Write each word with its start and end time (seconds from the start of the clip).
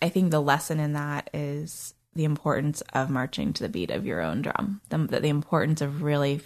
I 0.00 0.08
think 0.08 0.30
the 0.30 0.40
lesson 0.40 0.80
in 0.80 0.92
that 0.92 1.30
is 1.34 1.94
the 2.14 2.24
importance 2.24 2.82
of 2.92 3.10
marching 3.10 3.52
to 3.52 3.62
the 3.62 3.68
beat 3.68 3.90
of 3.90 4.06
your 4.06 4.20
own 4.20 4.42
drum, 4.42 4.80
the, 4.88 4.98
the 4.98 5.28
importance 5.28 5.80
of 5.80 6.02
really 6.02 6.40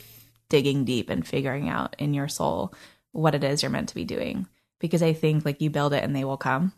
digging 0.49 0.85
deep 0.85 1.09
and 1.11 1.27
figuring 1.27 1.69
out 1.69 1.97
in 1.99 2.15
your 2.15 2.29
soul 2.29 2.75
what 3.13 3.35
it 3.35 3.45
is 3.45 3.63
you're 3.63 3.71
meant 3.71 3.89
to 3.89 3.95
be 3.95 4.05
doing. 4.05 4.47
Because 4.81 5.03
I 5.03 5.13
think 5.13 5.45
like 5.45 5.61
you 5.61 5.71
build 5.71 5.93
it 5.93 6.03
and 6.03 6.15
they 6.15 6.25
will 6.25 6.37
come. 6.37 6.73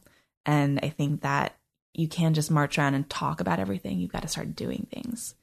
And 0.47 0.79
I 0.83 0.91
think 0.91 1.23
that 1.23 1.57
you 1.95 2.09
can't 2.09 2.35
just 2.35 2.51
march 2.51 2.79
around 2.79 2.95
and 2.95 3.09
talk 3.09 3.41
about 3.41 3.61
everything. 3.61 3.99
You've 3.99 4.13
got 4.13 4.23
to 4.23 4.29
start 4.29 4.55
doing 4.55 4.87
things. 4.93 5.35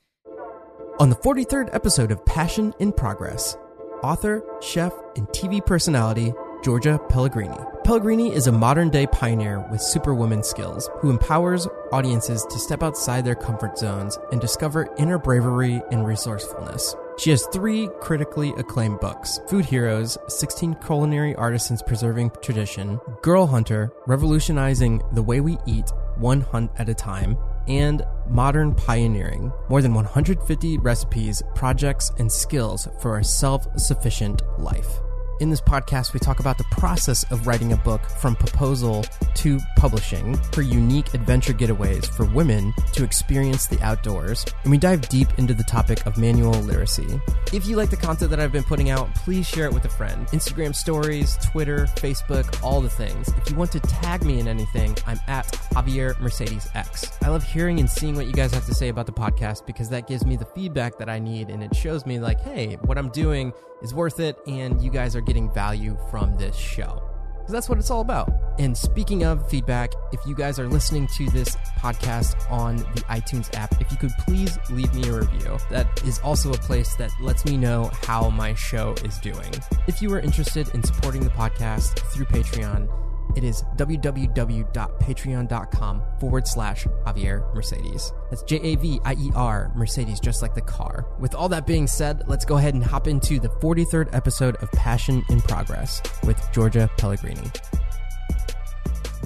On 0.99 1.09
the 1.09 1.15
43rd 1.15 1.73
episode 1.73 2.11
of 2.11 2.23
Passion 2.25 2.73
in 2.79 2.91
Progress, 2.91 3.57
author, 4.03 4.43
chef, 4.61 4.93
and 5.15 5.27
TV 5.29 5.65
personality 5.65 6.33
Georgia 6.63 6.99
Pellegrini. 7.09 7.57
Pellegrini 7.83 8.33
is 8.33 8.45
a 8.45 8.51
modern 8.51 8.89
day 8.89 9.07
pioneer 9.07 9.65
with 9.71 9.81
superwoman 9.81 10.43
skills 10.43 10.89
who 10.99 11.09
empowers 11.09 11.67
audiences 11.91 12.45
to 12.45 12.59
step 12.59 12.83
outside 12.83 13.25
their 13.25 13.35
comfort 13.35 13.77
zones 13.77 14.19
and 14.31 14.39
discover 14.39 14.93
inner 14.99 15.17
bravery 15.17 15.81
and 15.91 16.05
resourcefulness. 16.05 16.95
She 17.17 17.31
has 17.31 17.47
three 17.47 17.89
critically 17.99 18.53
acclaimed 18.57 18.99
books 18.99 19.39
Food 19.47 19.65
Heroes, 19.65 20.17
16 20.27 20.75
Culinary 20.75 21.35
Artisans 21.35 21.81
Preserving 21.81 22.31
Tradition, 22.41 22.99
Girl 23.23 23.47
Hunter, 23.47 23.91
Revolutionizing 24.05 25.01
the 25.13 25.23
Way 25.23 25.41
We 25.41 25.57
Eat, 25.65 25.91
One 26.17 26.41
Hunt 26.41 26.71
at 26.77 26.89
a 26.89 26.93
Time, 26.93 27.37
and 27.67 28.03
Modern 28.29 28.75
Pioneering. 28.75 29.51
More 29.69 29.81
than 29.81 29.93
150 29.93 30.77
recipes, 30.77 31.41
projects, 31.55 32.11
and 32.19 32.31
skills 32.31 32.87
for 32.99 33.17
a 33.17 33.23
self 33.23 33.67
sufficient 33.79 34.41
life. 34.59 34.99
In 35.41 35.49
this 35.49 35.59
podcast, 35.59 36.13
we 36.13 36.19
talk 36.19 36.39
about 36.39 36.59
the 36.59 36.63
process 36.65 37.23
of 37.31 37.47
writing 37.47 37.73
a 37.73 37.77
book 37.77 38.07
from 38.07 38.35
proposal 38.35 39.03
to 39.33 39.57
publishing 39.75 40.37
for 40.51 40.61
unique 40.61 41.15
adventure 41.15 41.51
getaways 41.51 42.05
for 42.05 42.25
women 42.25 42.71
to 42.93 43.03
experience 43.03 43.65
the 43.65 43.81
outdoors. 43.81 44.45
And 44.61 44.69
we 44.69 44.77
dive 44.77 45.09
deep 45.09 45.29
into 45.39 45.55
the 45.55 45.63
topic 45.63 46.05
of 46.05 46.15
manual 46.15 46.51
literacy. 46.51 47.19
If 47.51 47.65
you 47.65 47.75
like 47.75 47.89
the 47.89 47.97
content 47.97 48.29
that 48.29 48.39
I've 48.39 48.51
been 48.51 48.61
putting 48.61 48.91
out, 48.91 49.15
please 49.15 49.47
share 49.47 49.65
it 49.65 49.73
with 49.73 49.83
a 49.83 49.89
friend. 49.89 50.27
Instagram 50.27 50.75
stories, 50.75 51.35
Twitter, 51.37 51.87
Facebook, 51.95 52.61
all 52.61 52.79
the 52.79 52.87
things. 52.87 53.27
If 53.29 53.49
you 53.49 53.55
want 53.55 53.71
to 53.71 53.79
tag 53.79 54.23
me 54.23 54.39
in 54.39 54.47
anything, 54.47 54.95
I'm 55.07 55.19
at 55.27 55.47
Javier 55.73 56.19
Mercedes 56.19 56.69
X. 56.75 57.17
I 57.23 57.29
love 57.29 57.43
hearing 57.43 57.79
and 57.79 57.89
seeing 57.89 58.15
what 58.15 58.27
you 58.27 58.33
guys 58.33 58.53
have 58.53 58.67
to 58.67 58.75
say 58.75 58.89
about 58.89 59.07
the 59.07 59.11
podcast 59.11 59.65
because 59.65 59.89
that 59.89 60.07
gives 60.07 60.23
me 60.23 60.35
the 60.35 60.45
feedback 60.45 60.99
that 60.99 61.09
I 61.09 61.17
need 61.17 61.49
and 61.49 61.63
it 61.63 61.75
shows 61.75 62.05
me, 62.05 62.19
like, 62.19 62.39
hey, 62.41 62.75
what 62.83 62.99
I'm 62.99 63.09
doing 63.09 63.53
is 63.81 63.93
worth 63.93 64.19
it 64.19 64.37
and 64.47 64.81
you 64.81 64.91
guys 64.91 65.15
are 65.15 65.21
getting 65.21 65.51
value 65.53 65.97
from 66.09 66.35
this 66.37 66.55
show. 66.55 67.01
Because 67.39 67.53
that's 67.53 67.69
what 67.69 67.79
it's 67.79 67.89
all 67.89 68.01
about. 68.01 68.31
And 68.59 68.77
speaking 68.77 69.23
of 69.23 69.49
feedback, 69.49 69.91
if 70.11 70.19
you 70.27 70.35
guys 70.35 70.59
are 70.59 70.67
listening 70.67 71.07
to 71.15 71.27
this 71.31 71.55
podcast 71.79 72.49
on 72.51 72.77
the 72.77 73.01
iTunes 73.09 73.49
app, 73.57 73.81
if 73.81 73.91
you 73.91 73.97
could 73.97 74.11
please 74.19 74.59
leave 74.69 74.93
me 74.93 75.09
a 75.09 75.19
review. 75.19 75.57
That 75.71 75.87
is 76.05 76.19
also 76.19 76.53
a 76.53 76.57
place 76.57 76.95
that 76.97 77.09
lets 77.19 77.43
me 77.45 77.57
know 77.57 77.89
how 78.03 78.29
my 78.29 78.53
show 78.53 78.93
is 79.03 79.17
doing. 79.19 79.51
If 79.87 80.01
you 80.01 80.13
are 80.13 80.19
interested 80.19 80.69
in 80.75 80.83
supporting 80.83 81.23
the 81.23 81.31
podcast 81.31 81.97
through 82.13 82.25
Patreon, 82.25 82.87
it 83.35 83.43
is 83.43 83.63
www.patreon.com 83.77 86.01
forward 86.19 86.47
slash 86.47 86.85
Javier 87.05 87.53
Mercedes. 87.53 88.11
That's 88.29 88.43
J 88.43 88.57
A 88.57 88.75
V 88.75 88.99
I 89.03 89.13
E 89.13 89.31
R 89.35 89.71
Mercedes, 89.75 90.19
just 90.19 90.41
like 90.41 90.55
the 90.55 90.61
car. 90.61 91.05
With 91.19 91.35
all 91.35 91.49
that 91.49 91.67
being 91.67 91.87
said, 91.87 92.23
let's 92.27 92.45
go 92.45 92.57
ahead 92.57 92.73
and 92.73 92.83
hop 92.83 93.07
into 93.07 93.39
the 93.39 93.49
43rd 93.49 94.13
episode 94.13 94.55
of 94.57 94.71
Passion 94.71 95.23
in 95.29 95.41
Progress 95.41 96.01
with 96.23 96.41
Georgia 96.53 96.89
Pellegrini. 96.97 97.51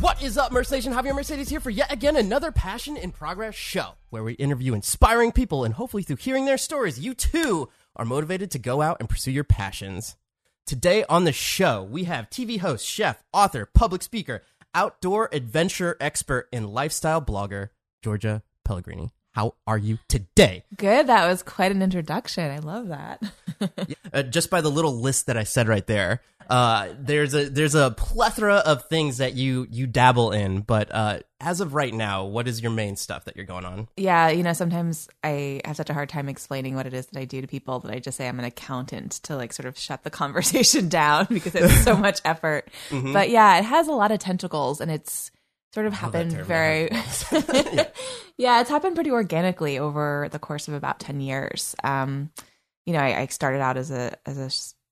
What 0.01 0.21
is 0.21 0.37
up, 0.37 0.51
Mercedes? 0.51 0.87
Javier 0.87 1.15
Mercedes 1.15 1.49
here 1.49 1.61
for 1.61 1.69
yet 1.69 1.91
again 1.91 2.17
another 2.17 2.51
Passion 2.51 2.97
in 2.97 3.11
Progress 3.11 3.55
show 3.55 3.91
where 4.09 4.23
we 4.23 4.33
interview 4.33 4.73
inspiring 4.73 5.31
people 5.31 5.63
and 5.63 5.73
hopefully 5.73 6.03
through 6.03 6.17
hearing 6.17 6.45
their 6.45 6.57
stories, 6.57 6.99
you 6.99 7.13
too 7.13 7.69
are 7.95 8.05
motivated 8.05 8.51
to 8.51 8.59
go 8.59 8.81
out 8.81 8.97
and 8.99 9.07
pursue 9.07 9.31
your 9.31 9.45
passions. 9.45 10.17
Today 10.67 11.05
on 11.07 11.25
the 11.25 11.31
show, 11.31 11.83
we 11.83 12.05
have 12.05 12.27
TV 12.31 12.59
host, 12.59 12.87
chef, 12.87 13.23
author, 13.31 13.67
public 13.67 14.01
speaker, 14.01 14.41
outdoor 14.73 15.29
adventure 15.31 15.95
expert, 16.01 16.49
and 16.51 16.67
lifestyle 16.73 17.21
blogger, 17.21 17.69
Georgia 18.01 18.41
Pellegrini. 18.63 19.11
How 19.33 19.53
are 19.67 19.77
you 19.77 19.99
today? 20.07 20.63
Good. 20.75 21.05
That 21.05 21.27
was 21.27 21.43
quite 21.43 21.71
an 21.71 21.83
introduction. 21.83 22.49
I 22.49 22.57
love 22.57 22.87
that. 22.87 23.21
uh, 24.13 24.23
just 24.23 24.49
by 24.49 24.61
the 24.61 24.71
little 24.71 24.99
list 24.99 25.27
that 25.27 25.37
I 25.37 25.43
said 25.43 25.67
right 25.67 25.85
there, 25.85 26.21
uh, 26.49 26.89
there's 26.99 27.33
a 27.33 27.49
there's 27.49 27.75
a 27.75 27.91
plethora 27.91 28.55
of 28.55 28.85
things 28.85 29.17
that 29.17 29.33
you 29.33 29.67
you 29.69 29.87
dabble 29.87 30.31
in. 30.31 30.61
But 30.61 30.93
uh, 30.93 31.19
as 31.39 31.61
of 31.61 31.73
right 31.73 31.93
now, 31.93 32.25
what 32.25 32.47
is 32.47 32.61
your 32.61 32.71
main 32.71 32.95
stuff 32.95 33.25
that 33.25 33.35
you're 33.35 33.45
going 33.45 33.65
on? 33.65 33.87
Yeah, 33.97 34.29
you 34.29 34.43
know, 34.43 34.53
sometimes 34.53 35.07
I 35.23 35.61
have 35.65 35.75
such 35.75 35.89
a 35.89 35.93
hard 35.93 36.09
time 36.09 36.29
explaining 36.29 36.75
what 36.75 36.85
it 36.85 36.93
is 36.93 37.07
that 37.07 37.19
I 37.19 37.25
do 37.25 37.41
to 37.41 37.47
people 37.47 37.79
that 37.79 37.91
I 37.91 37.99
just 37.99 38.17
say 38.17 38.27
I'm 38.27 38.39
an 38.39 38.45
accountant 38.45 39.13
to 39.23 39.35
like 39.35 39.53
sort 39.53 39.67
of 39.67 39.77
shut 39.77 40.03
the 40.03 40.09
conversation 40.11 40.89
down 40.89 41.27
because 41.29 41.55
it's 41.55 41.83
so 41.83 41.95
much 41.97 42.21
effort. 42.25 42.69
Mm-hmm. 42.89 43.13
But 43.13 43.29
yeah, 43.29 43.57
it 43.57 43.65
has 43.65 43.87
a 43.87 43.93
lot 43.93 44.11
of 44.11 44.19
tentacles 44.19 44.81
and 44.81 44.91
it's 44.91 45.31
sort 45.73 45.87
of 45.87 45.93
happened 45.93 46.31
very 46.31 46.89
yeah. 47.33 47.87
yeah. 48.37 48.61
it's 48.61 48.69
happened 48.69 48.95
pretty 48.95 49.11
organically 49.11 49.77
over 49.77 50.29
the 50.31 50.39
course 50.39 50.69
of 50.69 50.73
about 50.73 51.01
10 51.01 51.19
years 51.19 51.75
um, 51.83 52.31
you 52.85 52.93
know 52.93 52.99
I, 52.99 53.19
I, 53.19 53.25
started 53.25 53.59
out 53.59 53.75
as 53.75 53.91
a 53.91 54.15
as 54.25 54.37
a 54.37 54.49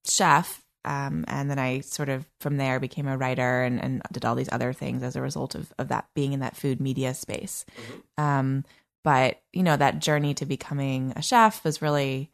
chef 0.09 0.62
um, 0.85 1.23
and 1.27 1.49
then 1.49 1.59
i 1.59 1.79
sort 1.79 2.09
of 2.09 2.25
from 2.39 2.57
there 2.57 2.79
became 2.79 3.07
a 3.07 3.17
writer 3.17 3.63
and, 3.63 3.81
and 3.81 4.01
did 4.11 4.25
all 4.25 4.35
these 4.35 4.51
other 4.51 4.73
things 4.73 5.03
as 5.03 5.15
a 5.15 5.21
result 5.21 5.55
of, 5.55 5.73
of 5.77 5.87
that 5.87 6.05
being 6.13 6.33
in 6.33 6.39
that 6.39 6.55
food 6.55 6.79
media 6.79 7.13
space 7.13 7.65
mm-hmm. 7.77 8.23
um, 8.23 8.65
but 9.03 9.41
you 9.51 9.63
know 9.63 9.77
that 9.77 9.99
journey 9.99 10.33
to 10.33 10.45
becoming 10.45 11.13
a 11.15 11.21
chef 11.21 11.63
was 11.63 11.81
really 11.81 12.31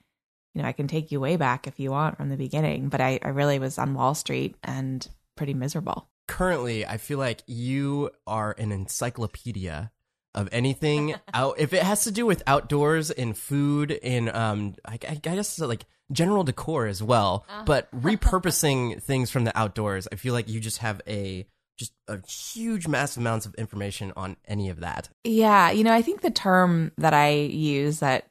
you 0.54 0.62
know 0.62 0.68
i 0.68 0.72
can 0.74 0.88
take 0.88 1.12
you 1.12 1.20
way 1.20 1.36
back 1.36 1.68
if 1.68 1.80
you 1.80 1.92
want 1.92 2.18
from 2.18 2.30
the 2.30 2.38
beginning 2.38 2.90
but 2.90 3.02
i, 3.02 3.20
I 3.22 3.30
really 3.30 3.60
was 3.60 3.78
on 3.78 3.94
wall 3.94 4.16
street 4.16 4.56
and 4.64 5.08
pretty 5.36 5.54
miserable 5.54 6.10
currently, 6.30 6.86
I 6.86 6.98
feel 6.98 7.18
like 7.18 7.42
you 7.48 8.12
are 8.28 8.56
an 8.60 8.72
encyclopedia 8.72 9.92
of 10.39 10.50
anything 10.51 11.16
out. 11.33 11.59
If 11.59 11.73
it 11.73 11.83
has 11.83 12.03
to 12.03 12.11
do 12.11 12.25
with 12.25 12.44
outdoors 12.47 13.11
and 13.11 13.38
food 13.38 13.91
and 14.03 14.29
um, 14.29 14.75
I, 14.85 14.97
I 15.07 15.16
guess 15.16 15.59
like 15.59 15.85
general 16.11 16.44
decor 16.44 16.88
as 16.88 17.03
well, 17.03 17.45
uh-huh. 17.50 17.63
but 17.66 17.91
repurposing 18.01 19.01
things 19.01 19.29
from 19.29 19.44
the 19.44 19.57
outdoors, 19.57 20.07
I 20.11 20.16
feel 20.16 20.33
like 20.33 20.50
you 20.50 20.59
just 20.59 20.79
have 20.79 21.01
a 21.07 21.45
just 21.77 21.94
a 22.09 22.19
huge 22.27 22.88
massive 22.88 23.22
amounts 23.22 23.45
of 23.45 23.55
information 23.55 24.11
on 24.17 24.35
any 24.45 24.69
of 24.69 24.81
that. 24.81 25.07
Yeah, 25.23 25.72
you 25.72 25.85
know, 25.85 25.94
I 25.94 26.01
think 26.01 26.19
the 26.19 26.29
term 26.29 26.91
that 26.97 27.13
I 27.13 27.29
use 27.29 28.00
that 28.00 28.27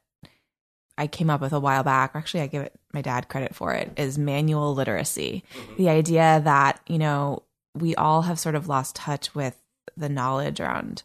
I 0.99 1.07
came 1.07 1.31
up 1.31 1.41
with 1.41 1.55
a 1.55 1.61
while 1.61 1.83
back, 1.83 2.11
actually 2.15 2.43
I 2.43 2.47
give 2.49 2.63
it 2.63 2.79
my 2.93 3.01
dad 3.01 3.29
credit 3.29 3.55
for 3.55 3.73
it, 3.73 3.93
is 3.97 4.19
manual 4.19 4.75
literacy. 4.75 5.45
Mm-hmm. 5.55 5.77
The 5.77 5.89
idea 5.89 6.43
that, 6.45 6.81
you 6.87 6.99
know, 6.99 7.45
we 7.75 7.95
all 7.95 8.23
have 8.23 8.39
sort 8.39 8.55
of 8.55 8.69
lost 8.69 8.97
touch 8.97 9.35
with 9.35 9.57
the 9.97 10.09
knowledge 10.09 10.61
around 10.61 11.03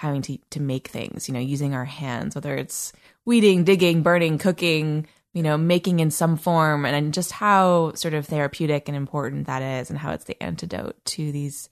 having 0.00 0.22
to 0.22 0.38
to 0.48 0.60
make 0.62 0.88
things, 0.88 1.28
you 1.28 1.34
know, 1.34 1.40
using 1.40 1.74
our 1.74 1.84
hands, 1.84 2.34
whether 2.34 2.56
it's 2.56 2.94
weeding, 3.26 3.64
digging, 3.64 4.02
burning, 4.02 4.38
cooking, 4.38 5.06
you 5.34 5.42
know, 5.42 5.58
making 5.58 6.00
in 6.00 6.10
some 6.10 6.38
form, 6.38 6.86
and 6.86 6.96
and 6.96 7.12
just 7.12 7.32
how 7.32 7.92
sort 7.92 8.14
of 8.14 8.24
therapeutic 8.24 8.88
and 8.88 8.96
important 8.96 9.46
that 9.46 9.60
is, 9.60 9.90
and 9.90 9.98
how 9.98 10.12
it's 10.12 10.24
the 10.24 10.42
antidote 10.42 10.96
to 11.04 11.30
these 11.32 11.68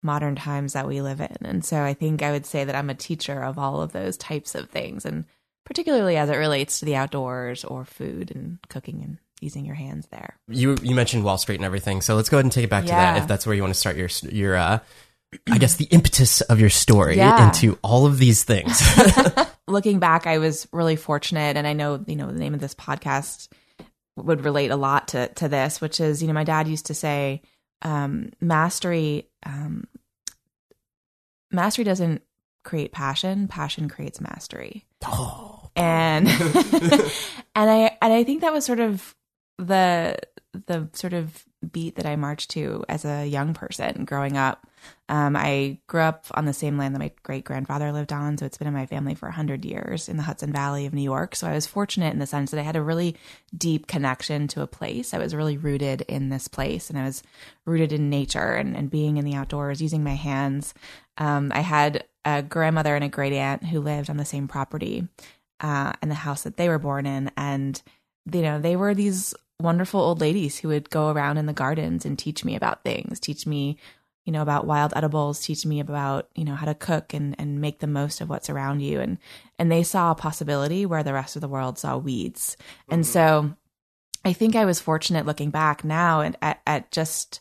modern 0.00 0.36
times 0.36 0.74
that 0.74 0.86
we 0.86 1.00
live 1.02 1.20
in. 1.20 1.36
And 1.40 1.64
so 1.64 1.82
I 1.82 1.92
think 1.92 2.22
I 2.22 2.30
would 2.30 2.46
say 2.46 2.62
that 2.62 2.76
I'm 2.76 2.88
a 2.88 2.94
teacher 2.94 3.42
of 3.42 3.58
all 3.58 3.82
of 3.82 3.90
those 3.90 4.16
types 4.16 4.54
of 4.54 4.70
things, 4.70 5.04
and 5.04 5.24
particularly 5.64 6.16
as 6.16 6.30
it 6.30 6.36
relates 6.36 6.78
to 6.78 6.84
the 6.84 6.94
outdoors 6.94 7.64
or 7.64 7.84
food 7.84 8.30
and 8.32 8.58
cooking 8.68 9.02
and 9.02 9.18
using 9.40 9.66
your 9.66 9.74
hands 9.74 10.06
there. 10.12 10.36
You 10.46 10.76
you 10.82 10.94
mentioned 10.94 11.24
Wall 11.24 11.36
Street 11.36 11.56
and 11.56 11.64
everything, 11.64 12.00
so 12.00 12.14
let's 12.14 12.28
go 12.28 12.36
ahead 12.36 12.44
and 12.44 12.52
take 12.52 12.64
it 12.64 12.70
back 12.70 12.84
yeah. 12.84 12.90
to 12.90 12.96
that 12.96 13.22
if 13.22 13.26
that's 13.26 13.44
where 13.44 13.56
you 13.56 13.62
want 13.62 13.74
to 13.74 13.80
start 13.80 13.96
your 13.96 14.08
your 14.30 14.54
uh, 14.54 14.78
I 15.50 15.58
guess 15.58 15.76
the 15.76 15.86
impetus 15.86 16.40
of 16.42 16.60
your 16.60 16.70
story 16.70 17.16
yeah. 17.16 17.46
into 17.46 17.78
all 17.82 18.06
of 18.06 18.18
these 18.18 18.44
things. 18.44 18.80
Looking 19.68 19.98
back, 19.98 20.26
I 20.26 20.38
was 20.38 20.68
really 20.72 20.96
fortunate, 20.96 21.56
and 21.56 21.66
I 21.66 21.72
know 21.72 22.04
you 22.06 22.16
know 22.16 22.26
the 22.26 22.38
name 22.38 22.54
of 22.54 22.60
this 22.60 22.74
podcast 22.74 23.48
would 24.16 24.44
relate 24.44 24.70
a 24.70 24.76
lot 24.76 25.08
to 25.08 25.28
to 25.28 25.48
this, 25.48 25.80
which 25.80 26.00
is 26.00 26.22
you 26.22 26.28
know 26.28 26.34
my 26.34 26.44
dad 26.44 26.68
used 26.68 26.86
to 26.86 26.94
say 26.94 27.42
um, 27.82 28.30
mastery 28.40 29.28
um, 29.44 29.86
mastery 31.50 31.84
doesn't 31.84 32.22
create 32.64 32.92
passion, 32.92 33.48
passion 33.48 33.88
creates 33.88 34.20
mastery. 34.20 34.84
Oh. 35.04 35.70
And 35.74 36.28
and 37.54 37.70
I 37.70 37.96
and 38.00 38.12
I 38.12 38.24
think 38.24 38.40
that 38.40 38.52
was 38.52 38.64
sort 38.64 38.80
of 38.80 39.14
the 39.58 40.16
the 40.66 40.88
sort 40.92 41.12
of 41.12 41.44
beat 41.72 41.96
that 41.96 42.06
I 42.06 42.16
marched 42.16 42.50
to 42.50 42.84
as 42.88 43.04
a 43.04 43.26
young 43.26 43.54
person 43.54 44.04
growing 44.04 44.36
up. 44.36 44.66
Um, 45.08 45.36
I 45.36 45.78
grew 45.86 46.00
up 46.00 46.26
on 46.32 46.44
the 46.44 46.52
same 46.52 46.78
land 46.78 46.94
that 46.94 47.00
my 47.00 47.10
great 47.22 47.44
grandfather 47.44 47.92
lived 47.92 48.12
on, 48.12 48.38
so 48.38 48.46
it's 48.46 48.58
been 48.58 48.68
in 48.68 48.74
my 48.74 48.86
family 48.86 49.14
for 49.14 49.26
100 49.26 49.64
years 49.64 50.08
in 50.08 50.16
the 50.16 50.22
Hudson 50.22 50.52
Valley 50.52 50.86
of 50.86 50.94
New 50.94 51.02
York. 51.02 51.34
So 51.34 51.46
I 51.46 51.54
was 51.54 51.66
fortunate 51.66 52.12
in 52.12 52.18
the 52.18 52.26
sense 52.26 52.50
that 52.50 52.60
I 52.60 52.64
had 52.64 52.76
a 52.76 52.82
really 52.82 53.16
deep 53.56 53.86
connection 53.86 54.48
to 54.48 54.62
a 54.62 54.66
place. 54.66 55.12
I 55.12 55.18
was 55.18 55.34
really 55.34 55.56
rooted 55.56 56.02
in 56.02 56.28
this 56.28 56.48
place, 56.48 56.88
and 56.90 56.98
I 56.98 57.04
was 57.04 57.22
rooted 57.64 57.92
in 57.92 58.10
nature 58.10 58.54
and, 58.54 58.76
and 58.76 58.90
being 58.90 59.16
in 59.16 59.24
the 59.24 59.34
outdoors, 59.34 59.82
using 59.82 60.04
my 60.04 60.14
hands. 60.14 60.74
Um, 61.18 61.50
I 61.54 61.60
had 61.60 62.04
a 62.24 62.42
grandmother 62.42 62.94
and 62.94 63.04
a 63.04 63.08
great 63.08 63.32
aunt 63.32 63.64
who 63.64 63.80
lived 63.80 64.10
on 64.10 64.16
the 64.16 64.24
same 64.24 64.48
property 64.48 65.08
uh, 65.60 65.92
in 66.02 66.08
the 66.08 66.14
house 66.14 66.42
that 66.42 66.56
they 66.56 66.68
were 66.68 66.78
born 66.78 67.06
in. 67.06 67.30
And, 67.36 67.80
you 68.30 68.42
know, 68.42 68.60
they 68.60 68.76
were 68.76 68.94
these 68.94 69.34
wonderful 69.60 70.00
old 70.00 70.20
ladies 70.20 70.58
who 70.58 70.68
would 70.68 70.90
go 70.90 71.10
around 71.10 71.38
in 71.38 71.46
the 71.46 71.52
gardens 71.52 72.04
and 72.04 72.18
teach 72.18 72.44
me 72.44 72.56
about 72.56 72.84
things, 72.84 73.18
teach 73.20 73.46
me, 73.46 73.78
you 74.24 74.32
know, 74.32 74.42
about 74.42 74.66
wild 74.66 74.92
edibles, 74.96 75.40
teach 75.40 75.64
me 75.64 75.80
about, 75.80 76.28
you 76.34 76.44
know, 76.44 76.54
how 76.54 76.66
to 76.66 76.74
cook 76.74 77.14
and, 77.14 77.34
and 77.38 77.60
make 77.60 77.78
the 77.78 77.86
most 77.86 78.20
of 78.20 78.28
what's 78.28 78.50
around 78.50 78.80
you. 78.80 79.00
And, 79.00 79.18
and 79.58 79.70
they 79.70 79.82
saw 79.82 80.10
a 80.10 80.16
possibility 80.16 80.84
where 80.84 81.02
the 81.02 81.14
rest 81.14 81.36
of 81.36 81.42
the 81.42 81.48
world 81.48 81.78
saw 81.78 81.96
weeds. 81.96 82.56
Mm-hmm. 82.60 82.94
And 82.94 83.06
so 83.06 83.54
I 84.24 84.32
think 84.32 84.56
I 84.56 84.64
was 84.64 84.80
fortunate 84.80 85.26
looking 85.26 85.50
back 85.50 85.84
now 85.84 86.20
and 86.20 86.36
at, 86.42 86.60
at 86.66 86.90
just, 86.90 87.40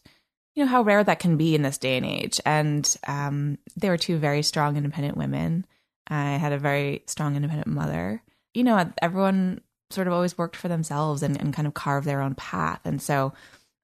you 0.54 0.64
know, 0.64 0.70
how 0.70 0.84
rare 0.84 1.04
that 1.04 1.20
can 1.20 1.38
be 1.38 1.56
in 1.56 1.64
this 1.64 1.80
day 1.80 1.98
and 1.98 2.06
age. 2.06 2.40
And 2.46 2.96
um, 3.08 3.58
they 3.76 3.90
were 3.90 3.98
two 3.98 4.18
very 4.18 4.44
strong, 4.44 4.78
independent 4.78 5.18
women. 5.18 5.66
I 6.08 6.34
had 6.34 6.54
a 6.54 6.60
very 6.60 7.04
strong, 7.08 7.36
independent 7.36 7.68
mother. 7.68 8.22
You 8.54 8.64
know, 8.64 8.92
everyone 9.02 9.62
sort 9.96 10.08
of 10.08 10.14
always 10.14 10.38
worked 10.38 10.56
for 10.56 10.68
themselves 10.68 11.24
and, 11.24 11.40
and 11.40 11.54
kind 11.54 11.68
of 11.68 11.74
carved 11.74 12.06
their 12.06 12.22
own 12.22 12.36
path. 12.36 12.82
And 12.86 13.02
so 13.02 13.34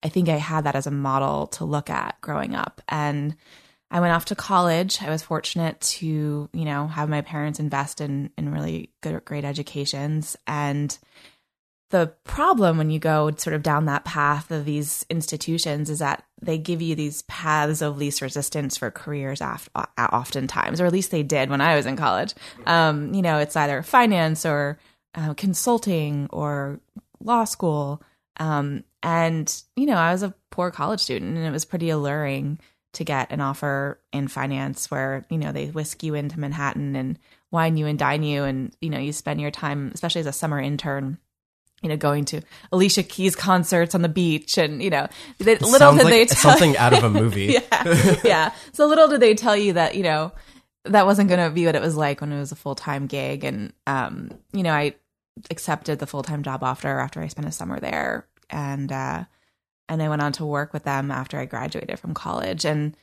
I 0.04 0.10
think 0.10 0.30
I 0.30 0.38
had 0.38 0.66
that 0.66 0.76
as 0.76 0.88
a 0.88 0.92
model 0.92 1.48
to 1.48 1.66
look 1.66 1.90
at 1.90 2.20
growing 2.22 2.56
up. 2.56 2.82
And 2.90 3.36
I 3.90 4.00
went 4.00 4.14
off 4.14 4.26
to 4.26 4.36
college. 4.36 5.02
I 5.02 5.10
was 5.10 5.22
fortunate 5.22 5.80
to, 5.82 6.50
you 6.54 6.66
know, 6.66 6.88
have 6.88 7.10
my 7.10 7.22
parents 7.22 7.60
invest 7.60 8.02
in 8.02 8.32
in 8.38 8.52
really 8.52 8.92
good, 9.02 9.24
great 9.26 9.44
educations. 9.44 10.38
And 10.48 10.98
the 11.92 12.14
problem 12.24 12.78
when 12.78 12.90
you 12.90 13.00
go 13.00 13.30
sort 13.38 13.54
of 13.54 13.64
down 13.64 13.86
that 13.86 14.06
path 14.06 14.50
of 14.50 14.64
these 14.64 15.06
institutions 15.10 15.90
is 15.90 16.00
that 16.00 16.24
they 16.42 16.58
give 16.58 16.82
you 16.82 16.96
these 16.96 17.24
paths 17.24 17.82
of 17.82 17.98
least 17.98 18.22
resistance 18.22 18.78
for 18.78 18.90
careers 18.90 19.42
af- 19.42 19.70
oftentimes, 20.00 20.80
or 20.80 20.86
at 20.86 20.94
least 20.94 21.12
they 21.12 21.22
did 21.22 21.50
when 21.50 21.60
I 21.60 21.76
was 21.76 21.86
in 21.86 21.98
college. 21.98 22.34
Um, 22.66 23.14
you 23.14 23.22
know, 23.22 23.40
it's 23.40 23.58
either 23.58 23.84
finance 23.84 24.46
or 24.46 24.80
uh, 25.16 25.34
consulting 25.34 26.28
or 26.32 26.80
law 27.24 27.44
school. 27.44 28.02
Um, 28.38 28.84
and, 29.04 29.64
you 29.76 29.86
know, 29.86 29.96
I 29.96 30.12
was 30.12 30.24
a 30.24 30.34
poor 30.50 30.72
college 30.72 31.00
student 31.00 31.38
and 31.38 31.46
it 31.46 31.52
was 31.52 31.66
pretty 31.66 31.90
alluring 31.90 32.60
to 32.94 33.04
get 33.04 33.32
an 33.32 33.42
offer 33.42 34.00
in 34.12 34.28
finance 34.28 34.92
where, 34.92 35.26
you 35.30 35.38
know, 35.38 35.52
they 35.52 35.68
whisk 35.68 36.04
you 36.04 36.14
into 36.14 36.40
Manhattan 36.40 36.96
and 36.96 37.18
wine 37.50 37.78
you 37.78 37.88
and 37.88 37.98
dine 37.98 38.24
you 38.24 38.44
and, 38.44 38.76
you 38.82 38.90
know, 38.90 39.00
you 39.00 39.14
spend 39.14 39.40
your 39.40 39.52
time, 39.52 39.92
especially 39.94 40.22
as 40.22 40.28
a 40.28 40.34
summer 40.34 40.60
intern, 40.60 41.18
you 41.82 41.90
know, 41.90 41.98
going 41.98 42.26
to 42.26 42.42
Alicia 42.72 43.04
Keys 43.04 43.36
concerts 43.36 43.96
on 43.96 44.02
the 44.02 44.10
beach, 44.10 44.58
and 44.58 44.84
you 44.84 44.90
know, 44.90 45.08
they, 45.40 45.58
little 45.58 45.94
did 45.94 46.04
like 46.04 46.14
they 46.14 46.26
tell 46.26 46.52
something 46.52 46.78
out 46.78 46.94
of 46.94 47.04
a 47.04 47.10
movie. 47.10 47.58
yeah, 47.72 48.16
yeah. 48.24 48.54
So 48.74 48.86
little 48.86 49.08
did 49.08 49.20
they 49.20 49.34
tell 49.34 49.58
you 49.58 49.74
that 49.74 49.96
you 49.96 50.04
know 50.04 50.32
that 50.86 51.06
wasn't 51.06 51.30
going 51.30 51.48
to 51.48 51.54
be 51.54 51.66
what 51.66 51.76
it 51.76 51.82
was 51.82 51.96
like 51.96 52.22
when 52.22 52.32
it 52.32 52.40
was 52.40 52.52
a 52.52 52.56
full 52.56 52.76
time 52.76 53.08
gig, 53.08 53.44
and 53.44 53.74
um, 53.88 54.32
you 54.54 54.64
know, 54.64 54.74
I 54.74 54.96
accepted 55.50 56.00
the 56.00 56.08
full 56.08 56.24
time 56.24 56.44
job 56.44 56.64
offer 56.64 57.00
after 57.00 57.22
I 57.22 57.28
spent 57.28 57.48
a 57.48 57.52
summer 57.52 57.80
there, 57.80 58.28
and 58.50 58.92
uh, 58.92 59.26
and 59.90 60.02
I 60.02 60.10
went 60.10 60.22
on 60.22 60.32
to 60.34 60.46
work 60.46 60.74
with 60.74 60.84
them 60.84 61.12
after 61.12 61.40
I 61.40 61.46
graduated 61.46 62.00
from 62.00 62.14
college, 62.14 62.66
and 62.66 62.96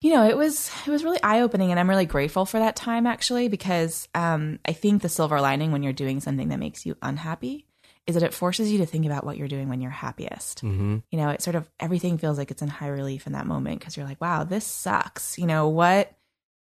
you 0.00 0.12
know, 0.12 0.28
it 0.28 0.36
was 0.36 0.70
it 0.86 0.90
was 0.90 1.04
really 1.04 1.22
eye 1.22 1.40
opening, 1.40 1.70
and 1.70 1.78
I'm 1.78 1.90
really 1.90 2.06
grateful 2.06 2.44
for 2.44 2.58
that 2.58 2.76
time 2.76 3.06
actually 3.06 3.48
because 3.48 4.08
um, 4.14 4.58
I 4.64 4.72
think 4.72 5.02
the 5.02 5.08
silver 5.08 5.40
lining 5.40 5.72
when 5.72 5.82
you're 5.82 5.92
doing 5.92 6.20
something 6.20 6.48
that 6.48 6.58
makes 6.58 6.84
you 6.84 6.96
unhappy 7.02 7.66
is 8.06 8.14
that 8.14 8.22
it 8.22 8.34
forces 8.34 8.70
you 8.70 8.78
to 8.78 8.86
think 8.86 9.04
about 9.04 9.24
what 9.24 9.36
you're 9.36 9.48
doing 9.48 9.68
when 9.68 9.80
you're 9.80 9.90
happiest. 9.90 10.62
Mm-hmm. 10.62 10.98
You 11.10 11.18
know, 11.18 11.30
it 11.30 11.42
sort 11.42 11.56
of 11.56 11.68
everything 11.80 12.18
feels 12.18 12.38
like 12.38 12.50
it's 12.50 12.62
in 12.62 12.68
high 12.68 12.88
relief 12.88 13.26
in 13.26 13.32
that 13.32 13.46
moment 13.46 13.80
because 13.80 13.96
you're 13.96 14.06
like, 14.06 14.20
wow, 14.20 14.44
this 14.44 14.64
sucks. 14.64 15.38
You 15.38 15.46
know 15.46 15.68
what? 15.68 16.12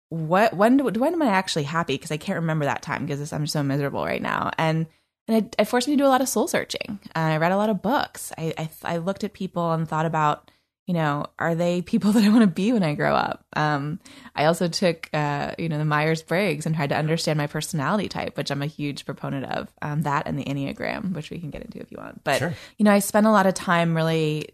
What 0.10 0.56
when 0.56 0.78
do, 0.78 0.86
when 0.86 1.13
am 1.13 1.22
I 1.22 1.28
actually 1.28 1.63
happy? 1.63 1.96
Because 1.96 2.12
I 2.12 2.18
can't 2.18 2.40
remember 2.40 2.66
that 2.66 2.81
time 2.81 3.06
because 3.06 3.34
I'm 3.34 3.48
so 3.48 3.63
miserable 3.63 4.06
right 4.06 4.22
now. 4.22 4.52
And 4.57 4.88
and 5.28 5.38
it, 5.38 5.56
it, 5.57 5.66
forced 5.66 5.88
me 5.88 5.96
to 5.96 6.04
do 6.04 6.07
a 6.07 6.10
lot 6.10 6.22
of 6.22 6.30
soul 6.30 6.48
searching. 6.48 7.00
Uh, 7.16 7.19
I 7.19 7.38
read 7.38 7.52
a 7.52 7.57
lot 7.57 7.72
of 7.72 7.81
books. 7.81 8.31
I, 8.38 8.54
I, 8.57 8.69
I 8.84 8.98
looked 8.98 9.24
at 9.24 9.34
people 9.34 9.72
and 9.72 9.88
thought 9.88 10.06
about 10.06 10.52
you 10.86 10.94
know 10.94 11.25
are 11.40 11.56
they 11.56 11.81
people 11.81 12.12
that 12.12 12.24
I 12.24 12.30
want 12.30 12.42
to 12.42 12.48
be 12.48 12.72
when 12.72 12.84
I 12.84 12.94
grow 12.94 13.16
up. 13.16 13.46
Um, 13.56 14.00
I 14.36 14.46
also 14.46 14.68
took 14.68 15.10
uh, 15.13 15.54
you 15.57 15.69
know 15.69 15.80
the 15.80 15.86
Myers 15.86 16.22
Briggs 16.22 16.66
and 16.66 16.75
tried 16.75 16.90
to 16.90 16.98
understand 16.98 17.38
my 17.38 17.48
personality 17.48 18.08
type, 18.08 18.38
which 18.38 18.51
I'm 18.51 18.62
a 18.62 18.68
huge 18.68 19.06
proponent 19.06 19.46
of. 19.46 19.74
Um, 19.81 20.04
that 20.04 20.28
and 20.28 20.38
the 20.38 20.46
Enneagram, 20.46 21.13
which 21.13 21.31
we 21.31 21.40
can 21.40 21.50
get 21.50 21.63
into 21.63 21.80
if 21.80 21.92
you 21.92 21.98
want. 21.98 22.24
But 22.24 22.40
sure. 22.40 22.54
you 22.78 22.86
know 22.86 22.92
I 22.92 23.00
spent 23.00 23.25
a 23.25 23.31
lot 23.31 23.48
of 23.48 23.56
time 23.56 23.96
really 23.96 24.50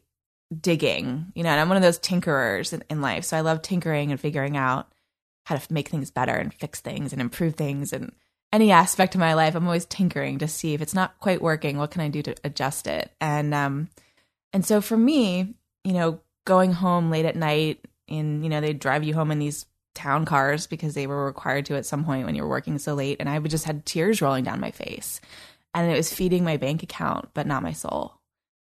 digging. 0.57 1.31
You 1.35 1.43
know, 1.43 1.49
and 1.49 1.59
I'm 1.59 1.67
one 1.67 1.77
of 1.77 1.83
those 1.83 1.99
tinkerers 1.99 2.71
in, 2.71 2.83
in 2.89 3.01
life, 3.01 3.25
so 3.25 3.35
I 3.35 3.41
love 3.41 3.61
tinkering 3.61 4.11
and 4.11 4.19
figuring 4.19 4.55
out 4.55 4.87
how 5.45 5.55
to 5.55 5.73
make 5.73 5.89
things 5.89 6.11
better 6.11 6.33
and 6.35 6.53
fix 6.53 6.79
things 6.79 7.13
and 7.13 7.21
improve 7.21 7.55
things 7.55 7.93
and 7.93 8.11
any 8.53 8.71
aspect 8.71 9.15
of 9.15 9.19
my 9.19 9.33
life 9.33 9.55
i'm 9.55 9.65
always 9.65 9.85
tinkering 9.85 10.39
to 10.39 10.47
see 10.47 10.73
if 10.73 10.81
it's 10.81 10.93
not 10.93 11.17
quite 11.19 11.41
working 11.41 11.77
what 11.77 11.91
can 11.91 12.01
i 12.01 12.09
do 12.09 12.21
to 12.21 12.35
adjust 12.43 12.87
it? 12.87 13.11
And 13.19 13.53
um 13.53 13.89
and 14.53 14.65
so 14.65 14.81
for 14.81 14.97
me 14.97 15.55
you 15.83 15.93
know 15.93 16.19
going 16.45 16.73
home 16.73 17.09
late 17.09 17.25
at 17.25 17.35
night 17.35 17.85
and 18.09 18.43
you 18.43 18.49
know 18.49 18.61
they 18.61 18.73
drive 18.73 19.03
you 19.03 19.13
home 19.13 19.31
in 19.31 19.39
these 19.39 19.65
town 19.93 20.25
cars 20.25 20.67
because 20.67 20.93
they 20.93 21.07
were 21.07 21.25
required 21.25 21.65
to 21.65 21.75
at 21.75 21.85
some 21.85 22.05
point 22.05 22.25
when 22.25 22.35
you 22.35 22.43
were 22.43 22.49
working 22.49 22.77
so 22.77 22.93
late 22.93 23.17
and 23.19 23.29
i 23.29 23.37
would 23.37 23.51
just 23.51 23.65
had 23.65 23.85
tears 23.85 24.21
rolling 24.21 24.43
down 24.43 24.59
my 24.59 24.71
face. 24.71 25.19
And 25.73 25.89
it 25.89 25.95
was 25.95 26.13
feeding 26.13 26.43
my 26.43 26.57
bank 26.57 26.83
account 26.83 27.29
but 27.33 27.47
not 27.47 27.63
my 27.63 27.71
soul 27.73 28.20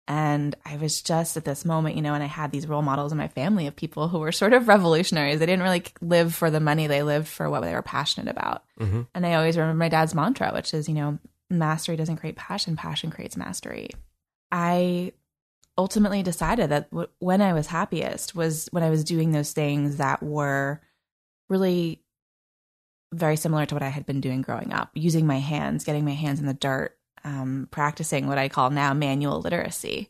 and 0.08 0.54
I 0.64 0.76
was 0.76 1.02
just 1.02 1.36
at 1.36 1.44
this 1.44 1.64
moment, 1.64 1.96
you 1.96 2.02
know, 2.02 2.14
and 2.14 2.22
I 2.22 2.26
had 2.26 2.52
these 2.52 2.68
role 2.68 2.82
models 2.82 3.10
in 3.10 3.18
my 3.18 3.28
family 3.28 3.66
of 3.66 3.74
people 3.74 4.06
who 4.08 4.20
were 4.20 4.32
sort 4.32 4.52
of 4.52 4.68
revolutionaries. 4.68 5.40
They 5.40 5.46
didn't 5.46 5.64
really 5.64 5.82
live 6.00 6.34
for 6.34 6.50
the 6.50 6.60
money, 6.60 6.86
they 6.86 7.02
lived 7.02 7.26
for 7.26 7.50
what 7.50 7.62
they 7.62 7.74
were 7.74 7.82
passionate 7.82 8.30
about. 8.30 8.62
Mm-hmm. 8.78 9.02
And 9.14 9.26
I 9.26 9.34
always 9.34 9.56
remember 9.56 9.78
my 9.78 9.88
dad's 9.88 10.14
mantra, 10.14 10.52
which 10.52 10.72
is, 10.74 10.88
you 10.88 10.94
know, 10.94 11.18
mastery 11.50 11.96
doesn't 11.96 12.18
create 12.18 12.36
passion, 12.36 12.76
passion 12.76 13.10
creates 13.10 13.36
mastery. 13.36 13.90
I 14.52 15.12
ultimately 15.76 16.22
decided 16.22 16.70
that 16.70 16.90
w- 16.90 17.08
when 17.18 17.42
I 17.42 17.52
was 17.52 17.66
happiest 17.66 18.34
was 18.34 18.68
when 18.70 18.82
I 18.82 18.90
was 18.90 19.04
doing 19.04 19.32
those 19.32 19.52
things 19.52 19.96
that 19.96 20.22
were 20.22 20.80
really 21.48 22.02
very 23.12 23.36
similar 23.36 23.66
to 23.66 23.74
what 23.74 23.82
I 23.82 23.88
had 23.88 24.06
been 24.06 24.20
doing 24.20 24.42
growing 24.42 24.72
up, 24.72 24.90
using 24.94 25.26
my 25.26 25.38
hands, 25.38 25.84
getting 25.84 26.04
my 26.04 26.12
hands 26.12 26.40
in 26.40 26.46
the 26.46 26.54
dirt, 26.54 26.96
um, 27.24 27.68
practicing 27.70 28.26
what 28.26 28.38
I 28.38 28.48
call 28.48 28.70
now 28.70 28.94
manual 28.94 29.40
literacy. 29.40 30.08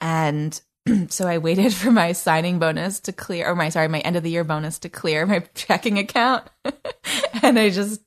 And 0.00 0.60
so 1.08 1.26
I 1.26 1.38
waited 1.38 1.74
for 1.74 1.90
my 1.90 2.12
signing 2.12 2.58
bonus 2.58 3.00
to 3.00 3.12
clear, 3.12 3.48
or 3.48 3.54
my, 3.54 3.68
sorry, 3.68 3.88
my 3.88 4.00
end 4.00 4.16
of 4.16 4.22
the 4.22 4.30
year 4.30 4.44
bonus 4.44 4.78
to 4.80 4.88
clear 4.88 5.26
my 5.26 5.40
checking 5.54 5.98
account. 5.98 6.48
and 7.42 7.58
I 7.58 7.70
just, 7.70 8.00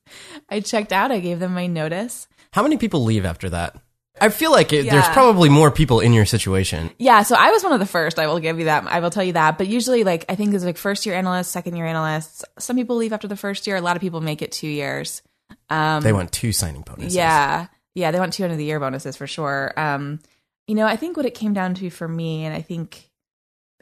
I 0.49 0.59
checked 0.59 0.91
out. 0.91 1.11
I 1.11 1.19
gave 1.19 1.39
them 1.39 1.53
my 1.53 1.67
notice. 1.67 2.27
How 2.51 2.63
many 2.63 2.77
people 2.77 3.03
leave 3.03 3.25
after 3.25 3.49
that? 3.49 3.75
I 4.19 4.29
feel 4.29 4.51
like 4.51 4.71
it, 4.71 4.85
yeah. 4.85 4.93
there's 4.93 5.07
probably 5.09 5.49
more 5.49 5.71
people 5.71 5.99
in 5.99 6.13
your 6.13 6.25
situation. 6.25 6.89
Yeah, 6.97 7.23
so 7.23 7.35
I 7.37 7.51
was 7.51 7.63
one 7.63 7.73
of 7.73 7.81
the 7.81 7.85
first. 7.85 8.17
I 8.17 8.27
will 8.27 8.39
give 8.39 8.59
you 8.59 8.65
that. 8.65 8.85
I 8.87 9.01
will 9.01 9.09
tell 9.09 9.25
you 9.25 9.33
that. 9.33 9.57
But 9.57 9.67
usually, 9.67 10.05
like 10.05 10.23
I 10.29 10.35
think 10.35 10.51
there's 10.51 10.63
like 10.63 10.77
first 10.77 11.05
year 11.05 11.15
analysts, 11.15 11.49
second 11.49 11.75
year 11.75 11.85
analysts. 11.85 12.45
Some 12.57 12.77
people 12.77 12.95
leave 12.95 13.11
after 13.11 13.27
the 13.27 13.35
first 13.35 13.67
year. 13.67 13.75
A 13.75 13.81
lot 13.81 13.97
of 13.97 14.01
people 14.01 14.21
make 14.21 14.41
it 14.41 14.53
two 14.53 14.69
years. 14.69 15.21
Um, 15.69 16.01
they 16.01 16.13
want 16.13 16.31
two 16.31 16.53
signing 16.53 16.81
bonuses. 16.81 17.13
Yeah, 17.13 17.67
yeah, 17.95 18.11
they 18.11 18.19
want 18.19 18.33
two 18.33 18.43
end 18.43 18.51
of 18.51 18.59
the 18.59 18.65
year 18.65 18.79
bonuses 18.79 19.15
for 19.15 19.25
sure. 19.25 19.73
Um, 19.77 20.19
you 20.67 20.75
know, 20.75 20.85
I 20.85 20.97
think 20.97 21.17
what 21.17 21.25
it 21.25 21.33
came 21.33 21.53
down 21.53 21.73
to 21.75 21.89
for 21.89 22.07
me, 22.07 22.45
and 22.45 22.53
I 22.55 22.61
think 22.61 23.09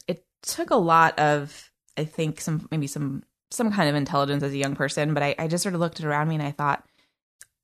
it 0.07 0.23
took 0.43 0.69
a 0.69 0.75
lot 0.75 1.17
of, 1.19 1.71
I 1.97 2.05
think 2.05 2.39
some 2.39 2.67
maybe 2.71 2.87
some 2.87 3.23
some 3.51 3.71
kind 3.71 3.89
of 3.89 3.95
intelligence 3.95 4.43
as 4.43 4.51
a 4.51 4.57
young 4.57 4.75
person, 4.75 5.13
but 5.13 5.23
I, 5.23 5.35
I 5.37 5.47
just 5.47 5.63
sort 5.63 5.75
of 5.75 5.81
looked 5.81 6.01
around 6.03 6.27
me 6.27 6.35
and 6.35 6.43
I 6.43 6.51
thought, 6.51 6.83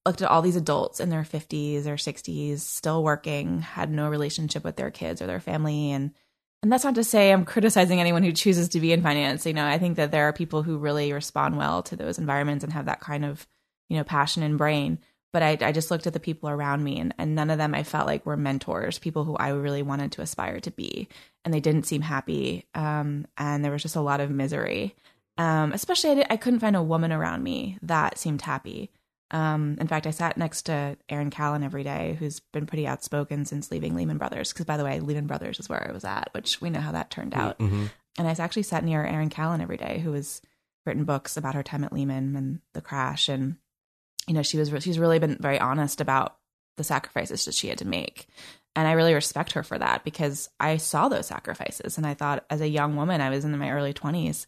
looked 0.06 0.22
at 0.22 0.29
all 0.29 0.41
these 0.41 0.56
adults 0.56 1.00
in 1.00 1.10
their 1.10 1.24
fifties 1.24 1.88
or 1.88 1.98
sixties, 1.98 2.63
still 2.63 3.03
working, 3.03 3.62
had 3.62 3.91
no 3.91 4.10
relationship 4.10 4.63
with 4.63 4.75
their 4.75 4.91
kids 4.91 5.22
or 5.22 5.27
their 5.27 5.39
family, 5.39 5.91
and 5.91 6.12
and 6.63 6.72
that's 6.72 6.84
not 6.84 6.96
to 6.96 7.03
say 7.03 7.32
I'm 7.32 7.46
criticizing 7.46 8.00
anyone 8.00 8.24
who 8.24 8.32
chooses 8.32 8.70
to 8.70 8.79
be 8.79 8.91
in 8.91 9.01
finance. 9.01 9.46
You 9.46 9.53
know, 9.53 9.65
I 9.65 9.77
think 9.77 9.98
that 9.98 10.12
there 10.12 10.25
are 10.25 10.34
people 10.34 10.63
who 10.63 10.77
really 10.77 11.13
respond 11.13 11.58
well 11.58 11.84
to 11.84 11.96
those 11.96 12.18
environments 12.18 12.63
and 12.63 12.74
have 12.74 12.86
that 12.86 13.00
kind 13.00 13.24
of, 13.24 13.48
you 13.88 13.98
know, 13.98 14.03
passion 14.03 14.44
and 14.44 14.58
brain 14.58 15.00
but 15.31 15.43
I, 15.43 15.57
I 15.62 15.71
just 15.71 15.91
looked 15.91 16.07
at 16.07 16.13
the 16.13 16.19
people 16.19 16.50
around 16.50 16.83
me 16.83 17.00
and, 17.00 17.13
and 17.17 17.36
none 17.36 17.50
of 17.50 17.57
them 17.57 17.75
I 17.75 17.83
felt 17.83 18.07
like 18.07 18.25
were 18.25 18.38
mentors, 18.38 19.00
people 19.00 19.24
who 19.24 19.36
I 19.36 19.50
really 19.50 19.83
wanted 19.83 20.12
to 20.13 20.21
aspire 20.21 20.59
to 20.62 20.71
be. 20.71 21.07
And 21.45 21.53
they 21.53 21.59
didn't 21.59 21.86
seem 21.86 22.01
happy. 22.01 22.65
Um, 22.74 23.27
and 23.38 23.63
there 23.63 23.71
was 23.71 23.81
just 23.81 23.95
a 23.95 24.01
lot 24.01 24.21
of 24.21 24.31
misery. 24.31 24.95
Um, 25.38 25.71
especially, 25.71 26.12
I, 26.12 26.15
did, 26.15 26.27
I, 26.29 26.38
couldn't 26.38 26.59
find 26.59 26.75
a 26.75 26.83
woman 26.83 27.13
around 27.13 27.43
me 27.43 27.77
that 27.83 28.17
seemed 28.17 28.41
happy. 28.41 28.91
Um, 29.31 29.77
in 29.79 29.88
fact, 29.88 30.07
I 30.07 30.12
sat 30.12 30.38
next 30.38 30.63
to 30.63 30.98
Erin 31.07 31.29
Callan 31.29 31.63
every 31.63 31.83
day, 31.83 32.17
who's 32.19 32.39
been 32.39 32.65
pretty 32.65 32.88
outspoken 32.88 33.45
since 33.45 33.71
leaving 33.71 33.95
Lehman 33.95 34.17
Brothers. 34.17 34.51
Because, 34.51 34.65
by 34.65 34.75
the 34.75 34.83
way, 34.83 35.00
Lehman 35.00 35.27
Brothers 35.27 35.59
is 35.59 35.69
where 35.69 35.88
I 35.88 35.93
was 35.93 36.03
at, 36.03 36.29
which 36.33 36.59
we 36.59 36.69
know 36.69 36.81
how 36.81 36.91
that 36.91 37.12
turned 37.12 37.33
out. 37.33 37.57
Mm-hmm. 37.59 37.86
And 38.17 38.27
I 38.27 38.31
actually 38.31 38.63
sat 38.63 38.83
near 38.83 39.05
Erin 39.05 39.29
Callan 39.29 39.62
every 39.62 39.77
day, 39.77 40.00
who 40.00 40.12
has 40.13 40.41
written 40.86 41.05
books 41.05 41.38
about 41.38 41.55
her 41.55 41.63
time 41.63 41.83
at 41.83 41.93
Lehman 41.93 42.36
and 42.36 42.59
the 42.74 42.81
crash. 42.81 43.29
And 43.29 43.57
you 44.29 44.36
know, 44.36 44.43
she 44.43 44.59
was 44.59 44.71
she's 44.83 45.00
really 45.00 45.17
been 45.17 45.38
very 45.39 45.59
honest 45.59 46.00
about 46.00 46.38
the 46.77 46.83
sacrifices 46.83 47.45
that 47.45 47.55
she 47.55 47.67
had 47.67 47.79
to 47.79 47.88
make. 47.88 48.27
And 48.75 48.88
I 48.88 48.91
really 48.91 49.15
respect 49.15 49.53
her 49.53 49.63
for 49.63 49.79
that 49.79 50.03
because 50.03 50.50
I 50.59 50.77
saw 50.77 51.09
those 51.09 51.25
sacrifices 51.25 51.98
and 51.98 52.05
I 52.05 52.13
thought 52.13 52.45
as 52.48 52.62
a 52.62 52.69
young 52.69 52.95
woman, 52.95 53.21
I 53.21 53.31
was 53.31 53.43
in 53.43 53.57
my 53.57 53.71
early 53.71 53.91
20s, 53.91 54.45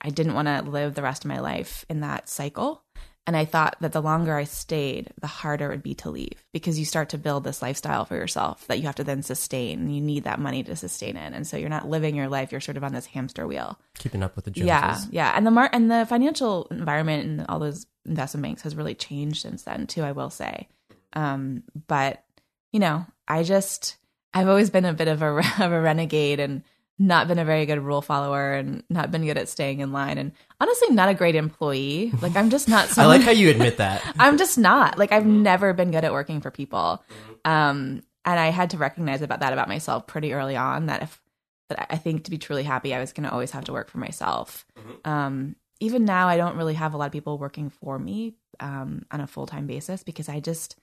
I 0.00 0.08
didn't 0.08 0.32
want 0.32 0.48
to 0.48 0.62
live 0.62 0.94
the 0.94 1.02
rest 1.02 1.26
of 1.26 1.28
my 1.28 1.40
life 1.40 1.84
in 1.90 2.00
that 2.00 2.30
cycle. 2.30 2.82
And 3.28 3.36
I 3.36 3.44
thought 3.44 3.76
that 3.82 3.92
the 3.92 4.00
longer 4.00 4.38
I 4.38 4.44
stayed, 4.44 5.10
the 5.20 5.26
harder 5.26 5.66
it 5.66 5.68
would 5.68 5.82
be 5.82 5.94
to 5.96 6.08
leave 6.08 6.42
because 6.50 6.78
you 6.78 6.86
start 6.86 7.10
to 7.10 7.18
build 7.18 7.44
this 7.44 7.60
lifestyle 7.60 8.06
for 8.06 8.14
yourself 8.16 8.66
that 8.68 8.78
you 8.78 8.86
have 8.86 8.94
to 8.94 9.04
then 9.04 9.22
sustain. 9.22 9.80
And 9.80 9.94
you 9.94 10.00
need 10.00 10.24
that 10.24 10.40
money 10.40 10.62
to 10.62 10.74
sustain 10.74 11.18
it. 11.18 11.34
And 11.34 11.46
so 11.46 11.58
you're 11.58 11.68
not 11.68 11.86
living 11.86 12.16
your 12.16 12.28
life, 12.28 12.52
you're 12.52 12.62
sort 12.62 12.78
of 12.78 12.84
on 12.84 12.94
this 12.94 13.04
hamster 13.04 13.46
wheel. 13.46 13.78
Keeping 13.98 14.22
up 14.22 14.34
with 14.34 14.46
the 14.46 14.50
Joneses. 14.50 15.08
Yeah. 15.10 15.28
Yeah. 15.28 15.32
And 15.36 15.46
the 15.46 15.50
mar- 15.50 15.68
and 15.74 15.90
the 15.90 16.06
financial 16.08 16.68
environment 16.70 17.26
and 17.26 17.46
all 17.50 17.58
those 17.58 17.84
investment 18.06 18.44
banks 18.44 18.62
has 18.62 18.74
really 18.74 18.94
changed 18.94 19.42
since 19.42 19.64
then 19.64 19.86
too, 19.86 20.04
I 20.04 20.12
will 20.12 20.30
say. 20.30 20.66
Um, 21.12 21.64
but 21.86 22.24
you 22.72 22.80
know, 22.80 23.04
I 23.28 23.42
just 23.42 23.98
I've 24.32 24.48
always 24.48 24.70
been 24.70 24.86
a 24.86 24.94
bit 24.94 25.08
of 25.08 25.20
a 25.20 25.36
of 25.60 25.70
a 25.70 25.80
renegade 25.82 26.40
and 26.40 26.62
not 26.98 27.28
been 27.28 27.38
a 27.38 27.44
very 27.44 27.64
good 27.64 27.78
rule 27.78 28.02
follower 28.02 28.54
and 28.54 28.82
not 28.90 29.10
been 29.10 29.24
good 29.24 29.38
at 29.38 29.48
staying 29.48 29.80
in 29.80 29.92
line 29.92 30.18
and 30.18 30.32
honestly 30.60 30.90
not 30.90 31.08
a 31.08 31.14
great 31.14 31.36
employee. 31.36 32.12
Like 32.20 32.36
I'm 32.36 32.50
just 32.50 32.68
not 32.68 32.96
I 32.98 33.06
like 33.06 33.22
how 33.22 33.30
you 33.30 33.50
admit 33.50 33.76
that. 33.76 34.02
I'm 34.18 34.36
just 34.36 34.58
not. 34.58 34.98
Like 34.98 35.12
I've 35.12 35.26
never 35.26 35.72
been 35.72 35.92
good 35.92 36.04
at 36.04 36.12
working 36.12 36.40
for 36.40 36.50
people. 36.50 37.02
Um 37.44 38.02
and 38.24 38.38
I 38.38 38.48
had 38.48 38.70
to 38.70 38.78
recognize 38.78 39.22
about 39.22 39.40
that 39.40 39.52
about 39.52 39.68
myself 39.68 40.06
pretty 40.06 40.32
early 40.32 40.56
on 40.56 40.86
that 40.86 41.02
if 41.02 41.22
that 41.68 41.86
I 41.90 41.96
think 41.96 42.24
to 42.24 42.30
be 42.30 42.38
truly 42.38 42.64
happy 42.64 42.94
I 42.94 43.00
was 43.00 43.12
going 43.12 43.24
to 43.24 43.32
always 43.32 43.52
have 43.52 43.64
to 43.64 43.72
work 43.72 43.90
for 43.90 43.98
myself. 43.98 44.66
Um 45.04 45.54
even 45.80 46.04
now 46.04 46.26
I 46.26 46.36
don't 46.36 46.56
really 46.56 46.74
have 46.74 46.94
a 46.94 46.96
lot 46.96 47.06
of 47.06 47.12
people 47.12 47.38
working 47.38 47.70
for 47.70 47.98
me 47.98 48.34
um 48.58 49.06
on 49.12 49.20
a 49.20 49.28
full-time 49.28 49.68
basis 49.68 50.02
because 50.02 50.28
I 50.28 50.40
just 50.40 50.76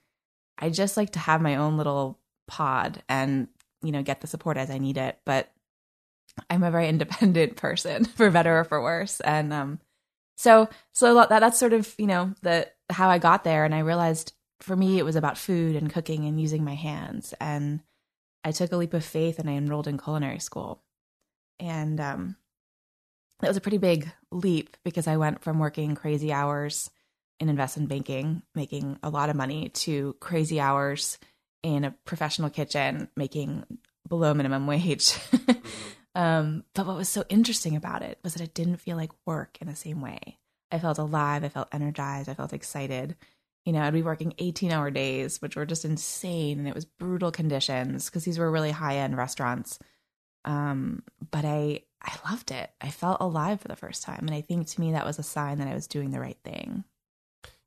I 0.58 0.70
just 0.70 0.96
like 0.96 1.10
to 1.10 1.18
have 1.18 1.42
my 1.42 1.56
own 1.56 1.76
little 1.76 2.18
pod 2.48 3.02
and 3.06 3.48
you 3.82 3.92
know 3.92 4.02
get 4.02 4.22
the 4.22 4.26
support 4.26 4.56
as 4.56 4.70
I 4.70 4.78
need 4.78 4.96
it, 4.96 5.18
but 5.26 5.50
I'm 6.50 6.62
a 6.62 6.70
very 6.70 6.88
independent 6.90 7.56
person, 7.56 8.04
for 8.04 8.30
better 8.30 8.60
or 8.60 8.64
for 8.64 8.82
worse. 8.82 9.20
And 9.20 9.52
um, 9.52 9.80
so 10.36 10.68
so 10.92 11.14
that 11.14 11.28
that's 11.28 11.58
sort 11.58 11.72
of 11.72 11.94
you 11.98 12.06
know 12.06 12.34
the 12.42 12.68
how 12.90 13.08
I 13.08 13.18
got 13.18 13.44
there, 13.44 13.64
and 13.64 13.74
I 13.74 13.80
realized 13.80 14.32
for 14.60 14.76
me 14.76 14.98
it 14.98 15.04
was 15.04 15.16
about 15.16 15.38
food 15.38 15.76
and 15.76 15.92
cooking 15.92 16.24
and 16.24 16.40
using 16.40 16.64
my 16.64 16.74
hands, 16.74 17.34
and 17.40 17.80
I 18.44 18.52
took 18.52 18.72
a 18.72 18.76
leap 18.76 18.94
of 18.94 19.04
faith 19.04 19.38
and 19.38 19.50
I 19.50 19.54
enrolled 19.54 19.88
in 19.88 19.98
culinary 19.98 20.38
school, 20.38 20.82
and 21.58 22.00
um, 22.00 22.36
that 23.40 23.48
was 23.48 23.56
a 23.56 23.62
pretty 23.62 23.78
big 23.78 24.10
leap 24.30 24.76
because 24.84 25.06
I 25.06 25.16
went 25.16 25.42
from 25.42 25.58
working 25.58 25.94
crazy 25.94 26.32
hours 26.32 26.90
in 27.38 27.48
investment 27.48 27.88
banking, 27.88 28.42
making 28.54 28.98
a 29.02 29.10
lot 29.10 29.28
of 29.28 29.36
money, 29.36 29.68
to 29.68 30.16
crazy 30.20 30.58
hours 30.58 31.18
in 31.62 31.84
a 31.84 31.94
professional 32.04 32.50
kitchen, 32.50 33.08
making 33.16 33.64
below 34.08 34.32
minimum 34.32 34.66
wage. 34.68 35.18
Um, 36.16 36.64
but 36.74 36.86
what 36.86 36.96
was 36.96 37.10
so 37.10 37.24
interesting 37.28 37.76
about 37.76 38.00
it 38.00 38.18
was 38.24 38.32
that 38.32 38.42
it 38.42 38.54
didn't 38.54 38.78
feel 38.78 38.96
like 38.96 39.10
work 39.26 39.58
in 39.60 39.68
the 39.68 39.76
same 39.76 40.00
way. 40.00 40.38
I 40.72 40.78
felt 40.78 40.96
alive. 40.96 41.44
I 41.44 41.50
felt 41.50 41.68
energized. 41.72 42.30
I 42.30 42.34
felt 42.34 42.54
excited. 42.54 43.16
You 43.66 43.74
know, 43.74 43.82
I'd 43.82 43.92
be 43.92 44.02
working 44.02 44.32
18 44.38 44.72
hour 44.72 44.90
days, 44.90 45.42
which 45.42 45.56
were 45.56 45.66
just 45.66 45.84
insane. 45.84 46.58
And 46.58 46.66
it 46.66 46.74
was 46.74 46.86
brutal 46.86 47.30
conditions 47.30 48.06
because 48.06 48.24
these 48.24 48.38
were 48.38 48.50
really 48.50 48.70
high 48.70 48.96
end 48.96 49.14
restaurants. 49.14 49.78
Um, 50.46 51.02
but 51.30 51.44
I, 51.44 51.82
I 52.00 52.14
loved 52.30 52.50
it. 52.50 52.70
I 52.80 52.88
felt 52.88 53.18
alive 53.20 53.60
for 53.60 53.68
the 53.68 53.76
first 53.76 54.02
time. 54.02 54.20
And 54.20 54.34
I 54.34 54.40
think 54.40 54.68
to 54.68 54.80
me, 54.80 54.92
that 54.92 55.04
was 55.04 55.18
a 55.18 55.22
sign 55.22 55.58
that 55.58 55.68
I 55.68 55.74
was 55.74 55.86
doing 55.86 56.12
the 56.12 56.20
right 56.20 56.38
thing. 56.42 56.84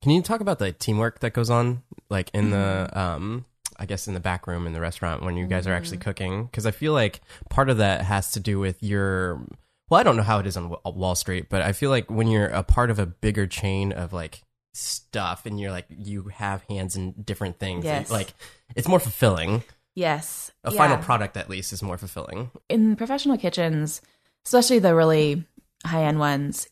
Can 0.01 0.12
you 0.12 0.24
talk 0.24 0.41
about 0.41 0.58
the 0.58 0.72
teamwork 0.72 1.20
that 1.20 1.34
goes 1.34 1.51
on, 1.51 1.84
like 2.10 2.32
in 2.34 2.50
the 2.50 2.89
um, 2.94 3.46
I 3.79 3.86
guess 3.86 4.07
in 4.07 4.13
the 4.13 4.19
back 4.19 4.45
room 4.48 4.67
in 4.67 4.74
the 4.74 4.81
restaurant 4.81 5.24
when 5.24 5.38
you 5.38 5.48
guys 5.48 5.65
are 5.67 5.74
actually 5.74 5.98
mm. 5.98 6.01
cooking 6.01 6.45
because 6.45 6.65
I 6.65 6.71
feel 6.71 6.93
like 6.93 7.21
part 7.50 7.69
of 7.69 7.77
that 7.77 8.01
has 8.01 8.31
to 8.31 8.39
do 8.39 8.59
with 8.59 8.83
your 8.83 9.41
well 9.89 10.00
I 10.00 10.03
don't 10.03 10.17
know 10.17 10.24
how 10.24 10.39
it 10.39 10.48
is 10.48 10.57
on 10.57 10.75
Wall 10.86 11.15
Street 11.15 11.48
but 11.50 11.62
I 11.62 11.71
feel 11.71 11.89
like 11.89 12.09
when 12.12 12.27
you're 12.27 12.48
a 12.48 12.63
part 12.63 12.91
of 12.91 13.00
a 13.00 13.05
bigger 13.05 13.48
chain 13.48 13.91
of 13.91 14.13
like 14.13 14.41
stuff 14.74 15.45
and 15.45 15.59
you're 15.59 15.71
like 15.71 15.86
you 15.89 16.24
have 16.33 16.63
hands 16.63 16.95
in 16.95 17.13
different 17.13 17.57
things 17.59 17.86
Yes. 17.86 18.12
like 18.12 18.33
it's 18.75 18.88
more 18.88 19.00
fulfilling 19.00 19.63
Yes. 19.95 20.51
a 20.63 20.71
Yeah. 20.71 20.77
final 20.77 20.98
product 20.98 21.36
at 21.38 21.50
least 21.50 21.74
is 21.74 21.81
more 21.81 21.98
fulfilling 21.98 22.51
in 22.69 22.95
professional 22.95 23.38
kitchens, 23.38 24.01
especially 24.45 24.79
the 24.79 24.95
really 24.95 25.43
high 25.86 26.03
end 26.03 26.19
ones, 26.19 26.67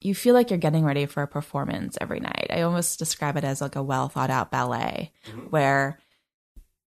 you 0.00 0.14
feel 0.14 0.34
like 0.34 0.50
you're 0.50 0.58
getting 0.58 0.84
ready 0.84 1.06
for 1.06 1.22
a 1.22 1.28
performance 1.28 1.96
every 2.00 2.18
night. 2.18 2.48
I 2.50 2.62
almost 2.62 2.98
describe 2.98 3.36
it 3.36 3.44
as 3.44 3.60
like 3.60 3.76
a 3.76 3.82
well 3.82 4.08
thought 4.08 4.30
out 4.30 4.50
ballet 4.50 5.12
mm-hmm. 5.28 5.46
where 5.50 5.98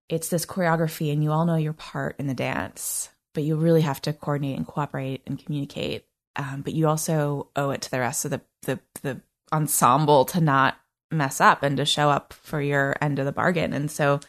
it's 0.10 0.30
this 0.30 0.46
choreography 0.46 1.12
and 1.12 1.24
you 1.24 1.32
all 1.32 1.46
know 1.46 1.56
your 1.56 1.74
part 1.74 2.16
in 2.20 2.28
the 2.28 2.34
dance, 2.34 3.10
but 3.34 3.44
you 3.44 3.56
really 3.56 3.82
have 3.82 4.02
to 4.02 4.14
coordinate 4.14 4.58
and 4.58 4.68
cooperate 4.68 5.22
and 5.26 5.44
communicate. 5.44 6.06
Um, 6.36 6.62
but 6.62 6.74
you 6.74 6.88
also 6.88 7.50
owe 7.56 7.72
it 7.72 7.82
to 7.84 7.92
the 7.92 8.00
rest 8.00 8.26
of 8.26 8.32
the, 8.32 8.42
the, 8.64 8.80
the 9.02 9.22
ensemble 9.54 10.26
to 10.26 10.42
not 10.42 10.78
mess 11.12 11.40
up 11.40 11.64
and 11.64 11.78
to 11.78 11.86
show 11.86 12.10
up 12.10 12.34
for 12.34 12.62
your 12.62 12.96
end 13.02 13.20
of 13.20 13.26
the 13.26 13.32
bargain. 13.32 13.74
And 13.74 13.90
so, 13.90 14.20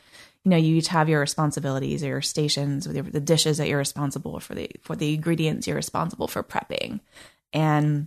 you 0.44 0.50
know, 0.50 0.56
you 0.56 0.76
each 0.76 0.88
have 0.88 1.08
your 1.08 1.20
responsibilities 1.20 2.04
or 2.04 2.08
your 2.08 2.22
stations 2.22 2.86
with 2.86 2.96
your, 2.96 3.04
the 3.04 3.20
dishes 3.20 3.58
that 3.58 3.68
you're 3.68 3.78
responsible 3.78 4.38
for 4.38 4.54
the 4.54 4.70
for 4.82 4.94
the 4.94 5.14
ingredients 5.14 5.66
you're 5.66 5.74
responsible 5.74 6.28
for 6.28 6.44
prepping, 6.44 7.00
and 7.52 8.06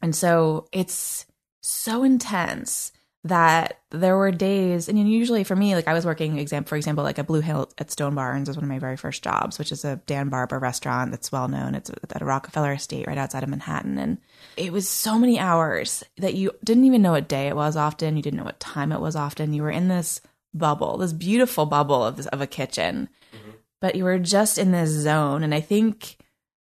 and 0.00 0.14
so 0.14 0.68
it's 0.70 1.26
so 1.60 2.04
intense 2.04 2.92
that 3.24 3.80
there 3.90 4.16
were 4.16 4.30
days, 4.30 4.88
and 4.88 4.98
usually 4.98 5.44
for 5.44 5.54
me, 5.54 5.74
like 5.74 5.88
I 5.88 5.92
was 5.92 6.06
working, 6.06 6.38
exam 6.38 6.64
for 6.64 6.76
example, 6.76 7.04
like 7.04 7.18
a 7.18 7.24
Blue 7.24 7.40
Hill 7.40 7.70
at 7.76 7.90
Stone 7.90 8.14
Barns 8.14 8.48
was 8.48 8.56
one 8.56 8.64
of 8.64 8.70
my 8.70 8.78
very 8.78 8.96
first 8.96 9.22
jobs, 9.22 9.58
which 9.58 9.72
is 9.72 9.84
a 9.84 9.96
Dan 10.06 10.30
Barber 10.30 10.58
restaurant 10.58 11.10
that's 11.10 11.30
well 11.30 11.48
known. 11.48 11.74
It's 11.74 11.90
at 11.90 12.22
a 12.22 12.24
Rockefeller 12.24 12.72
Estate 12.72 13.06
right 13.06 13.18
outside 13.18 13.42
of 13.42 13.50
Manhattan, 13.50 13.98
and 13.98 14.18
it 14.56 14.72
was 14.72 14.88
so 14.88 15.18
many 15.18 15.38
hours 15.38 16.02
that 16.16 16.34
you 16.34 16.52
didn't 16.64 16.84
even 16.84 17.02
know 17.02 17.12
what 17.12 17.28
day 17.28 17.48
it 17.48 17.56
was. 17.56 17.76
Often 17.76 18.16
you 18.16 18.22
didn't 18.22 18.38
know 18.38 18.44
what 18.44 18.60
time 18.60 18.90
it 18.90 19.00
was. 19.00 19.16
Often 19.16 19.52
you 19.52 19.62
were 19.62 19.70
in 19.70 19.88
this 19.88 20.22
bubble, 20.54 20.96
this 20.96 21.12
beautiful 21.12 21.66
bubble 21.66 22.02
of 22.02 22.16
this, 22.16 22.26
of 22.26 22.40
a 22.40 22.46
kitchen, 22.46 23.10
mm-hmm. 23.34 23.50
but 23.82 23.96
you 23.96 24.04
were 24.04 24.18
just 24.18 24.56
in 24.56 24.72
this 24.72 24.88
zone. 24.88 25.42
And 25.42 25.54
I 25.54 25.60
think, 25.60 26.16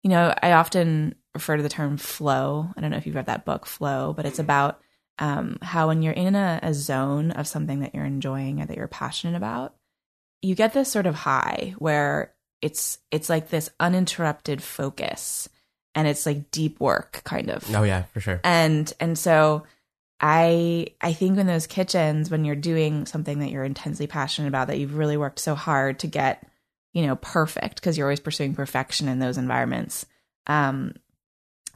you 0.04 0.10
know, 0.10 0.32
I 0.40 0.52
often 0.52 1.16
refer 1.34 1.56
to 1.56 1.64
the 1.64 1.68
term 1.68 1.96
flow. 1.96 2.68
I 2.76 2.80
don't 2.80 2.92
know 2.92 2.96
if 2.96 3.06
you've 3.06 3.16
read 3.16 3.26
that 3.26 3.44
book, 3.44 3.66
Flow, 3.66 4.12
but 4.12 4.24
it's 4.24 4.34
mm-hmm. 4.34 4.42
about 4.42 4.80
um, 5.18 5.58
how 5.62 5.88
when 5.88 6.02
you're 6.02 6.12
in 6.12 6.34
a, 6.34 6.60
a 6.62 6.74
zone 6.74 7.30
of 7.32 7.46
something 7.46 7.80
that 7.80 7.94
you're 7.94 8.04
enjoying 8.04 8.60
or 8.60 8.66
that 8.66 8.76
you're 8.76 8.88
passionate 8.88 9.36
about, 9.36 9.74
you 10.42 10.54
get 10.54 10.72
this 10.72 10.90
sort 10.90 11.06
of 11.06 11.14
high 11.14 11.74
where 11.78 12.34
it's 12.60 12.98
it's 13.10 13.28
like 13.28 13.50
this 13.50 13.70
uninterrupted 13.78 14.62
focus 14.62 15.48
and 15.94 16.08
it's 16.08 16.26
like 16.26 16.50
deep 16.50 16.80
work 16.80 17.22
kind 17.24 17.50
of. 17.50 17.64
Oh 17.74 17.82
yeah 17.82 18.04
for 18.04 18.20
sure. 18.20 18.40
And 18.42 18.92
and 19.00 19.18
so 19.18 19.64
i 20.20 20.86
i 21.00 21.12
think 21.12 21.38
in 21.38 21.46
those 21.46 21.66
kitchens 21.66 22.30
when 22.30 22.44
you're 22.44 22.54
doing 22.54 23.04
something 23.06 23.40
that 23.40 23.50
you're 23.50 23.64
intensely 23.64 24.06
passionate 24.06 24.48
about 24.48 24.68
that 24.68 24.78
you've 24.78 24.96
really 24.96 25.16
worked 25.16 25.38
so 25.38 25.54
hard 25.54 25.98
to 25.98 26.06
get 26.06 26.46
you 26.92 27.04
know 27.04 27.16
perfect 27.16 27.74
because 27.76 27.98
you're 27.98 28.06
always 28.06 28.20
pursuing 28.20 28.54
perfection 28.54 29.08
in 29.08 29.18
those 29.18 29.36
environments 29.38 30.06
um 30.46 30.94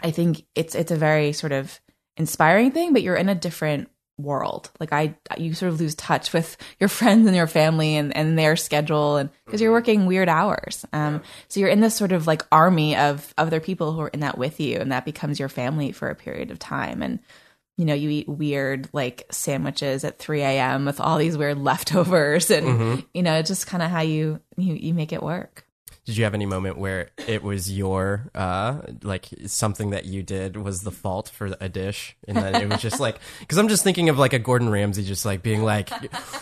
i 0.00 0.10
think 0.10 0.46
it's 0.54 0.74
it's 0.74 0.92
a 0.92 0.96
very 0.96 1.32
sort 1.32 1.52
of 1.52 1.80
inspiring 2.18 2.70
thing 2.70 2.92
but 2.92 3.02
you're 3.02 3.16
in 3.16 3.28
a 3.28 3.34
different 3.34 3.88
world. 4.18 4.70
Like 4.80 4.92
i 4.92 5.14
you 5.38 5.54
sort 5.54 5.72
of 5.72 5.80
lose 5.80 5.94
touch 5.94 6.32
with 6.32 6.56
your 6.80 6.88
friends 6.88 7.26
and 7.26 7.36
your 7.36 7.46
family 7.46 7.96
and, 7.96 8.14
and 8.16 8.38
their 8.38 8.56
schedule 8.56 9.16
and 9.16 9.30
because 9.46 9.60
you're 9.60 9.72
working 9.72 10.06
weird 10.06 10.28
hours. 10.28 10.84
Um 10.92 11.22
so 11.48 11.60
you're 11.60 11.68
in 11.68 11.80
this 11.80 11.94
sort 11.94 12.12
of 12.12 12.26
like 12.26 12.42
army 12.52 12.96
of 12.96 13.32
other 13.38 13.60
people 13.60 13.92
who 13.92 14.00
are 14.00 14.08
in 14.08 14.20
that 14.20 14.36
with 14.36 14.60
you 14.60 14.78
and 14.78 14.92
that 14.92 15.04
becomes 15.04 15.38
your 15.38 15.48
family 15.48 15.92
for 15.92 16.10
a 16.10 16.16
period 16.16 16.50
of 16.50 16.58
time. 16.58 17.02
And 17.02 17.20
you 17.76 17.84
know 17.84 17.94
you 17.94 18.10
eat 18.10 18.28
weird 18.28 18.88
like 18.92 19.24
sandwiches 19.30 20.02
at 20.02 20.18
3 20.18 20.42
a.m 20.42 20.84
with 20.84 21.00
all 21.00 21.16
these 21.16 21.38
weird 21.38 21.58
leftovers 21.58 22.50
and 22.50 23.04
you 23.14 23.22
know 23.22 23.34
it's 23.34 23.48
just 23.48 23.68
kind 23.68 23.84
of 23.84 23.90
how 23.90 24.00
you, 24.00 24.40
you 24.56 24.74
you 24.74 24.92
make 24.92 25.12
it 25.12 25.22
work 25.22 25.64
did 26.08 26.16
you 26.16 26.24
have 26.24 26.32
any 26.32 26.46
moment 26.46 26.78
where 26.78 27.10
it 27.26 27.42
was 27.42 27.70
your 27.70 28.30
uh 28.34 28.80
like 29.02 29.28
something 29.44 29.90
that 29.90 30.06
you 30.06 30.22
did 30.22 30.56
was 30.56 30.80
the 30.80 30.90
fault 30.90 31.28
for 31.28 31.54
a 31.60 31.68
dish 31.68 32.16
and 32.26 32.38
then 32.38 32.54
it 32.54 32.66
was 32.66 32.80
just 32.80 32.98
like 32.98 33.18
because 33.40 33.58
i'm 33.58 33.68
just 33.68 33.84
thinking 33.84 34.08
of 34.08 34.18
like 34.18 34.32
a 34.32 34.38
gordon 34.38 34.70
ramsay 34.70 35.04
just 35.04 35.26
like 35.26 35.42
being 35.42 35.62
like 35.62 35.90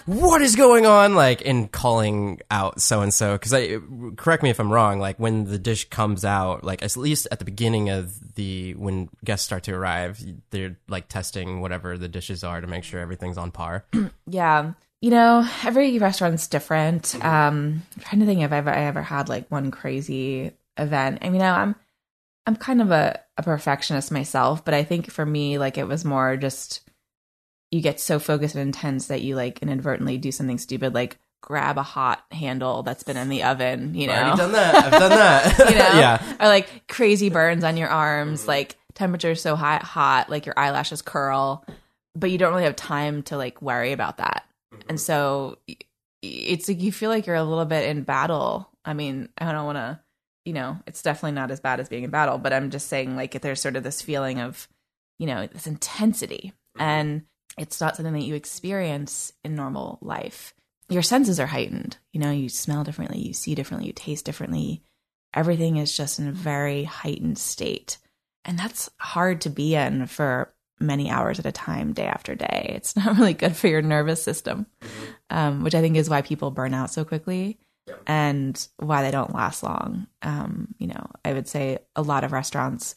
what 0.06 0.40
is 0.40 0.54
going 0.54 0.86
on? 0.86 1.16
Like 1.16 1.44
and 1.44 1.70
calling 1.72 2.40
out 2.48 2.80
so 2.80 3.00
and 3.00 3.12
so 3.12 3.32
because 3.32 3.52
i 3.52 3.78
correct 4.14 4.44
me 4.44 4.50
if 4.50 4.60
i'm 4.60 4.72
wrong 4.72 5.00
like 5.00 5.18
when 5.18 5.46
the 5.46 5.58
dish 5.58 5.88
comes 5.88 6.24
out 6.24 6.62
like 6.62 6.80
at 6.84 6.96
least 6.96 7.26
at 7.32 7.40
the 7.40 7.44
beginning 7.44 7.90
of 7.90 8.36
the 8.36 8.74
when 8.74 9.08
guests 9.24 9.44
start 9.44 9.64
to 9.64 9.74
arrive 9.74 10.22
they're 10.50 10.76
like 10.88 11.08
testing 11.08 11.60
whatever 11.60 11.98
the 11.98 12.08
dishes 12.08 12.44
are 12.44 12.60
to 12.60 12.68
make 12.68 12.84
sure 12.84 13.00
everything's 13.00 13.36
on 13.36 13.50
par. 13.50 13.84
Yeah 14.28 14.74
you 15.00 15.10
know 15.10 15.48
every 15.64 15.98
restaurant's 15.98 16.48
different. 16.48 17.14
Um 17.24 17.82
i'm 17.96 18.02
trying 18.02 18.20
to 18.20 18.26
think 18.26 18.40
if 18.40 18.52
i've 18.52 18.66
ever, 18.66 18.70
I 18.70 18.84
ever 18.84 19.02
had 19.02 19.28
like 19.28 19.50
one 19.50 19.70
crazy 19.70 20.52
event. 20.76 21.18
I 21.22 21.30
mean 21.30 21.42
i'm 21.42 21.74
i'm 22.46 22.56
kind 22.56 22.80
of 22.80 22.90
a, 22.90 23.20
a 23.36 23.42
perfectionist 23.42 24.12
myself 24.12 24.64
but 24.64 24.74
i 24.74 24.84
think 24.84 25.10
for 25.10 25.26
me 25.26 25.58
like 25.58 25.78
it 25.78 25.88
was 25.88 26.04
more 26.04 26.36
just 26.36 26.88
you 27.70 27.80
get 27.80 27.98
so 27.98 28.18
focused 28.18 28.54
and 28.54 28.62
intense 28.62 29.08
that 29.08 29.22
you 29.22 29.34
like 29.34 29.60
inadvertently 29.60 30.18
do 30.18 30.30
something 30.30 30.58
stupid 30.58 30.94
like 30.94 31.18
grab 31.42 31.76
a 31.78 31.82
hot 31.82 32.24
handle 32.30 32.82
that's 32.82 33.02
been 33.02 33.16
in 33.16 33.28
the 33.28 33.42
oven 33.42 33.94
you 33.94 34.06
know? 34.06 34.14
i've 34.14 34.38
done 34.38 34.52
that. 34.52 34.74
I've 34.74 34.92
done 34.92 35.10
that. 35.10 35.58
You 35.70 35.78
know? 35.78 36.00
Yeah. 36.00 36.36
Or 36.40 36.46
like 36.48 36.86
crazy 36.88 37.30
burns 37.30 37.64
on 37.64 37.76
your 37.76 37.88
arms 37.88 38.46
like 38.46 38.76
temperature's 38.96 39.40
so 39.40 39.54
high, 39.54 39.76
hot, 39.76 40.28
like 40.28 40.46
your 40.46 40.58
eyelashes 40.58 41.02
curl, 41.02 41.64
but 42.16 42.30
you 42.30 42.38
don't 42.38 42.50
really 42.50 42.64
have 42.64 42.74
time 42.74 43.22
to 43.24 43.36
like 43.36 43.62
worry 43.62 43.92
about 43.92 44.16
that. 44.16 44.44
And 44.88 45.00
so 45.00 45.58
it's 46.22 46.68
like 46.68 46.80
you 46.80 46.92
feel 46.92 47.10
like 47.10 47.26
you're 47.26 47.36
a 47.36 47.44
little 47.44 47.64
bit 47.64 47.88
in 47.88 48.02
battle. 48.02 48.70
I 48.84 48.94
mean, 48.94 49.28
I 49.38 49.52
don't 49.52 49.66
want 49.66 49.76
to, 49.76 50.00
you 50.44 50.52
know, 50.52 50.78
it's 50.86 51.02
definitely 51.02 51.32
not 51.32 51.50
as 51.50 51.60
bad 51.60 51.80
as 51.80 51.88
being 51.88 52.04
in 52.04 52.10
battle, 52.10 52.38
but 52.38 52.52
I'm 52.52 52.70
just 52.70 52.88
saying 52.88 53.16
like 53.16 53.40
there's 53.40 53.60
sort 53.60 53.76
of 53.76 53.82
this 53.82 54.02
feeling 54.02 54.40
of, 54.40 54.68
you 55.18 55.26
know, 55.26 55.46
this 55.46 55.66
intensity 55.66 56.52
mm-hmm. 56.76 56.82
and 56.82 57.22
it's 57.58 57.80
not 57.80 57.96
something 57.96 58.14
that 58.14 58.24
you 58.24 58.34
experience 58.34 59.32
in 59.44 59.54
normal 59.54 59.98
life. 60.02 60.54
Your 60.88 61.02
senses 61.02 61.40
are 61.40 61.46
heightened. 61.46 61.96
You 62.12 62.20
know, 62.20 62.30
you 62.30 62.48
smell 62.48 62.84
differently, 62.84 63.18
you 63.18 63.32
see 63.32 63.54
differently, 63.54 63.88
you 63.88 63.92
taste 63.92 64.24
differently. 64.24 64.82
Everything 65.34 65.76
is 65.76 65.96
just 65.96 66.18
in 66.18 66.28
a 66.28 66.32
very 66.32 66.84
heightened 66.84 67.38
state. 67.38 67.98
And 68.44 68.58
that's 68.58 68.88
hard 68.98 69.40
to 69.42 69.50
be 69.50 69.74
in 69.74 70.06
for 70.06 70.54
many 70.78 71.10
hours 71.10 71.38
at 71.38 71.46
a 71.46 71.52
time, 71.52 71.92
day 71.92 72.06
after 72.06 72.34
day. 72.34 72.72
It's 72.76 72.94
not 72.96 73.16
really 73.16 73.34
good 73.34 73.56
for 73.56 73.68
your 73.68 73.82
nervous 73.82 74.22
system, 74.22 74.66
um, 75.30 75.62
which 75.62 75.74
I 75.74 75.80
think 75.80 75.96
is 75.96 76.10
why 76.10 76.22
people 76.22 76.50
burn 76.50 76.74
out 76.74 76.90
so 76.90 77.04
quickly 77.04 77.58
and 78.06 78.68
why 78.78 79.02
they 79.02 79.10
don't 79.10 79.34
last 79.34 79.62
long. 79.62 80.06
Um, 80.22 80.74
you 80.78 80.88
know, 80.88 81.10
I 81.24 81.32
would 81.32 81.48
say 81.48 81.78
a 81.94 82.02
lot 82.02 82.24
of 82.24 82.32
restaurants, 82.32 82.94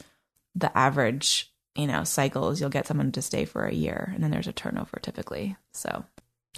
the 0.55 0.75
average, 0.77 1.51
you 1.75 1.87
know, 1.87 2.03
cycle 2.03 2.49
is 2.49 2.59
you'll 2.59 2.69
get 2.69 2.87
someone 2.87 3.11
to 3.13 3.21
stay 3.21 3.45
for 3.45 3.65
a 3.65 3.73
year 3.73 4.11
and 4.13 4.23
then 4.23 4.31
there's 4.31 4.47
a 4.47 4.51
turnover 4.53 4.97
typically. 5.01 5.55
So, 5.73 6.03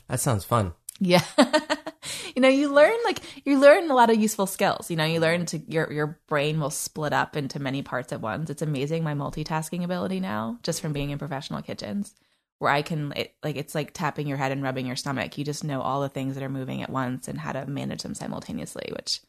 That 0.08 0.20
sounds 0.20 0.46
fun. 0.46 0.74
yeah. 1.00 1.24
you 2.36 2.42
know, 2.42 2.50
you 2.50 2.72
learn 2.72 2.98
like 3.06 3.22
you 3.46 3.60
learn 3.60 3.90
a 3.90 3.96
lot 3.96 4.10
of 4.10 4.18
useful 4.18 4.48
skills. 4.48 4.90
You 4.90 4.98
know, 4.98 5.06
you 5.06 5.20
learn 5.20 5.46
to 5.48 5.58
your 5.60 5.92
your 5.92 6.20
brain 6.28 6.60
will 6.60 6.70
split 6.70 7.14
up 7.14 7.36
into 7.36 7.60
many 7.60 7.82
parts 7.82 8.12
at 8.14 8.22
once. 8.22 8.50
It's 8.50 8.62
amazing 8.62 9.04
my 9.04 9.14
multitasking 9.14 9.84
ability 9.84 10.20
now 10.20 10.60
just 10.64 10.82
from 10.82 10.94
being 10.94 11.10
in 11.10 11.20
professional 11.20 11.62
kitchens 11.62 12.14
where 12.62 12.72
I 12.72 12.84
can 12.84 13.12
it, 13.16 13.34
like 13.44 13.56
it's 13.56 13.74
like 13.74 13.92
tapping 13.92 14.28
your 14.28 14.38
head 14.38 14.52
and 14.52 14.62
rubbing 14.62 14.86
your 14.86 14.96
stomach. 14.96 15.36
You 15.36 15.44
just 15.44 15.64
know 15.64 15.82
all 15.82 16.02
the 16.02 16.10
things 16.10 16.36
that 16.36 16.44
are 16.44 16.50
moving 16.50 16.84
at 16.84 16.92
once 16.92 17.28
and 17.28 17.40
how 17.40 17.54
to 17.54 17.66
manage 17.66 18.04
them 18.04 18.14
simultaneously, 18.14 18.88
which 18.96 19.22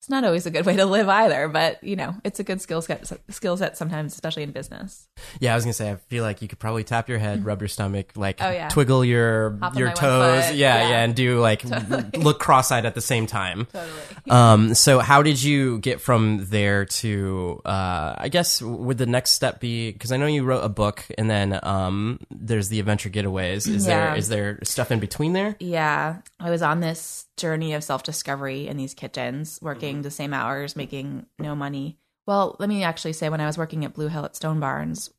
it's 0.00 0.08
not 0.08 0.24
always 0.24 0.46
a 0.46 0.50
good 0.50 0.64
way 0.64 0.76
to 0.76 0.86
live 0.86 1.10
either, 1.10 1.46
but 1.48 1.84
you 1.84 1.94
know, 1.94 2.14
it's 2.24 2.40
a 2.40 2.42
good 2.42 2.62
skill 2.62 2.80
set 2.80 3.06
skill 3.30 3.58
set 3.58 3.76
sometimes, 3.76 4.14
especially 4.14 4.42
in 4.44 4.50
business. 4.50 5.06
Yeah, 5.40 5.52
I 5.52 5.56
was 5.56 5.64
gonna 5.64 5.74
say 5.74 5.90
I 5.90 5.96
feel 6.08 6.24
like 6.24 6.40
you 6.40 6.48
could 6.48 6.58
probably 6.58 6.84
tap 6.84 7.10
your 7.10 7.18
head, 7.18 7.44
rub 7.44 7.60
your 7.60 7.68
stomach, 7.68 8.12
like 8.16 8.38
Oh, 8.40 8.50
yeah. 8.50 8.68
twiggle 8.70 9.06
your 9.06 9.58
Hop 9.60 9.76
your 9.76 9.92
toes, 9.92 10.52
yeah, 10.52 10.54
Yeah. 10.54 10.88
yeah, 10.88 11.02
and 11.04 11.14
do 11.14 11.38
like 11.38 11.62
look 12.16 12.40
cross-eyed 12.40 12.86
at 12.86 12.94
the 12.94 13.02
same 13.02 13.26
time. 13.26 13.66
Totally. 13.70 13.92
Um, 14.30 14.74
so 14.74 15.00
how 15.00 15.22
did 15.22 15.42
you 15.42 15.78
get 15.80 16.00
from 16.00 16.46
there 16.46 16.86
to, 16.86 17.60
uh, 17.66 18.14
I 18.16 18.28
guess 18.30 18.62
would 18.62 18.96
the 18.96 19.04
next 19.06 19.32
step 19.32 19.60
be, 19.60 19.92
cause 19.92 20.12
I 20.12 20.16
know 20.16 20.26
you 20.26 20.44
wrote 20.44 20.64
a 20.64 20.68
book 20.70 21.04
and 21.18 21.28
then, 21.28 21.60
um, 21.62 22.20
there's 22.30 22.70
the 22.70 22.80
adventure 22.80 23.10
getaways. 23.10 23.68
Is 23.68 23.84
there, 23.84 23.98
Yeah. 23.98 24.14
is 24.14 24.28
there 24.30 24.58
stuff 24.62 24.90
in 24.90 24.98
between 24.98 25.34
there? 25.34 25.56
Yeah, 25.60 26.16
I 26.38 26.48
was 26.50 26.62
on 26.62 26.80
this 26.80 27.26
journey 27.36 27.74
of 27.74 27.82
self 27.84 28.02
discovery 28.02 28.66
in 28.66 28.76
these 28.76 28.94
kitchens, 28.94 29.58
working 29.62 29.89
the 30.02 30.10
same 30.10 30.32
hours, 30.32 30.76
making 30.76 31.26
no 31.38 31.54
money. 31.54 31.98
Well, 32.26 32.56
let 32.58 32.68
me 32.68 32.82
actually 32.84 33.12
say, 33.12 33.28
when 33.28 33.40
I 33.40 33.46
was 33.46 33.58
working 33.58 33.84
at 33.84 33.94
Blue 33.94 34.08
Hill 34.08 34.24
at 34.24 34.36
Stone 34.36 34.60
Barns, 34.60 35.10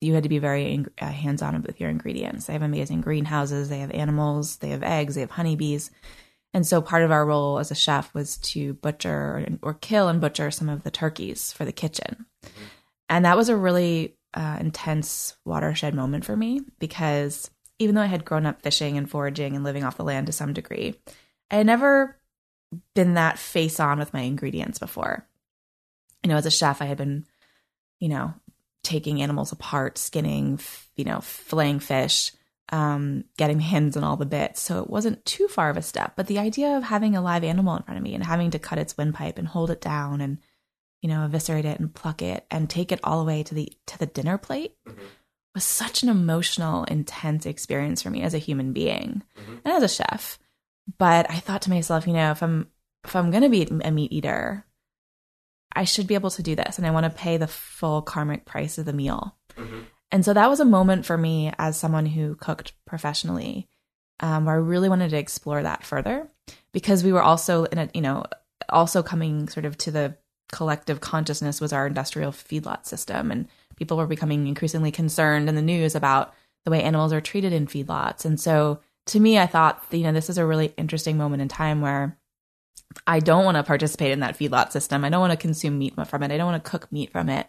you 0.00 0.14
had 0.14 0.24
to 0.24 0.28
be 0.28 0.38
very 0.38 0.72
ing- 0.72 0.88
uh, 1.00 1.06
hands 1.06 1.42
on 1.42 1.62
with 1.62 1.80
your 1.80 1.90
ingredients. 1.90 2.46
They 2.46 2.52
have 2.52 2.62
amazing 2.62 3.00
greenhouses, 3.00 3.68
they 3.68 3.78
have 3.78 3.90
animals, 3.92 4.56
they 4.56 4.70
have 4.70 4.82
eggs, 4.82 5.14
they 5.14 5.20
have 5.22 5.30
honeybees. 5.30 5.90
And 6.52 6.66
so 6.66 6.80
part 6.80 7.02
of 7.02 7.10
our 7.10 7.26
role 7.26 7.58
as 7.58 7.70
a 7.70 7.74
chef 7.74 8.12
was 8.14 8.38
to 8.38 8.74
butcher 8.74 9.10
or, 9.62 9.70
or 9.70 9.74
kill 9.74 10.08
and 10.08 10.20
butcher 10.20 10.50
some 10.50 10.68
of 10.68 10.82
the 10.84 10.90
turkeys 10.90 11.52
for 11.52 11.64
the 11.64 11.72
kitchen. 11.72 12.26
And 13.08 13.24
that 13.24 13.36
was 13.36 13.48
a 13.48 13.56
really 13.56 14.16
uh, 14.34 14.58
intense 14.60 15.36
watershed 15.44 15.94
moment 15.94 16.24
for 16.24 16.36
me 16.36 16.62
because 16.78 17.50
even 17.78 17.94
though 17.94 18.02
I 18.02 18.06
had 18.06 18.24
grown 18.24 18.46
up 18.46 18.62
fishing 18.62 18.96
and 18.96 19.08
foraging 19.08 19.54
and 19.54 19.64
living 19.64 19.84
off 19.84 19.96
the 19.96 20.04
land 20.04 20.26
to 20.26 20.32
some 20.32 20.52
degree, 20.52 20.94
I 21.50 21.56
had 21.56 21.66
never 21.66 22.18
been 22.94 23.14
that 23.14 23.38
face 23.38 23.80
on 23.80 23.98
with 23.98 24.12
my 24.12 24.20
ingredients 24.20 24.78
before. 24.78 25.26
You 26.22 26.30
know, 26.30 26.36
as 26.36 26.46
a 26.46 26.50
chef, 26.50 26.82
I 26.82 26.86
had 26.86 26.98
been, 26.98 27.24
you 28.00 28.08
know, 28.08 28.34
taking 28.82 29.22
animals 29.22 29.52
apart, 29.52 29.98
skinning, 29.98 30.54
f- 30.54 30.88
you 30.96 31.04
know, 31.04 31.18
filleting 31.18 31.82
fish, 31.82 32.32
um, 32.70 33.24
getting 33.36 33.60
hands 33.60 33.96
on 33.96 34.04
all 34.04 34.16
the 34.16 34.26
bits. 34.26 34.60
So 34.60 34.80
it 34.80 34.90
wasn't 34.90 35.24
too 35.24 35.48
far 35.48 35.70
of 35.70 35.76
a 35.76 35.82
step. 35.82 36.14
But 36.16 36.26
the 36.26 36.38
idea 36.38 36.76
of 36.76 36.84
having 36.84 37.16
a 37.16 37.22
live 37.22 37.44
animal 37.44 37.76
in 37.76 37.82
front 37.82 37.98
of 37.98 38.04
me 38.04 38.14
and 38.14 38.24
having 38.24 38.50
to 38.52 38.58
cut 38.58 38.78
its 38.78 38.96
windpipe 38.96 39.38
and 39.38 39.46
hold 39.46 39.70
it 39.70 39.80
down 39.80 40.20
and, 40.20 40.38
you 41.00 41.08
know, 41.08 41.24
eviscerate 41.24 41.64
it 41.64 41.78
and 41.78 41.94
pluck 41.94 42.22
it 42.22 42.46
and 42.50 42.68
take 42.68 42.92
it 42.92 43.00
all 43.04 43.18
the 43.20 43.26
way 43.26 43.42
to 43.42 43.54
the 43.54 43.72
to 43.86 43.98
the 43.98 44.06
dinner 44.06 44.38
plate 44.38 44.74
was 45.56 45.64
such 45.64 46.02
an 46.02 46.10
emotional, 46.10 46.84
intense 46.84 47.46
experience 47.46 48.02
for 48.02 48.10
me 48.10 48.22
as 48.22 48.34
a 48.34 48.38
human 48.38 48.74
being 48.74 49.22
and 49.64 49.72
as 49.74 49.82
a 49.82 49.88
chef. 49.88 50.38
But 50.98 51.30
I 51.30 51.40
thought 51.40 51.62
to 51.62 51.70
myself, 51.70 52.06
you 52.06 52.12
know, 52.12 52.30
if 52.30 52.42
I'm 52.42 52.68
if 53.04 53.14
I'm 53.14 53.30
gonna 53.30 53.48
be 53.48 53.62
a 53.62 53.90
meat 53.90 54.12
eater, 54.12 54.64
I 55.72 55.84
should 55.84 56.06
be 56.06 56.14
able 56.14 56.30
to 56.30 56.42
do 56.42 56.54
this, 56.54 56.78
and 56.78 56.86
I 56.86 56.90
want 56.90 57.04
to 57.04 57.10
pay 57.10 57.36
the 57.36 57.46
full 57.46 58.02
karmic 58.02 58.44
price 58.44 58.78
of 58.78 58.86
the 58.86 58.92
meal. 58.92 59.36
And 60.12 60.24
so 60.24 60.32
that 60.32 60.48
was 60.48 60.60
a 60.60 60.64
moment 60.64 61.04
for 61.04 61.18
me 61.18 61.52
as 61.58 61.76
someone 61.76 62.06
who 62.06 62.36
cooked 62.36 62.72
professionally, 62.86 63.68
um, 64.20 64.44
where 64.44 64.54
I 64.54 64.58
really 64.58 64.88
wanted 64.88 65.10
to 65.10 65.18
explore 65.18 65.62
that 65.62 65.84
further 65.84 66.30
because 66.72 67.02
we 67.02 67.12
were 67.12 67.22
also 67.22 67.64
in 67.64 67.78
a, 67.78 67.90
you 67.92 68.00
know, 68.00 68.24
also 68.68 69.02
coming 69.02 69.48
sort 69.48 69.64
of 69.64 69.76
to 69.78 69.90
the 69.90 70.16
collective 70.52 71.00
consciousness 71.00 71.60
was 71.60 71.72
our 71.72 71.86
industrial 71.86 72.32
feedlot 72.32 72.86
system, 72.86 73.30
and 73.30 73.48
people 73.76 73.96
were 73.96 74.06
becoming 74.06 74.46
increasingly 74.46 74.92
concerned 74.92 75.48
in 75.48 75.54
the 75.54 75.62
news 75.62 75.94
about 75.94 76.34
the 76.64 76.70
way 76.70 76.82
animals 76.82 77.12
are 77.12 77.20
treated 77.20 77.52
in 77.52 77.66
feedlots. 77.66 78.24
And 78.24 78.40
so 78.40 78.80
to 79.06 79.20
me, 79.20 79.38
I 79.38 79.46
thought, 79.46 79.82
you 79.90 80.02
know, 80.02 80.12
this 80.12 80.30
is 80.30 80.38
a 80.38 80.46
really 80.46 80.74
interesting 80.76 81.16
moment 81.16 81.42
in 81.42 81.48
time 81.48 81.80
where 81.80 82.18
I 83.06 83.20
don't 83.20 83.44
want 83.44 83.56
to 83.56 83.62
participate 83.62 84.12
in 84.12 84.20
that 84.20 84.38
feedlot 84.38 84.72
system. 84.72 85.04
I 85.04 85.10
don't 85.10 85.20
want 85.20 85.32
to 85.32 85.36
consume 85.36 85.78
meat 85.78 85.94
from 86.06 86.22
it. 86.22 86.30
I 86.30 86.36
don't 86.36 86.50
want 86.50 86.62
to 86.62 86.70
cook 86.70 86.90
meat 86.92 87.12
from 87.12 87.28
it. 87.28 87.48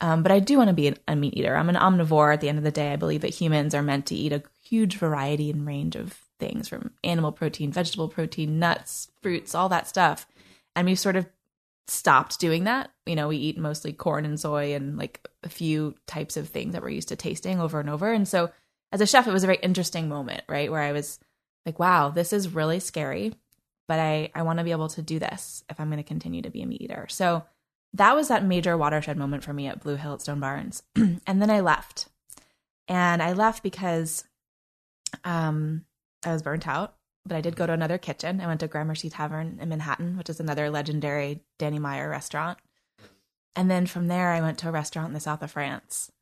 Um, 0.00 0.22
but 0.22 0.32
I 0.32 0.40
do 0.40 0.58
want 0.58 0.68
to 0.68 0.74
be 0.74 0.94
a 1.08 1.16
meat 1.16 1.36
eater. 1.36 1.56
I'm 1.56 1.70
an 1.70 1.76
omnivore 1.76 2.32
at 2.32 2.40
the 2.40 2.48
end 2.48 2.58
of 2.58 2.64
the 2.64 2.70
day. 2.70 2.92
I 2.92 2.96
believe 2.96 3.22
that 3.22 3.34
humans 3.34 3.74
are 3.74 3.82
meant 3.82 4.06
to 4.06 4.14
eat 4.14 4.32
a 4.32 4.42
huge 4.62 4.96
variety 4.96 5.50
and 5.50 5.66
range 5.66 5.96
of 5.96 6.20
things 6.38 6.68
from 6.68 6.92
animal 7.02 7.32
protein, 7.32 7.72
vegetable 7.72 8.08
protein, 8.08 8.58
nuts, 8.58 9.10
fruits, 9.22 9.54
all 9.54 9.70
that 9.70 9.88
stuff. 9.88 10.26
And 10.74 10.86
we've 10.86 10.98
sort 10.98 11.16
of 11.16 11.26
stopped 11.86 12.38
doing 12.38 12.64
that. 12.64 12.90
You 13.06 13.16
know, 13.16 13.28
we 13.28 13.36
eat 13.38 13.58
mostly 13.58 13.92
corn 13.92 14.26
and 14.26 14.38
soy 14.38 14.74
and 14.74 14.98
like 14.98 15.26
a 15.42 15.48
few 15.48 15.94
types 16.06 16.36
of 16.36 16.48
things 16.48 16.74
that 16.74 16.82
we're 16.82 16.90
used 16.90 17.08
to 17.08 17.16
tasting 17.16 17.60
over 17.60 17.80
and 17.80 17.88
over. 17.88 18.12
And 18.12 18.28
so 18.28 18.50
as 18.92 19.00
a 19.00 19.06
chef, 19.06 19.26
it 19.26 19.32
was 19.32 19.44
a 19.44 19.46
very 19.46 19.58
interesting 19.62 20.08
moment, 20.08 20.42
right? 20.48 20.70
Where 20.70 20.80
I 20.80 20.92
was 20.92 21.18
like, 21.64 21.78
wow, 21.78 22.10
this 22.10 22.32
is 22.32 22.54
really 22.54 22.80
scary, 22.80 23.34
but 23.88 23.98
I, 23.98 24.30
I 24.34 24.42
want 24.42 24.58
to 24.58 24.64
be 24.64 24.70
able 24.70 24.88
to 24.90 25.02
do 25.02 25.18
this 25.18 25.64
if 25.68 25.80
I'm 25.80 25.88
going 25.88 26.02
to 26.02 26.04
continue 26.04 26.42
to 26.42 26.50
be 26.50 26.62
a 26.62 26.66
meat 26.66 26.82
eater. 26.82 27.06
So 27.08 27.44
that 27.92 28.14
was 28.14 28.28
that 28.28 28.44
major 28.44 28.76
watershed 28.76 29.16
moment 29.16 29.42
for 29.42 29.52
me 29.52 29.66
at 29.66 29.82
Blue 29.82 29.96
Hill 29.96 30.14
at 30.14 30.20
Stone 30.22 30.40
Barns. 30.40 30.82
and 30.96 31.20
then 31.26 31.50
I 31.50 31.60
left. 31.60 32.08
And 32.88 33.22
I 33.22 33.32
left 33.32 33.62
because 33.62 34.24
um, 35.24 35.84
I 36.24 36.32
was 36.32 36.42
burnt 36.42 36.68
out, 36.68 36.94
but 37.24 37.36
I 37.36 37.40
did 37.40 37.56
go 37.56 37.66
to 37.66 37.72
another 37.72 37.98
kitchen. 37.98 38.40
I 38.40 38.46
went 38.46 38.60
to 38.60 38.68
Gramercy 38.68 39.10
Tavern 39.10 39.58
in 39.60 39.68
Manhattan, 39.68 40.16
which 40.16 40.30
is 40.30 40.38
another 40.38 40.70
legendary 40.70 41.40
Danny 41.58 41.78
Meyer 41.78 42.08
restaurant. 42.08 42.58
And 43.56 43.70
then 43.70 43.86
from 43.86 44.06
there, 44.06 44.30
I 44.30 44.40
went 44.40 44.58
to 44.58 44.68
a 44.68 44.72
restaurant 44.72 45.08
in 45.08 45.14
the 45.14 45.20
south 45.20 45.42
of 45.42 45.50
France. 45.50 46.12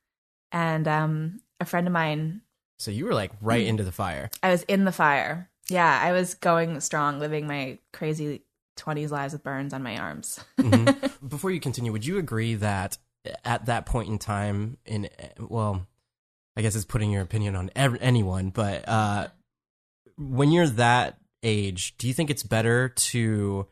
And 0.53 0.87
um, 0.87 1.41
a 1.61 1.65
friend 1.65 1.87
of 1.87 1.93
mine 1.93 2.43
So 2.85 2.91
you 2.91 3.07
were 3.07 3.15
like 3.15 3.33
right 3.41 3.67
into 3.67 3.83
the 3.83 3.93
fire. 3.93 4.31
I 4.43 4.51
was 4.51 4.63
in 4.65 4.85
the 4.85 4.93
fire. 4.93 5.49
Yeah, 5.71 5.99
I 6.03 6.13
was 6.13 6.35
going 6.35 6.79
strong, 6.81 7.19
living 7.19 7.47
my 7.47 7.79
crazy 7.95 8.43
20s 8.77 9.11
lives 9.11 9.33
with 9.33 9.43
burns 9.43 9.73
on 9.73 9.83
my 9.83 9.97
arms. 9.97 10.39
Mhm. 10.59 11.11
Before 11.29 11.51
you 11.51 11.61
continue, 11.61 11.93
would 11.93 12.05
you 12.05 12.19
agree 12.19 12.57
that 12.57 12.99
at 13.43 13.65
that 13.67 13.87
point 13.87 14.11
in 14.11 14.19
time, 14.19 14.77
in 14.85 15.09
well, 15.39 15.87
I 16.57 16.61
guess 16.63 16.77
it's 16.77 16.85
putting 16.85 17.11
your 17.11 17.23
opinion 17.23 17.57
on 17.57 17.71
ev- 17.75 17.97
anyone, 18.03 18.51
but 18.51 18.87
uh, 18.87 19.29
when 20.19 20.53
you're 20.53 20.69
that 20.69 21.19
age, 21.43 21.97
do 21.97 22.07
you 22.07 22.13
think 22.13 22.29
it's 22.29 22.43
better 22.43 22.91
to 22.91 23.67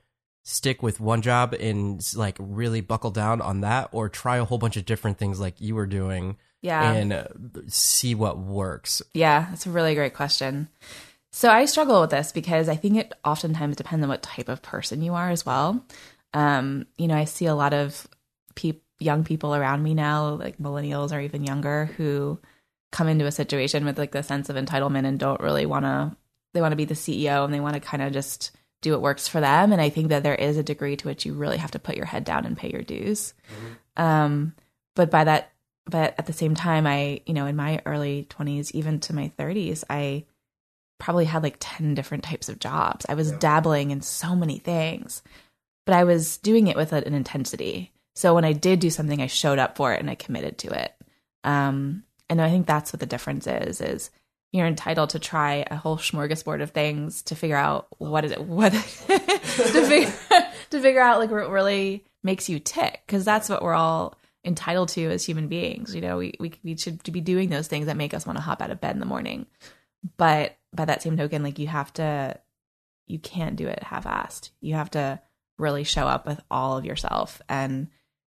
stick 0.44 0.82
with 0.82 1.00
one 1.00 1.20
job 1.20 1.54
and 1.60 2.02
like 2.16 2.36
really 2.40 2.80
buckle 2.80 3.10
down 3.10 3.42
on 3.42 3.60
that, 3.60 3.90
or 3.92 4.08
try 4.08 4.38
a 4.38 4.44
whole 4.44 4.58
bunch 4.58 4.78
of 4.78 4.86
different 4.86 5.18
things 5.18 5.38
like 5.38 5.60
you 5.60 5.74
were 5.74 5.86
doing 5.86 6.38
yeah. 6.62 6.92
and 6.92 7.12
uh, 7.12 7.24
see 7.66 8.14
what 8.14 8.38
works? 8.38 9.02
Yeah, 9.12 9.46
that's 9.50 9.66
a 9.66 9.70
really 9.70 9.94
great 9.94 10.14
question. 10.14 10.68
So 11.32 11.50
I 11.50 11.64
struggle 11.64 12.00
with 12.00 12.10
this 12.10 12.30
because 12.30 12.68
I 12.68 12.76
think 12.76 12.96
it 12.96 13.12
oftentimes 13.24 13.76
depends 13.76 14.02
on 14.02 14.08
what 14.08 14.22
type 14.22 14.48
of 14.48 14.62
person 14.62 15.02
you 15.02 15.14
are 15.14 15.30
as 15.30 15.44
well. 15.44 15.84
Um, 16.34 16.86
you 16.96 17.08
know, 17.08 17.16
I 17.16 17.24
see 17.24 17.46
a 17.46 17.54
lot 17.54 17.74
of 17.74 18.06
peop- 18.54 18.84
young 19.00 19.24
people 19.24 19.54
around 19.54 19.82
me 19.82 19.94
now, 19.94 20.34
like 20.34 20.58
millennials 20.58 21.12
or 21.12 21.20
even 21.20 21.44
younger, 21.44 21.86
who 21.96 22.38
come 22.92 23.08
into 23.08 23.26
a 23.26 23.32
situation 23.32 23.84
with 23.84 23.98
like 23.98 24.12
the 24.12 24.22
sense 24.22 24.48
of 24.48 24.56
entitlement 24.56 25.06
and 25.06 25.18
don't 25.18 25.40
really 25.40 25.66
want 25.66 25.84
to. 25.84 26.16
They 26.54 26.60
want 26.60 26.72
to 26.72 26.76
be 26.76 26.84
the 26.84 26.94
CEO 26.94 27.44
and 27.44 27.52
they 27.52 27.60
want 27.60 27.74
to 27.74 27.80
kind 27.80 28.02
of 28.02 28.12
just 28.12 28.50
do 28.82 28.92
what 28.92 29.00
works 29.00 29.26
for 29.26 29.40
them. 29.40 29.72
And 29.72 29.80
I 29.80 29.88
think 29.88 30.08
that 30.08 30.22
there 30.22 30.34
is 30.34 30.58
a 30.58 30.62
degree 30.62 30.96
to 30.96 31.08
which 31.08 31.24
you 31.24 31.32
really 31.32 31.56
have 31.56 31.70
to 31.70 31.78
put 31.78 31.96
your 31.96 32.04
head 32.04 32.24
down 32.24 32.44
and 32.44 32.56
pay 32.56 32.70
your 32.70 32.82
dues. 32.82 33.32
Um, 33.96 34.54
but 34.94 35.10
by 35.10 35.24
that 35.24 35.51
but 35.86 36.14
at 36.18 36.26
the 36.26 36.32
same 36.32 36.54
time, 36.54 36.86
I, 36.86 37.20
you 37.26 37.34
know, 37.34 37.46
in 37.46 37.56
my 37.56 37.80
early 37.86 38.26
20s, 38.30 38.70
even 38.72 39.00
to 39.00 39.14
my 39.14 39.32
30s, 39.38 39.84
I 39.90 40.24
probably 40.98 41.24
had 41.24 41.42
like 41.42 41.56
10 41.58 41.94
different 41.94 42.22
types 42.22 42.48
of 42.48 42.60
jobs. 42.60 43.04
I 43.08 43.14
was 43.14 43.32
yeah. 43.32 43.38
dabbling 43.38 43.90
in 43.90 44.00
so 44.00 44.36
many 44.36 44.58
things, 44.58 45.22
but 45.84 45.94
I 45.94 46.04
was 46.04 46.36
doing 46.38 46.68
it 46.68 46.76
with 46.76 46.92
an 46.92 47.12
intensity. 47.12 47.92
So 48.14 48.34
when 48.34 48.44
I 48.44 48.52
did 48.52 48.78
do 48.78 48.90
something, 48.90 49.20
I 49.20 49.26
showed 49.26 49.58
up 49.58 49.76
for 49.76 49.92
it 49.92 50.00
and 50.00 50.08
I 50.08 50.14
committed 50.14 50.58
to 50.58 50.70
it. 50.70 50.92
Um, 51.42 52.04
and 52.30 52.40
I 52.40 52.50
think 52.50 52.66
that's 52.66 52.92
what 52.92 53.00
the 53.00 53.06
difference 53.06 53.48
is, 53.48 53.80
is 53.80 54.10
you're 54.52 54.66
entitled 54.66 55.10
to 55.10 55.18
try 55.18 55.64
a 55.68 55.76
whole 55.76 55.96
smorgasbord 55.96 56.62
of 56.62 56.70
things 56.70 57.22
to 57.22 57.34
figure 57.34 57.56
out 57.56 57.88
what 57.98 58.24
is 58.24 58.30
it, 58.30 58.44
what, 58.44 58.72
to, 58.72 58.78
figure, 58.78 60.12
to 60.70 60.80
figure 60.80 61.00
out 61.00 61.18
like 61.18 61.30
what 61.30 61.50
really 61.50 62.04
makes 62.22 62.48
you 62.48 62.60
tick. 62.60 63.02
Cause 63.08 63.24
that's 63.24 63.48
what 63.48 63.62
we're 63.62 63.74
all 63.74 64.16
entitled 64.44 64.88
to 64.90 65.10
as 65.10 65.24
human 65.24 65.48
beings. 65.48 65.94
You 65.94 66.00
know, 66.00 66.18
we, 66.18 66.34
we, 66.40 66.52
we 66.62 66.76
should 66.76 67.02
be 67.12 67.20
doing 67.20 67.48
those 67.48 67.68
things 67.68 67.86
that 67.86 67.96
make 67.96 68.14
us 68.14 68.26
want 68.26 68.38
to 68.38 68.42
hop 68.42 68.60
out 68.62 68.70
of 68.70 68.80
bed 68.80 68.94
in 68.94 69.00
the 69.00 69.06
morning. 69.06 69.46
But 70.16 70.56
by 70.74 70.84
that 70.84 71.02
same 71.02 71.16
token, 71.16 71.42
like 71.42 71.58
you 71.58 71.68
have 71.68 71.92
to, 71.94 72.38
you 73.06 73.18
can't 73.18 73.56
do 73.56 73.68
it 73.68 73.82
half 73.82 74.04
assed. 74.04 74.50
You 74.60 74.74
have 74.74 74.90
to 74.92 75.20
really 75.58 75.84
show 75.84 76.06
up 76.06 76.26
with 76.26 76.40
all 76.50 76.76
of 76.76 76.84
yourself. 76.84 77.40
And, 77.48 77.88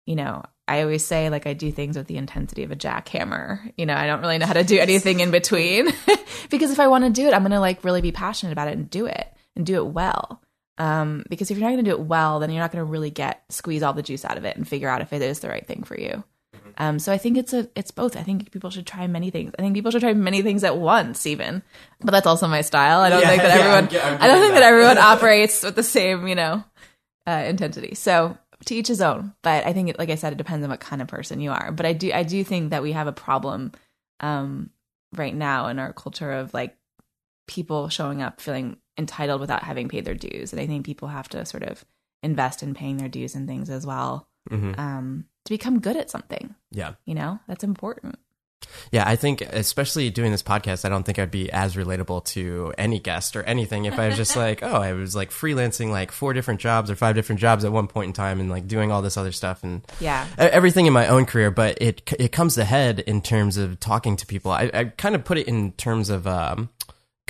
you 0.06 0.16
know, 0.16 0.44
I 0.68 0.82
always 0.82 1.06
say 1.06 1.30
like 1.30 1.48
I 1.48 1.54
do 1.54 1.72
things 1.72 1.98
with 1.98 2.08
the 2.08 2.18
intensity 2.18 2.64
of 2.64 2.72
a 2.72 2.76
jackhammer. 2.76 3.72
You 3.78 3.86
know, 3.86 3.96
I 3.96 4.08
don't 4.08 4.22
really 4.22 4.38
know 4.38 4.46
how 4.46 4.54
to 4.54 4.64
do 4.64 4.80
anything 4.80 5.20
in 5.20 5.32
between 5.32 5.88
because 6.50 6.72
if 6.72 6.80
I 6.80 6.88
want 6.88 7.06
to 7.06 7.10
do 7.10 7.28
it, 7.28 7.34
I'm 7.34 7.42
going 7.42 7.52
to 7.52 7.60
like 7.60 7.84
really 7.84 8.02
be 8.02 8.12
passionate 8.12 8.52
about 8.52 8.68
it 8.68 8.78
and 8.78 8.90
do 8.90 9.06
it 9.06 9.28
and 9.56 9.66
do 9.66 9.76
it 9.76 9.88
well. 9.88 10.42
Um, 10.78 11.24
because 11.30 11.52
if 11.52 11.58
you're 11.58 11.68
not 11.68 11.74
going 11.74 11.86
to 11.86 11.92
do 11.92 11.98
it 11.98 12.06
well, 12.08 12.40
then 12.40 12.50
you're 12.50 12.62
not 12.62 12.72
going 12.72 12.84
to 12.84 12.92
really 12.92 13.12
get 13.12 13.44
squeeze 13.50 13.84
all 13.84 13.94
the 13.94 14.02
juice 14.02 14.26
out 14.26 14.38
of 14.38 14.46
it 14.46 14.58
and 14.58 14.68
figure 14.68 14.90
out 14.90 15.02
if 15.02 15.14
it 15.14 15.22
is 15.22 15.40
the 15.40 15.50
right 15.50 15.66
thing 15.66 15.84
for 15.84 16.00
you. 16.00 16.24
Mm-hmm. 16.56 16.70
Um, 16.78 17.00
so 17.00 17.12
I 17.12 17.18
think 17.18 17.38
it's 17.38 17.54
a 17.54 17.70
it's 17.76 17.92
both. 17.92 18.18
I 18.18 18.24
think 18.24 18.52
people 18.52 18.70
should 18.70 18.88
try 18.88 19.06
many 19.08 19.30
things. 19.30 19.52
I 19.58 19.62
think 19.62 19.76
people 19.76 19.92
should 19.92 20.02
try 20.02 20.14
many 20.14 20.42
things 20.42 20.64
at 20.64 20.78
once, 20.78 21.28
even. 21.28 21.62
But 22.02 22.12
that's 22.12 22.28
also 22.28 22.48
my 22.48 22.62
style. 22.62 23.02
I 23.02 23.10
don't 23.10 23.22
yeah, 23.22 23.30
think 23.30 23.42
that 23.44 23.48
yeah, 23.58 23.66
everyone. 23.66 24.04
I'm, 24.04 24.14
I'm 24.16 24.22
I 24.22 24.28
don't 24.28 24.42
think 24.42 24.54
that, 24.54 24.60
that 24.62 24.72
everyone 24.72 24.98
operates 25.00 25.64
with 25.64 25.76
the 25.76 25.84
same, 25.84 26.28
you 26.28 26.36
know, 26.36 26.64
uh, 27.28 27.44
intensity. 27.46 27.94
So 27.96 28.38
to 28.66 28.76
each 28.76 28.88
his 28.88 29.02
own. 29.02 29.34
But 29.42 29.66
I 29.66 29.74
think, 29.74 29.90
it, 29.90 30.00
like 30.00 30.10
I 30.10 30.16
said, 30.16 30.34
it 30.34 30.38
depends 30.38 30.64
on 30.64 30.70
what 30.70 30.80
kind 30.80 31.02
of 31.02 31.08
person 31.08 31.40
you 31.40 31.52
are. 31.52 31.72
But 31.72 31.86
I 31.86 31.94
do 31.94 32.12
I 32.12 32.24
do 32.24 32.44
think 32.44 32.72
that 32.72 32.84
we 32.84 32.92
have 32.94 33.08
a 33.08 33.14
problem 33.14 33.72
um, 34.20 34.70
right 35.16 35.36
now 35.36 35.68
in 35.68 35.80
our 35.80 35.94
culture 35.94 36.32
of 36.32 36.54
like 36.54 36.76
people 37.48 37.90
showing 37.90 38.22
up 38.22 38.42
feeling 38.42 38.78
entitled 38.98 39.42
without 39.42 39.64
having 39.64 39.90
paid 39.90 40.06
their 40.06 40.16
dues. 40.16 40.54
And 40.54 40.62
I 40.62 40.68
think 40.68 40.86
people 40.86 41.08
have 41.08 41.30
to 41.30 41.46
sort 41.46 41.64
of 41.64 41.84
invest 42.22 42.64
in 42.64 42.74
paying 42.74 42.98
their 42.98 43.10
dues 43.10 43.36
and 43.36 43.48
things 43.48 43.70
as 43.70 43.86
well 43.86 44.28
mm-hmm. 44.50 44.80
um, 44.80 45.26
to 45.46 45.54
become 45.54 45.80
good 45.80 45.98
at 45.98 46.10
something. 46.10 46.56
Yeah. 46.72 46.94
You 47.06 47.16
know, 47.16 47.40
that's 47.48 47.64
important. 47.64 48.18
Yeah, 48.92 49.04
I 49.06 49.16
think 49.16 49.42
especially 49.42 50.10
doing 50.10 50.32
this 50.32 50.44
podcast, 50.44 50.86
I 50.86 50.90
don't 50.90 51.04
think 51.04 51.20
I'd 51.20 51.32
be 51.32 51.52
as 51.52 51.76
relatable 51.76 52.26
to 52.26 52.74
any 52.78 53.00
guest 53.00 53.36
or 53.36 53.44
anything 53.44 53.86
if 53.86 54.00
I 54.00 54.08
was 54.08 54.18
just 54.18 54.36
like, 54.38 54.64
oh, 54.64 54.76
I 54.76 54.94
was 54.94 55.16
like 55.16 55.32
freelancing 55.32 55.90
like 55.90 56.12
four 56.12 56.34
different 56.34 56.60
jobs 56.60 56.90
or 56.90 56.96
five 56.96 57.16
different 57.16 57.42
jobs 57.42 57.66
at 57.66 57.72
one 57.72 57.88
point 57.88 58.08
in 58.08 58.14
time 58.14 58.40
and 58.40 58.50
like 58.50 58.68
doing 58.68 58.92
all 58.92 59.02
this 59.02 59.18
other 59.18 59.32
stuff 59.32 59.64
and 59.64 59.82
yeah, 60.00 60.28
everything 60.38 60.86
in 60.86 60.94
my 60.94 61.08
own 61.08 61.26
career. 61.26 61.52
But 61.52 61.82
it 61.82 62.14
it 62.20 62.32
comes 62.32 62.58
ahead 62.58 63.00
in 63.02 63.22
terms 63.22 63.58
of 63.58 63.80
talking 63.80 64.16
to 64.18 64.26
people. 64.26 64.52
I, 64.52 64.70
I 64.74 64.84
kind 64.86 65.16
of 65.16 65.26
put 65.26 65.38
it 65.38 65.48
in 65.48 65.74
terms 65.74 66.10
of 66.10 66.28
um, 66.28 66.70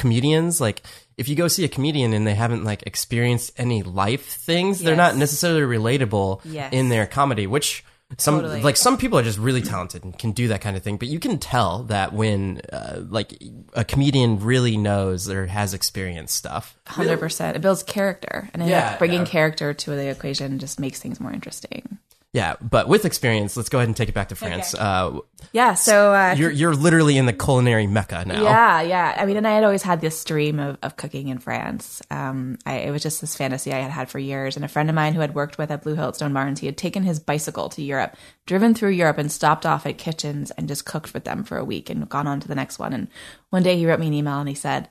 comedians 0.04 0.60
like 0.60 0.82
if 1.16 1.30
you 1.30 1.36
go 1.36 1.48
see 1.48 1.63
a 1.63 1.70
comedian 1.70 2.12
and 2.12 2.28
they 2.28 2.36
haven't 2.36 2.66
like 2.66 2.84
experienced 2.86 3.54
any 3.56 3.84
life 3.84 4.26
things 4.26 4.82
yes. 4.82 4.86
they're 4.86 4.98
not 4.98 5.16
necessarily 5.16 5.62
relatable 5.62 6.42
yes. 6.44 6.74
in 6.74 6.89
their 6.89 7.06
comedy 7.06 7.48
which 7.48 7.86
some 8.18 8.42
totally. 8.42 8.62
like 8.62 8.76
some 8.76 8.98
people 8.98 9.18
are 9.18 9.24
just 9.24 9.39
really 9.39 9.62
talented 9.62 10.04
and 10.04 10.20
can 10.20 10.34
do 10.34 10.50
that 10.50 10.60
kind 10.60 10.76
of 10.76 10.84
thing 10.84 10.98
but 10.98 11.08
you 11.08 11.22
can 11.22 11.39
tell 11.39 11.84
that 11.84 12.12
when 12.12 12.60
uh, 12.74 13.00
like 13.08 13.42
a 13.76 13.86
comedian 13.86 14.42
really 14.42 14.76
knows 14.76 15.30
or 15.30 15.46
has 15.46 15.74
experienced 15.74 16.36
stuff 16.36 16.78
100% 16.88 17.56
it 17.56 17.62
builds 17.62 17.82
character 17.82 18.50
and 18.54 18.68
yeah, 18.68 18.98
bringing 18.98 19.22
yeah. 19.22 19.26
character 19.26 19.74
to 19.74 19.92
the 19.92 20.10
equation 20.10 20.60
just 20.60 20.82
makes 20.82 21.00
things 21.00 21.22
more 21.22 21.32
interesting 21.32 21.98
yeah, 22.34 22.56
but 22.62 22.88
with 22.88 23.06
experience, 23.06 23.56
let's 23.56 23.69
go 23.69 23.78
ahead 23.78 23.88
and 23.88 23.96
take 23.96 24.10
it 24.10 24.15
back 24.15 24.30
to 24.30 24.36
France. 24.36 24.74
Okay. 24.74 24.84
Uh, 24.84 25.19
yeah, 25.52 25.76
so 25.76 26.13
uh, 26.15 26.34
you're 26.36 26.50
you're 26.50 26.74
literally 26.74 27.15
in 27.15 27.28
the 27.28 27.34
culinary 27.34 27.86
mecca 27.86 28.26
now. 28.26 28.41
Yeah, 28.41 28.82
yeah. 28.82 29.15
I 29.19 29.28
mean, 29.28 29.38
and 29.38 29.48
I 29.48 29.52
had 29.52 29.63
always 29.63 29.84
had 29.84 30.02
this 30.02 30.24
dream 30.24 30.60
of, 30.60 30.80
of 30.82 30.98
cooking 30.98 31.28
in 31.28 31.38
France. 31.38 32.02
Um, 32.10 32.58
I, 32.65 32.78
it 32.78 32.91
was 32.91 33.04
just 33.04 33.22
this 33.22 33.38
fantasy 33.38 33.72
I 33.72 33.78
had 33.78 33.91
had 33.91 34.10
for 34.10 34.17
years. 34.17 34.56
And 34.56 34.65
a 34.65 34.67
friend 34.67 34.89
of 34.89 34.96
mine 34.96 35.13
who 35.13 35.19
had 35.19 35.36
worked 35.36 35.60
with 35.60 35.69
at 35.69 35.84
Blue 35.84 35.93
Hill 35.93 36.08
at 36.08 36.15
Stone 36.15 36.34
Barns, 36.34 36.60
he 36.60 36.65
had 36.65 36.76
taken 36.76 37.04
his 37.04 37.19
bicycle 37.19 37.69
to 37.69 37.84
Europe, 37.84 38.15
driven 38.48 38.74
through 38.74 38.91
Europe, 38.91 39.19
and 39.19 39.32
stopped 39.32 39.67
off 39.67 39.86
at 39.86 40.00
kitchens 40.00 40.50
and 40.50 40.67
just 40.67 40.86
cooked 40.86 41.13
with 41.13 41.26
them 41.26 41.43
for 41.43 41.60
a 41.60 41.65
week 41.65 41.91
and 41.91 42.10
gone 42.10 42.26
on 42.26 42.39
to 42.39 42.48
the 42.48 42.56
next 42.56 42.80
one. 42.80 42.93
And 42.93 43.10
one 43.52 43.62
day 43.62 43.78
he 43.78 43.86
wrote 43.86 44.00
me 44.00 44.08
an 44.08 44.13
email 44.13 44.39
and 44.39 44.50
he 44.50 44.56
said, 44.56 44.89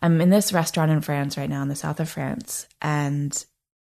"I'm 0.00 0.20
in 0.20 0.30
this 0.30 0.52
restaurant 0.52 0.92
in 0.92 1.00
France 1.00 1.36
right 1.36 1.50
now, 1.50 1.62
in 1.62 1.68
the 1.68 1.74
south 1.74 1.98
of 1.98 2.08
France, 2.08 2.68
and 2.80 3.44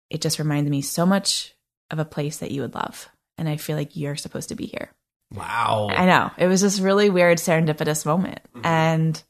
it 0.09 0.22
just 0.22 0.38
reminded 0.38 0.70
me 0.70 0.81
so 0.81 1.05
much." 1.05 1.54
Of 1.94 1.98
a 1.98 2.04
place 2.04 2.38
that 2.38 2.50
you 2.50 2.61
would 2.61 2.74
love. 2.74 3.09
And 3.38 3.48
I 3.48 3.57
feel 3.57 3.76
like 3.76 3.96
you're 3.96 4.16
supposed 4.16 4.50
to 4.50 4.54
be 4.54 4.66
here. 4.66 4.90
Wow. 5.33 5.88
I 5.90 6.07
know. 6.07 6.30
It 6.37 6.46
was 6.46 6.61
this 6.61 6.80
really 6.80 7.09
weird 7.09 7.38
serendipitous 7.38 8.04
moment. 8.04 8.40
Mm-hmm. 8.54 8.66
And 8.66 9.22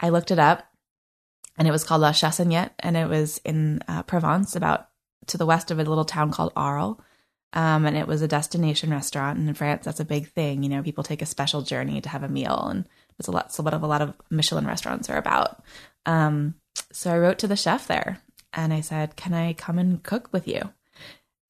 I 0.00 0.08
looked 0.08 0.30
it 0.30 0.38
up 0.38 0.66
and 1.58 1.68
it 1.68 1.70
was 1.70 1.84
called 1.84 2.00
La 2.00 2.12
Chassagnette 2.12 2.70
and 2.78 2.96
it 2.96 3.08
was 3.08 3.40
in 3.44 3.80
uh, 3.86 4.02
Provence, 4.02 4.56
about 4.56 4.88
to 5.26 5.38
the 5.38 5.46
west 5.46 5.70
of 5.70 5.78
a 5.78 5.84
little 5.84 6.04
town 6.04 6.32
called 6.32 6.52
Arles. 6.56 6.96
Um, 7.52 7.84
and 7.84 7.96
it 7.96 8.06
was 8.06 8.22
a 8.22 8.28
destination 8.28 8.90
restaurant. 8.90 9.38
And 9.38 9.46
in 9.46 9.54
France, 9.54 9.84
that's 9.84 10.00
a 10.00 10.06
big 10.06 10.28
thing. 10.28 10.62
You 10.62 10.70
know, 10.70 10.82
people 10.82 11.04
take 11.04 11.20
a 11.20 11.26
special 11.26 11.60
journey 11.60 12.00
to 12.00 12.08
have 12.08 12.22
a 12.22 12.28
meal. 12.28 12.66
And 12.70 12.88
that's 13.18 13.28
a 13.28 13.32
lot, 13.32 13.52
so 13.52 13.62
what 13.62 13.74
a 13.74 13.78
lot 13.78 14.00
of 14.00 14.14
Michelin 14.30 14.66
restaurants 14.66 15.10
are 15.10 15.18
about. 15.18 15.62
Um, 16.06 16.54
so 16.92 17.12
I 17.12 17.18
wrote 17.18 17.38
to 17.40 17.46
the 17.46 17.56
chef 17.56 17.86
there 17.86 18.18
and 18.52 18.72
I 18.72 18.80
said, 18.80 19.16
Can 19.16 19.34
I 19.34 19.52
come 19.52 19.78
and 19.78 20.02
cook 20.02 20.30
with 20.32 20.48
you? 20.48 20.72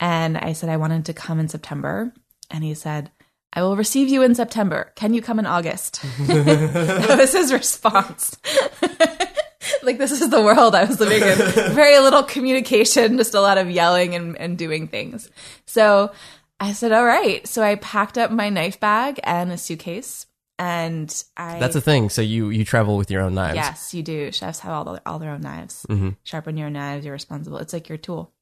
And 0.03 0.37
I 0.37 0.53
said 0.53 0.69
I 0.69 0.79
wanted 0.79 1.07
to 1.07 1.15
come 1.15 1.39
in 1.39 1.49
September. 1.49 2.13
And 2.51 2.65
he 2.65 2.75
said, 2.75 3.13
I 3.53 3.63
will 3.63 3.77
receive 3.77 4.09
you 4.09 4.23
in 4.25 4.35
September. 4.35 4.93
Can 4.97 5.15
you 5.15 5.23
come 5.23 5.39
in 5.39 5.47
August? 5.47 6.03
that 6.27 7.17
was 7.17 7.33
his 7.33 7.53
response. 7.53 8.37
like, 9.83 9.99
this 9.99 10.11
is 10.11 10.29
the 10.29 10.43
world 10.43 10.75
I 10.75 10.87
was 10.87 10.99
living 10.99 11.23
in. 11.23 11.73
Very 11.73 12.01
little 12.01 12.25
communication, 12.25 13.17
just 13.17 13.35
a 13.35 13.41
lot 13.41 13.59
of 13.59 13.71
yelling 13.71 14.17
and, 14.17 14.37
and 14.39 14.59
doing 14.59 14.89
things. 14.89 15.31
So 15.67 16.11
I 16.59 16.73
said, 16.73 16.91
all 16.91 17.07
right. 17.07 17.47
So 17.47 17.63
I 17.63 17.77
packed 17.77 18.19
up 18.19 18.33
my 18.33 18.49
knife 18.49 18.81
bag 18.81 19.21
and 19.23 19.53
a 19.53 19.57
suitcase 19.57 20.27
and 20.59 21.25
I 21.37 21.61
That's 21.61 21.77
a 21.77 21.81
thing. 21.81 22.09
So 22.09 22.23
you 22.23 22.51
you 22.51 22.65
travel 22.65 22.97
with 22.97 23.11
your 23.11 23.23
own 23.23 23.35
knives. 23.35 23.55
Yes, 23.55 23.95
you 23.95 24.03
do. 24.03 24.33
Chefs 24.33 24.61
have 24.61 24.73
all 24.73 24.85
the, 24.85 25.03
all 25.07 25.19
their 25.19 25.31
own 25.31 25.41
knives. 25.41 25.87
Mm-hmm. 25.89 26.11
Sharpen 26.25 26.57
your 26.57 26.71
knives. 26.71 27.05
You're 27.05 27.15
responsible. 27.15 27.59
It's 27.59 27.73
like 27.73 27.89
your 27.89 27.99
tool. 27.99 28.33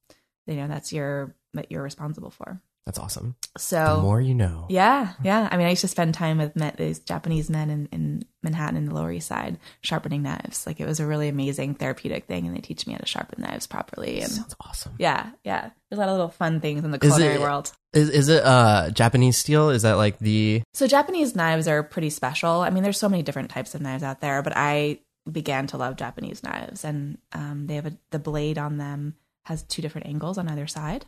You 0.47 0.57
know, 0.57 0.69
that's 0.69 0.93
your 0.93 1.35
that 1.55 1.71
you're 1.71 1.83
responsible 1.83 2.31
for. 2.31 2.61
That's 2.87 2.99
awesome. 2.99 3.37
So 3.59 3.97
the 3.97 4.03
more 4.03 4.21
you 4.21 4.35
know. 4.35 4.67
Yeah, 4.71 5.13
yeah. 5.23 5.49
I 5.51 5.57
mean, 5.57 5.67
I 5.67 5.71
used 5.71 5.83
to 5.83 5.89
spend 5.89 6.15
time 6.15 6.39
with 6.39 6.57
met, 6.57 6.77
these 6.77 6.99
Japanese 6.99 7.51
men 7.51 7.69
in, 7.69 7.89
in 7.93 8.25
Manhattan 8.43 8.77
in 8.77 8.87
the 8.87 8.95
Lower 8.95 9.13
East 9.13 9.29
Side 9.29 9.59
sharpening 9.83 10.23
knives. 10.23 10.67
Like 10.67 10.81
it 10.81 10.87
was 10.87 10.99
a 10.99 11.07
really 11.07 11.29
amazing 11.29 11.75
therapeutic 11.75 12.25
thing, 12.25 12.47
and 12.47 12.57
they 12.57 12.61
teach 12.61 12.87
me 12.87 12.95
how 12.95 12.99
to 12.99 13.07
sharpen 13.07 13.43
knives 13.43 13.67
properly. 13.67 14.21
And 14.21 14.33
sounds 14.33 14.57
awesome. 14.61 14.95
Yeah, 14.99 15.31
yeah. 15.45 15.71
There's 15.89 15.99
a 15.99 16.01
lot 16.01 16.09
of 16.09 16.15
little 16.15 16.31
fun 16.31 16.61
things 16.61 16.83
in 16.83 16.91
the 16.91 16.99
culinary 16.99 17.35
is 17.35 17.41
it, 17.41 17.43
world. 17.43 17.73
Is 17.93 18.09
is 18.09 18.29
it 18.29 18.43
uh 18.45 18.91
Japanese 18.91 19.37
steel? 19.37 19.69
Is 19.71 19.83
that 19.83 19.97
like 19.97 20.19
the 20.19 20.63
So 20.73 20.87
Japanese 20.87 21.37
knives 21.37 21.69
are 21.69 21.83
pretty 21.83 22.11
special. 22.11 22.51
I 22.51 22.71
mean, 22.71 22.83
there's 22.83 22.99
so 22.99 23.09
many 23.09 23.23
different 23.23 23.51
types 23.51 23.75
of 23.75 23.83
knives 23.83 24.03
out 24.03 24.21
there, 24.21 24.43
but 24.43 24.55
I 24.57 25.01
began 25.31 25.67
to 25.69 25.77
love 25.77 25.97
Japanese 25.97 26.43
knives, 26.43 26.85
and 26.85 27.19
um, 27.33 27.67
they 27.67 27.75
have 27.75 27.87
a, 27.87 27.97
the 28.11 28.19
blade 28.19 28.59
on 28.59 28.79
them 28.79 29.17
has 29.45 29.63
two 29.65 29.83
different 29.83 30.07
angles 30.07 30.39
on 30.39 30.49
either 30.49 30.67
side. 30.67 31.07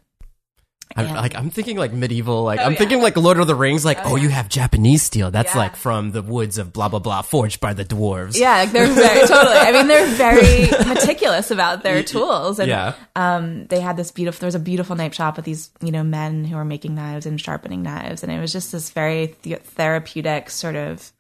I'm, 0.97 1.15
like 1.15 1.35
I'm 1.35 1.51
thinking 1.51 1.77
like 1.77 1.93
medieval, 1.93 2.45
like 2.45 2.61
oh, 2.61 2.65
I'm 2.65 2.73
yeah. 2.73 2.79
thinking 2.79 3.03
like 3.03 3.17
Lord 3.17 3.39
of 3.39 3.47
the 3.47 3.55
Rings, 3.55 3.85
like 3.85 3.99
oh, 3.99 4.13
oh 4.13 4.17
yeah. 4.17 4.23
you 4.23 4.29
have 4.31 4.49
Japanese 4.49 5.03
steel. 5.03 5.31
That's 5.31 5.55
yeah. 5.55 5.61
like 5.61 5.77
from 5.77 6.13
the 6.13 6.23
woods 6.23 6.59
of 6.59 6.73
blah 6.73 6.89
blah 6.89 6.99
blah, 6.99 7.23
forged 7.23 7.61
by 7.61 7.75
the 7.75 7.85
dwarves. 7.85 8.39
Yeah, 8.39 8.57
like 8.57 8.73
they're 8.73 8.87
very 8.87 9.21
totally. 9.27 9.57
I 9.57 9.73
mean, 9.73 9.87
they're 9.89 10.07
very 10.07 10.71
meticulous 10.87 11.51
about 11.51 11.83
their 11.83 12.03
tools. 12.03 12.59
And, 12.59 12.69
yeah. 12.69 12.95
Um, 13.17 13.67
they 13.67 13.81
had 13.81 13.97
this 13.97 14.11
beautiful. 14.11 14.41
There 14.41 14.49
was 14.49 14.55
a 14.55 14.61
beautiful 14.61 14.97
knife 14.97 15.15
shop 15.15 15.37
with 15.37 15.45
these 15.45 15.71
you 15.81 15.93
know 15.93 16.03
men 16.03 16.45
who 16.45 16.57
were 16.57 16.65
making 16.65 16.95
knives 16.95 17.27
and 17.27 17.41
sharpening 17.41 17.83
knives, 17.83 18.23
and 18.23 18.33
it 18.33 18.41
was 18.41 18.53
just 18.53 18.73
this 18.73 18.91
very 18.91 19.37
th- 19.43 19.61
therapeutic 19.61 20.51
sort 20.51 20.77
of 20.77 21.13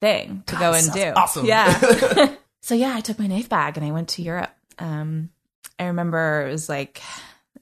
thing 0.00 0.42
to 0.46 0.54
God, 0.54 0.60
go 0.60 0.72
and 0.74 0.92
do. 0.92 1.12
Awesome. 1.16 1.46
Yeah. 1.46 2.34
so 2.62 2.74
yeah, 2.74 2.94
I 2.94 3.00
took 3.00 3.18
my 3.18 3.26
knife 3.26 3.48
bag 3.48 3.76
and 3.76 3.86
I 3.86 3.90
went 3.92 4.08
to 4.10 4.22
Europe. 4.22 4.50
Um, 4.78 5.30
I 5.78 5.86
remember 5.86 6.46
it 6.46 6.50
was 6.50 6.68
like 6.68 7.02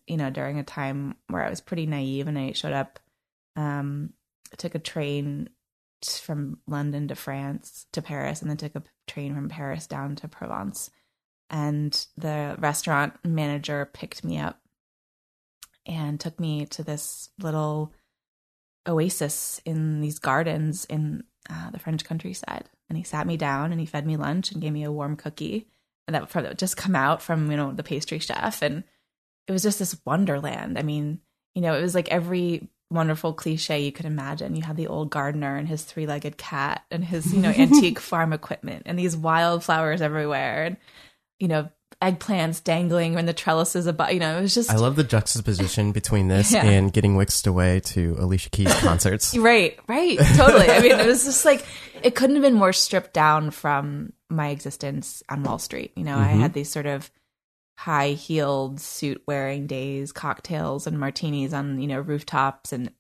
you 0.06 0.16
know, 0.16 0.30
during 0.30 0.58
a 0.58 0.64
time 0.64 1.16
where 1.28 1.44
I 1.44 1.50
was 1.50 1.60
pretty 1.60 1.86
naive 1.86 2.28
and 2.28 2.38
I 2.38 2.52
showed 2.52 2.72
up, 2.72 2.98
um, 3.56 4.12
I 4.52 4.56
took 4.56 4.74
a 4.74 4.80
train 4.80 5.48
from 6.20 6.58
London 6.66 7.08
to 7.08 7.14
France 7.14 7.86
to 7.92 8.02
Paris 8.02 8.42
and 8.42 8.50
then 8.50 8.56
took 8.56 8.74
a 8.74 8.82
train 9.06 9.34
from 9.34 9.48
Paris 9.48 9.86
down 9.86 10.16
to 10.16 10.28
Provence. 10.28 10.90
And 11.50 12.06
the 12.16 12.56
restaurant 12.58 13.14
manager 13.24 13.88
picked 13.92 14.24
me 14.24 14.38
up 14.38 14.60
and 15.86 16.18
took 16.18 16.38
me 16.40 16.66
to 16.66 16.82
this 16.82 17.30
little 17.38 17.92
oasis 18.86 19.60
in 19.64 20.00
these 20.00 20.18
gardens 20.18 20.84
in 20.86 21.24
uh, 21.48 21.70
the 21.70 21.78
French 21.78 22.04
countryside. 22.04 22.68
And 22.88 22.98
he 22.98 23.04
sat 23.04 23.26
me 23.26 23.36
down 23.36 23.72
and 23.72 23.80
he 23.80 23.86
fed 23.86 24.06
me 24.06 24.16
lunch 24.16 24.52
and 24.52 24.60
gave 24.60 24.72
me 24.72 24.84
a 24.84 24.92
warm 24.92 25.16
cookie 25.16 25.68
and 26.06 26.14
that 26.14 26.34
would 26.34 26.58
just 26.58 26.76
come 26.76 26.94
out 26.94 27.22
from 27.22 27.50
you 27.50 27.56
know 27.56 27.72
the 27.72 27.82
pastry 27.82 28.18
chef 28.18 28.62
and 28.62 28.84
it 29.46 29.52
was 29.52 29.62
just 29.62 29.78
this 29.78 29.96
wonderland 30.04 30.78
i 30.78 30.82
mean 30.82 31.20
you 31.54 31.62
know 31.62 31.74
it 31.74 31.82
was 31.82 31.94
like 31.94 32.08
every 32.08 32.68
wonderful 32.90 33.32
cliche 33.32 33.80
you 33.80 33.92
could 33.92 34.06
imagine 34.06 34.54
you 34.54 34.62
had 34.62 34.76
the 34.76 34.86
old 34.86 35.10
gardener 35.10 35.56
and 35.56 35.68
his 35.68 35.82
three-legged 35.82 36.36
cat 36.36 36.84
and 36.90 37.04
his 37.04 37.32
you 37.32 37.40
know 37.40 37.48
antique 37.56 37.98
farm 37.98 38.32
equipment 38.32 38.82
and 38.86 38.98
these 38.98 39.16
wildflowers 39.16 40.00
everywhere 40.00 40.64
and 40.64 40.76
you 41.38 41.48
know 41.48 41.68
eggplants 42.02 42.62
dangling 42.62 43.18
in 43.18 43.26
the 43.26 43.32
trellises 43.32 43.86
above 43.86 44.12
you 44.12 44.20
know 44.20 44.38
it 44.38 44.42
was 44.42 44.54
just 44.54 44.70
I 44.70 44.76
love 44.76 44.96
the 44.96 45.04
juxtaposition 45.04 45.92
between 45.92 46.28
this 46.28 46.52
Yeah. 46.54 46.64
and 46.64 46.92
getting 46.92 47.16
whisked 47.16 47.46
away 47.46 47.80
to 47.80 48.16
Alicia 48.18 48.50
Keys 48.50 48.72
concerts. 48.80 49.36
Right, 49.36 49.78
right, 49.88 50.18
totally. 50.36 50.70
I 50.70 50.80
mean, 50.80 50.92
it 50.92 51.06
was 51.06 51.24
just 51.24 51.44
like 51.44 51.64
it 52.02 52.14
couldn't 52.14 52.36
have 52.36 52.42
been 52.42 52.54
more 52.54 52.72
stripped 52.72 53.12
down 53.12 53.50
from 53.50 54.12
my 54.28 54.48
existence 54.48 55.22
on 55.28 55.42
Wall 55.42 55.58
Street. 55.58 55.92
You 55.96 56.04
know, 56.04 56.18
I 56.18 56.28
mm-hmm. 56.28 56.40
had 56.40 56.52
these 56.52 56.70
sort 56.70 56.86
of 56.86 57.10
high 57.76 58.10
heeled 58.10 58.80
suit 58.80 59.22
wearing 59.26 59.66
days, 59.66 60.12
cocktails 60.12 60.86
and 60.86 60.98
martinis 60.98 61.52
on 61.52 61.80
you 61.80 61.86
know 61.86 62.00
rooftops, 62.00 62.72
and 62.72 62.92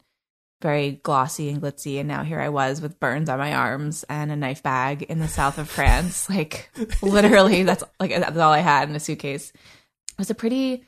very 0.60 0.92
glossy 1.02 1.50
and 1.50 1.60
glitzy. 1.60 1.98
And 1.98 2.08
now 2.08 2.22
here 2.24 2.40
I 2.40 2.48
was 2.48 2.80
with 2.80 2.98
burns 2.98 3.28
on 3.28 3.38
my 3.38 3.54
arms 3.54 4.04
and 4.08 4.32
a 4.32 4.36
knife 4.36 4.62
bag 4.62 5.02
in 5.02 5.18
the 5.18 5.28
south 5.28 5.58
of 5.58 5.68
France. 5.68 6.28
Like 6.34 6.70
literally, 7.02 7.62
that's 7.62 7.84
like 8.00 8.10
that's 8.10 8.36
all 8.36 8.52
I 8.52 8.60
had 8.60 8.88
in 8.88 8.96
a 8.96 9.00
suitcase. 9.00 9.50
It 9.50 10.18
was 10.18 10.30
a 10.30 10.34
pretty 10.34 10.84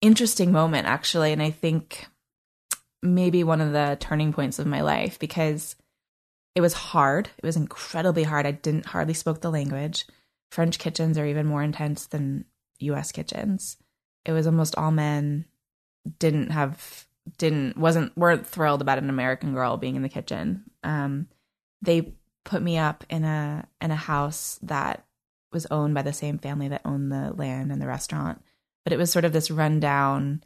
interesting 0.00 0.52
moment 0.52 0.86
actually, 0.86 1.32
and 1.32 1.42
I 1.42 1.50
think 1.50 2.06
maybe 3.02 3.44
one 3.44 3.60
of 3.60 3.72
the 3.72 3.96
turning 4.00 4.32
points 4.32 4.58
of 4.58 4.66
my 4.66 4.80
life 4.80 5.18
because 5.18 5.76
it 6.54 6.60
was 6.60 6.74
hard. 6.74 7.30
It 7.38 7.46
was 7.46 7.56
incredibly 7.56 8.24
hard. 8.24 8.46
I 8.46 8.52
didn't 8.52 8.86
hardly 8.86 9.14
spoke 9.14 9.40
the 9.40 9.50
language. 9.50 10.06
French 10.50 10.78
kitchens 10.78 11.16
are 11.16 11.26
even 11.26 11.46
more 11.46 11.62
intense 11.62 12.06
than 12.06 12.44
US 12.82 13.12
kitchens. 13.12 13.76
It 14.24 14.32
was 14.32 14.46
almost 14.46 14.76
all 14.76 14.90
men 14.90 15.46
didn't 16.18 16.50
have 16.50 17.06
didn't 17.38 17.76
wasn't 17.76 18.16
weren't 18.16 18.46
thrilled 18.46 18.80
about 18.82 18.98
an 18.98 19.10
American 19.10 19.54
girl 19.54 19.76
being 19.76 19.96
in 19.96 20.02
the 20.02 20.08
kitchen. 20.08 20.64
Um 20.82 21.28
they 21.80 22.14
put 22.44 22.62
me 22.62 22.78
up 22.78 23.04
in 23.08 23.24
a 23.24 23.66
in 23.80 23.90
a 23.90 23.96
house 23.96 24.58
that 24.62 25.04
was 25.52 25.66
owned 25.70 25.94
by 25.94 26.02
the 26.02 26.12
same 26.12 26.38
family 26.38 26.68
that 26.68 26.82
owned 26.84 27.12
the 27.12 27.32
land 27.36 27.70
and 27.70 27.80
the 27.80 27.86
restaurant. 27.86 28.42
But 28.84 28.92
it 28.92 28.98
was 28.98 29.12
sort 29.12 29.24
of 29.24 29.32
this 29.32 29.50
rundown 29.50 30.42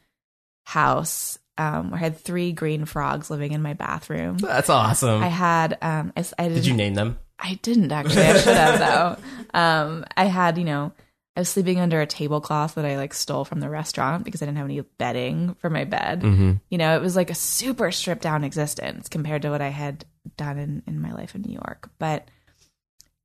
house 0.64 1.38
um, 1.59 1.90
where 1.90 1.99
I 1.99 2.03
had 2.03 2.18
three 2.18 2.53
green 2.53 2.85
frogs 2.85 3.31
living 3.31 3.53
in 3.53 3.62
my 3.62 3.72
bathroom. 3.72 4.38
That's 4.38 4.68
awesome. 4.68 5.22
I 5.22 5.29
had 5.29 5.79
um 5.81 6.12
I, 6.16 6.25
I 6.38 6.49
Did 6.49 6.66
you 6.66 6.75
name 6.75 6.94
them? 6.94 7.18
I 7.38 7.55
didn't 7.62 7.92
actually. 7.92 8.22
I 8.22 8.38
should 8.38 8.57
have 8.57 8.79
though. 8.79 9.16
Um 9.55 10.05
I 10.16 10.27
had, 10.27 10.59
you 10.59 10.64
know, 10.64 10.92
I 11.37 11.40
was 11.40 11.51
sleeping 11.51 11.81
under 11.81 12.01
a 12.01 12.07
tablecloth 12.07 12.77
that 12.77 12.87
I 12.87 12.96
like 12.96 13.12
stole 13.12 13.44
from 13.44 13.61
the 13.61 13.68
restaurant 13.68 14.25
because 14.25 14.40
I 14.40 14.46
didn't 14.46 14.57
have 14.57 14.66
any 14.66 14.81
bedding 14.81 15.55
for 15.61 15.68
my 15.68 15.85
bed. 15.85 16.22
Mm-hmm. 16.22 16.53
You 16.70 16.79
know, 16.79 16.96
it 16.96 17.03
was 17.03 17.14
like 17.14 17.31
a 17.31 17.35
super 17.35 17.92
stripped 17.92 18.22
down 18.22 18.42
existence 18.42 19.09
compared 19.09 19.42
to 19.42 19.51
what 19.51 19.61
I 19.61 19.68
had 19.68 20.07
done 20.38 20.59
in, 20.59 20.83
in 20.87 21.01
my 21.01 21.12
life 21.12 21.35
in 21.35 21.42
New 21.42 21.53
York. 21.53 21.90
But 21.99 22.27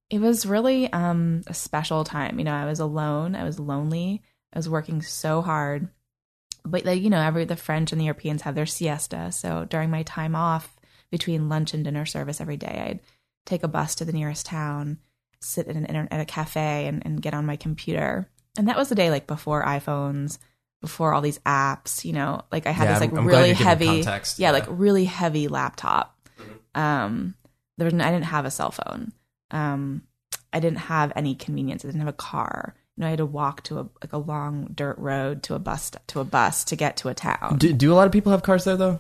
it 0.10 0.20
was 0.20 0.46
really 0.46 0.92
um 0.92 1.42
a 1.48 1.54
special 1.54 2.04
time. 2.04 2.38
You 2.38 2.44
know, 2.44 2.54
I 2.54 2.66
was 2.66 2.82
alone, 2.82 3.34
I 3.34 3.46
was 3.46 3.60
lonely, 3.60 4.22
I 4.54 4.60
was 4.60 4.68
working 4.68 5.02
so 5.02 5.42
hard. 5.42 5.88
But 6.66 6.84
like, 6.84 7.02
you 7.02 7.10
know, 7.10 7.22
every 7.22 7.46
the 7.46 7.56
French 7.56 7.94
and 7.94 8.02
the 8.02 8.06
Europeans 8.06 8.42
have 8.42 8.56
their 8.56 8.66
siesta. 8.66 9.32
So 9.32 9.66
during 9.66 9.90
my 9.90 10.04
time 10.04 10.36
off 10.36 10.76
between 11.12 11.50
lunch 11.50 11.74
and 11.74 11.84
dinner 11.84 12.06
service 12.06 12.42
every 12.42 12.58
day, 12.58 12.84
I'd 12.88 13.00
take 13.46 13.64
a 13.64 13.70
bus 13.70 13.96
to 13.96 14.06
the 14.06 14.12
nearest 14.12 14.46
town, 14.46 15.00
sit 15.42 15.68
at 15.68 15.76
an 15.76 15.86
inter- 15.86 16.08
at 16.12 16.20
a 16.22 16.26
cafe 16.26 16.88
and, 16.88 17.02
and 17.06 17.22
get 17.22 17.34
on 17.34 17.46
my 17.46 17.56
computer. 17.56 18.30
And 18.58 18.68
that 18.68 18.78
was 18.78 18.90
the 18.90 18.96
day 18.96 19.10
like 19.10 19.28
before 19.28 19.64
iPhones, 19.64 20.38
before 20.82 21.14
all 21.14 21.22
these 21.22 21.40
apps, 21.40 22.06
you 22.06 22.14
know, 22.14 22.42
like 22.52 22.68
I 22.68 22.72
had 22.72 22.86
Yeah, 22.86 22.94
this 22.94 23.02
like 23.02 23.10
I'm- 23.12 23.20
I'm 23.20 23.28
really 23.28 23.54
heavy 23.54 23.86
yeah, 23.86 24.20
Yeah. 24.38 24.52
like 24.52 24.66
really 24.70 25.06
heavy 25.06 25.48
laptop. 25.48 26.18
Um 26.76 27.36
there 27.78 27.86
was, 27.86 27.94
I 27.94 28.12
didn't 28.12 28.26
have 28.26 28.46
a 28.46 28.52
cell 28.52 28.72
phone. 28.72 29.12
Um 29.52 30.04
I 30.54 30.60
didn't 30.60 30.80
have 30.80 31.14
any 31.16 31.36
convenience. 31.36 31.84
I 31.84 31.88
didn't 31.88 32.02
have 32.02 32.10
a 32.10 32.14
car. 32.14 32.76
You 32.98 33.02
know, 33.02 33.08
I 33.08 33.12
had 33.12 33.18
to 33.20 33.26
walk 33.26 33.64
to 33.64 33.80
a 33.80 33.84
like 34.04 34.14
a 34.14 34.18
long 34.18 34.70
dirt 34.76 34.98
road 34.98 35.44
to 35.44 35.56
a 35.56 35.60
bus 35.60 35.92
to 36.08 36.20
a 36.20 36.26
bus 36.26 36.64
to 36.66 36.76
get 36.76 36.98
to 36.98 37.10
a 37.10 37.14
town. 37.14 37.58
Do, 37.58 37.74
do 37.74 37.94
a 37.94 37.96
lot 37.96 38.06
of 38.06 38.12
people 38.14 38.32
have 38.32 38.44
cars 38.44 38.66
there 38.66 38.78
though? 38.78 39.00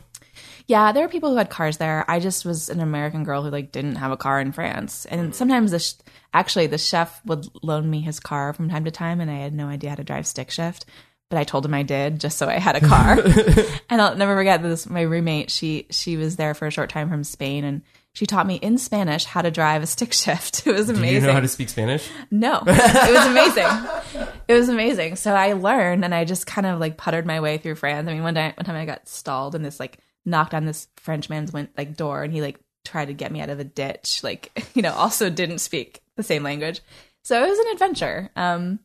Yeah, 0.67 0.91
there 0.91 1.03
were 1.03 1.11
people 1.11 1.31
who 1.31 1.37
had 1.37 1.49
cars 1.49 1.77
there. 1.77 2.05
I 2.09 2.19
just 2.19 2.45
was 2.45 2.69
an 2.69 2.79
American 2.79 3.23
girl 3.23 3.43
who 3.43 3.49
like 3.49 3.71
didn't 3.71 3.95
have 3.95 4.11
a 4.11 4.17
car 4.17 4.39
in 4.39 4.51
France. 4.51 5.05
And 5.05 5.31
mm. 5.31 5.33
sometimes 5.33 5.71
the 5.71 5.79
sh- 5.79 5.93
actually 6.33 6.67
the 6.67 6.77
chef 6.77 7.21
would 7.25 7.47
loan 7.63 7.89
me 7.89 8.01
his 8.01 8.19
car 8.19 8.53
from 8.53 8.69
time 8.69 8.85
to 8.85 8.91
time, 8.91 9.19
and 9.19 9.29
I 9.29 9.39
had 9.39 9.53
no 9.53 9.67
idea 9.67 9.89
how 9.89 9.95
to 9.97 10.03
drive 10.03 10.27
stick 10.27 10.51
shift. 10.51 10.85
But 11.29 11.39
I 11.39 11.43
told 11.45 11.65
him 11.65 11.73
I 11.73 11.83
did 11.83 12.19
just 12.19 12.37
so 12.37 12.47
I 12.47 12.59
had 12.59 12.75
a 12.75 12.81
car. 12.85 13.17
and 13.89 14.01
I'll 14.01 14.15
never 14.15 14.35
forget 14.35 14.61
this. 14.61 14.89
My 14.89 15.01
roommate, 15.01 15.49
she 15.49 15.87
she 15.89 16.17
was 16.17 16.35
there 16.35 16.53
for 16.53 16.67
a 16.67 16.71
short 16.71 16.89
time 16.89 17.09
from 17.09 17.23
Spain, 17.23 17.63
and 17.63 17.81
she 18.13 18.25
taught 18.25 18.45
me 18.45 18.55
in 18.55 18.77
Spanish 18.77 19.23
how 19.23 19.41
to 19.41 19.51
drive 19.51 19.83
a 19.83 19.87
stick 19.87 20.13
shift. 20.13 20.65
It 20.71 20.73
was 20.73 20.89
amazing. 20.89 21.07
Do 21.07 21.21
you 21.21 21.27
know 21.27 21.33
how 21.33 21.39
to 21.39 21.47
speak 21.47 21.69
Spanish? 21.69 22.09
No, 22.29 22.61
it 22.67 23.13
was 23.13 23.25
amazing. 23.25 24.27
it 24.47 24.53
was 24.53 24.69
amazing. 24.69 25.15
So 25.15 25.33
I 25.33 25.53
learned, 25.53 26.05
and 26.05 26.13
I 26.13 26.25
just 26.25 26.45
kind 26.45 26.67
of 26.67 26.79
like 26.79 26.97
puttered 26.97 27.25
my 27.25 27.39
way 27.39 27.57
through 27.57 27.75
France. 27.75 28.07
I 28.07 28.13
mean, 28.13 28.23
one 28.23 28.33
day, 28.33 28.53
one 28.55 28.65
time 28.65 28.75
I 28.75 28.85
got 28.85 29.07
stalled, 29.07 29.55
in 29.55 29.63
this 29.63 29.79
like 29.79 29.99
knocked 30.25 30.53
on 30.53 30.65
this 30.65 30.87
French 30.97 31.29
man's 31.29 31.51
went 31.51 31.77
like 31.77 31.95
door, 31.95 32.23
and 32.23 32.33
he 32.33 32.41
like 32.41 32.59
tried 32.85 33.05
to 33.05 33.13
get 33.13 33.31
me 33.31 33.41
out 33.41 33.49
of 33.49 33.59
a 33.59 33.63
ditch. 33.63 34.23
Like 34.23 34.67
you 34.75 34.81
know, 34.81 34.93
also 34.93 35.29
didn't 35.29 35.59
speak 35.59 36.01
the 36.15 36.23
same 36.23 36.43
language, 36.43 36.81
so 37.23 37.43
it 37.43 37.49
was 37.49 37.59
an 37.59 37.71
adventure. 37.73 38.29
Um, 38.35 38.79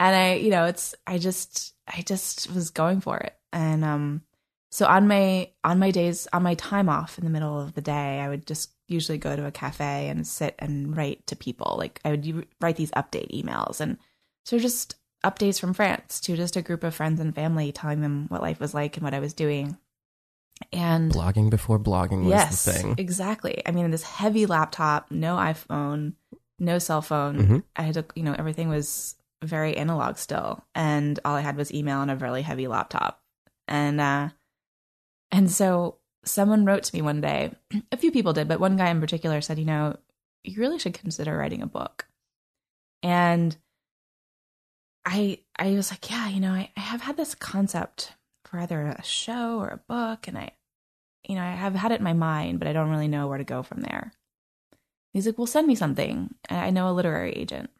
and 0.00 0.14
I, 0.14 0.34
you 0.34 0.50
know, 0.50 0.64
it's 0.64 0.94
I 1.06 1.18
just 1.18 1.74
I 1.86 2.02
just 2.02 2.52
was 2.52 2.70
going 2.70 3.00
for 3.00 3.18
it, 3.18 3.34
and 3.52 3.84
um, 3.84 4.22
so 4.70 4.86
on 4.86 5.08
my 5.08 5.50
on 5.64 5.78
my 5.78 5.90
days 5.90 6.28
on 6.32 6.42
my 6.42 6.54
time 6.54 6.88
off 6.88 7.18
in 7.18 7.24
the 7.24 7.30
middle 7.30 7.60
of 7.60 7.74
the 7.74 7.80
day, 7.80 8.20
I 8.20 8.28
would 8.28 8.46
just 8.46 8.72
usually 8.86 9.18
go 9.18 9.36
to 9.36 9.46
a 9.46 9.52
cafe 9.52 10.08
and 10.08 10.26
sit 10.26 10.54
and 10.58 10.96
write 10.96 11.26
to 11.26 11.36
people. 11.36 11.76
Like 11.78 12.00
I 12.04 12.10
would 12.10 12.46
write 12.60 12.76
these 12.76 12.90
update 12.92 13.30
emails, 13.30 13.80
and 13.80 13.98
so 14.44 14.58
just 14.58 14.96
updates 15.24 15.58
from 15.58 15.74
France 15.74 16.20
to 16.20 16.36
just 16.36 16.56
a 16.56 16.62
group 16.62 16.84
of 16.84 16.94
friends 16.94 17.20
and 17.20 17.34
family, 17.34 17.72
telling 17.72 18.00
them 18.00 18.26
what 18.28 18.42
life 18.42 18.60
was 18.60 18.74
like 18.74 18.96
and 18.96 19.04
what 19.04 19.14
I 19.14 19.20
was 19.20 19.34
doing. 19.34 19.76
And 20.72 21.10
Blogging 21.12 21.50
before 21.50 21.78
blogging 21.78 22.24
was 22.24 22.30
yes, 22.30 22.64
the 22.64 22.72
thing. 22.72 22.94
exactly. 22.98 23.62
I 23.66 23.70
mean, 23.70 23.90
this 23.90 24.02
heavy 24.02 24.46
laptop, 24.46 25.10
no 25.10 25.36
iPhone, 25.36 26.14
no 26.58 26.78
cell 26.78 27.00
phone. 27.02 27.36
Mhm. 27.38 27.62
I 27.76 27.82
had 27.82 27.94
to, 27.94 28.04
you 28.14 28.22
know, 28.24 28.34
everything 28.36 28.68
was 28.68 29.14
very 29.42 29.76
analog 29.76 30.16
still, 30.16 30.64
and 30.74 31.18
all 31.24 31.36
I 31.36 31.42
had 31.42 31.56
was 31.56 31.72
email 31.72 32.02
and 32.02 32.10
a 32.10 32.16
really 32.16 32.42
heavy 32.42 32.66
laptop. 32.66 33.22
And 33.68 34.00
uh, 34.00 34.30
and 35.30 35.50
so 35.50 35.98
someone 36.24 36.64
wrote 36.64 36.82
to 36.84 36.94
me 36.94 37.02
one 37.02 37.20
day. 37.20 37.52
A 37.92 37.96
few 37.96 38.10
people 38.10 38.32
did, 38.32 38.48
but 38.48 38.60
one 38.60 38.76
guy 38.76 38.90
in 38.90 39.00
particular 39.00 39.40
said, 39.40 39.58
you 39.58 39.64
know, 39.64 39.96
you 40.42 40.60
really 40.60 40.78
should 40.78 40.94
consider 40.94 41.36
writing 41.36 41.62
a 41.62 41.66
book. 41.66 42.06
And 43.02 43.56
I 45.04 45.38
I 45.58 45.70
was 45.72 45.90
like, 45.90 46.10
yeah, 46.10 46.28
you 46.28 46.40
know, 46.40 46.52
I, 46.52 46.70
I 46.76 46.80
have 46.80 47.02
had 47.02 47.16
this 47.16 47.34
concept 47.34 48.12
for 48.48 48.58
either 48.58 48.82
a 48.82 49.02
show 49.02 49.58
or 49.58 49.68
a 49.68 49.82
book, 49.88 50.28
and 50.28 50.38
I 50.38 50.52
you 51.28 51.34
know, 51.34 51.42
I 51.42 51.50
have 51.50 51.74
had 51.74 51.92
it 51.92 51.98
in 51.98 52.04
my 52.04 52.14
mind, 52.14 52.58
but 52.58 52.68
I 52.68 52.72
don't 52.72 52.90
really 52.90 53.08
know 53.08 53.26
where 53.26 53.38
to 53.38 53.44
go 53.44 53.62
from 53.62 53.82
there. 53.82 54.12
He's 55.12 55.26
like, 55.26 55.36
well, 55.36 55.46
send 55.46 55.66
me 55.66 55.74
something. 55.74 56.34
I 56.48 56.66
I 56.66 56.70
know 56.70 56.88
a 56.88 56.92
literary 56.92 57.32
agent. 57.32 57.70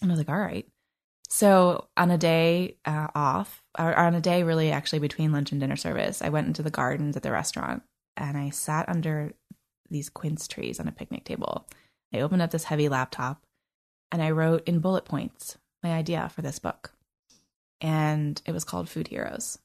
And 0.00 0.10
I 0.10 0.12
was 0.12 0.18
like, 0.18 0.28
all 0.28 0.38
right. 0.38 0.66
So 1.28 1.88
on 1.96 2.10
a 2.10 2.18
day 2.18 2.76
uh, 2.84 3.08
off, 3.14 3.62
or 3.78 3.96
on 3.96 4.14
a 4.14 4.20
day 4.20 4.42
really 4.42 4.70
actually 4.70 4.98
between 4.98 5.32
lunch 5.32 5.50
and 5.50 5.60
dinner 5.60 5.76
service, 5.76 6.20
I 6.20 6.28
went 6.28 6.46
into 6.46 6.62
the 6.62 6.70
gardens 6.70 7.16
at 7.16 7.22
the 7.22 7.32
restaurant 7.32 7.82
and 8.16 8.36
I 8.36 8.50
sat 8.50 8.88
under 8.88 9.32
these 9.88 10.10
quince 10.10 10.46
trees 10.46 10.78
on 10.78 10.88
a 10.88 10.92
picnic 10.92 11.24
table. 11.24 11.66
I 12.12 12.20
opened 12.20 12.42
up 12.42 12.50
this 12.50 12.64
heavy 12.64 12.88
laptop 12.88 13.42
and 14.10 14.22
I 14.22 14.32
wrote 14.32 14.68
in 14.68 14.80
bullet 14.80 15.04
points 15.04 15.56
my 15.82 15.92
idea 15.92 16.28
for 16.28 16.42
this 16.42 16.58
book. 16.58 16.92
And 17.80 18.40
it 18.44 18.52
was 18.52 18.64
called 18.64 18.88
Food 18.88 19.08
Heroes. 19.08 19.58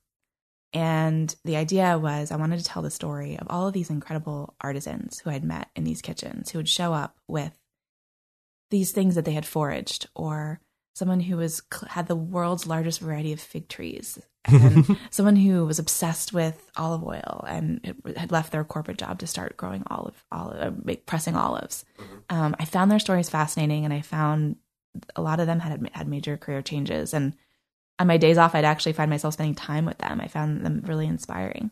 And 0.73 1.33
the 1.45 1.55
idea 1.55 1.97
was 1.97 2.31
I 2.31 2.35
wanted 2.35 2.59
to 2.59 2.65
tell 2.65 2.81
the 2.81 2.91
story 2.91 3.37
of 3.37 3.47
all 3.49 3.67
of 3.67 3.73
these 3.73 3.89
incredible 3.89 4.55
artisans 4.59 5.19
who 5.19 5.29
I'd 5.29 5.43
met 5.43 5.69
in 5.75 5.83
these 5.83 6.01
kitchens 6.01 6.49
who 6.49 6.59
would 6.59 6.69
show 6.69 6.93
up 6.93 7.15
with 7.27 7.57
these 8.69 8.91
things 8.91 9.15
that 9.15 9.25
they 9.25 9.31
had 9.31 9.45
foraged 9.45 10.09
or 10.13 10.59
someone 10.93 11.21
who 11.21 11.37
was 11.37 11.61
had 11.87 12.07
the 12.07 12.15
world's 12.15 12.67
largest 12.67 12.99
variety 12.99 13.31
of 13.31 13.39
fig 13.39 13.69
trees 13.69 14.19
and 14.47 14.97
someone 15.09 15.35
who 15.35 15.65
was 15.65 15.79
obsessed 15.79 16.33
with 16.33 16.71
olive 16.75 17.03
oil 17.03 17.43
and 17.47 17.95
had 18.15 18.31
left 18.31 18.51
their 18.51 18.63
corporate 18.63 18.97
job 18.97 19.19
to 19.19 19.27
start 19.27 19.57
growing 19.57 19.83
olive, 19.87 20.23
olive 20.31 20.79
uh, 20.87 20.95
pressing 21.05 21.35
olives. 21.35 21.85
Um, 22.29 22.55
I 22.59 22.65
found 22.65 22.89
their 22.89 22.99
stories 22.99 23.29
fascinating, 23.29 23.85
and 23.85 23.93
I 23.93 24.01
found 24.01 24.57
a 25.15 25.21
lot 25.21 25.39
of 25.39 25.47
them 25.47 25.59
had 25.59 25.89
had 25.93 26.07
major 26.07 26.37
career 26.37 26.61
changes. 26.61 27.13
And 27.13 27.33
on 27.99 28.07
my 28.07 28.17
days 28.17 28.37
off, 28.37 28.55
I'd 28.55 28.65
actually 28.65 28.93
find 28.93 29.09
myself 29.09 29.33
spending 29.33 29.55
time 29.55 29.85
with 29.85 29.97
them. 29.97 30.21
I 30.21 30.27
found 30.27 30.65
them 30.65 30.83
really 30.85 31.07
inspiring. 31.07 31.71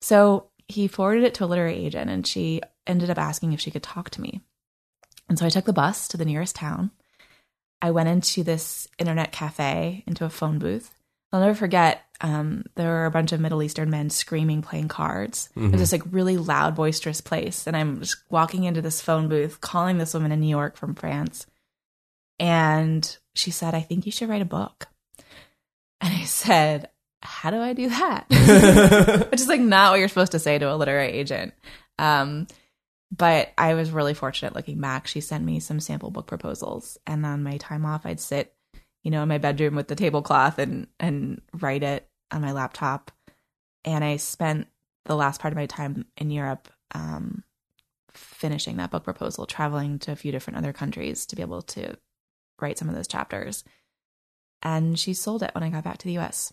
So 0.00 0.46
he 0.68 0.86
forwarded 0.86 1.24
it 1.24 1.34
to 1.34 1.44
a 1.44 1.46
literary 1.46 1.76
agent, 1.84 2.10
and 2.10 2.26
she 2.26 2.60
ended 2.86 3.10
up 3.10 3.18
asking 3.18 3.52
if 3.52 3.60
she 3.60 3.70
could 3.70 3.82
talk 3.82 4.10
to 4.10 4.20
me. 4.20 4.40
And 5.28 5.38
so 5.38 5.46
I 5.46 5.50
took 5.50 5.64
the 5.64 5.72
bus 5.72 6.08
to 6.08 6.16
the 6.16 6.24
nearest 6.24 6.56
town. 6.56 6.90
I 7.82 7.90
went 7.90 8.08
into 8.08 8.42
this 8.42 8.88
internet 8.98 9.32
cafe, 9.32 10.04
into 10.06 10.24
a 10.24 10.30
phone 10.30 10.58
booth. 10.58 10.94
I'll 11.32 11.40
never 11.40 11.54
forget. 11.54 12.02
Um, 12.20 12.64
there 12.74 12.88
were 12.88 13.06
a 13.06 13.10
bunch 13.10 13.32
of 13.32 13.40
Middle 13.40 13.62
Eastern 13.62 13.88
men 13.88 14.10
screaming, 14.10 14.60
playing 14.60 14.88
cards. 14.88 15.48
It 15.56 15.72
was 15.72 15.80
this 15.80 15.92
like 15.92 16.02
really 16.10 16.36
loud, 16.36 16.74
boisterous 16.74 17.20
place, 17.20 17.66
and 17.66 17.76
I'm 17.76 18.00
just 18.00 18.16
walking 18.28 18.64
into 18.64 18.82
this 18.82 19.00
phone 19.00 19.28
booth, 19.28 19.60
calling 19.60 19.98
this 19.98 20.12
woman 20.12 20.32
in 20.32 20.40
New 20.40 20.48
York 20.48 20.76
from 20.76 20.94
France, 20.94 21.46
and 22.38 23.16
she 23.34 23.50
said, 23.50 23.74
"I 23.74 23.80
think 23.80 24.04
you 24.04 24.12
should 24.12 24.28
write 24.28 24.42
a 24.42 24.46
book." 24.46 24.88
And 26.00 26.14
I 26.14 26.24
said, 26.24 26.88
"How 27.22 27.50
do 27.50 27.60
I 27.60 27.72
do 27.72 27.88
that?" 27.88 28.26
Which 29.30 29.40
is 29.40 29.48
like 29.48 29.60
not 29.60 29.92
what 29.92 29.98
you're 29.98 30.08
supposed 30.08 30.32
to 30.32 30.38
say 30.38 30.58
to 30.58 30.72
a 30.72 30.76
literary 30.76 31.08
agent. 31.08 31.54
Um, 31.98 32.46
but 33.16 33.52
I 33.58 33.74
was 33.74 33.90
really 33.90 34.14
fortunate 34.14 34.54
looking 34.54 34.80
back. 34.80 35.06
She 35.06 35.20
sent 35.20 35.44
me 35.44 35.60
some 35.60 35.80
sample 35.80 36.10
book 36.10 36.26
proposals, 36.26 36.98
and 37.06 37.26
on 37.26 37.42
my 37.42 37.56
time 37.56 37.84
off, 37.84 38.06
I'd 38.06 38.20
sit, 38.20 38.54
you 39.02 39.10
know, 39.10 39.22
in 39.22 39.28
my 39.28 39.38
bedroom 39.38 39.74
with 39.74 39.88
the 39.88 39.96
tablecloth 39.96 40.58
and 40.58 40.86
and 40.98 41.42
write 41.52 41.82
it 41.82 42.08
on 42.30 42.42
my 42.42 42.52
laptop. 42.52 43.10
And 43.84 44.04
I 44.04 44.16
spent 44.16 44.68
the 45.06 45.16
last 45.16 45.40
part 45.40 45.52
of 45.52 45.56
my 45.56 45.66
time 45.66 46.06
in 46.16 46.30
Europe 46.30 46.68
um, 46.94 47.42
finishing 48.12 48.76
that 48.76 48.90
book 48.90 49.04
proposal, 49.04 49.46
traveling 49.46 49.98
to 50.00 50.12
a 50.12 50.16
few 50.16 50.32
different 50.32 50.58
other 50.58 50.72
countries 50.72 51.26
to 51.26 51.36
be 51.36 51.42
able 51.42 51.62
to 51.62 51.96
write 52.60 52.78
some 52.78 52.88
of 52.88 52.94
those 52.94 53.08
chapters. 53.08 53.64
And 54.62 54.98
she 54.98 55.14
sold 55.14 55.42
it 55.42 55.52
when 55.54 55.64
I 55.64 55.70
got 55.70 55.84
back 55.84 55.98
to 55.98 56.06
the 56.06 56.18
US. 56.18 56.52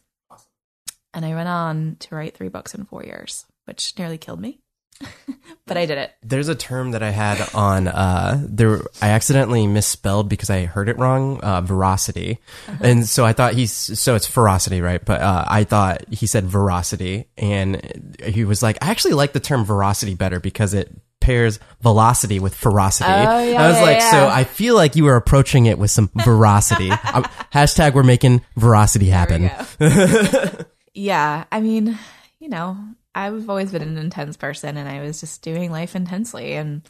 And 1.13 1.26
I 1.26 1.34
went 1.34 1.50
on 1.50 1.98
to 2.00 2.15
write 2.15 2.36
three 2.36 2.50
books 2.50 2.74
in 2.74 2.86
four 2.86 3.04
years, 3.04 3.46
which 3.65 3.98
nearly 3.98 4.17
killed 4.17 4.39
me. 4.39 4.60
but 5.67 5.78
I 5.78 5.86
did 5.86 5.98
it. 5.98 6.12
There's 6.24 6.48
a 6.48 6.56
term 6.56 6.91
that 6.91 7.04
I 7.04 7.12
had 7.12 7.39
on 7.54 7.88
uh 7.88 8.43
there 8.48 8.82
I 9.02 9.10
accidentally 9.10 9.67
misspelled 9.67 10.28
because 10.28 10.50
I 10.50 10.65
heard 10.65 10.89
it 10.89 10.98
wrong, 10.98 11.39
uh 11.41 11.62
veracity. 11.62 12.39
And 12.82 13.08
so 13.08 13.26
I 13.26 13.34
thought 13.34 13.54
he's 13.54 13.72
so 13.72 14.15
it's 14.15 14.26
ferocity, 14.26 14.82
right? 14.82 15.04
But 15.04 15.22
uh 15.22 15.46
I 15.48 15.65
thought 15.65 16.06
he 16.12 16.26
said 16.26 16.46
veracity 16.46 17.28
and 17.38 18.17
he 18.24 18.43
was 18.43 18.63
like 18.63 18.78
I 18.82 18.89
actually 18.89 19.13
like 19.13 19.34
the 19.34 19.39
term 19.39 19.65
veracity 19.65 20.15
better 20.15 20.39
because 20.39 20.74
it 20.74 20.91
pairs 21.20 21.60
velocity 21.82 22.40
with 22.40 22.56
ferocity. 22.56 23.10
Oh, 23.10 23.44
yeah, 23.44 23.62
I 23.62 23.68
was 23.68 23.78
yeah, 23.78 23.82
like, 23.82 24.00
yeah. 24.00 24.12
so 24.12 24.28
I 24.28 24.44
feel 24.44 24.76
like 24.76 24.96
you 24.96 25.04
were 25.04 25.16
approaching 25.16 25.66
it 25.66 25.78
with 25.78 25.92
some 25.92 26.10
veracity. 26.16 26.92
um, 27.14 27.24
hashtag 27.54 27.94
we're 27.94 28.04
making 28.04 28.42
veracity 28.56 29.08
happen. 29.08 29.50
yeah, 30.94 31.46
I 31.52 31.60
mean, 31.60 31.98
you 32.40 32.50
know, 32.50 32.78
I've 33.14 33.50
always 33.50 33.72
been 33.72 33.82
an 33.82 33.98
intense 33.98 34.38
person, 34.38 34.78
and 34.78 34.88
I 34.88 35.02
was 35.02 35.20
just 35.20 35.42
doing 35.42 35.72
life 35.72 35.96
intensely, 35.96 36.54
and 36.54 36.88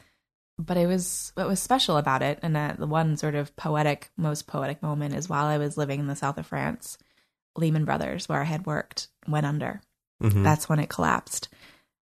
but 0.60 0.78
it 0.78 0.88
was 0.88 1.32
what 1.36 1.48
was 1.48 1.60
special 1.60 1.98
about 1.98 2.22
it, 2.22 2.40
and 2.42 2.58
uh, 2.58 2.76
the 2.78 2.88
one 2.88 3.18
sort 3.18 3.36
of 3.36 3.56
poetic, 3.56 4.10
most 4.18 4.48
poetic 4.48 4.82
moment 4.82 5.16
is 5.16 5.30
while 5.30 5.46
I 5.46 5.58
was 5.58 5.78
living 5.78 6.00
in 6.00 6.08
the 6.08 6.16
south 6.16 6.38
of 6.38 6.48
France, 6.48 6.98
Lehman 7.56 7.86
Brothers, 7.86 8.28
where 8.28 8.42
I 8.42 8.46
had 8.46 8.66
worked, 8.66 9.08
went 9.28 9.46
under. 9.46 9.82
That's 10.20 10.68
when 10.68 10.80
it 10.80 10.90
collapsed, 10.90 11.48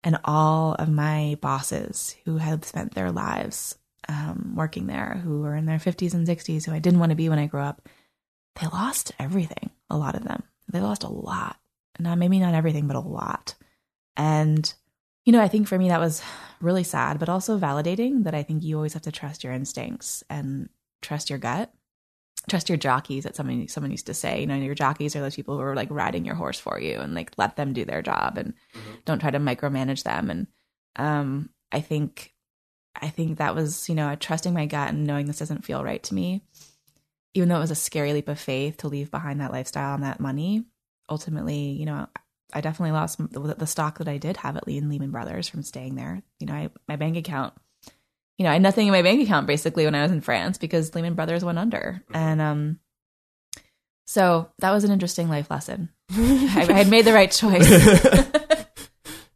and 0.04 0.20
all 0.24 0.76
of 0.76 0.90
my 0.90 1.38
bosses 1.42 2.16
who 2.26 2.38
had 2.38 2.66
spent 2.66 2.96
their 2.96 3.12
lives 3.12 3.78
um, 4.08 4.54
working 4.56 4.88
there, 4.88 5.22
who 5.24 5.42
were 5.42 5.56
in 5.56 5.66
their 5.66 5.80
fifties 5.80 6.14
and 6.14 6.26
sixties, 6.26 6.66
who 6.66 6.74
I 6.74 6.80
didn't 6.80 7.00
want 7.00 7.12
to 7.12 7.16
be 7.16 7.30
when 7.30 7.40
I 7.40 7.48
grew 7.48 7.62
up, 7.62 7.88
they 8.60 8.68
lost 8.68 9.12
everything. 9.20 9.70
A 9.90 9.98
lot 9.98 10.16
of 10.16 10.24
them, 10.24 10.44
they 10.72 10.80
lost 10.80 11.04
a 11.04 11.10
lot. 11.10 11.58
Not 12.00 12.18
maybe 12.18 12.40
not 12.40 12.54
everything, 12.54 12.88
but 12.88 12.96
a 12.96 13.02
lot. 13.02 13.56
And 14.16 14.74
you 15.26 15.34
know, 15.34 15.42
I 15.42 15.48
think 15.48 15.68
for 15.68 15.78
me 15.78 15.90
that 15.90 16.00
was 16.00 16.24
really 16.62 16.84
sad, 16.84 17.20
but 17.20 17.30
also 17.30 17.60
validating 17.60 18.24
that 18.24 18.34
I 18.34 18.44
think 18.44 18.64
you 18.64 18.76
always 18.78 18.94
have 18.94 19.04
to 19.04 19.12
trust 19.12 19.44
your 19.44 19.54
instincts 19.54 20.24
and 20.30 20.70
trust 21.02 21.30
your 21.30 21.40
gut. 21.40 21.72
Trust 22.48 22.70
your 22.70 22.78
jockeys, 22.78 23.26
that 23.26 23.36
someone 23.36 23.68
someone 23.68 23.92
used 23.92 24.08
to 24.08 24.14
say. 24.14 24.42
You 24.42 24.48
know, 24.48 24.56
your 24.56 24.76
jockeys 24.76 25.16
are 25.16 25.22
those 25.22 25.36
people 25.36 25.56
who 25.56 25.62
are 25.62 25.76
like 25.76 25.90
riding 25.92 26.26
your 26.26 26.36
horse 26.36 26.60
for 26.60 26.80
you 26.80 27.00
and 27.00 27.14
like 27.14 27.32
let 27.38 27.56
them 27.56 27.74
do 27.74 27.86
their 27.86 28.02
job 28.02 28.38
and 28.38 28.54
don't 29.06 29.20
try 29.20 29.30
to 29.30 29.40
micromanage 29.40 30.04
them. 30.04 30.30
And 30.30 30.48
um, 30.96 31.50
I 31.72 31.82
think 31.82 32.34
I 32.96 33.10
think 33.10 33.38
that 33.38 33.56
was, 33.56 33.88
you 33.90 33.96
know, 33.96 34.16
trusting 34.16 34.54
my 34.54 34.66
gut 34.66 34.90
and 34.90 35.06
knowing 35.06 35.28
this 35.28 35.40
doesn't 35.40 35.66
feel 35.66 35.84
right 35.84 36.02
to 36.04 36.14
me. 36.14 36.44
Even 37.34 37.50
though 37.50 37.58
it 37.58 37.62
was 37.62 37.72
a 37.72 37.76
scary 37.76 38.14
leap 38.14 38.28
of 38.28 38.40
faith 38.40 38.78
to 38.78 38.88
leave 38.88 39.12
behind 39.12 39.40
that 39.40 39.52
lifestyle 39.52 39.94
and 39.94 40.04
that 40.04 40.20
money, 40.20 40.66
ultimately, 41.10 41.72
you 41.72 41.86
know, 41.86 42.08
I 42.52 42.62
definitely 42.62 42.94
lost 42.94 43.20
the, 43.20 43.56
the 43.58 43.68
stock 43.68 44.00
that 44.00 44.08
I 44.08 44.18
did 44.18 44.38
have 44.38 44.58
at 44.58 44.66
Lee 44.66 44.80
and 44.80 44.90
Lehman 44.90 45.12
Brothers 45.12 45.48
from 45.48 45.62
staying 45.62 45.96
there. 45.96 46.24
You 46.40 46.48
know, 46.48 46.54
I, 46.54 46.70
my 46.88 46.96
bank 46.96 47.16
account, 47.18 47.54
you 48.40 48.44
know, 48.46 48.50
I 48.50 48.54
had 48.54 48.62
nothing 48.64 48.88
in 48.88 48.94
my 48.94 49.02
bank 49.04 49.22
account 49.22 49.46
basically 49.46 49.86
when 49.86 49.94
I 49.94 50.02
was 50.02 50.12
in 50.12 50.22
France 50.22 50.58
because 50.58 50.96
Lehman 50.96 51.14
Brothers 51.14 51.44
went 51.46 51.60
under. 51.60 52.02
And 52.14 52.40
um, 52.42 52.80
so 54.08 54.50
that 54.60 54.72
was 54.72 54.84
an 54.86 54.92
interesting 54.92 55.30
life 55.30 55.52
lesson. 55.52 55.90
I, 56.10 56.66
I 56.70 56.74
had 56.74 56.88
made 56.90 57.06
the 57.06 57.14
right 57.14 57.32
choice. 57.32 57.68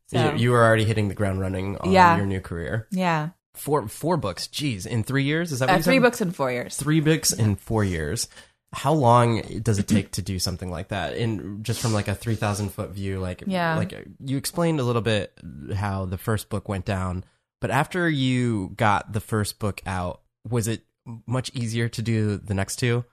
So- 0.08 0.32
You, 0.34 0.38
you 0.38 0.52
were 0.52 0.64
already 0.64 0.84
hitting 0.86 1.08
the 1.08 1.16
ground 1.16 1.40
running 1.40 1.76
on 1.78 1.92
Yeah. 1.92 2.18
your 2.18 2.26
new 2.28 2.40
career. 2.40 2.88
yeah. 2.92 3.30
Four 3.56 3.88
four 3.88 4.18
books. 4.18 4.48
Geez, 4.48 4.86
in 4.88 5.04
three 5.04 5.24
years? 5.26 5.52
Is 5.52 5.60
that 5.60 5.70
what 5.70 5.80
Uh, 5.80 5.82
three 5.84 5.96
said? 5.98 6.02
books 6.02 6.22
in 6.22 6.32
four 6.32 6.52
years. 6.52 6.76
Three 6.76 7.00
books 7.02 7.32
in 7.34 7.56
four 7.56 7.84
years. 7.84 8.28
How 8.74 8.94
long 8.94 9.42
does 9.62 9.78
it 9.78 9.88
take 9.88 10.12
to 10.14 10.24
do 10.24 10.40
something 10.40 10.72
like 10.72 10.88
that? 10.88 11.16
And 11.16 11.64
just 11.64 11.80
from 11.80 11.94
like 11.94 12.08
a 12.08 12.16
three 12.16 12.34
thousand 12.36 12.70
foot 12.70 12.90
view, 12.92 13.20
like 13.20 13.44
Yeah. 13.46 13.76
like 13.76 13.94
you 14.24 14.38
explained 14.38 14.80
a 14.80 14.84
little 14.84 15.04
bit 15.04 15.38
how 15.76 16.06
the 16.06 16.18
first 16.18 16.50
book 16.50 16.68
went 16.68 16.86
down, 16.86 17.24
but 17.64 17.72
after 17.72 18.10
you 18.10 18.74
got 18.76 19.14
the 19.14 19.22
first 19.22 19.58
book 19.58 19.82
out, 19.86 20.20
was 20.46 20.68
it 20.68 20.84
much 21.26 21.50
easier 21.54 21.88
to 21.88 22.02
do 22.02 22.36
the 22.36 22.54
next 22.54 22.76
two? 22.76 23.06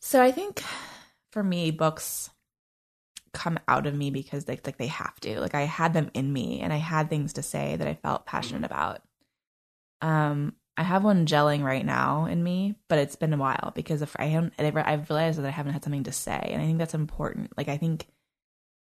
So 0.00 0.22
I 0.22 0.30
think 0.30 0.62
for 1.32 1.42
me, 1.42 1.72
books 1.72 2.30
come 3.32 3.58
out 3.66 3.88
of 3.88 3.94
me 3.96 4.12
because 4.12 4.44
they 4.44 4.60
like 4.64 4.76
they 4.76 4.86
have 4.86 5.18
to. 5.22 5.40
Like 5.40 5.56
I 5.56 5.62
had 5.62 5.92
them 5.92 6.08
in 6.14 6.32
me, 6.32 6.60
and 6.60 6.72
I 6.72 6.76
had 6.76 7.10
things 7.10 7.32
to 7.32 7.42
say 7.42 7.74
that 7.74 7.88
I 7.88 7.94
felt 7.94 8.26
passionate 8.26 8.64
about. 8.64 9.02
Um, 10.00 10.54
I 10.76 10.84
have 10.84 11.02
one 11.02 11.26
gelling 11.26 11.64
right 11.64 11.84
now 11.84 12.26
in 12.26 12.44
me, 12.44 12.76
but 12.88 13.00
it's 13.00 13.16
been 13.16 13.34
a 13.34 13.38
while 13.38 13.72
because 13.74 14.02
if 14.02 14.14
I 14.20 14.26
haven't, 14.26 14.54
I've 14.56 15.10
realized 15.10 15.40
that 15.40 15.46
I 15.46 15.50
haven't 15.50 15.72
had 15.72 15.82
something 15.82 16.04
to 16.04 16.12
say, 16.12 16.50
and 16.52 16.62
I 16.62 16.64
think 16.64 16.78
that's 16.78 16.94
important. 16.94 17.54
Like 17.56 17.66
I 17.66 17.76
think 17.76 18.06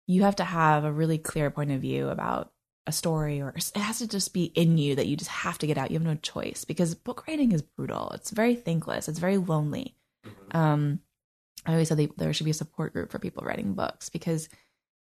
you 0.08 0.24
have 0.24 0.38
to 0.38 0.44
have 0.44 0.84
a 0.84 0.92
really 0.92 1.20
clear 1.20 1.52
point 1.52 1.70
of 1.70 1.82
view 1.82 2.10
about 2.10 2.54
a 2.88 2.92
story, 2.92 3.42
or 3.42 3.54
it 3.56 3.78
has 3.78 4.00
to 4.00 4.08
just 4.08 4.34
be 4.34 4.46
in 4.46 4.78
you 4.78 4.96
that 4.96 5.08
you 5.08 5.18
just 5.18 5.32
have 5.32 5.58
to 5.60 5.68
get 5.68 5.78
out. 5.78 5.92
You 5.92 5.96
have 5.98 6.08
no 6.08 6.16
choice 6.16 6.66
because 6.66 6.94
book 6.96 7.26
writing 7.28 7.52
is 7.52 7.62
brutal. 7.62 8.12
It's 8.12 8.32
very 8.32 8.56
thankless. 8.56 9.08
It's 9.08 9.20
very 9.20 9.38
lonely. 9.38 9.96
Um, 10.52 11.00
I 11.66 11.72
always 11.72 11.88
said 11.88 11.98
they, 11.98 12.10
there 12.18 12.34
should 12.34 12.46
be 12.46 12.52
a 12.52 12.56
support 12.56 12.94
group 12.94 13.12
for 13.12 13.20
people 13.20 13.44
writing 13.44 13.74
books 13.74 14.10
because 14.10 14.50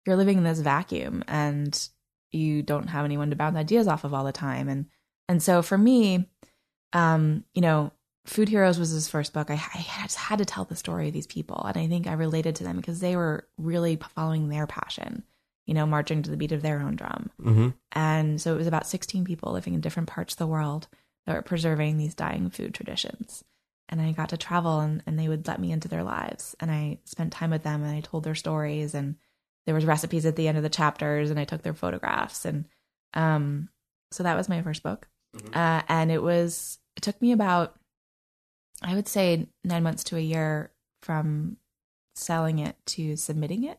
you're 0.06 0.16
living 0.16 0.38
in 0.38 0.44
this 0.44 0.60
vacuum 0.60 1.22
and 1.28 1.88
you 2.30 2.62
don't 2.62 2.88
have 2.88 3.04
anyone 3.04 3.30
to 3.30 3.36
bounce 3.36 3.56
ideas 3.56 3.86
off 3.86 4.04
of 4.04 4.12
all 4.12 4.24
the 4.24 4.32
time. 4.32 4.68
And 4.68 4.86
and 5.28 5.42
so 5.42 5.62
for 5.62 5.76
me, 5.76 6.28
um, 6.92 7.44
you 7.54 7.60
know, 7.60 7.92
Food 8.24 8.48
Heroes 8.48 8.78
was 8.78 8.90
his 8.90 9.08
first 9.08 9.32
book. 9.32 9.50
I, 9.50 9.54
I 9.54 10.02
just 10.02 10.16
had 10.16 10.38
to 10.38 10.44
tell 10.44 10.64
the 10.64 10.76
story 10.76 11.08
of 11.08 11.14
these 11.14 11.26
people, 11.26 11.62
and 11.64 11.76
I 11.76 11.86
think 11.86 12.06
I 12.06 12.12
related 12.12 12.56
to 12.56 12.64
them 12.64 12.76
because 12.76 13.00
they 13.00 13.16
were 13.16 13.48
really 13.56 13.98
following 14.14 14.48
their 14.48 14.66
passion. 14.66 15.22
You 15.68 15.74
know, 15.74 15.86
marching 15.86 16.22
to 16.22 16.30
the 16.30 16.36
beat 16.36 16.52
of 16.52 16.62
their 16.62 16.80
own 16.80 16.96
drum. 16.96 17.30
Mm-hmm. 17.40 17.68
And 17.92 18.40
so 18.40 18.54
it 18.54 18.56
was 18.56 18.66
about 18.66 18.86
16 18.86 19.24
people 19.24 19.52
living 19.52 19.74
in 19.74 19.82
different 19.82 20.08
parts 20.08 20.32
of 20.32 20.38
the 20.38 20.46
world 20.46 20.88
that 21.26 21.36
were 21.36 21.42
preserving 21.42 21.98
these 21.98 22.14
dying 22.14 22.48
food 22.48 22.74
traditions. 22.74 23.44
And 23.90 24.00
I 24.00 24.12
got 24.12 24.30
to 24.30 24.38
travel 24.38 24.80
and, 24.80 25.02
and 25.06 25.18
they 25.18 25.28
would 25.28 25.46
let 25.46 25.60
me 25.60 25.70
into 25.70 25.88
their 25.88 26.02
lives. 26.02 26.56
And 26.58 26.70
I 26.70 27.00
spent 27.04 27.34
time 27.34 27.50
with 27.50 27.64
them 27.64 27.84
and 27.84 27.94
I 27.94 28.00
told 28.00 28.24
their 28.24 28.34
stories 28.34 28.94
and 28.94 29.16
there 29.66 29.74
was 29.74 29.84
recipes 29.84 30.24
at 30.24 30.36
the 30.36 30.48
end 30.48 30.56
of 30.56 30.62
the 30.62 30.70
chapters 30.70 31.30
and 31.30 31.38
I 31.38 31.44
took 31.44 31.60
their 31.60 31.74
photographs. 31.74 32.46
And 32.46 32.64
um, 33.12 33.68
so 34.10 34.22
that 34.22 34.36
was 34.36 34.48
my 34.48 34.62
first 34.62 34.82
book. 34.82 35.06
Uh, 35.52 35.82
and 35.88 36.10
it 36.10 36.22
was, 36.22 36.78
it 36.96 37.02
took 37.02 37.20
me 37.20 37.32
about, 37.32 37.76
I 38.82 38.94
would 38.94 39.08
say 39.08 39.46
nine 39.64 39.82
months 39.82 40.04
to 40.04 40.16
a 40.16 40.20
year 40.20 40.72
from 41.02 41.58
selling 42.14 42.58
it 42.58 42.76
to 42.86 43.16
submitting 43.16 43.64
it. 43.64 43.78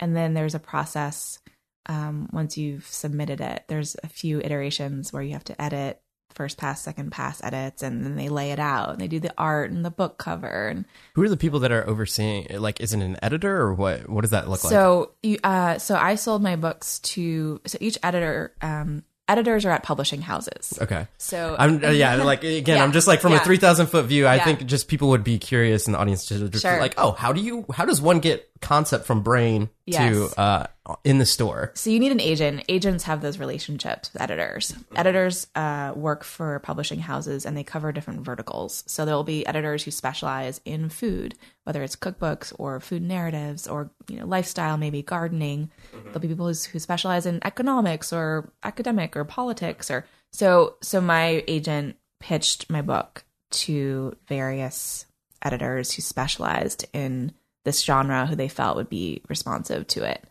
And 0.00 0.16
then 0.16 0.34
there's 0.34 0.54
a 0.54 0.60
process 0.60 1.38
um, 1.86 2.28
once 2.32 2.56
you've 2.56 2.86
submitted 2.86 3.40
it. 3.40 3.64
There's 3.68 3.96
a 4.02 4.08
few 4.08 4.40
iterations 4.40 5.12
where 5.12 5.22
you 5.22 5.32
have 5.32 5.44
to 5.44 5.60
edit 5.60 6.00
first 6.34 6.58
pass, 6.58 6.82
second 6.82 7.12
pass 7.12 7.40
edits, 7.44 7.82
and 7.82 8.04
then 8.04 8.16
they 8.16 8.28
lay 8.28 8.50
it 8.50 8.58
out 8.58 8.90
and 8.90 9.00
they 9.00 9.06
do 9.06 9.20
the 9.20 9.32
art 9.38 9.70
and 9.70 9.84
the 9.84 9.90
book 9.90 10.18
cover. 10.18 10.66
And 10.68 10.84
Who 11.14 11.22
are 11.22 11.28
the 11.28 11.36
people 11.36 11.60
that 11.60 11.70
are 11.70 11.86
overseeing? 11.86 12.48
Like, 12.58 12.80
is 12.80 12.92
it 12.92 13.00
an 13.00 13.16
editor 13.22 13.56
or 13.60 13.72
what? 13.74 14.08
What 14.08 14.22
does 14.22 14.32
that 14.32 14.48
look 14.48 14.64
like? 14.64 14.72
so, 14.72 15.12
you, 15.22 15.38
uh, 15.44 15.78
so 15.78 15.94
I 15.96 16.16
sold 16.16 16.42
my 16.42 16.56
books 16.56 16.98
to 17.00 17.60
so 17.66 17.78
each 17.80 17.98
editor. 18.02 18.52
Um, 18.60 19.04
editors 19.26 19.64
are 19.64 19.70
at 19.70 19.82
publishing 19.82 20.20
houses. 20.20 20.76
Okay. 20.82 21.06
So 21.18 21.56
I'm 21.58 21.82
uh, 21.82 21.88
yeah, 21.90 22.16
like 22.24 22.42
again, 22.44 22.76
Yeah, 22.78 22.84
I'm 22.84 22.92
just 22.92 23.06
like 23.06 23.20
from 23.20 23.32
a 23.32 23.38
three 23.38 23.56
thousand 23.56 23.86
foot 23.86 24.04
view. 24.06 24.26
I 24.26 24.34
Yeah. 24.36 24.44
think 24.44 24.66
just 24.66 24.86
people 24.88 25.08
would 25.10 25.24
be 25.24 25.38
curious 25.38 25.86
in 25.86 25.92
the 25.94 25.98
audience 25.98 26.26
to 26.26 26.48
just 26.48 26.62
Sure. 26.62 26.78
like, 26.78 26.94
oh, 26.98 27.12
how 27.12 27.32
do 27.32 27.40
you, 27.40 27.64
how 27.72 27.84
does 27.86 28.02
one 28.02 28.18
get 28.20 28.50
concept 28.64 29.06
from 29.06 29.22
brain 29.22 29.70
Yes. 29.86 30.12
to 30.32 30.40
uh, 30.40 30.66
in 31.04 31.18
the 31.18 31.26
store. 31.26 31.70
So 31.74 31.90
you 31.90 32.00
need 32.00 32.10
an 32.12 32.20
agent. 32.20 32.64
Agents 32.68 33.04
have 33.04 33.20
those 33.20 33.38
relationships 33.38 34.10
with 34.12 34.22
editors. 34.22 34.74
Editors 34.96 35.46
uh, 35.54 35.92
work 35.94 36.24
for 36.24 36.58
publishing 36.60 37.00
houses 37.00 37.44
and 37.44 37.54
they 37.54 37.64
cover 37.64 37.92
different 37.92 38.22
verticals. 38.22 38.82
So 38.86 39.04
there 39.04 39.14
will 39.14 39.24
be 39.24 39.46
editors 39.46 39.84
who 39.84 39.90
specialize 39.90 40.60
in 40.64 40.88
food, 40.88 41.34
whether 41.64 41.82
it's 41.82 41.96
cookbooks 41.96 42.52
or 42.58 42.80
food 42.80 43.02
narratives 43.02 43.68
or 43.68 43.90
you 44.08 44.18
know 44.18 44.26
lifestyle, 44.26 44.78
maybe 44.78 45.02
gardening. 45.02 45.70
There'll 45.92 46.20
be 46.20 46.28
people 46.28 46.46
who 46.46 46.54
specialize 46.78 47.26
in 47.26 47.40
economics 47.44 48.12
or 48.12 48.50
academic 48.62 49.16
or 49.16 49.24
politics 49.24 49.90
or 49.90 50.06
so. 50.32 50.76
So 50.80 51.00
my 51.02 51.44
agent 51.46 51.96
pitched 52.20 52.70
my 52.70 52.80
book 52.80 53.24
to 53.50 54.16
various 54.26 55.04
editors 55.42 55.92
who 55.92 56.00
specialized 56.00 56.86
in 56.94 57.32
this 57.64 57.82
genre 57.82 58.26
who 58.26 58.36
they 58.36 58.48
felt 58.48 58.76
would 58.76 58.88
be 58.88 59.22
responsive 59.28 59.86
to 59.88 60.04
it. 60.04 60.22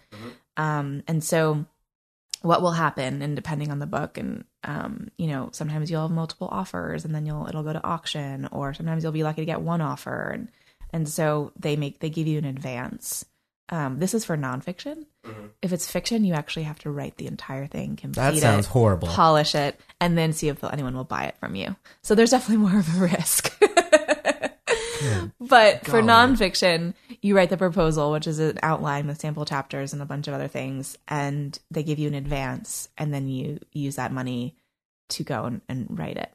Um, 0.57 1.03
and 1.07 1.23
so 1.23 1.65
what 2.41 2.61
will 2.61 2.71
happen 2.71 3.21
and 3.21 3.35
depending 3.35 3.71
on 3.71 3.79
the 3.79 3.85
book 3.87 4.17
and 4.17 4.43
um, 4.63 5.09
you 5.17 5.27
know, 5.27 5.49
sometimes 5.51 5.89
you'll 5.89 6.03
have 6.03 6.11
multiple 6.11 6.47
offers 6.51 7.05
and 7.05 7.13
then 7.15 7.25
you'll 7.25 7.47
it'll 7.47 7.63
go 7.63 7.73
to 7.73 7.83
auction 7.83 8.47
or 8.51 8.73
sometimes 8.73 9.03
you'll 9.03 9.11
be 9.11 9.23
lucky 9.23 9.41
to 9.41 9.45
get 9.45 9.61
one 9.61 9.81
offer 9.81 10.29
and 10.29 10.47
and 10.91 11.09
so 11.09 11.51
they 11.59 11.75
make 11.75 11.99
they 11.99 12.09
give 12.09 12.27
you 12.27 12.37
an 12.37 12.45
advance. 12.45 13.25
Um, 13.69 13.97
this 13.97 14.13
is 14.13 14.25
for 14.25 14.37
nonfiction. 14.37 15.05
If 15.61 15.71
it's 15.71 15.89
fiction, 15.89 16.25
you 16.25 16.33
actually 16.33 16.63
have 16.63 16.79
to 16.79 16.91
write 16.91 17.15
the 17.15 17.27
entire 17.27 17.65
thing, 17.65 17.95
complete 17.95 18.21
That 18.21 18.37
sounds 18.37 18.65
it, 18.65 18.69
horrible. 18.69 19.07
polish 19.07 19.55
it, 19.55 19.79
and 20.01 20.17
then 20.17 20.33
see 20.33 20.49
if 20.49 20.61
anyone 20.65 20.95
will 20.95 21.05
buy 21.05 21.23
it 21.23 21.37
from 21.39 21.55
you. 21.55 21.75
So 22.01 22.13
there's 22.13 22.31
definitely 22.31 22.67
more 22.69 22.77
of 22.77 22.95
a 22.95 22.99
risk. 22.99 23.57
but 25.39 25.85
for 25.85 26.01
nonfiction, 26.01 26.93
you 27.21 27.35
write 27.35 27.49
the 27.49 27.57
proposal, 27.57 28.11
which 28.11 28.27
is 28.27 28.39
an 28.39 28.59
outline 28.63 29.07
with 29.07 29.19
sample 29.19 29.45
chapters 29.45 29.93
and 29.93 30.01
a 30.01 30.05
bunch 30.05 30.27
of 30.27 30.33
other 30.33 30.47
things, 30.47 30.97
and 31.07 31.57
they 31.71 31.83
give 31.83 31.99
you 31.99 32.07
an 32.07 32.13
advance, 32.13 32.89
and 32.97 33.13
then 33.13 33.27
you 33.27 33.59
use 33.71 33.95
that 33.95 34.11
money 34.11 34.55
to 35.09 35.23
go 35.23 35.45
and, 35.45 35.61
and 35.69 35.87
write 35.89 36.17
it. 36.17 36.33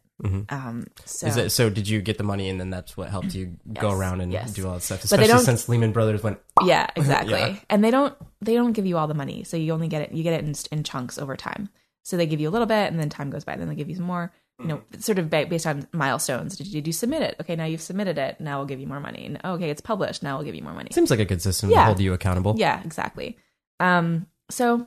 Um, 0.48 0.86
so 1.04 1.28
Is 1.28 1.36
it 1.36 1.50
so? 1.50 1.70
Did 1.70 1.88
you 1.88 2.02
get 2.02 2.18
the 2.18 2.24
money, 2.24 2.48
and 2.48 2.58
then 2.58 2.70
that's 2.70 2.96
what 2.96 3.08
helped 3.08 3.34
you 3.34 3.56
go 3.72 3.92
around 3.92 4.20
and 4.20 4.32
yes. 4.32 4.52
do 4.52 4.66
all 4.66 4.74
that 4.74 4.82
stuff? 4.82 5.04
Especially 5.04 5.28
don't- 5.28 5.44
since 5.44 5.68
Lehman 5.68 5.92
Brothers 5.92 6.22
went. 6.24 6.40
yeah 6.64 6.88
exactly 6.96 7.38
Yeah. 7.38 7.56
and 7.70 7.84
they 7.84 7.92
don't 7.92 8.16
they 8.40 8.54
don't 8.54 8.72
give 8.72 8.84
you 8.84 8.98
all 8.98 9.06
the 9.06 9.14
money 9.14 9.44
so 9.44 9.56
you 9.56 9.72
only 9.72 9.86
get 9.86 10.02
it 10.02 10.12
you 10.12 10.24
get 10.24 10.32
it 10.32 10.44
in, 10.44 10.54
in 10.76 10.82
chunks 10.82 11.16
over 11.18 11.36
time 11.36 11.68
so 12.02 12.16
they 12.16 12.26
give 12.26 12.40
you 12.40 12.48
a 12.48 12.50
little 12.50 12.66
bit 12.66 12.90
and 12.90 12.98
then 12.98 13.08
time 13.08 13.30
goes 13.30 13.44
by 13.44 13.54
then 13.54 13.68
they 13.68 13.76
give 13.76 13.88
you 13.88 13.94
some 13.94 14.06
more 14.06 14.32
you 14.60 14.66
know 14.66 14.82
sort 14.98 15.18
of 15.18 15.30
ba- 15.30 15.46
based 15.48 15.66
on 15.66 15.86
milestones. 15.92 16.56
Did 16.56 16.66
you, 16.66 16.72
did 16.74 16.86
you 16.88 16.92
submit 16.92 17.22
it? 17.22 17.36
Okay 17.40 17.54
now 17.56 17.64
you've 17.64 17.80
submitted 17.80 18.18
it. 18.18 18.40
Now 18.40 18.58
we'll 18.58 18.66
give 18.66 18.80
you 18.80 18.86
more 18.86 19.00
money. 19.00 19.26
And, 19.26 19.40
okay 19.44 19.70
it's 19.70 19.80
published. 19.80 20.22
Now 20.22 20.36
we'll 20.36 20.44
give 20.44 20.54
you 20.54 20.62
more 20.62 20.72
money. 20.74 20.88
Seems 20.92 21.10
like 21.10 21.20
a 21.20 21.24
good 21.24 21.42
system 21.42 21.68
to 21.68 21.74
Yeah. 21.74 21.84
hold 21.86 22.00
you 22.00 22.12
accountable. 22.12 22.54
yeah 22.58 22.82
exactly. 22.84 23.36
Um 23.80 24.26
so 24.50 24.86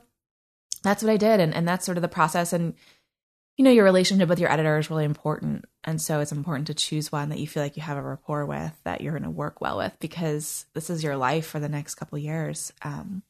that's 0.82 1.02
what 1.02 1.12
i 1.12 1.16
did 1.16 1.38
and, 1.40 1.54
and 1.54 1.66
that's 1.66 1.86
sort 1.86 1.96
of 1.96 2.02
the 2.02 2.08
process. 2.08 2.52
And 2.52 2.74
you 3.56 3.64
know 3.64 3.70
your 3.70 3.84
relationship 3.84 4.28
with 4.28 4.40
your 4.40 4.50
editor 4.52 4.78
is 4.78 4.90
really 4.90 5.04
important. 5.04 5.64
And 5.84 6.00
so 6.00 6.20
it's 6.20 6.32
important 6.32 6.66
to 6.68 6.74
choose 6.74 7.10
one 7.12 7.28
that 7.30 7.38
you 7.38 7.46
feel 7.46 7.62
like 7.62 7.76
you 7.76 7.82
have 7.82 7.96
a 7.98 8.02
rapport 8.02 8.44
with 8.46 8.72
that 8.84 9.00
you're 9.00 9.12
going 9.12 9.22
to 9.24 9.30
work 9.30 9.60
well 9.60 9.78
with 9.78 9.96
because 10.00 10.66
this 10.74 10.90
is 10.90 11.02
your 11.02 11.16
life 11.16 11.46
for 11.46 11.60
the 11.60 11.68
next 11.68 11.94
couple 11.96 12.18
years. 12.18 12.72
Um 12.82 13.22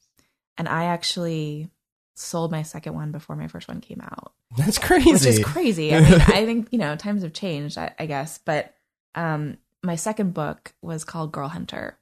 and 0.58 0.68
i 0.68 0.84
actually 0.84 1.70
sold 2.14 2.50
my 2.50 2.62
second 2.62 2.94
one 2.94 3.10
before 3.10 3.36
my 3.36 3.48
first 3.48 3.68
one 3.68 3.80
came 3.80 4.00
out 4.02 4.32
That's 4.56 4.78
crazy. 4.78 5.12
which 5.12 5.24
is 5.24 5.42
crazy. 5.44 5.94
I 5.94 6.00
mean, 6.00 6.20
I 6.20 6.44
think 6.44 6.68
you 6.70 6.78
know 6.78 6.94
times 6.96 7.22
have 7.22 7.32
changed, 7.32 7.78
I, 7.78 7.94
I 7.98 8.06
guess. 8.06 8.38
But 8.38 8.74
um, 9.14 9.56
my 9.82 9.96
second 9.96 10.34
book 10.34 10.74
was 10.82 11.04
called 11.04 11.32
Girl 11.32 11.48
Hunter, 11.48 11.98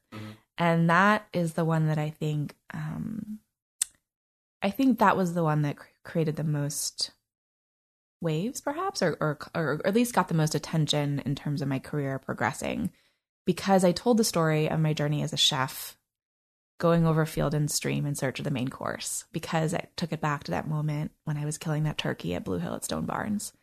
and 0.57 0.89
that 0.89 1.27
is 1.33 1.53
the 1.53 1.65
one 1.65 1.87
that 1.87 1.97
I 1.97 2.09
think 2.09 2.55
um, 2.73 3.39
I 4.61 4.69
think 4.69 4.99
that 4.99 5.17
was 5.17 5.33
the 5.33 5.43
one 5.43 5.61
that 5.63 5.77
cr- 5.77 5.87
created 6.03 6.35
the 6.35 6.43
most 6.43 7.11
waves, 8.21 8.61
perhaps, 8.61 9.01
or, 9.01 9.17
or 9.19 9.39
or 9.55 9.81
at 9.85 9.95
least 9.95 10.13
got 10.13 10.27
the 10.27 10.33
most 10.33 10.53
attention 10.55 11.21
in 11.25 11.35
terms 11.35 11.61
of 11.61 11.67
my 11.67 11.79
career 11.79 12.19
progressing, 12.19 12.91
because 13.45 13.83
I 13.83 13.91
told 13.93 14.17
the 14.17 14.23
story 14.23 14.69
of 14.69 14.79
my 14.79 14.93
journey 14.93 15.23
as 15.23 15.33
a 15.33 15.37
chef 15.37 15.97
going 16.81 17.05
over 17.05 17.27
field 17.27 17.53
and 17.53 17.69
stream 17.69 18.07
in 18.07 18.15
search 18.15 18.39
of 18.39 18.43
the 18.43 18.51
main 18.51 18.67
course 18.67 19.25
because 19.31 19.71
I 19.73 19.85
took 19.95 20.11
it 20.11 20.19
back 20.19 20.43
to 20.45 20.51
that 20.51 20.67
moment 20.67 21.11
when 21.25 21.37
I 21.37 21.45
was 21.45 21.59
killing 21.59 21.83
that 21.83 21.99
turkey 21.99 22.33
at 22.33 22.43
Blue 22.43 22.57
Hill 22.57 22.73
at 22.73 22.83
Stone 22.83 23.05
Barns. 23.05 23.53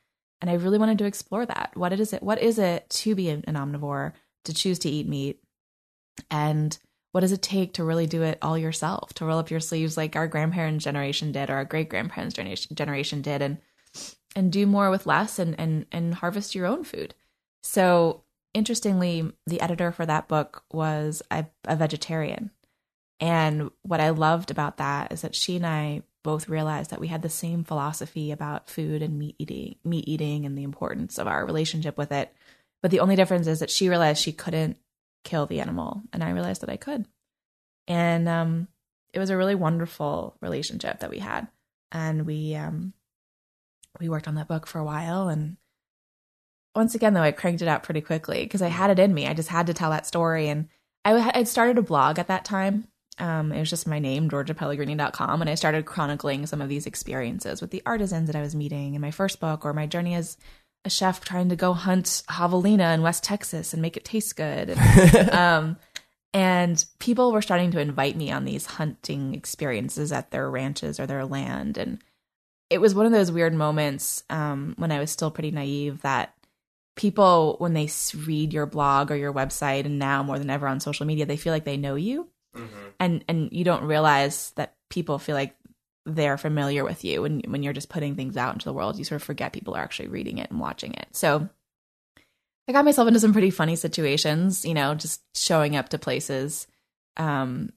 And 0.40 0.48
I 0.48 0.54
really 0.54 0.78
wanted 0.78 0.98
to 0.98 1.04
explore 1.04 1.44
that. 1.44 1.72
What 1.74 1.92
is 1.92 2.12
it? 2.12 2.22
What 2.22 2.40
is 2.40 2.60
it 2.60 2.88
to 2.90 3.16
be 3.16 3.28
an 3.28 3.42
omnivore, 3.42 4.12
to 4.44 4.54
choose 4.54 4.78
to 4.80 4.88
eat 4.88 5.08
meat? 5.08 5.42
And 6.30 6.78
what 7.10 7.22
does 7.22 7.32
it 7.32 7.42
take 7.42 7.72
to 7.74 7.84
really 7.84 8.06
do 8.06 8.22
it 8.22 8.38
all 8.40 8.56
yourself, 8.56 9.12
to 9.14 9.24
roll 9.24 9.40
up 9.40 9.50
your 9.50 9.58
sleeves 9.58 9.96
like 9.96 10.14
our 10.14 10.28
grandparents' 10.28 10.84
generation 10.84 11.32
did 11.32 11.50
or 11.50 11.54
our 11.54 11.64
great 11.64 11.88
grandparents' 11.88 12.36
generation 12.72 13.20
did 13.20 13.42
and 13.42 13.58
and 14.36 14.52
do 14.52 14.64
more 14.64 14.90
with 14.90 15.06
less 15.06 15.40
and 15.40 15.58
and 15.58 15.86
and 15.90 16.14
harvest 16.14 16.54
your 16.54 16.66
own 16.66 16.84
food. 16.84 17.16
So 17.64 18.22
interestingly, 18.54 19.32
the 19.44 19.60
editor 19.60 19.90
for 19.90 20.06
that 20.06 20.28
book 20.28 20.62
was 20.72 21.20
a, 21.32 21.46
a 21.64 21.74
vegetarian. 21.74 22.52
And 23.20 23.70
what 23.82 24.00
I 24.00 24.10
loved 24.10 24.50
about 24.50 24.76
that 24.76 25.12
is 25.12 25.22
that 25.22 25.34
she 25.34 25.56
and 25.56 25.66
I 25.66 26.02
both 26.22 26.48
realized 26.48 26.90
that 26.90 27.00
we 27.00 27.08
had 27.08 27.22
the 27.22 27.28
same 27.28 27.64
philosophy 27.64 28.30
about 28.30 28.68
food 28.68 29.02
and 29.02 29.18
meat 29.18 29.36
eating, 29.38 29.76
meat 29.84 30.06
eating 30.06 30.44
and 30.44 30.56
the 30.56 30.62
importance 30.62 31.18
of 31.18 31.26
our 31.26 31.44
relationship 31.44 31.96
with 31.96 32.12
it. 32.12 32.32
But 32.82 32.90
the 32.90 33.00
only 33.00 33.16
difference 33.16 33.46
is 33.46 33.60
that 33.60 33.70
she 33.70 33.88
realized 33.88 34.22
she 34.22 34.32
couldn't 34.32 34.76
kill 35.24 35.46
the 35.46 35.60
animal 35.60 36.02
and 36.12 36.22
I 36.22 36.30
realized 36.30 36.62
that 36.62 36.70
I 36.70 36.76
could. 36.76 37.06
And 37.86 38.28
um 38.28 38.68
it 39.12 39.18
was 39.18 39.30
a 39.30 39.36
really 39.36 39.54
wonderful 39.54 40.36
relationship 40.40 41.00
that 41.00 41.10
we 41.10 41.18
had. 41.18 41.48
And 41.90 42.26
we 42.26 42.54
um 42.54 42.92
we 43.98 44.08
worked 44.08 44.28
on 44.28 44.36
that 44.36 44.48
book 44.48 44.66
for 44.66 44.78
a 44.78 44.84
while 44.84 45.28
and 45.28 45.56
once 46.74 46.94
again 46.94 47.14
though 47.14 47.22
I 47.22 47.32
cranked 47.32 47.62
it 47.62 47.68
out 47.68 47.82
pretty 47.82 48.00
quickly 48.00 48.42
because 48.42 48.62
I 48.62 48.68
had 48.68 48.90
it 48.90 48.98
in 48.98 49.12
me. 49.12 49.26
I 49.26 49.34
just 49.34 49.48
had 49.48 49.66
to 49.66 49.74
tell 49.74 49.90
that 49.90 50.06
story 50.06 50.48
and 50.48 50.68
I 51.04 51.18
had 51.18 51.48
started 51.48 51.78
a 51.78 51.82
blog 51.82 52.18
at 52.18 52.28
that 52.28 52.44
time 52.44 52.86
um, 53.18 53.52
it 53.52 53.58
was 53.58 53.70
just 53.70 53.86
my 53.86 53.98
name, 53.98 54.30
georgiapellegrini.com. 54.30 55.40
And 55.40 55.50
I 55.50 55.54
started 55.54 55.86
chronicling 55.86 56.46
some 56.46 56.60
of 56.60 56.68
these 56.68 56.86
experiences 56.86 57.60
with 57.60 57.70
the 57.70 57.82
artisans 57.84 58.26
that 58.28 58.36
I 58.36 58.42
was 58.42 58.54
meeting 58.54 58.94
in 58.94 59.00
my 59.00 59.10
first 59.10 59.40
book 59.40 59.64
or 59.64 59.72
my 59.72 59.86
journey 59.86 60.14
as 60.14 60.36
a 60.84 60.90
chef 60.90 61.24
trying 61.24 61.48
to 61.48 61.56
go 61.56 61.72
hunt 61.72 62.22
javelina 62.30 62.94
in 62.94 63.02
West 63.02 63.24
Texas 63.24 63.72
and 63.72 63.82
make 63.82 63.96
it 63.96 64.04
taste 64.04 64.36
good. 64.36 64.70
And, 64.70 65.30
um, 65.32 65.76
and 66.32 66.84
people 66.98 67.32
were 67.32 67.42
starting 67.42 67.70
to 67.72 67.80
invite 67.80 68.16
me 68.16 68.30
on 68.30 68.44
these 68.44 68.66
hunting 68.66 69.34
experiences 69.34 70.12
at 70.12 70.30
their 70.30 70.48
ranches 70.48 71.00
or 71.00 71.06
their 71.06 71.24
land. 71.24 71.76
And 71.78 71.98
it 72.70 72.80
was 72.80 72.94
one 72.94 73.06
of 73.06 73.12
those 73.12 73.32
weird 73.32 73.54
moments 73.54 74.22
um, 74.30 74.74
when 74.78 74.92
I 74.92 75.00
was 75.00 75.10
still 75.10 75.30
pretty 75.30 75.50
naive 75.50 76.02
that 76.02 76.34
people, 76.96 77.56
when 77.58 77.72
they 77.72 77.88
read 78.26 78.52
your 78.52 78.66
blog 78.66 79.10
or 79.10 79.16
your 79.16 79.32
website, 79.32 79.86
and 79.86 79.98
now 79.98 80.22
more 80.22 80.38
than 80.38 80.50
ever 80.50 80.68
on 80.68 80.80
social 80.80 81.06
media, 81.06 81.26
they 81.26 81.36
feel 81.36 81.52
like 81.52 81.64
they 81.64 81.76
know 81.76 81.94
you 81.94 82.28
and 83.00 83.24
and 83.28 83.48
you 83.52 83.64
don't 83.64 83.84
realize 83.84 84.52
that 84.56 84.74
people 84.90 85.18
feel 85.18 85.34
like 85.36 85.54
they're 86.06 86.38
familiar 86.38 86.84
with 86.84 87.04
you 87.04 87.22
when 87.22 87.40
when 87.48 87.62
you're 87.62 87.72
just 87.72 87.88
putting 87.90 88.14
things 88.14 88.36
out 88.36 88.54
into 88.54 88.64
the 88.64 88.72
world 88.72 88.98
you 88.98 89.04
sort 89.04 89.20
of 89.20 89.22
forget 89.26 89.52
people 89.52 89.74
are 89.76 89.82
actually 89.82 90.08
reading 90.08 90.38
it 90.38 90.50
and 90.50 90.58
watching 90.58 90.94
it 90.94 91.06
so 91.12 91.48
i 92.66 92.72
got 92.72 92.84
myself 92.84 93.06
into 93.08 93.20
some 93.20 93.32
pretty 93.32 93.50
funny 93.50 93.76
situations 93.76 94.64
you 94.64 94.74
know 94.74 94.94
just 94.94 95.20
showing 95.36 95.76
up 95.76 95.90
to 95.90 95.98
places 95.98 96.66
um 97.18 97.70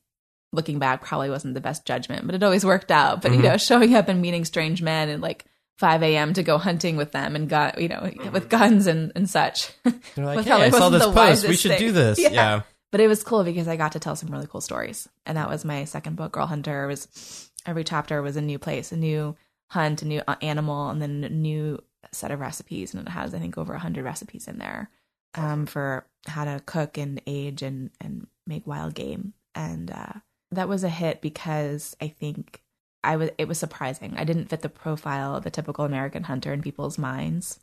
looking 0.54 0.80
back 0.80 1.02
probably 1.04 1.30
wasn't 1.30 1.54
the 1.54 1.62
best 1.62 1.86
judgment 1.86 2.26
but 2.26 2.36
it 2.36 2.44
always 2.44 2.66
worked 2.66 2.92
out 2.92 3.22
but 3.22 3.32
you 3.32 3.40
Mhm. 3.40 3.44
know 3.44 3.58
showing 3.58 3.96
up 3.96 4.08
and 4.08 4.22
meeting 4.22 4.46
strange 4.46 4.82
men 4.82 5.10
and 5.10 5.22
like 5.22 5.46
5 5.78 6.04
a.m. 6.04 6.34
to 6.34 6.44
go 6.44 6.60
hunting 6.60 6.96
with 6.96 7.12
them 7.12 7.36
and 7.36 7.50
got 7.50 7.82
you 7.82 7.88
know, 7.88 8.12
with 8.32 8.50
guns 8.50 8.86
and, 8.86 9.12
and 9.16 9.28
such. 9.28 9.72
They're 9.84 10.26
like, 10.26 10.46
hey, 10.46 10.52
I 10.52 10.70
saw 10.70 10.90
this 10.90 11.04
post. 11.04 11.48
We 11.48 11.56
should 11.56 11.72
thing. 11.72 11.80
do 11.80 11.92
this. 11.92 12.20
Yeah. 12.22 12.30
Yeah. 12.30 12.62
But 12.92 13.00
it 13.00 13.08
was 13.08 13.24
cool 13.24 13.44
because 13.44 13.68
I 13.68 13.78
got 13.78 13.94
to 13.94 14.00
tell 14.00 14.16
some 14.16 14.30
really 14.30 14.48
cool 14.48 14.62
stories. 14.62 15.08
And 15.26 15.38
that 15.38 15.50
was 15.50 15.66
my 15.66 15.86
second 15.86 16.18
book, 16.18 16.34
Girl 16.34 16.46
Hunter. 16.46 16.84
It 16.84 16.88
was 16.88 17.50
every 17.66 17.84
chapter 17.84 18.22
was 18.22 18.36
a 18.36 18.42
new 18.42 18.60
place, 18.60 18.92
a 18.92 18.98
new 18.98 19.36
hunt, 19.70 20.02
a 20.02 20.08
new 20.08 20.22
uh, 20.28 20.36
animal, 20.42 20.90
and 20.90 21.02
then 21.02 21.24
a 21.24 21.30
new 21.30 21.82
set 22.12 22.32
of 22.32 22.42
recipes. 22.42 22.94
And 22.94 23.08
it 23.08 23.12
has, 23.12 23.34
I 23.34 23.40
think, 23.40 23.58
over 23.58 23.74
hundred 23.76 24.04
recipes 24.04 24.48
in 24.48 24.58
there 24.58 24.90
um, 25.36 25.66
for 25.66 26.06
how 26.28 26.44
to 26.46 26.62
cook 26.66 26.98
and 26.98 27.22
age 27.26 27.62
and 27.62 27.92
and 28.02 28.28
make 28.46 28.68
wild 28.68 28.94
game. 28.94 29.34
And 29.56 29.90
uh, 29.90 30.14
that 30.52 30.70
was 30.70 30.84
a 30.84 30.90
hit 30.90 31.22
because 31.22 31.96
I 32.02 32.10
think 32.10 32.62
I 33.04 33.16
was. 33.16 33.30
It 33.38 33.48
was 33.48 33.58
surprising. 33.58 34.16
I 34.18 34.26
didn't 34.26 34.50
fit 34.50 34.62
the 34.62 34.70
profile 34.70 35.36
of 35.36 35.44
the 35.44 35.50
typical 35.50 35.86
American 35.86 36.24
hunter 36.24 36.54
in 36.54 36.62
people's 36.62 36.98
minds. 36.98 37.60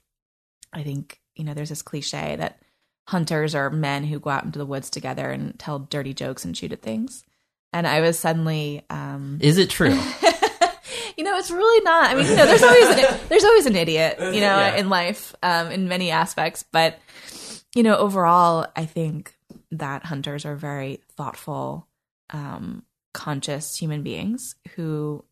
I 0.72 0.82
think 0.82 1.20
you 1.36 1.44
know 1.44 1.54
there's 1.54 1.68
this 1.68 1.82
cliche 1.82 2.36
that 2.36 2.60
hunters 3.08 3.54
are 3.54 3.70
men 3.70 4.04
who 4.04 4.20
go 4.20 4.28
out 4.28 4.44
into 4.44 4.58
the 4.58 4.66
woods 4.66 4.90
together 4.90 5.30
and 5.30 5.58
tell 5.58 5.78
dirty 5.78 6.12
jokes 6.12 6.44
and 6.44 6.54
shoot 6.54 6.72
at 6.72 6.82
things. 6.82 7.24
And 7.72 7.86
I 7.86 8.02
was 8.02 8.18
suddenly, 8.18 8.84
um, 8.90 9.38
Is 9.40 9.56
it 9.56 9.70
true? 9.70 9.88
you 11.16 11.24
know, 11.24 11.38
it's 11.38 11.50
really 11.50 11.84
not. 11.84 12.10
I 12.10 12.14
mean, 12.14 12.26
you 12.26 12.36
know, 12.36 12.44
there's 12.44 12.62
always 12.62 12.86
an, 12.98 13.20
there's 13.30 13.44
always 13.44 13.64
an 13.64 13.76
idiot, 13.76 14.16
you 14.20 14.26
know, 14.42 14.58
Yeah. 14.58 14.76
in 14.76 14.90
life, 14.90 15.34
um, 15.42 15.70
in 15.70 15.88
many 15.88 16.10
aspects. 16.10 16.66
But 16.70 16.98
you 17.74 17.82
know, 17.82 17.96
overall, 17.96 18.66
I 18.76 18.84
think 18.84 19.34
that 19.70 20.04
hunters 20.04 20.44
are 20.44 20.56
very 20.56 21.00
thoughtful 21.16 21.86
um, 22.30 22.82
conscious 23.14 23.74
human 23.76 24.02
beings 24.02 24.54
who 24.74 25.24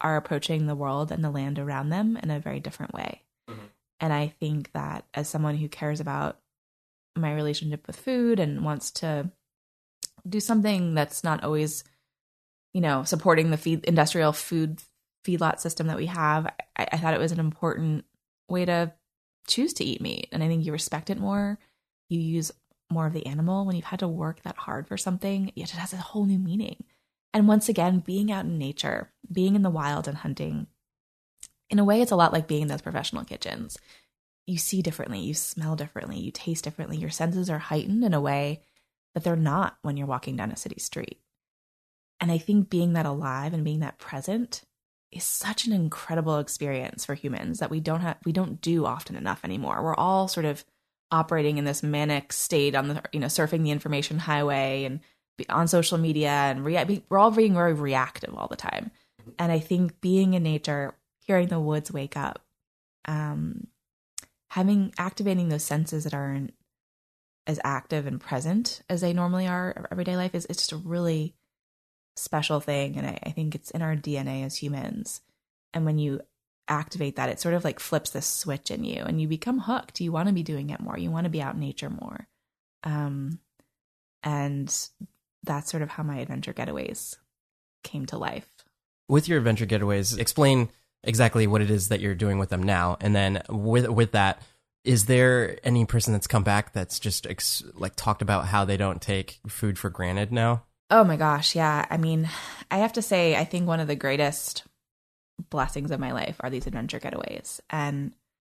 are 0.00 0.16
approaching 0.16 0.66
the 0.66 0.74
world 0.74 1.12
and 1.12 1.22
the 1.22 1.30
land 1.30 1.60
around 1.60 1.90
them 1.90 2.16
in 2.16 2.30
a 2.30 2.40
very 2.40 2.58
different 2.58 2.92
way. 2.92 3.22
Mm-hmm. 3.48 3.60
And 4.00 4.12
I 4.12 4.34
think 4.40 4.72
that 4.72 5.04
as 5.14 5.28
someone 5.28 5.56
who 5.56 5.68
cares 5.68 6.00
about 6.00 6.38
my 7.16 7.32
relationship 7.34 7.86
with 7.86 7.96
food 7.96 8.40
and 8.40 8.64
wants 8.64 8.90
to 8.92 9.30
do 10.28 10.40
something 10.40 10.94
that's 10.94 11.24
not 11.24 11.42
always, 11.42 11.84
you 12.72 12.80
know, 12.80 13.04
supporting 13.04 13.50
the 13.50 13.56
feed 13.56 13.84
industrial 13.84 14.32
food 14.32 14.82
feedlot 15.24 15.60
system 15.60 15.86
that 15.88 15.96
we 15.96 16.06
have, 16.06 16.46
I, 16.76 16.88
I 16.92 16.96
thought 16.96 17.14
it 17.14 17.20
was 17.20 17.32
an 17.32 17.40
important 17.40 18.04
way 18.48 18.64
to 18.64 18.92
choose 19.46 19.72
to 19.74 19.84
eat 19.84 20.00
meat. 20.00 20.28
And 20.32 20.42
I 20.42 20.48
think 20.48 20.64
you 20.64 20.72
respect 20.72 21.10
it 21.10 21.18
more. 21.18 21.58
You 22.08 22.20
use 22.20 22.52
more 22.90 23.06
of 23.06 23.12
the 23.12 23.26
animal 23.26 23.64
when 23.64 23.76
you've 23.76 23.84
had 23.84 24.00
to 24.00 24.08
work 24.08 24.42
that 24.42 24.56
hard 24.56 24.88
for 24.88 24.96
something. 24.96 25.52
It 25.54 25.70
has 25.70 25.92
a 25.92 25.98
whole 25.98 26.24
new 26.24 26.38
meaning. 26.38 26.84
And 27.32 27.46
once 27.46 27.68
again, 27.68 28.00
being 28.00 28.32
out 28.32 28.44
in 28.44 28.58
nature, 28.58 29.12
being 29.30 29.54
in 29.54 29.62
the 29.62 29.70
wild 29.70 30.08
and 30.08 30.18
hunting, 30.18 30.66
in 31.68 31.78
a 31.78 31.84
way, 31.84 32.02
it's 32.02 32.10
a 32.10 32.16
lot 32.16 32.32
like 32.32 32.48
being 32.48 32.62
in 32.62 32.68
those 32.68 32.82
professional 32.82 33.24
kitchens. 33.24 33.78
You 34.50 34.58
see 34.58 34.82
differently, 34.82 35.20
you 35.20 35.32
smell 35.32 35.76
differently, 35.76 36.18
you 36.18 36.32
taste 36.32 36.64
differently. 36.64 36.96
Your 36.96 37.08
senses 37.10 37.48
are 37.48 37.60
heightened 37.60 38.02
in 38.02 38.12
a 38.12 38.20
way 38.20 38.62
that 39.14 39.22
they're 39.22 39.36
not 39.36 39.78
when 39.82 39.96
you're 39.96 40.08
walking 40.08 40.34
down 40.34 40.50
a 40.50 40.56
city 40.56 40.80
street. 40.80 41.20
And 42.18 42.32
I 42.32 42.38
think 42.38 42.68
being 42.68 42.94
that 42.94 43.06
alive 43.06 43.54
and 43.54 43.62
being 43.62 43.78
that 43.78 43.98
present 43.98 44.62
is 45.12 45.22
such 45.22 45.66
an 45.66 45.72
incredible 45.72 46.38
experience 46.38 47.04
for 47.04 47.14
humans 47.14 47.60
that 47.60 47.70
we 47.70 47.78
don't 47.78 48.00
have 48.00 48.18
we 48.24 48.32
don't 48.32 48.60
do 48.60 48.86
often 48.86 49.14
enough 49.14 49.44
anymore. 49.44 49.84
We're 49.84 49.94
all 49.94 50.26
sort 50.26 50.46
of 50.46 50.64
operating 51.12 51.58
in 51.58 51.64
this 51.64 51.84
manic 51.84 52.32
state 52.32 52.74
on 52.74 52.88
the 52.88 53.02
you 53.12 53.20
know 53.20 53.28
surfing 53.28 53.62
the 53.62 53.70
information 53.70 54.18
highway 54.18 54.82
and 54.82 54.98
on 55.48 55.68
social 55.68 55.96
media 55.96 56.30
and 56.30 56.64
rea- 56.64 57.04
we're 57.08 57.18
all 57.18 57.30
being 57.30 57.54
very 57.54 57.72
reactive 57.72 58.34
all 58.34 58.48
the 58.48 58.56
time. 58.56 58.90
And 59.38 59.52
I 59.52 59.60
think 59.60 60.00
being 60.00 60.34
in 60.34 60.42
nature, 60.42 60.96
hearing 61.24 61.46
the 61.46 61.60
woods 61.60 61.92
wake 61.92 62.16
up, 62.16 62.44
um, 63.04 63.68
having 64.50 64.92
activating 64.98 65.48
those 65.48 65.64
senses 65.64 66.04
that 66.04 66.14
aren't 66.14 66.52
as 67.46 67.60
active 67.64 68.06
and 68.06 68.20
present 68.20 68.82
as 68.88 69.00
they 69.00 69.12
normally 69.12 69.46
are 69.46 69.86
everyday 69.90 70.16
life 70.16 70.34
is 70.34 70.46
it's 70.50 70.60
just 70.60 70.72
a 70.72 70.76
really 70.76 71.34
special 72.16 72.60
thing. 72.60 72.96
And 72.96 73.06
I, 73.06 73.18
I 73.24 73.30
think 73.30 73.54
it's 73.54 73.70
in 73.70 73.82
our 73.82 73.96
DNA 73.96 74.44
as 74.44 74.56
humans. 74.56 75.20
And 75.72 75.84
when 75.84 75.98
you 75.98 76.20
activate 76.68 77.16
that, 77.16 77.28
it 77.28 77.40
sort 77.40 77.54
of 77.54 77.64
like 77.64 77.80
flips 77.80 78.10
this 78.10 78.26
switch 78.26 78.70
in 78.70 78.84
you 78.84 79.02
and 79.02 79.20
you 79.20 79.28
become 79.28 79.60
hooked. 79.60 80.00
You 80.00 80.12
want 80.12 80.28
to 80.28 80.34
be 80.34 80.42
doing 80.42 80.70
it 80.70 80.80
more. 80.80 80.98
You 80.98 81.10
want 81.10 81.24
to 81.24 81.30
be 81.30 81.42
out 81.42 81.54
in 81.54 81.60
nature 81.60 81.90
more. 81.90 82.26
Um, 82.84 83.38
and 84.22 84.66
that's 85.44 85.70
sort 85.70 85.82
of 85.82 85.90
how 85.90 86.02
my 86.02 86.18
adventure 86.18 86.52
getaways 86.52 87.16
came 87.82 88.06
to 88.06 88.18
life. 88.18 88.48
With 89.08 89.28
your 89.28 89.38
adventure 89.38 89.66
getaways, 89.66 90.18
explain 90.18 90.68
exactly 91.04 91.46
what 91.46 91.62
it 91.62 91.70
is 91.70 91.88
that 91.88 92.00
you're 92.00 92.14
doing 92.14 92.38
with 92.38 92.50
them 92.50 92.62
now. 92.62 92.96
And 93.00 93.14
then 93.14 93.42
with 93.48 93.88
with 93.88 94.12
that, 94.12 94.42
is 94.84 95.06
there 95.06 95.58
any 95.64 95.84
person 95.84 96.12
that's 96.12 96.26
come 96.26 96.42
back 96.42 96.72
that's 96.72 96.98
just 96.98 97.26
ex- 97.26 97.62
like 97.74 97.94
talked 97.96 98.22
about 98.22 98.46
how 98.46 98.64
they 98.64 98.76
don't 98.76 99.02
take 99.02 99.40
food 99.46 99.78
for 99.78 99.90
granted 99.90 100.32
now? 100.32 100.64
Oh 100.90 101.04
my 101.04 101.16
gosh, 101.16 101.54
yeah. 101.54 101.86
I 101.88 101.96
mean, 101.96 102.28
I 102.70 102.78
have 102.78 102.94
to 102.94 103.02
say, 103.02 103.36
I 103.36 103.44
think 103.44 103.66
one 103.66 103.80
of 103.80 103.86
the 103.86 103.94
greatest 103.94 104.64
blessings 105.48 105.90
of 105.90 106.00
my 106.00 106.12
life 106.12 106.36
are 106.40 106.50
these 106.50 106.66
adventure 106.66 106.98
getaways. 106.98 107.60
And 107.70 108.12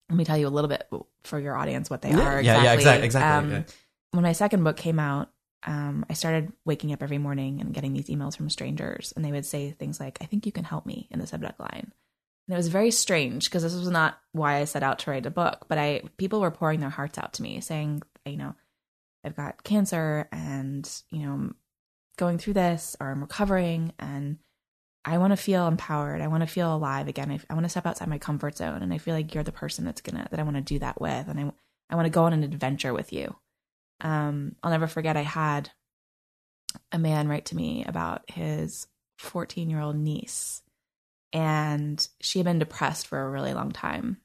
let 0.09 0.17
me 0.17 0.25
tell 0.25 0.37
you 0.37 0.47
a 0.47 0.49
little 0.49 0.67
bit 0.67 0.87
for 1.23 1.39
your 1.39 1.55
audience 1.55 1.89
what 1.89 2.01
they 2.01 2.09
yeah, 2.09 2.19
are. 2.19 2.39
Exactly. 2.39 2.45
Yeah, 2.45 2.63
yeah, 2.63 2.73
exactly. 2.73 3.05
exactly. 3.05 3.55
Um, 3.55 3.65
When 4.11 4.23
my 4.23 4.33
second 4.33 4.63
book 4.63 4.77
came 4.77 4.99
out, 4.99 5.29
um, 5.63 6.05
I 6.09 6.13
started 6.13 6.51
waking 6.63 6.93
up 6.93 7.01
every 7.01 7.17
morning 7.17 7.59
and 7.59 7.73
getting 7.73 7.93
these 7.93 8.07
emails 8.07 8.37
from 8.37 8.49
strangers, 8.49 9.13
and 9.15 9.25
they 9.25 9.31
would 9.31 9.45
say 9.45 9.71
things 9.71 9.99
like, 9.99 10.19
"I 10.21 10.25
think 10.25 10.45
you 10.45 10.51
can 10.51 10.63
help 10.63 10.85
me" 10.85 11.07
in 11.09 11.19
the 11.19 11.27
subject 11.27 11.59
line. 11.59 11.91
And 12.47 12.53
it 12.53 12.57
was 12.57 12.67
very 12.67 12.91
strange 12.91 13.45
because 13.45 13.63
this 13.63 13.73
was 13.73 13.89
not 13.89 14.19
why 14.31 14.57
I 14.57 14.65
set 14.65 14.83
out 14.83 14.99
to 14.99 15.11
write 15.11 15.25
a 15.25 15.31
book, 15.31 15.65
but 15.67 15.77
I 15.77 16.03
people 16.17 16.41
were 16.41 16.51
pouring 16.51 16.79
their 16.79 16.89
hearts 16.89 17.17
out 17.17 17.33
to 17.33 17.43
me, 17.43 17.59
saying, 17.61 18.03
you 18.25 18.37
know, 18.37 18.55
I've 19.23 19.35
got 19.35 19.63
cancer, 19.63 20.27
and 20.31 20.89
you 21.09 21.25
know, 21.25 21.53
going 22.17 22.37
through 22.37 22.53
this 22.53 22.95
or 22.99 23.09
I'm 23.11 23.21
recovering 23.21 23.93
and 23.99 24.37
I 25.03 25.19
want 25.19 25.31
to 25.31 25.37
feel 25.37 25.67
empowered. 25.67 26.21
I 26.21 26.27
want 26.27 26.41
to 26.41 26.47
feel 26.47 26.75
alive 26.75 27.07
again. 27.07 27.29
I, 27.29 27.39
I, 27.49 27.53
want 27.53 27.65
to 27.65 27.69
step 27.69 27.85
outside 27.85 28.07
my 28.07 28.17
comfort 28.17 28.57
zone. 28.57 28.81
And 28.81 28.91
I 28.91 28.97
feel 28.97 29.13
like 29.13 29.33
you're 29.33 29.43
the 29.43 29.51
person 29.51 29.85
that's 29.85 30.01
going 30.01 30.15
to, 30.15 30.27
that 30.31 30.39
I 30.39 30.43
want 30.43 30.55
to 30.55 30.61
do 30.61 30.79
that 30.79 30.99
with. 30.99 31.27
And 31.27 31.39
I, 31.39 31.51
I 31.91 31.95
want 31.95 32.07
to 32.07 32.11
go 32.11 32.23
on 32.23 32.33
an 32.33 32.43
adventure 32.43 32.91
with 32.91 33.13
you. 33.13 33.35
Um, 34.01 34.55
I'll 34.63 34.71
never 34.71 34.87
forget, 34.87 35.15
I 35.15 35.21
had 35.21 35.69
a 36.91 36.97
man 36.97 37.27
write 37.27 37.45
to 37.45 37.55
me 37.55 37.85
about 37.85 38.23
his 38.29 38.87
14 39.19 39.69
year 39.69 39.79
old 39.79 39.95
niece. 39.95 40.63
And 41.33 42.07
she 42.21 42.39
had 42.39 42.45
been 42.45 42.59
depressed 42.59 43.07
for 43.07 43.21
a 43.21 43.29
really 43.29 43.53
long 43.53 43.71
time. 43.71 44.17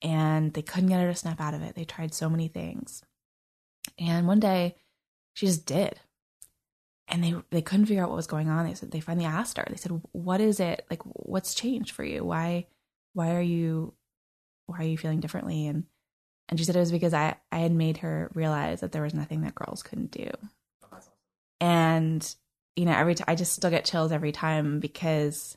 And 0.00 0.54
they 0.54 0.62
couldn't 0.62 0.88
get 0.88 1.00
her 1.00 1.08
to 1.08 1.14
snap 1.14 1.40
out 1.40 1.54
of 1.54 1.62
it. 1.62 1.74
They 1.74 1.84
tried 1.84 2.14
so 2.14 2.30
many 2.30 2.48
things. 2.48 3.02
And 3.98 4.26
one 4.26 4.40
day 4.40 4.76
she 5.34 5.46
just 5.46 5.66
did 5.66 5.98
and 7.08 7.24
they 7.24 7.34
they 7.50 7.62
couldn't 7.62 7.86
figure 7.86 8.02
out 8.02 8.10
what 8.10 8.16
was 8.16 8.26
going 8.26 8.48
on. 8.48 8.66
They 8.66 8.74
said 8.74 8.90
they 8.90 9.00
finally 9.00 9.26
asked 9.26 9.56
her. 9.56 9.66
They 9.68 9.76
said, 9.76 10.00
"What 10.12 10.40
is 10.40 10.60
it? 10.60 10.86
Like, 10.90 11.02
what's 11.04 11.54
changed 11.54 11.92
for 11.92 12.04
you? 12.04 12.24
Why 12.24 12.66
why 13.14 13.34
are 13.34 13.42
you 13.42 13.94
why 14.66 14.78
are 14.78 14.88
you 14.88 14.98
feeling 14.98 15.20
differently?" 15.20 15.66
And 15.66 15.84
and 16.48 16.58
she 16.58 16.64
said 16.64 16.76
it 16.76 16.80
was 16.80 16.92
because 16.92 17.14
I 17.14 17.36
I 17.50 17.58
had 17.58 17.72
made 17.72 17.98
her 17.98 18.30
realize 18.34 18.80
that 18.80 18.92
there 18.92 19.02
was 19.02 19.14
nothing 19.14 19.42
that 19.42 19.54
girls 19.54 19.82
couldn't 19.82 20.10
do. 20.10 20.30
And 21.60 22.34
you 22.76 22.84
know, 22.84 22.92
every 22.92 23.14
time 23.14 23.24
I 23.26 23.34
just 23.34 23.54
still 23.54 23.70
get 23.70 23.84
chills 23.84 24.12
every 24.12 24.32
time 24.32 24.78
because 24.78 25.56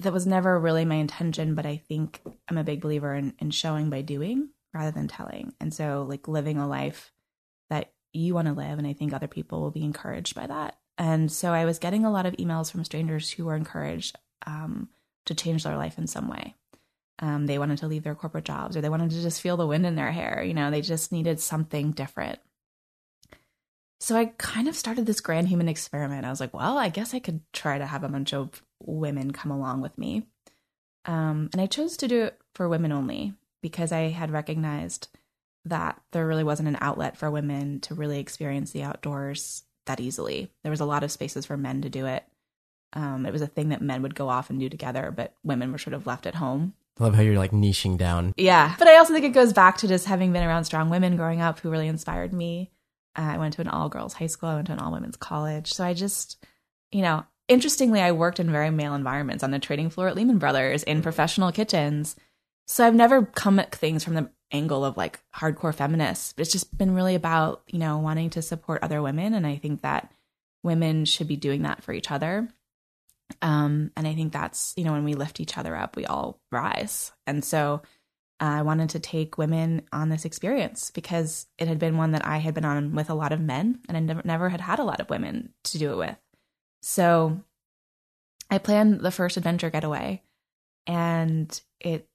that 0.00 0.12
was 0.12 0.26
never 0.26 0.58
really 0.58 0.84
my 0.84 0.96
intention. 0.96 1.54
But 1.54 1.66
I 1.66 1.76
think 1.76 2.20
I'm 2.48 2.58
a 2.58 2.64
big 2.64 2.80
believer 2.80 3.14
in 3.14 3.34
in 3.38 3.50
showing 3.50 3.90
by 3.90 4.02
doing 4.02 4.50
rather 4.72 4.90
than 4.90 5.08
telling. 5.08 5.54
And 5.60 5.72
so, 5.72 6.04
like 6.08 6.28
living 6.28 6.58
a 6.58 6.68
life 6.68 7.12
that 7.70 7.92
you 8.12 8.34
want 8.34 8.48
to 8.48 8.54
live. 8.54 8.78
And 8.78 8.86
I 8.86 8.92
think 8.92 9.12
other 9.12 9.28
people 9.28 9.60
will 9.60 9.70
be 9.70 9.84
encouraged 9.84 10.34
by 10.34 10.46
that. 10.46 10.76
And 10.96 11.30
so 11.30 11.52
I 11.52 11.64
was 11.64 11.78
getting 11.78 12.04
a 12.04 12.10
lot 12.10 12.26
of 12.26 12.34
emails 12.34 12.70
from 12.70 12.84
strangers 12.84 13.30
who 13.30 13.46
were 13.46 13.56
encouraged 13.56 14.16
um, 14.46 14.88
to 15.26 15.34
change 15.34 15.64
their 15.64 15.76
life 15.76 15.98
in 15.98 16.06
some 16.06 16.28
way. 16.28 16.54
Um, 17.18 17.46
they 17.46 17.58
wanted 17.58 17.78
to 17.78 17.86
leave 17.86 18.04
their 18.04 18.14
corporate 18.14 18.44
jobs 18.44 18.76
or 18.76 18.80
they 18.80 18.88
wanted 18.88 19.10
to 19.10 19.22
just 19.22 19.40
feel 19.40 19.56
the 19.56 19.66
wind 19.66 19.86
in 19.86 19.96
their 19.96 20.12
hair. 20.12 20.42
You 20.42 20.54
know, 20.54 20.70
they 20.70 20.80
just 20.80 21.12
needed 21.12 21.40
something 21.40 21.92
different. 21.92 22.38
So 24.00 24.16
I 24.16 24.26
kind 24.36 24.68
of 24.68 24.76
started 24.76 25.06
this 25.06 25.20
grand 25.20 25.48
human 25.48 25.68
experiment. 25.68 26.26
I 26.26 26.30
was 26.30 26.40
like, 26.40 26.52
well, 26.52 26.76
I 26.76 26.88
guess 26.88 27.14
I 27.14 27.20
could 27.20 27.40
try 27.52 27.78
to 27.78 27.86
have 27.86 28.04
a 28.04 28.08
bunch 28.08 28.34
of 28.34 28.62
women 28.80 29.32
come 29.32 29.50
along 29.50 29.80
with 29.80 29.96
me. 29.98 30.26
Um, 31.04 31.50
and 31.52 31.60
I 31.60 31.66
chose 31.66 31.96
to 31.98 32.08
do 32.08 32.24
it 32.24 32.38
for 32.54 32.68
women 32.68 32.92
only 32.92 33.34
because 33.60 33.92
I 33.92 34.08
had 34.08 34.30
recognized 34.30 35.08
that 35.64 36.00
there 36.12 36.26
really 36.26 36.44
wasn't 36.44 36.68
an 36.68 36.78
outlet 36.80 37.16
for 37.16 37.30
women 37.30 37.80
to 37.80 37.94
really 37.94 38.20
experience 38.20 38.70
the 38.70 38.82
outdoors 38.82 39.62
that 39.86 40.00
easily. 40.00 40.50
There 40.62 40.70
was 40.70 40.80
a 40.80 40.86
lot 40.86 41.02
of 41.02 41.12
spaces 41.12 41.46
for 41.46 41.56
men 41.56 41.82
to 41.82 41.90
do 41.90 42.06
it. 42.06 42.24
Um, 42.92 43.26
it 43.26 43.32
was 43.32 43.42
a 43.42 43.46
thing 43.46 43.70
that 43.70 43.82
men 43.82 44.02
would 44.02 44.14
go 44.14 44.28
off 44.28 44.50
and 44.50 44.60
do 44.60 44.68
together, 44.68 45.12
but 45.14 45.34
women 45.42 45.72
were 45.72 45.78
sort 45.78 45.94
of 45.94 46.06
left 46.06 46.26
at 46.26 46.36
home. 46.36 46.74
I 46.98 47.04
love 47.04 47.14
how 47.14 47.22
you're 47.22 47.38
like 47.38 47.50
niching 47.50 47.98
down. 47.98 48.34
Yeah. 48.36 48.76
But 48.78 48.86
I 48.86 48.98
also 48.98 49.12
think 49.12 49.24
it 49.24 49.30
goes 49.30 49.52
back 49.52 49.78
to 49.78 49.88
just 49.88 50.06
having 50.06 50.32
been 50.32 50.44
around 50.44 50.64
strong 50.64 50.90
women 50.90 51.16
growing 51.16 51.40
up 51.40 51.58
who 51.58 51.70
really 51.70 51.88
inspired 51.88 52.32
me. 52.32 52.70
Uh, 53.16 53.22
I 53.22 53.38
went 53.38 53.54
to 53.54 53.62
an 53.62 53.68
all 53.68 53.88
girls 53.88 54.14
high 54.14 54.26
school, 54.26 54.48
I 54.48 54.54
went 54.54 54.68
to 54.68 54.72
an 54.72 54.78
all 54.78 54.92
women's 54.92 55.16
college. 55.16 55.72
So 55.72 55.84
I 55.84 55.94
just, 55.94 56.44
you 56.92 57.02
know, 57.02 57.24
interestingly, 57.48 58.00
I 58.00 58.12
worked 58.12 58.40
in 58.40 58.50
very 58.50 58.70
male 58.70 58.94
environments 58.94 59.44
on 59.44 59.50
the 59.50 59.58
trading 59.58 59.90
floor 59.90 60.08
at 60.08 60.16
Lehman 60.16 60.38
Brothers 60.38 60.82
in 60.82 61.02
professional 61.02 61.52
kitchens. 61.52 62.16
So 62.66 62.86
I've 62.86 62.94
never 62.94 63.24
come 63.24 63.58
at 63.58 63.74
things 63.74 64.04
from 64.04 64.14
the 64.14 64.30
angle 64.52 64.84
of 64.84 64.96
like 64.96 65.20
hardcore 65.34 65.74
feminists. 65.74 66.32
But 66.32 66.42
it's 66.42 66.52
just 66.52 66.76
been 66.76 66.94
really 66.94 67.14
about, 67.14 67.62
you 67.68 67.78
know, 67.78 67.98
wanting 67.98 68.30
to 68.30 68.42
support 68.42 68.82
other 68.82 69.02
women. 69.02 69.34
And 69.34 69.46
I 69.46 69.56
think 69.56 69.82
that 69.82 70.10
women 70.62 71.04
should 71.04 71.28
be 71.28 71.36
doing 71.36 71.62
that 71.62 71.82
for 71.82 71.92
each 71.92 72.10
other. 72.10 72.48
Um, 73.42 73.90
and 73.96 74.06
I 74.06 74.14
think 74.14 74.32
that's, 74.32 74.72
you 74.76 74.84
know, 74.84 74.92
when 74.92 75.04
we 75.04 75.14
lift 75.14 75.40
each 75.40 75.58
other 75.58 75.76
up, 75.76 75.96
we 75.96 76.06
all 76.06 76.40
rise. 76.52 77.12
And 77.26 77.44
so 77.44 77.82
uh, 78.40 78.44
I 78.44 78.62
wanted 78.62 78.90
to 78.90 79.00
take 79.00 79.38
women 79.38 79.82
on 79.92 80.08
this 80.08 80.24
experience 80.24 80.90
because 80.90 81.46
it 81.58 81.68
had 81.68 81.78
been 81.78 81.96
one 81.96 82.12
that 82.12 82.26
I 82.26 82.38
had 82.38 82.54
been 82.54 82.64
on 82.64 82.94
with 82.94 83.10
a 83.10 83.14
lot 83.14 83.32
of 83.32 83.40
men 83.40 83.80
and 83.88 83.96
I 83.96 84.00
never, 84.00 84.22
never 84.24 84.48
had 84.48 84.60
had 84.60 84.78
a 84.78 84.84
lot 84.84 85.00
of 85.00 85.10
women 85.10 85.52
to 85.64 85.78
do 85.78 85.92
it 85.92 85.96
with. 85.96 86.16
So 86.86 87.40
I 88.50 88.58
planned 88.58 89.00
the 89.00 89.10
first 89.10 89.38
adventure 89.38 89.70
getaway 89.70 90.20
and 90.86 91.58
it 91.80 92.06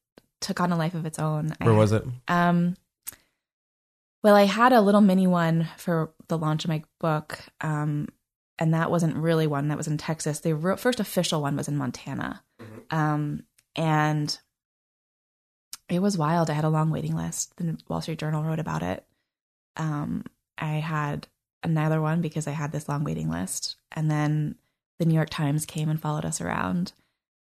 took 0.42 0.62
on 0.62 0.72
a 0.72 0.78
life 0.78 0.94
of 0.94 1.08
its 1.08 1.18
own. 1.18 1.56
Where 1.60 1.74
I, 1.74 1.76
was 1.76 1.92
it? 1.92 2.06
Um, 2.28 2.76
well, 4.24 4.36
I 4.36 4.44
had 4.44 4.72
a 4.72 4.82
little 4.82 5.02
mini 5.02 5.26
one 5.26 5.68
for 5.78 6.14
the 6.28 6.38
launch 6.38 6.66
of 6.66 6.70
my 6.70 6.84
book, 7.00 7.40
um, 7.62 8.10
and 8.60 8.76
that 8.76 8.92
wasn't 8.92 9.18
really 9.18 9.48
one. 9.48 9.70
That 9.70 9.78
was 9.78 9.88
in 9.88 9.98
Texas. 9.98 10.42
The 10.42 10.78
first 10.78 11.00
official 11.00 11.42
one 11.42 11.58
was 11.58 11.68
in 11.68 11.76
Montana, 11.76 12.44
mm-hmm. 12.62 12.96
um, 12.96 13.44
and 13.76 14.38
it 15.90 16.00
was 16.00 16.16
wild. 16.16 16.52
I 16.52 16.54
had 16.54 16.64
a 16.64 16.70
long 16.70 16.92
waiting 16.92 17.16
list. 17.16 17.58
The 17.58 17.76
Wall 17.88 18.02
Street 18.02 18.20
Journal 18.20 18.44
wrote 18.44 18.60
about 18.60 18.84
it. 18.84 19.04
Um, 19.78 20.26
I 20.60 20.74
had 20.74 21.28
another 21.64 22.02
one 22.02 22.22
because 22.22 22.48
I 22.48 22.52
had 22.52 22.72
this 22.72 22.90
long 22.90 23.04
waiting 23.04 23.30
list. 23.30 23.76
And 23.92 24.10
then 24.10 24.56
the 24.98 25.06
New 25.06 25.16
York 25.16 25.30
Times 25.30 25.66
came 25.66 25.90
and 25.90 26.02
followed 26.02 26.26
us 26.26 26.42
around. 26.42 26.94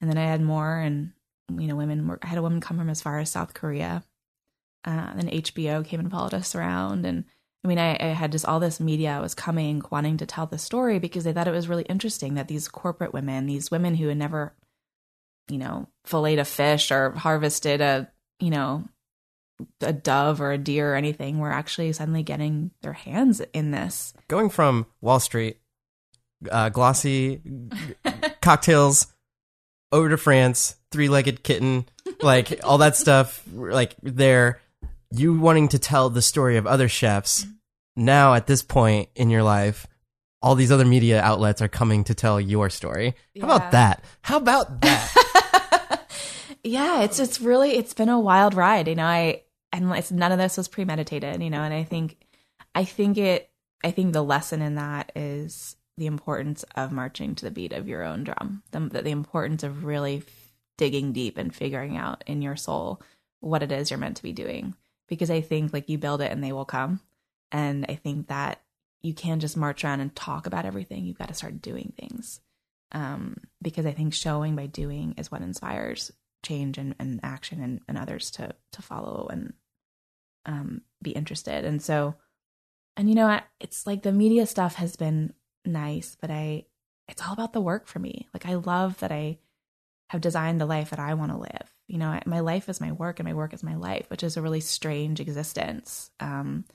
And 0.01 0.09
then 0.09 0.19
I 0.19 0.25
had 0.25 0.41
more, 0.41 0.77
and 0.77 1.13
you 1.57 1.67
know, 1.67 1.77
women 1.77 2.07
were. 2.07 2.19
I 2.23 2.29
had 2.29 2.39
a 2.39 2.43
woman 2.43 2.61
come 2.61 2.79
from 2.79 2.91
as 2.91 3.01
far 3.01 3.19
as 3.19 3.31
South 3.31 3.55
Korea. 3.55 4.05
Uh, 4.85 5.15
then 5.15 5.29
HBO 5.29 5.85
came 5.85 5.99
and 5.99 6.11
followed 6.11 6.35
us 6.35 6.55
around, 6.55 7.05
and 7.05 7.25
I 7.65 7.69
mean, 7.69 7.79
I, 7.79 7.97
I, 8.01 8.07
had 8.09 8.33
just 8.33 8.47
all 8.47 8.61
this 8.61 8.79
media 8.79 9.19
was 9.21 9.35
coming, 9.35 9.83
wanting 9.91 10.17
to 10.19 10.27
tell 10.27 10.47
the 10.47 10.59
story 10.59 10.99
because 10.99 11.25
they 11.25 11.33
thought 11.33 11.49
it 11.49 11.53
was 11.53 11.69
really 11.69 11.83
interesting 11.85 12.35
that 12.35 12.47
these 12.47 12.69
corporate 12.69 13.13
women, 13.13 13.47
these 13.47 13.71
women 13.71 13.97
who 13.97 14.09
had 14.09 14.17
never, 14.17 14.55
you 15.49 15.59
know, 15.59 15.89
filleted 16.05 16.39
a 16.39 16.45
fish 16.45 16.93
or 16.93 17.11
harvested 17.11 17.81
a, 17.81 18.09
you 18.39 18.51
know, 18.51 18.85
a 19.81 19.93
dove 19.93 20.41
or 20.41 20.53
a 20.53 20.59
deer 20.59 20.93
or 20.93 20.97
anything, 20.97 21.39
were 21.39 21.53
actually 21.53 21.93
suddenly 21.93 22.23
getting 22.23 22.71
their 22.83 22.93
hands 22.93 23.41
in 23.53 23.71
this. 23.71 24.13
Going 24.29 24.51
from 24.51 24.87
Wall 25.01 25.21
Street, 25.21 25.59
uh, 26.51 26.69
glossy 26.69 27.43
cocktails, 28.41 29.09
over 29.91 30.09
to 30.11 30.17
France, 30.17 30.77
three 30.91 31.09
legged 31.09 31.43
kitten, 31.43 31.87
like 32.21 32.61
all 32.65 32.79
that 32.79 32.97
stuff, 32.97 33.43
like 33.53 33.97
there 34.03 34.61
you 35.11 35.39
wanting 35.39 35.69
to 35.69 35.79
tell 35.79 36.11
the 36.11 36.23
story 36.23 36.57
of 36.57 36.67
other 36.67 36.89
chefs 36.89 37.47
now 37.97 38.35
at 38.35 38.47
this 38.47 38.63
point 38.63 39.09
in 39.15 39.31
your 39.31 39.43
life 39.43 39.87
all 40.41 40.55
these 40.55 40.71
other 40.71 40.85
media 40.85 41.21
outlets 41.21 41.61
are 41.61 41.69
coming 41.69 42.05
to 42.05 42.15
tell 42.15 42.41
your 42.41 42.71
story. 42.71 43.15
How 43.41 43.47
about 43.47 43.73
that? 43.73 44.05
How 44.23 44.37
about 44.37 44.81
that? 44.83 45.15
Yeah 46.65 47.03
it's 47.03 47.21
it's 47.21 47.41
really 47.41 47.77
it's 47.77 47.95
been 47.95 48.09
a 48.09 48.19
wild 48.19 48.53
ride. 48.53 48.89
You 48.89 48.97
know 48.97 49.05
i 49.05 49.43
and 49.79 49.91
it's 49.93 50.11
none 50.11 50.33
of 50.33 50.39
this 50.39 50.57
was 50.57 50.69
premeditated 50.69 51.43
you 51.43 51.51
know 51.51 51.63
and 51.63 51.75
i 51.75 51.85
think 51.85 52.17
i 52.75 52.85
think 52.85 53.17
it 53.17 53.51
i 53.85 53.91
think 53.91 54.13
the 54.13 54.23
lesson 54.23 54.61
in 54.63 54.75
that 54.75 55.13
is 55.15 55.77
the 55.97 56.07
importance 56.07 56.65
of 56.77 56.93
marching 56.93 57.35
to 57.35 57.45
the 57.45 57.51
beat 57.51 57.73
of 57.73 57.89
your 57.89 58.03
own 58.03 58.25
drum 58.25 58.63
the, 58.73 58.81
the 58.81 59.11
importance 59.11 59.63
of 59.63 59.85
really 59.85 60.23
digging 60.77 61.13
deep 61.13 61.39
and 61.39 61.55
figuring 61.55 61.97
out 61.97 62.23
in 62.27 62.43
your 62.43 62.57
soul 62.57 63.01
what 63.41 63.63
it 63.63 63.73
is 63.73 63.91
you're 63.91 63.99
meant 63.99 64.17
to 64.17 64.23
be 64.23 64.33
doing 64.33 64.75
because 65.09 65.31
I 65.31 65.41
think 65.41 65.73
like 65.73 65.89
you 65.89 65.99
build 65.99 66.21
it 66.21 66.31
and 66.31 66.45
they 66.45 66.53
will 66.53 66.65
come. 66.65 67.01
And 67.51 67.87
I 67.89 67.95
think 67.97 68.29
that 68.29 68.61
you 69.01 69.15
can't 69.15 69.41
just 69.41 69.57
march 69.57 69.85
around 69.85 70.01
and 70.01 70.15
talk 70.15 70.47
about 70.47 70.67
everything. 70.67 71.05
You've 71.05 71.19
got 71.19 71.29
to 71.29 71.35
start 71.35 71.63
doing 71.63 71.93
things. 71.99 72.41
Um, 72.93 73.37
because 73.61 73.87
I 73.87 73.93
think 73.93 74.15
showing 74.15 74.55
by 74.55 74.67
doing 74.67 75.15
is 75.19 75.31
what 75.31 75.43
inspires 75.43 76.11
change 76.45 76.79
and, 76.79 76.95
and 76.99 77.21
action 77.23 77.63
and, 77.63 77.81
and 77.89 77.99
others 77.99 78.31
to 78.33 78.55
to 78.73 78.83
follow 78.83 79.29
and 79.31 79.53
um, 80.49 80.83
be 81.01 81.13
interested. 81.13 81.65
And 81.65 81.81
so, 81.81 82.17
and 82.97 83.09
you 83.09 83.15
know, 83.15 83.41
it's 83.61 83.87
like 83.87 84.03
the 84.03 84.11
media 84.11 84.47
stuff 84.47 84.75
has 84.75 84.97
been 84.97 85.33
nice, 85.65 86.17
but 86.21 86.33
I, 86.33 86.65
it's 87.07 87.23
all 87.23 87.33
about 87.33 87.53
the 87.53 87.61
work 87.61 87.87
for 87.87 88.01
me. 88.01 88.27
Like 88.35 88.47
I 88.47 88.55
love 88.55 88.99
that 88.99 89.13
I 89.13 89.39
have 90.11 90.21
designed 90.21 90.61
the 90.61 90.67
life 90.67 90.91
that 90.91 90.99
I 90.99 91.15
want 91.15 91.31
to 91.31 91.39
live 91.39 91.73
you 91.89 91.97
know, 91.97 92.21
my 92.27 92.41
life 92.41 92.69
is 92.69 92.81
my 92.81 92.93
work 92.93 93.19
and 93.19 93.27
my 93.27 93.35
work 93.35 93.55
is 93.55 93.63
my 93.63 93.75
life, 93.75 94.09
which 94.11 94.23
is 94.23 94.37
a 94.37 94.43
really 94.43 94.61
strange 94.61 95.21
existence. 95.21 96.11
Um, 96.21 96.67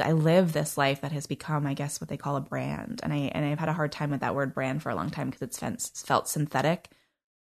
I 0.00 0.12
live 0.12 0.52
this 0.52 0.78
life 0.78 1.00
that 1.00 1.12
has 1.12 1.26
become, 1.26 1.66
I 1.66 1.74
guess, 1.74 2.00
what 2.00 2.08
they 2.08 2.16
call 2.16 2.36
a 2.36 2.40
brand, 2.40 3.00
and 3.02 3.12
I 3.12 3.30
and 3.34 3.44
I've 3.44 3.58
had 3.58 3.68
a 3.68 3.74
hard 3.74 3.92
time 3.92 4.10
with 4.10 4.20
that 4.20 4.34
word 4.34 4.54
brand 4.54 4.82
for 4.82 4.90
a 4.90 4.94
long 4.94 5.10
time 5.10 5.28
because 5.28 5.42
it's 5.42 5.58
felt, 5.58 5.90
felt 6.06 6.28
synthetic. 6.28 6.90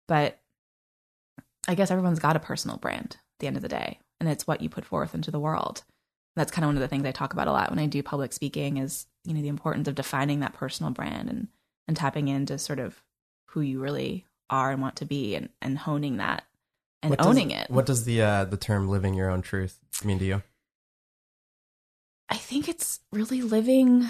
But 0.07 0.39
I 1.67 1.76
guess 1.76 1.91
everyone's 1.91 2.20
got 2.20 2.36
a 2.36 2.39
personal 2.39 2.78
brand 2.78 3.17
at 3.17 3.39
the 3.39 3.47
end 3.47 3.55
of 3.55 3.61
the 3.61 3.70
day, 3.70 3.99
and 4.20 4.30
it's 4.30 4.47
what 4.47 4.61
you 4.61 4.70
put 4.70 4.86
forth 4.86 5.13
into 5.15 5.32
the 5.32 5.39
world. 5.39 5.84
That's 6.36 6.51
kind 6.51 6.63
of 6.63 6.70
one 6.70 6.76
of 6.76 6.82
the 6.82 6.88
things 6.88 7.05
I 7.05 7.11
talk 7.11 7.34
about 7.34 7.47
a 7.47 7.51
lot 7.51 7.70
when 7.70 7.80
I 7.80 7.86
do 7.86 8.03
public 8.03 8.34
speaking 8.34 8.78
is 8.78 9.05
you 9.26 9.34
know 9.34 9.41
the 9.41 9.47
importance 9.47 9.88
of 9.88 9.95
defining 9.95 10.39
that 10.39 10.53
personal 10.53 10.91
brand 10.91 11.30
and 11.30 11.47
and 11.88 11.97
tapping 11.97 12.28
into 12.28 12.57
sort 12.57 12.80
of 12.80 13.03
who 13.47 13.61
you 13.61 13.80
really 13.80 14.26
are 14.49 14.72
and 14.72 14.82
want 14.82 14.95
to 14.97 15.05
be 15.05 15.36
and 15.36 15.49
and 15.61 15.78
honing 15.78 16.17
that 16.17 16.43
and 17.01 17.11
what 17.11 17.26
owning 17.26 17.49
does, 17.49 17.61
it. 17.63 17.70
What 17.70 17.86
does 17.86 18.03
the 18.05 18.22
uh, 18.22 18.45
the 18.45 18.57
term 18.57 18.89
"living 18.89 19.13
your 19.13 19.30
own 19.30 19.41
truth" 19.41 19.80
mean 20.03 20.20
to 20.20 20.26
you? 20.26 20.43
I 22.30 22.36
think 22.36 22.70
it's 22.70 22.99
really 23.11 23.41
living 23.41 24.07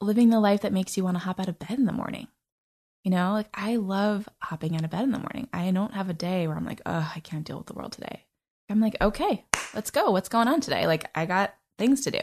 living 0.00 0.30
the 0.30 0.40
life 0.40 0.60
that 0.60 0.72
makes 0.72 0.96
you 0.96 1.04
want 1.04 1.16
to 1.16 1.20
hop 1.20 1.40
out 1.40 1.48
of 1.48 1.58
bed 1.58 1.78
in 1.78 1.86
the 1.86 1.92
morning. 1.92 2.28
You 3.08 3.14
know, 3.14 3.32
like 3.32 3.48
I 3.54 3.76
love 3.76 4.28
hopping 4.42 4.76
out 4.76 4.84
of 4.84 4.90
bed 4.90 5.02
in 5.02 5.12
the 5.12 5.18
morning. 5.18 5.48
I 5.50 5.70
don't 5.70 5.94
have 5.94 6.10
a 6.10 6.12
day 6.12 6.46
where 6.46 6.58
I'm 6.58 6.66
like, 6.66 6.82
oh, 6.84 7.10
I 7.16 7.20
can't 7.20 7.42
deal 7.42 7.56
with 7.56 7.66
the 7.66 7.72
world 7.72 7.92
today. 7.92 8.26
I'm 8.68 8.80
like, 8.80 8.98
okay, 9.00 9.46
let's 9.72 9.90
go. 9.90 10.10
What's 10.10 10.28
going 10.28 10.46
on 10.46 10.60
today? 10.60 10.86
Like, 10.86 11.08
I 11.14 11.24
got 11.24 11.54
things 11.78 12.02
to 12.02 12.10
do. 12.10 12.20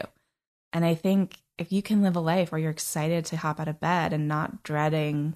And 0.72 0.84
I 0.84 0.94
think 0.94 1.38
if 1.58 1.72
you 1.72 1.82
can 1.82 2.02
live 2.02 2.14
a 2.14 2.20
life 2.20 2.52
where 2.52 2.60
you're 2.60 2.70
excited 2.70 3.24
to 3.24 3.36
hop 3.36 3.58
out 3.58 3.66
of 3.66 3.80
bed 3.80 4.12
and 4.12 4.28
not 4.28 4.62
dreading 4.62 5.34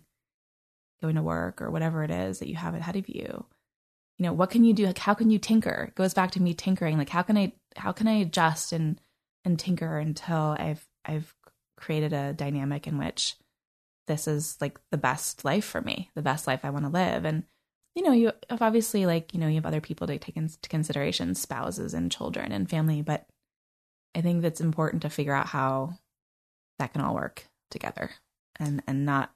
going 1.03 1.17
to 1.17 1.23
work 1.23 1.61
or 1.61 1.69
whatever 1.69 2.05
it 2.05 2.13
is 2.13 2.39
that 2.39 2.49
you 2.49 2.55
have 2.55 2.77
ahead 2.77 2.95
of 2.95 3.09
you 3.09 3.45
you 4.19 4.27
know 4.27 4.33
what 4.33 4.51
can 4.51 4.63
you 4.63 4.75
do 4.75 4.87
like 4.87 4.99
how 4.99 5.15
can 5.15 5.31
you 5.31 5.39
tinker 5.39 5.87
it 5.89 5.95
goes 5.95 6.13
back 6.13 6.31
to 6.31 6.43
me 6.43 6.53
tinkering 6.53 6.99
like 6.99 7.09
how 7.09 7.23
can 7.23 7.39
i 7.39 7.51
how 7.75 7.91
can 7.91 8.07
i 8.07 8.19
adjust 8.19 8.73
and 8.73 9.01
and 9.47 9.59
tinker 9.59 9.97
until 9.97 10.55
i've 10.59 10.87
i've 11.07 11.35
created 11.79 12.13
a 12.13 12.35
dynamic 12.35 12.87
in 12.87 12.99
which 12.99 13.37
this 14.11 14.27
is 14.29 14.57
like 14.61 14.79
the 14.91 14.99
best 14.99 15.45
life 15.45 15.65
for 15.65 15.81
me 15.81 16.11
the 16.15 16.23
best 16.23 16.47
life 16.47 16.61
i 16.65 16.71
want 16.71 16.85
to 16.85 16.91
live 16.91 17.25
and 17.25 17.45
you 17.95 18.03
know 18.03 18.13
you 18.13 18.33
have 18.49 18.63
obviously 18.63 19.07
like 19.07 19.33
you 19.33 19.41
know 19.41 19.47
you 19.47 19.55
have 19.55 19.67
other 19.67 19.81
people 19.81 20.07
to 20.07 20.19
take 20.19 20.37
into 20.37 20.57
consideration 20.69 21.35
spouses 21.35 21.95
and 21.95 22.13
children 22.13 22.53
and 22.53 22.69
family 22.69 23.03
but 23.03 23.27
i 24.15 24.21
think 24.21 24.43
that's 24.43 24.61
important 24.61 25.03
to 25.03 25.11
figure 25.11 25.35
out 25.35 25.47
how 25.47 25.95
that 26.79 26.93
can 26.93 27.03
all 27.03 27.15
work 27.15 27.47
together 27.71 28.11
and 28.59 28.83
and 28.87 29.07
not 29.07 29.33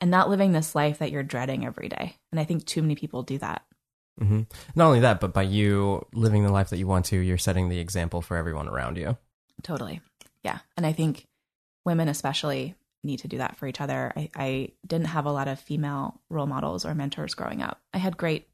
and 0.00 0.10
not 0.10 0.30
living 0.30 0.52
this 0.52 0.74
life 0.74 0.98
that 0.98 1.10
you're 1.10 1.22
dreading 1.22 1.64
every 1.64 1.88
day. 1.88 2.16
And 2.30 2.40
I 2.40 2.44
think 2.44 2.64
too 2.64 2.82
many 2.82 2.94
people 2.94 3.22
do 3.22 3.38
that. 3.38 3.64
Mm-hmm. 4.20 4.42
Not 4.74 4.86
only 4.86 5.00
that, 5.00 5.20
but 5.20 5.32
by 5.32 5.42
you 5.42 6.06
living 6.12 6.44
the 6.44 6.52
life 6.52 6.70
that 6.70 6.78
you 6.78 6.86
want 6.86 7.06
to, 7.06 7.18
you're 7.18 7.38
setting 7.38 7.68
the 7.68 7.78
example 7.78 8.22
for 8.22 8.36
everyone 8.36 8.68
around 8.68 8.96
you. 8.96 9.16
Totally. 9.62 10.00
Yeah. 10.42 10.58
And 10.76 10.86
I 10.86 10.92
think 10.92 11.26
women, 11.84 12.08
especially, 12.08 12.74
need 13.04 13.20
to 13.20 13.28
do 13.28 13.38
that 13.38 13.56
for 13.56 13.66
each 13.66 13.80
other. 13.80 14.12
I, 14.16 14.30
I 14.34 14.68
didn't 14.86 15.08
have 15.08 15.26
a 15.26 15.32
lot 15.32 15.48
of 15.48 15.60
female 15.60 16.20
role 16.28 16.46
models 16.46 16.84
or 16.84 16.94
mentors 16.94 17.34
growing 17.34 17.62
up. 17.62 17.80
I 17.92 17.98
had 17.98 18.16
great 18.16 18.48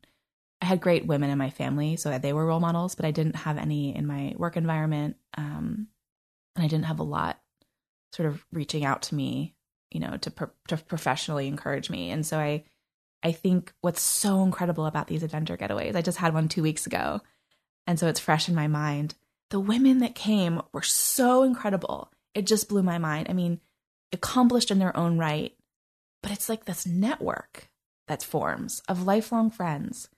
I 0.62 0.66
had 0.66 0.80
great 0.80 1.06
women 1.06 1.28
in 1.28 1.36
my 1.36 1.50
family, 1.50 1.96
so 1.96 2.16
they 2.16 2.32
were 2.32 2.46
role 2.46 2.60
models, 2.60 2.94
but 2.94 3.04
I 3.04 3.10
didn't 3.10 3.36
have 3.36 3.58
any 3.58 3.94
in 3.94 4.06
my 4.06 4.34
work 4.36 4.56
environment. 4.56 5.16
Um, 5.36 5.88
and 6.56 6.64
I 6.64 6.68
didn't 6.68 6.86
have 6.86 7.00
a 7.00 7.04
lot 7.04 7.38
sort 8.14 8.28
of 8.28 8.46
reaching 8.52 8.84
out 8.84 9.02
to 9.02 9.14
me 9.14 9.54
you 9.94 10.00
know, 10.00 10.16
to, 10.18 10.30
pro- 10.30 10.50
to 10.68 10.76
professionally 10.76 11.46
encourage 11.46 11.88
me. 11.88 12.10
And 12.10 12.26
so 12.26 12.36
I, 12.38 12.64
I 13.22 13.32
think 13.32 13.72
what's 13.80 14.02
so 14.02 14.42
incredible 14.42 14.84
about 14.84 15.06
these 15.06 15.22
adventure 15.22 15.56
getaways, 15.56 15.94
I 15.94 16.02
just 16.02 16.18
had 16.18 16.34
one 16.34 16.48
two 16.48 16.62
weeks 16.62 16.86
ago. 16.86 17.20
And 17.86 17.98
so 17.98 18.08
it's 18.08 18.20
fresh 18.20 18.48
in 18.48 18.54
my 18.54 18.66
mind. 18.66 19.14
The 19.50 19.60
women 19.60 20.00
that 20.00 20.16
came 20.16 20.60
were 20.72 20.82
so 20.82 21.44
incredible. 21.44 22.10
It 22.34 22.46
just 22.46 22.68
blew 22.68 22.82
my 22.82 22.98
mind. 22.98 23.28
I 23.30 23.34
mean, 23.34 23.60
accomplished 24.14 24.70
in 24.70 24.78
their 24.78 24.96
own 24.96 25.18
right, 25.18 25.54
but 26.22 26.32
it's 26.32 26.48
like 26.48 26.64
this 26.64 26.86
network 26.86 27.68
that 28.08 28.22
forms 28.22 28.82
of 28.88 29.04
lifelong 29.04 29.50
friends. 29.50 30.08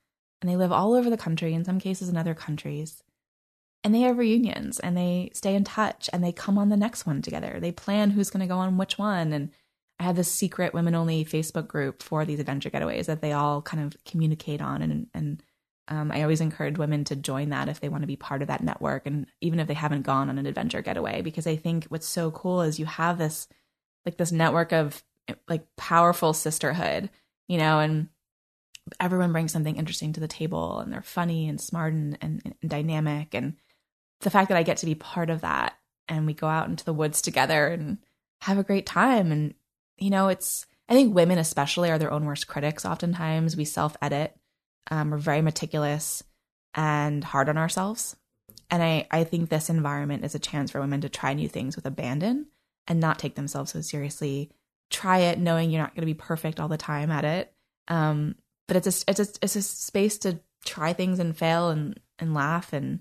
And 0.40 0.51
they 0.51 0.57
live 0.57 0.72
all 0.72 0.94
over 0.94 1.11
the 1.11 1.16
country, 1.16 1.55
in 1.55 1.64
some 1.64 1.80
cases 1.80 2.09
in 2.09 2.16
other 2.16 2.34
countries. 2.34 3.03
And 3.82 3.94
they 3.94 4.01
have 4.01 4.18
reunions 4.18 4.78
and 4.80 4.97
they 4.97 5.30
stay 5.32 5.55
in 5.55 5.64
touch 5.64 6.11
and 6.12 6.22
they 6.22 6.32
come 6.32 6.59
on 6.59 6.68
the 6.68 6.76
next 6.76 7.07
one 7.07 7.22
together. 7.22 7.59
They 7.61 7.72
plan 7.72 8.11
who's 8.11 8.30
going 8.30 8.40
to 8.40 8.53
go 8.53 8.59
on 8.59 8.76
which 8.76 8.99
one. 8.99 9.32
And 9.32 9.51
I 9.99 10.05
have 10.05 10.16
this 10.16 10.30
secret 10.30 10.74
women 10.74 10.94
only 10.94 11.24
Facebook 11.24 11.66
group 11.68 12.03
for 12.03 12.24
these 12.24 12.40
adventure 12.40 12.70
getaways 12.70 13.07
that 13.07 13.20
they 13.20 13.32
all 13.32 13.62
kind 13.62 13.82
of 13.82 13.97
communicate 14.05 14.61
on 14.61 14.82
and 14.82 15.07
and 15.14 15.42
um, 15.88 16.11
I 16.11 16.22
always 16.22 16.40
encourage 16.40 16.78
women 16.78 17.05
to 17.05 17.14
join 17.14 17.51
that 17.51 17.68
if 17.68 17.78
they 17.78 17.88
want 17.88 18.03
to 18.03 18.09
be 18.09 18.16
part 18.16 18.42
of 18.42 18.49
that 18.49 18.62
network 18.62 19.07
and 19.07 19.26
even 19.40 19.61
if 19.61 19.68
they 19.68 19.74
haven't 19.74 20.03
gone 20.03 20.28
on 20.28 20.36
an 20.36 20.47
adventure 20.47 20.82
getaway 20.82 21.22
because 21.22 21.47
I 21.47 21.55
think 21.55 21.84
what's 21.86 22.09
so 22.09 22.32
cool 22.32 22.62
is 22.62 22.80
you 22.80 22.86
have 22.86 23.18
this 23.18 23.47
like 24.07 24.16
this 24.16 24.32
network 24.32 24.72
of 24.72 25.02
like 25.48 25.66
powerful 25.76 26.32
sisterhood, 26.32 27.11
you 27.48 27.59
know, 27.59 27.80
and 27.80 28.09
everyone 29.00 29.32
brings 29.32 29.52
something 29.52 29.76
interesting 29.76 30.12
to 30.12 30.20
the 30.20 30.28
table 30.28 30.78
and 30.78 30.92
they're 30.92 31.02
funny 31.02 31.48
and 31.48 31.61
smart 31.61 31.92
and, 31.92 32.16
and, 32.20 32.54
and 32.62 32.70
dynamic 32.70 33.34
and 33.34 33.57
the 34.20 34.30
fact 34.30 34.48
that 34.48 34.57
I 34.57 34.62
get 34.62 34.78
to 34.78 34.86
be 34.86 34.94
part 34.94 35.28
of 35.28 35.40
that 35.40 35.76
and 36.09 36.24
we 36.24 36.32
go 36.32 36.46
out 36.46 36.68
into 36.68 36.84
the 36.84 36.94
woods 36.94 37.20
together 37.20 37.66
and 37.66 37.98
have 38.42 38.59
a 38.59 38.64
great 38.64 38.86
time 38.86 39.32
and 39.32 39.54
you 39.98 40.11
know, 40.11 40.28
it's, 40.28 40.66
I 40.88 40.94
think 40.94 41.14
women 41.14 41.38
especially 41.38 41.90
are 41.90 41.98
their 41.98 42.12
own 42.12 42.26
worst 42.26 42.46
critics. 42.46 42.84
Oftentimes 42.84 43.57
we 43.57 43.64
self 43.64 43.96
edit, 44.00 44.36
um, 44.90 45.11
we're 45.11 45.18
very 45.18 45.42
meticulous 45.42 46.22
and 46.74 47.24
hard 47.24 47.48
on 47.48 47.59
ourselves. 47.59 48.14
And 48.70 48.82
I, 48.82 49.07
I 49.11 49.24
think 49.24 49.48
this 49.48 49.70
environment 49.70 50.24
is 50.24 50.34
a 50.34 50.40
chance 50.40 50.70
for 50.70 50.80
women 50.80 51.00
to 51.00 51.09
try 51.09 51.32
new 51.32 51.48
things 51.48 51.76
with 51.76 51.86
abandon 51.86 52.46
and 52.89 53.01
not 53.01 53.18
take 53.18 53.34
themselves 53.34 53.72
so 53.72 53.80
seriously. 53.80 54.51
Try 54.91 55.18
it 55.18 55.39
knowing 55.39 55.70
you're 55.70 55.82
not 55.82 55.95
going 55.95 56.03
to 56.03 56.07
be 56.07 56.14
perfect 56.14 56.61
all 56.61 56.68
the 56.68 56.76
time 56.76 57.11
at 57.11 57.24
it. 57.24 57.53
Um, 57.89 58.37
but 58.68 58.76
it's 58.76 58.87
a, 58.87 59.11
it's 59.11 59.20
a, 59.20 59.26
it's 59.43 59.57
a 59.57 59.62
space 59.62 60.18
to 60.18 60.41
try 60.64 60.93
things 60.93 61.18
and 61.18 61.37
fail 61.37 61.70
and, 61.70 61.99
and 62.18 62.34
laugh 62.34 62.72
and, 62.72 63.01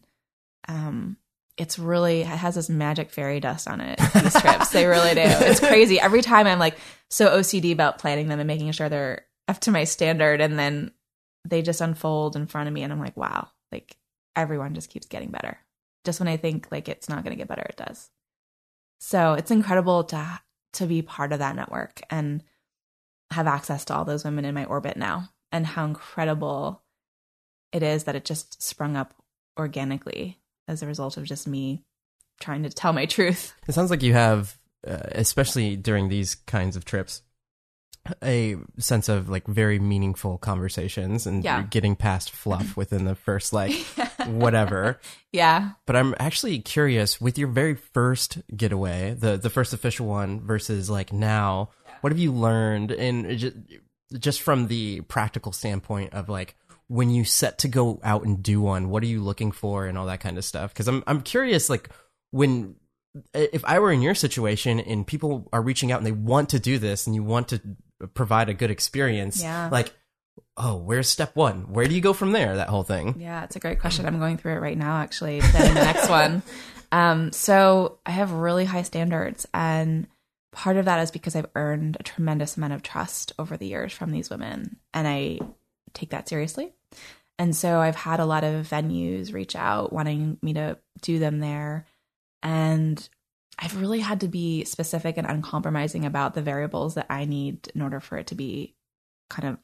um, 0.67 1.17
it's 1.57 1.79
really 1.79 2.21
it 2.21 2.27
has 2.27 2.55
this 2.55 2.69
magic 2.69 3.11
fairy 3.11 3.39
dust 3.39 3.67
on 3.67 3.81
it. 3.81 3.99
These 4.13 4.33
trips, 4.41 4.69
they 4.69 4.85
really 4.85 5.13
do. 5.15 5.21
It's 5.23 5.59
crazy. 5.59 5.99
Every 5.99 6.21
time 6.21 6.47
I'm 6.47 6.59
like 6.59 6.77
so 7.09 7.29
OCD 7.37 7.71
about 7.71 7.97
planning 7.97 8.27
them 8.27 8.39
and 8.39 8.47
making 8.47 8.71
sure 8.71 8.89
they're 8.89 9.25
up 9.47 9.59
to 9.61 9.71
my 9.71 9.83
standard, 9.85 10.41
and 10.41 10.59
then 10.59 10.91
they 11.47 11.61
just 11.61 11.81
unfold 11.81 12.35
in 12.35 12.47
front 12.47 12.67
of 12.67 12.73
me, 12.73 12.83
and 12.83 12.91
I'm 12.91 12.99
like, 12.99 13.15
wow, 13.15 13.49
like 13.71 13.95
everyone 14.35 14.73
just 14.73 14.89
keeps 14.89 15.07
getting 15.07 15.29
better. 15.29 15.57
Just 16.03 16.19
when 16.19 16.27
I 16.27 16.37
think 16.37 16.67
like 16.71 16.89
it's 16.89 17.09
not 17.09 17.23
going 17.23 17.31
to 17.31 17.37
get 17.37 17.47
better, 17.47 17.65
it 17.67 17.77
does. 17.77 18.09
So 19.07 19.33
it's 19.33 19.51
incredible 19.51 20.03
to 20.05 20.39
to 20.73 20.87
be 20.87 21.03
part 21.03 21.31
of 21.31 21.37
that 21.37 21.55
network 21.55 22.01
and 22.09 22.43
have 23.29 23.45
access 23.45 23.85
to 23.85 23.93
all 23.95 24.03
those 24.03 24.25
women 24.25 24.45
in 24.45 24.55
my 24.55 24.65
orbit 24.65 24.97
now, 24.97 25.29
and 25.51 25.63
how 25.63 25.85
incredible 25.85 26.81
it 27.71 27.83
is 27.83 28.05
that 28.05 28.15
it 28.15 28.25
just 28.25 28.63
sprung 28.63 28.97
up 28.97 29.13
organically 29.59 30.39
as 30.67 30.81
a 30.81 30.87
result 30.87 31.17
of 31.17 31.23
just 31.25 31.47
me 31.47 31.83
trying 32.39 32.63
to 32.63 32.69
tell 32.71 32.93
my 32.93 33.05
truth. 33.17 33.53
It 33.67 33.73
sounds 33.73 33.91
like 33.91 34.01
you 34.01 34.13
have, 34.13 34.57
uh, 34.87 34.97
especially 35.11 35.75
during 35.75 36.09
these 36.09 36.33
kinds 36.33 36.75
of 36.75 36.83
trips, 36.83 37.21
a 38.23 38.55
sense 38.79 39.07
of 39.07 39.29
like 39.29 39.45
very 39.45 39.77
meaningful 39.77 40.39
conversations 40.39 41.27
and 41.27 41.43
Yeah. 41.43 41.61
getting 41.61 41.95
past 41.95 42.31
fluff 42.31 42.75
within 42.81 43.05
the 43.05 43.15
first 43.15 43.53
like 43.53 43.71
whatever. 44.27 44.99
Yeah. 45.31 45.71
But 45.85 45.97
I'm 45.97 46.15
actually 46.17 46.59
curious 46.59 47.19
with 47.19 47.37
your 47.37 47.49
very 47.49 47.75
first 47.75 48.37
getaway, 48.55 49.13
the 49.19 49.35
the 49.35 49.49
first 49.49 49.73
official 49.73 50.07
one 50.07 50.39
versus 50.39 50.89
like 50.89 51.11
now, 51.11 51.71
what 51.99 52.13
have 52.13 52.19
you 52.19 52.31
learned 52.31 52.91
in 52.91 53.37
just, 53.37 53.55
just 54.17 54.41
from 54.41 54.67
the 54.67 55.01
practical 55.01 55.51
standpoint 55.51 56.13
of 56.13 56.29
like 56.29 56.55
when 56.87 57.09
you 57.09 57.25
set 57.25 57.57
to 57.59 57.67
go 57.67 57.99
out 58.01 58.23
and 58.23 58.41
do 58.41 58.61
one, 58.61 58.87
what 58.89 59.03
are 59.03 59.07
you 59.07 59.21
looking 59.21 59.51
for 59.51 59.87
and 59.87 59.97
all 59.97 60.05
that 60.05 60.21
kind 60.21 60.37
of 60.37 60.45
stuff? 60.45 60.73
Cuz 60.73 60.87
I'm 60.87 61.03
I'm 61.05 61.21
curious 61.21 61.69
like 61.69 61.89
when 62.31 62.75
if 63.33 63.65
I 63.65 63.79
were 63.79 63.91
in 63.91 64.01
your 64.01 64.15
situation 64.15 64.79
and 64.79 65.05
people 65.05 65.49
are 65.51 65.61
reaching 65.61 65.91
out 65.91 65.97
and 65.97 66.05
they 66.07 66.13
want 66.13 66.47
to 66.51 66.59
do 66.61 66.79
this 66.79 67.07
and 67.07 67.13
you 67.15 67.23
want 67.23 67.49
to 67.49 67.61
provide 68.13 68.47
a 68.47 68.53
good 68.53 68.71
experience, 68.71 69.41
Yeah. 69.41 69.67
like 69.69 69.93
oh, 70.57 70.75
where's 70.77 71.09
step 71.09 71.35
1? 71.35 71.73
Where 71.73 71.87
do 71.87 71.95
you 71.95 72.01
go 72.01 72.13
from 72.13 72.31
there? 72.31 72.55
That 72.55 72.69
whole 72.69 72.83
thing. 72.83 73.15
Yeah, 73.19 73.43
it's 73.43 73.55
a 73.55 73.59
great 73.59 73.79
question. 73.79 74.05
I'm 74.05 74.19
going 74.19 74.37
through 74.37 74.53
it 74.53 74.61
right 74.61 74.77
now, 74.77 74.97
actually, 74.97 75.39
Then 75.41 75.73
the 75.73 75.81
next 75.81 76.09
one. 76.09 76.41
Um, 76.91 77.33
so 77.33 77.97
I 78.05 78.11
have 78.11 78.31
really 78.31 78.63
high 78.63 78.83
standards, 78.83 79.45
and 79.53 80.07
part 80.53 80.77
of 80.77 80.85
that 80.85 81.01
is 81.01 81.11
because 81.11 81.35
I've 81.35 81.49
earned 81.53 81.97
a 81.99 82.03
tremendous 82.03 82.55
amount 82.55 82.71
of 82.71 82.83
trust 82.83 83.33
over 83.37 83.57
the 83.57 83.67
years 83.67 83.91
from 83.91 84.11
these 84.11 84.29
women, 84.29 84.77
and 84.93 85.05
I 85.05 85.39
take 85.93 86.11
that 86.11 86.29
seriously. 86.29 86.73
And 87.37 87.53
so 87.53 87.79
I've 87.79 87.97
had 87.97 88.21
a 88.21 88.25
lot 88.25 88.45
of 88.45 88.67
venues 88.67 89.33
reach 89.33 89.57
out 89.57 89.91
wanting 89.91 90.37
me 90.41 90.53
to 90.53 90.77
do 91.01 91.19
them 91.19 91.39
there, 91.39 91.85
and 92.41 93.09
I've 93.59 93.81
really 93.81 93.99
had 93.99 94.21
to 94.21 94.29
be 94.29 94.63
specific 94.63 95.17
and 95.17 95.27
uncompromising 95.27 96.05
about 96.05 96.33
the 96.33 96.41
variables 96.41 96.93
that 96.95 97.07
I 97.09 97.25
need 97.25 97.69
in 97.75 97.81
order 97.81 97.99
for 97.99 98.17
it 98.17 98.27
to 98.27 98.35
be 98.35 98.73
kind 99.29 99.49
of 99.49 99.57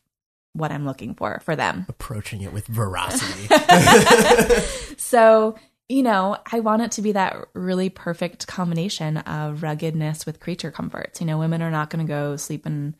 what 0.53 0.71
I'm 0.71 0.85
looking 0.85 1.15
for 1.15 1.39
for 1.43 1.55
them. 1.55 1.85
Approaching 1.87 2.41
it 2.41 2.53
with 2.53 2.67
veracity. 2.67 3.47
so 4.97 5.55
you 5.91 6.03
know 6.03 6.37
i 6.51 6.61
want 6.61 6.81
it 6.81 6.91
to 6.91 7.01
be 7.01 7.11
that 7.11 7.35
really 7.53 7.89
perfect 7.89 8.47
combination 8.47 9.17
of 9.17 9.61
ruggedness 9.61 10.25
with 10.25 10.39
creature 10.39 10.71
comforts 10.71 11.19
you 11.19 11.27
know 11.27 11.37
women 11.37 11.61
are 11.61 11.69
not 11.69 11.89
going 11.89 12.05
to 12.05 12.09
go 12.09 12.37
sleep 12.37 12.65
in 12.65 12.95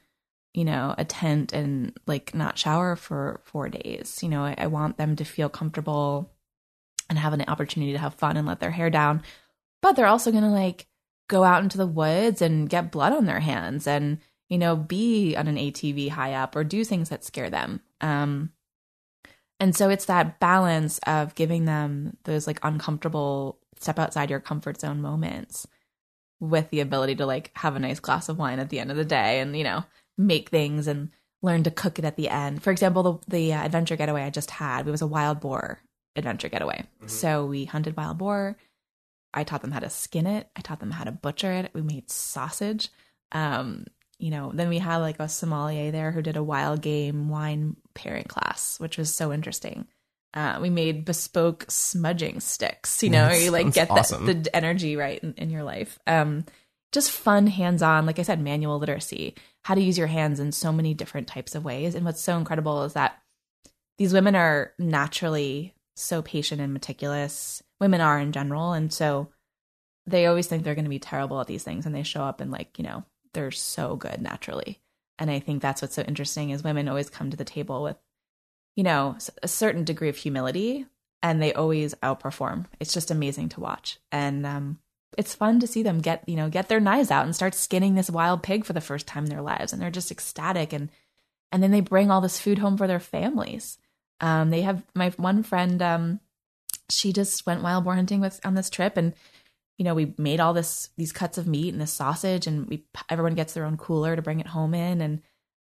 you 0.53 0.65
know 0.65 0.93
a 0.97 1.05
tent 1.05 1.53
and 1.53 1.97
like 2.05 2.35
not 2.35 2.57
shower 2.57 2.97
for 2.97 3.39
four 3.45 3.69
days 3.69 4.21
you 4.21 4.27
know 4.27 4.43
I, 4.43 4.55
I 4.57 4.67
want 4.67 4.97
them 4.97 5.15
to 5.15 5.23
feel 5.23 5.47
comfortable 5.47 6.33
and 7.09 7.17
have 7.17 7.33
an 7.33 7.45
opportunity 7.47 7.93
to 7.93 7.97
have 7.97 8.15
fun 8.15 8.35
and 8.35 8.45
let 8.47 8.59
their 8.59 8.71
hair 8.71 8.89
down 8.89 9.23
but 9.81 9.95
they're 9.95 10.05
also 10.05 10.31
going 10.31 10.43
to 10.43 10.49
like 10.49 10.87
go 11.29 11.43
out 11.45 11.63
into 11.63 11.77
the 11.77 11.87
woods 11.87 12.41
and 12.41 12.69
get 12.69 12.91
blood 12.91 13.13
on 13.13 13.25
their 13.25 13.39
hands 13.39 13.87
and 13.87 14.17
you 14.51 14.59
know 14.59 14.75
be 14.75 15.35
on 15.35 15.47
an 15.47 15.55
atv 15.55 16.09
high 16.09 16.33
up 16.33 16.55
or 16.55 16.63
do 16.63 16.83
things 16.83 17.09
that 17.09 17.23
scare 17.23 17.49
them 17.49 17.81
um 18.01 18.51
and 19.59 19.75
so 19.75 19.89
it's 19.89 20.05
that 20.05 20.39
balance 20.39 20.99
of 21.07 21.33
giving 21.33 21.65
them 21.65 22.17
those 22.25 22.45
like 22.45 22.59
uncomfortable 22.61 23.57
step 23.79 23.97
outside 23.97 24.29
your 24.29 24.39
comfort 24.39 24.79
zone 24.79 25.01
moments 25.01 25.65
with 26.39 26.69
the 26.69 26.81
ability 26.81 27.15
to 27.15 27.25
like 27.25 27.51
have 27.55 27.75
a 27.75 27.79
nice 27.79 27.99
glass 27.99 28.29
of 28.29 28.37
wine 28.37 28.59
at 28.59 28.69
the 28.69 28.79
end 28.79 28.91
of 28.91 28.97
the 28.97 29.05
day 29.05 29.39
and 29.39 29.57
you 29.57 29.63
know 29.63 29.83
make 30.17 30.49
things 30.49 30.87
and 30.87 31.09
learn 31.41 31.63
to 31.63 31.71
cook 31.71 31.99
it 31.99 32.05
at 32.05 32.15
the 32.15 32.29
end. 32.29 32.61
For 32.61 32.71
example, 32.71 33.03
the 33.03 33.35
the 33.35 33.53
uh, 33.53 33.63
adventure 33.63 33.95
getaway 33.95 34.23
I 34.23 34.29
just 34.29 34.51
had, 34.51 34.87
it 34.87 34.91
was 34.91 35.01
a 35.01 35.07
wild 35.07 35.39
boar 35.39 35.79
adventure 36.15 36.49
getaway. 36.49 36.83
So 37.07 37.45
we 37.45 37.65
hunted 37.65 37.95
wild 37.95 38.17
boar. 38.17 38.57
I 39.33 39.43
taught 39.43 39.61
them 39.61 39.71
how 39.71 39.79
to 39.79 39.89
skin 39.89 40.27
it. 40.27 40.49
I 40.57 40.61
taught 40.61 40.81
them 40.81 40.91
how 40.91 41.05
to 41.05 41.11
butcher 41.11 41.51
it. 41.53 41.71
We 41.73 41.81
made 41.81 42.09
sausage. 42.09 42.89
Um, 43.31 43.85
you 44.21 44.29
know, 44.29 44.51
then 44.53 44.69
we 44.69 44.77
had 44.77 44.97
like 44.97 45.19
a 45.19 45.27
sommelier 45.27 45.91
there 45.91 46.11
who 46.11 46.21
did 46.21 46.37
a 46.37 46.43
wild 46.43 46.81
game 46.81 47.27
wine 47.27 47.75
pairing 47.95 48.25
class, 48.25 48.79
which 48.79 48.97
was 48.97 49.13
so 49.13 49.33
interesting. 49.33 49.87
Uh, 50.33 50.59
we 50.61 50.69
made 50.69 51.03
bespoke 51.03 51.65
smudging 51.67 52.39
sticks, 52.39 53.03
you 53.03 53.09
know, 53.09 53.27
where 53.27 53.41
you 53.41 53.51
like 53.51 53.73
get 53.73 53.87
the, 53.87 53.95
awesome. 53.95 54.25
the 54.25 54.55
energy 54.55 54.95
right 54.95 55.21
in, 55.23 55.33
in 55.33 55.49
your 55.49 55.63
life. 55.63 55.99
Um, 56.05 56.45
just 56.91 57.11
fun, 57.11 57.47
hands 57.47 57.81
on, 57.81 58.05
like 58.05 58.19
I 58.19 58.21
said, 58.21 58.39
manual 58.39 58.77
literacy, 58.77 59.35
how 59.63 59.75
to 59.75 59.81
use 59.81 59.97
your 59.97 60.07
hands 60.07 60.39
in 60.39 60.51
so 60.51 60.71
many 60.71 60.93
different 60.93 61.27
types 61.27 61.55
of 61.55 61.65
ways. 61.65 61.95
And 61.95 62.05
what's 62.05 62.21
so 62.21 62.37
incredible 62.37 62.83
is 62.83 62.93
that 62.93 63.17
these 63.97 64.13
women 64.13 64.35
are 64.35 64.73
naturally 64.77 65.73
so 65.95 66.21
patient 66.21 66.61
and 66.61 66.73
meticulous. 66.73 67.63
Women 67.79 68.01
are 68.01 68.19
in 68.19 68.31
general. 68.31 68.73
And 68.73 68.93
so 68.93 69.29
they 70.05 70.27
always 70.27 70.47
think 70.47 70.63
they're 70.63 70.75
going 70.75 70.85
to 70.85 70.89
be 70.89 70.99
terrible 70.99 71.41
at 71.41 71.47
these 71.47 71.63
things. 71.63 71.85
And 71.85 71.95
they 71.95 72.03
show 72.03 72.23
up 72.23 72.39
and, 72.39 72.51
like, 72.51 72.77
you 72.77 72.83
know, 72.83 73.03
they're 73.33 73.51
so 73.51 73.95
good 73.95 74.21
naturally. 74.21 74.79
And 75.19 75.29
I 75.29 75.39
think 75.39 75.61
that's 75.61 75.81
what's 75.81 75.95
so 75.95 76.01
interesting 76.03 76.49
is 76.49 76.63
women 76.63 76.87
always 76.87 77.09
come 77.09 77.29
to 77.29 77.37
the 77.37 77.45
table 77.45 77.83
with, 77.83 77.97
you 78.75 78.83
know, 78.83 79.17
a 79.43 79.47
certain 79.47 79.83
degree 79.83 80.09
of 80.09 80.17
humility 80.17 80.85
and 81.21 81.41
they 81.41 81.53
always 81.53 81.93
outperform. 81.95 82.65
It's 82.79 82.93
just 82.93 83.11
amazing 83.11 83.49
to 83.49 83.59
watch. 83.59 83.99
And 84.11 84.45
um, 84.45 84.79
it's 85.17 85.35
fun 85.35 85.59
to 85.59 85.67
see 85.67 85.83
them 85.83 85.99
get, 85.99 86.27
you 86.27 86.35
know, 86.35 86.49
get 86.49 86.69
their 86.69 86.79
knives 86.79 87.11
out 87.11 87.25
and 87.25 87.35
start 87.35 87.53
skinning 87.53 87.95
this 87.95 88.09
wild 88.09 88.41
pig 88.41 88.65
for 88.65 88.73
the 88.73 88.81
first 88.81 89.05
time 89.05 89.25
in 89.25 89.29
their 89.29 89.41
lives. 89.41 89.71
And 89.71 89.81
they're 89.81 89.91
just 89.91 90.11
ecstatic. 90.11 90.73
And, 90.73 90.89
and 91.51 91.61
then 91.61 91.71
they 91.71 91.81
bring 91.81 92.09
all 92.09 92.21
this 92.21 92.39
food 92.39 92.59
home 92.59 92.77
for 92.77 92.87
their 92.87 92.99
families. 92.99 93.77
Um, 94.19 94.49
they 94.49 94.61
have 94.61 94.83
my 94.95 95.09
one 95.17 95.43
friend, 95.43 95.81
um, 95.81 96.19
she 96.89 97.13
just 97.13 97.45
went 97.45 97.63
wild 97.63 97.83
boar 97.83 97.95
hunting 97.95 98.19
with 98.19 98.39
on 98.45 98.55
this 98.55 98.69
trip 98.69 98.97
and 98.97 99.13
you 99.81 99.85
know 99.85 99.95
we 99.95 100.13
made 100.19 100.39
all 100.39 100.53
this 100.53 100.89
these 100.95 101.11
cuts 101.11 101.39
of 101.39 101.47
meat 101.47 101.73
and 101.73 101.81
this 101.81 101.91
sausage 101.91 102.45
and 102.45 102.67
we 102.67 102.85
everyone 103.09 103.33
gets 103.33 103.55
their 103.55 103.65
own 103.65 103.77
cooler 103.77 104.15
to 104.15 104.21
bring 104.21 104.39
it 104.39 104.45
home 104.45 104.75
in. 104.75 105.01
And 105.01 105.23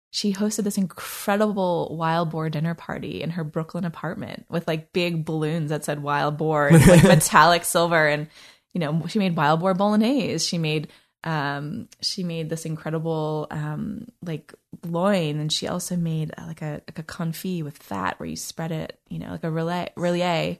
she 0.09 0.32
hosted 0.32 0.63
this 0.63 0.78
incredible 0.78 1.97
wild 1.97 2.30
boar 2.30 2.49
dinner 2.49 2.76
party 2.76 3.22
in 3.22 3.32
her 3.32 3.43
Brooklyn 3.43 3.84
apartment 3.84 4.45
with 4.47 4.70
like 4.70 4.93
big 4.93 5.26
balloons 5.26 5.70
that 5.70 5.84
said 5.84 6.01
wild 6.01 6.38
boar 6.38 6.70
and 6.70 6.88
like 6.88 7.03
metallic 7.03 7.66
silver. 7.66 8.07
And 8.07 8.30
you 8.72 8.80
know 8.80 9.05
she 9.09 9.20
made 9.20 9.36
wild 9.36 9.59
boar 9.59 9.74
bolognese. 9.74 10.47
She 10.47 10.59
made 10.59 10.88
um 11.26 11.89
she 12.01 12.24
made 12.24 12.49
this 12.49 12.63
incredible 12.63 13.47
um 13.51 14.07
like 14.22 14.53
loin. 14.88 15.41
And 15.41 15.51
she 15.51 15.68
also 15.68 15.97
made 15.97 16.34
uh, 16.38 16.45
like 16.47 16.61
a 16.61 16.82
like 16.88 16.99
a 16.99 17.03
confit 17.03 17.63
with 17.63 17.80
fat 17.80 18.18
where 18.18 18.30
you 18.30 18.38
spread 18.38 18.72
it 18.72 18.97
you 19.09 19.20
know 19.20 19.32
like 19.32 19.43
a 19.43 19.51
rillette 19.51 19.93
rillette 19.97 20.59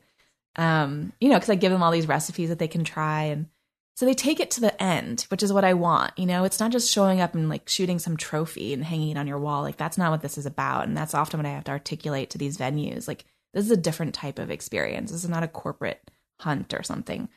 um 0.58 1.12
you 1.20 1.30
know 1.30 1.36
because 1.36 1.50
i 1.50 1.56
give 1.56 1.72
them 1.72 1.84
all 1.84 1.92
these 1.92 2.08
recipes 2.08 2.50
that 2.50 2.60
they 2.60 2.68
can 2.68 2.84
try 2.84 3.24
and 3.24 3.48
so 3.96 4.06
they 4.06 4.14
take 4.14 4.40
it 4.40 4.52
to 4.52 4.62
the 4.62 4.82
end 4.82 5.26
which 5.30 5.44
is 5.44 5.54
what 5.54 5.64
i 5.64 5.74
want 5.74 6.12
you 6.18 6.26
know? 6.26 6.44
It's 6.44 6.60
not 6.60 6.72
just 6.72 6.92
showing 6.92 7.22
up 7.22 7.34
and 7.34 7.50
like 7.50 7.68
shooting 7.70 8.00
some 8.00 8.18
trophy 8.18 8.74
and 8.74 8.84
hanging 8.84 9.10
it 9.10 9.18
on 9.18 9.28
your 9.28 9.40
wall. 9.40 9.62
Like 9.62 9.78
that's 9.78 9.98
not 9.98 10.12
what 10.12 10.22
this 10.22 10.38
is 10.38 10.46
about 10.46 10.88
and 10.88 10.96
that's 10.96 11.14
often 11.14 11.40
what 11.40 11.46
i 11.46 11.52
have 11.54 11.64
to 11.66 11.72
articulate 11.72 12.30
to 12.32 12.38
these 12.38 12.58
venues. 12.58 13.08
Like 13.08 13.26
this 13.54 13.66
is 13.66 13.72
a 13.72 13.78
different 13.78 14.14
type 14.14 14.38
of 14.40 14.52
experience. 14.52 15.12
This 15.12 15.24
is 15.24 15.30
not 15.30 15.44
a 15.44 15.48
corporate 15.48 16.12
hunt 16.42 16.74
or 16.74 16.84
something. 16.84 17.30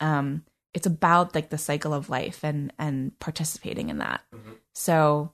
Um 0.00 0.44
it's 0.74 0.86
about 0.86 1.34
like 1.34 1.50
the 1.50 1.58
cycle 1.58 1.92
of 1.92 2.10
life 2.10 2.44
and 2.44 2.72
and 2.78 3.18
participating 3.18 3.88
in 3.88 3.98
that. 3.98 4.22
So 4.74 5.32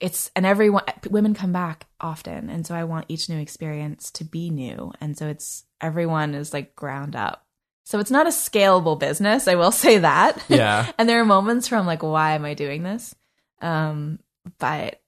it's 0.00 0.30
and 0.36 0.44
everyone 0.44 0.84
women 1.08 1.34
come 1.34 1.52
back 1.52 1.86
often. 2.00 2.50
And 2.50 2.66
so 2.66 2.74
i 2.74 2.84
want 2.84 3.06
each 3.08 3.28
new 3.28 3.38
experience 3.38 4.10
to 4.12 4.24
be 4.24 4.50
new. 4.50 4.92
And 5.00 5.16
so 5.16 5.28
it's 5.28 5.64
everyone 5.80 6.34
is 6.34 6.52
like 6.52 6.76
ground 6.76 7.16
up. 7.16 7.44
So 7.84 8.00
it's 8.00 8.10
not 8.10 8.26
a 8.26 8.30
scalable 8.30 8.98
business 8.98 9.48
i 9.48 9.54
will 9.54 9.72
say 9.86 9.98
that. 9.98 10.42
Yeah. 10.48 10.90
and 10.98 11.08
there 11.08 11.20
are 11.20 11.24
moments 11.24 11.70
where 11.70 11.80
i'm 11.80 11.86
like 11.86 12.02
why 12.02 12.32
am 12.32 12.44
i 12.44 12.54
doing 12.54 12.82
this? 12.82 13.14
Um 13.62 14.18
but 14.58 15.00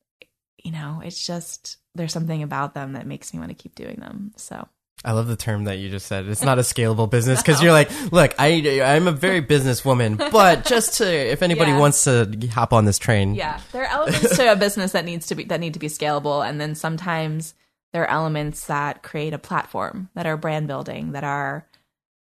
you 0.62 0.72
know 0.72 1.00
it's 1.04 1.24
just 1.24 1.76
there's 1.94 2.12
something 2.12 2.42
about 2.42 2.74
them 2.74 2.92
that 2.92 3.06
makes 3.06 3.32
me 3.32 3.40
want 3.40 3.50
to 3.50 3.62
keep 3.62 3.74
doing 3.74 3.96
them. 3.96 4.32
So 4.36 4.68
I 5.04 5.12
love 5.12 5.28
the 5.28 5.36
term 5.36 5.64
that 5.64 5.78
you 5.78 5.90
just 5.90 6.06
said. 6.06 6.26
It's 6.26 6.42
not 6.42 6.58
a 6.58 6.62
scalable 6.62 7.08
business 7.08 7.40
because 7.40 7.62
you're 7.62 7.72
like, 7.72 7.90
look, 8.12 8.34
I 8.38 8.80
I'm 8.82 9.06
a 9.06 9.12
very 9.12 9.40
businesswoman, 9.40 10.30
but 10.32 10.64
just 10.64 10.98
to 10.98 11.06
if 11.06 11.42
anybody 11.42 11.70
Yeah. 11.70 11.78
wants 11.78 12.04
to 12.04 12.28
hop 12.52 12.72
on 12.72 12.84
this 12.84 12.98
train, 12.98 13.34
Yeah, 13.34 13.60
there 13.72 13.84
are 13.84 13.92
elements 13.92 14.36
to 14.36 14.52
a 14.52 14.56
business 14.56 14.92
that 14.92 15.04
needs 15.04 15.28
to 15.28 15.34
be 15.34 15.44
that 15.44 15.60
need 15.60 15.74
to 15.74 15.80
be 15.80 15.88
scalable, 15.88 16.46
and 16.46 16.60
then 16.60 16.74
sometimes 16.74 17.54
there 17.92 18.02
are 18.02 18.10
elements 18.10 18.66
that 18.66 19.02
create 19.02 19.32
a 19.32 19.38
platform 19.38 20.10
that 20.14 20.26
are 20.26 20.36
brand 20.36 20.66
building 20.66 21.12
that 21.12 21.24
are 21.24 21.66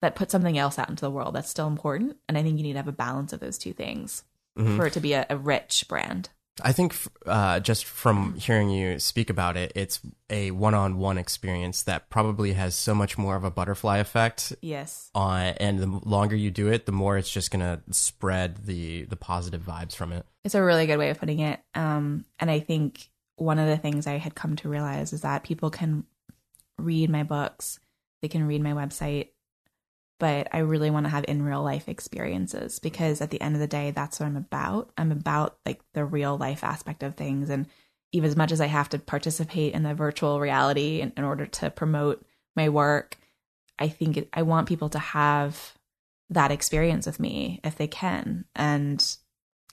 that 0.02 0.16
put 0.16 0.30
something 0.30 0.58
else 0.58 0.78
out 0.78 0.90
into 0.90 1.02
the 1.02 1.12
world 1.12 1.34
that's 1.34 1.50
still 1.50 1.68
important. 1.68 2.18
And 2.28 2.38
I 2.38 2.44
think 2.44 2.58
you 2.58 2.64
need 2.64 2.74
to 2.74 2.80
have 2.80 2.88
a 2.88 2.92
balance 2.92 3.34
of 3.34 3.40
those 3.40 3.58
two 3.58 3.74
things 3.74 4.24
mm-hmm. 4.58 4.78
for 4.78 4.86
it 4.86 4.94
to 4.94 5.00
be 5.00 5.14
a, 5.14 5.26
a 5.30 5.38
rich 5.38 5.86
brand. 5.88 6.30
I 6.64 6.72
think 6.72 6.96
uh, 7.26 7.60
just 7.60 7.84
from 7.86 8.36
hearing 8.36 8.70
you 8.70 8.98
speak 9.00 9.30
about 9.30 9.58
it, 9.58 9.74
it's 9.76 10.00
a 10.30 10.52
one-on-one 10.52 11.18
experience 11.18 11.84
that 11.84 12.10
probably 12.10 12.54
has 12.54 12.76
so 12.76 12.96
much 12.96 13.18
more 13.18 13.36
of 13.36 13.44
a 13.44 13.52
butterfly 13.52 13.98
effect 13.98 14.54
Yes. 14.62 15.10
on 15.14 15.42
and 15.42 15.80
the 15.80 15.88
longer 15.88 16.36
you 16.36 16.52
do 16.52 16.70
it 16.70 16.86
the 16.86 16.92
more 16.92 17.18
it's 17.18 17.30
just 17.30 17.52
gonna 17.52 17.82
spread 17.92 18.66
the 18.66 19.04
the 19.04 19.16
positive 19.18 19.62
vibes 19.62 19.96
from 19.96 20.12
it 20.14 20.26
It's 20.44 20.56
a 20.56 20.64
really 20.64 20.88
good 20.88 20.98
way 20.98 21.10
of 21.10 21.20
putting 21.20 21.40
it. 21.40 21.60
Um, 21.76 22.26
and 22.40 22.50
I 22.50 22.60
think 22.62 23.10
one 23.36 23.60
of 23.60 23.68
the 23.68 23.78
things 23.78 24.08
I 24.08 24.18
had 24.18 24.34
come 24.34 24.56
to 24.58 24.70
realize 24.70 25.12
is 25.14 25.22
that 25.22 25.44
people 25.44 25.70
can 25.70 26.06
read 26.78 27.10
my 27.10 27.24
books, 27.24 27.80
they 28.22 28.28
can 28.30 28.48
read 28.48 28.62
my 28.64 28.72
website, 28.72 29.30
but 30.20 30.48
I 30.54 30.60
really 30.60 30.90
want 30.90 31.06
to 31.06 31.10
have 31.10 31.26
in 31.28 31.44
real 31.44 31.64
life 31.64 31.90
experiences 31.90 32.80
because 32.80 33.22
at 33.22 33.32
the 33.32 33.42
end 33.42 33.56
of 33.56 33.62
the 33.62 33.68
day, 33.68 33.92
that's 33.92 34.20
what 34.20 34.28
I'm 34.28 34.38
about. 34.38 34.92
I'm 34.98 35.12
about 35.12 35.58
like 35.66 35.82
the 35.94 36.06
real 36.06 36.38
life 36.38 36.64
aspect 36.64 37.04
of 37.04 37.16
things. 37.16 37.50
And 37.50 37.68
even 38.12 38.30
as 38.30 38.36
much 38.36 38.52
as 38.52 38.62
I 38.62 38.68
have 38.68 38.90
to 38.90 39.00
participate 39.00 39.74
in 39.74 39.84
the 39.84 39.94
virtual 39.94 40.40
reality 40.40 41.02
in, 41.02 41.12
in 41.18 41.24
order 41.24 41.46
to 41.46 41.70
promote 41.70 42.26
my 42.56 42.70
work, 42.70 43.18
I 43.78 43.90
think 43.90 44.18
it, 44.18 44.30
I 44.32 44.44
want 44.44 44.70
people 44.70 44.90
to 44.90 45.00
have 45.00 45.74
that 46.30 46.52
experience 46.52 47.06
with 47.06 47.20
me 47.20 47.60
if 47.64 47.76
they 47.76 47.88
can. 47.88 48.46
And 48.56 49.06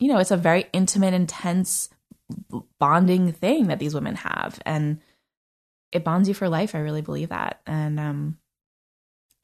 you 0.00 0.08
know, 0.08 0.18
it's 0.18 0.32
a 0.32 0.36
very 0.36 0.66
intimate, 0.72 1.14
intense 1.14 1.88
bonding 2.80 3.32
thing 3.32 3.68
that 3.68 3.78
these 3.78 3.94
women 3.94 4.16
have. 4.16 4.60
And 4.66 5.00
it 5.92 6.02
bonds 6.02 6.28
you 6.28 6.34
for 6.34 6.48
life. 6.48 6.74
I 6.74 6.78
really 6.78 7.02
believe 7.02 7.28
that. 7.28 7.60
And 7.66 8.00
um 8.00 8.38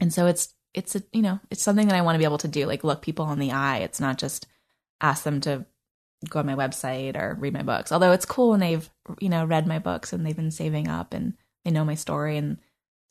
and 0.01 0.13
so 0.13 0.27
it's 0.27 0.55
it's 0.75 0.95
a 0.97 1.03
you 1.13 1.23
know, 1.23 1.41
it's 1.51 1.63
something 1.63 1.89
that 1.89 1.97
I 1.97 2.03
want 2.03 2.15
to 2.15 2.19
be 2.19 2.25
able 2.25 2.39
to 2.39 2.49
do, 2.49 2.67
like 2.67 2.85
look 2.85 3.03
people 3.03 3.31
in 3.33 3.39
the 3.39 3.53
eye. 3.53 3.79
It's 3.79 4.01
not 4.01 4.19
just 4.19 4.47
ask 5.01 5.25
them 5.25 5.41
to 5.43 5.67
go 6.29 6.41
on 6.41 6.47
my 6.47 6.55
website 6.55 7.17
or 7.17 7.37
read 7.39 7.53
my 7.53 7.63
books. 7.63 7.93
Although 7.93 8.13
it's 8.13 8.25
cool 8.25 8.51
when 8.51 8.61
they've, 8.61 8.89
you 9.21 9.29
know, 9.29 9.45
read 9.45 9.67
my 9.67 9.79
books 9.79 10.13
and 10.13 10.25
they've 10.27 10.37
been 10.37 10.51
saving 10.51 10.89
up 10.89 11.15
and 11.15 11.35
they 11.65 11.71
know 11.71 11.85
my 11.85 11.95
story. 11.95 12.37
And 12.37 12.59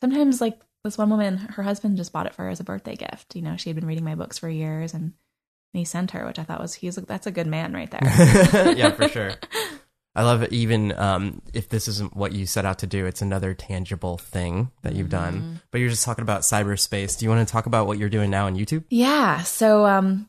sometimes 0.02 0.42
like 0.42 0.60
this 0.84 0.98
one 0.98 1.10
woman, 1.10 1.38
her 1.38 1.64
husband 1.64 1.98
just 1.98 2.12
bought 2.12 2.26
it 2.26 2.34
for 2.34 2.44
her 2.44 2.50
as 2.50 2.60
a 2.60 2.66
birthday 2.66 2.96
gift. 2.96 3.36
You 3.36 3.42
know, 3.42 3.56
she 3.58 3.70
had 3.70 3.76
been 3.76 3.88
reading 3.88 4.04
my 4.04 4.16
books 4.16 4.38
for 4.38 4.50
years 4.50 4.94
and 4.94 5.14
he 5.74 5.86
sent 5.86 6.12
her, 6.12 6.26
which 6.26 6.40
I 6.40 6.44
thought 6.44 6.62
was 6.62 6.74
he's 6.74 6.98
like 6.98 7.08
that's 7.08 7.28
a 7.28 7.32
good 7.32 7.48
man 7.48 7.74
right 7.74 7.90
there. 7.90 8.02
yeah 8.76 8.92
for 8.92 9.08
sure 9.08 9.32
i 10.18 10.24
love 10.24 10.42
it 10.42 10.52
even 10.52 10.92
um, 10.98 11.42
if 11.54 11.70
this 11.70 11.88
isn't 11.88 12.16
what 12.16 12.34
you 12.34 12.46
set 12.46 12.66
out 12.66 12.80
to 12.80 12.88
do 12.88 13.06
it's 13.06 13.22
another 13.22 13.54
tangible 13.54 14.18
thing 14.18 14.70
that 14.82 14.96
you've 14.96 15.10
done 15.10 15.62
but 15.72 15.80
you're 15.80 15.90
just 15.90 16.04
talking 16.04 16.24
about 16.24 16.42
cyberspace 16.42 17.18
do 17.18 17.24
you 17.26 17.30
want 17.30 17.48
to 17.48 17.52
talk 17.52 17.66
about 17.68 17.88
what 17.88 17.98
you're 17.98 18.10
doing 18.10 18.30
now 18.30 18.48
on 18.48 18.56
youtube 18.58 18.84
Yeah. 18.90 19.44
So 19.44 19.86
um 19.86 20.28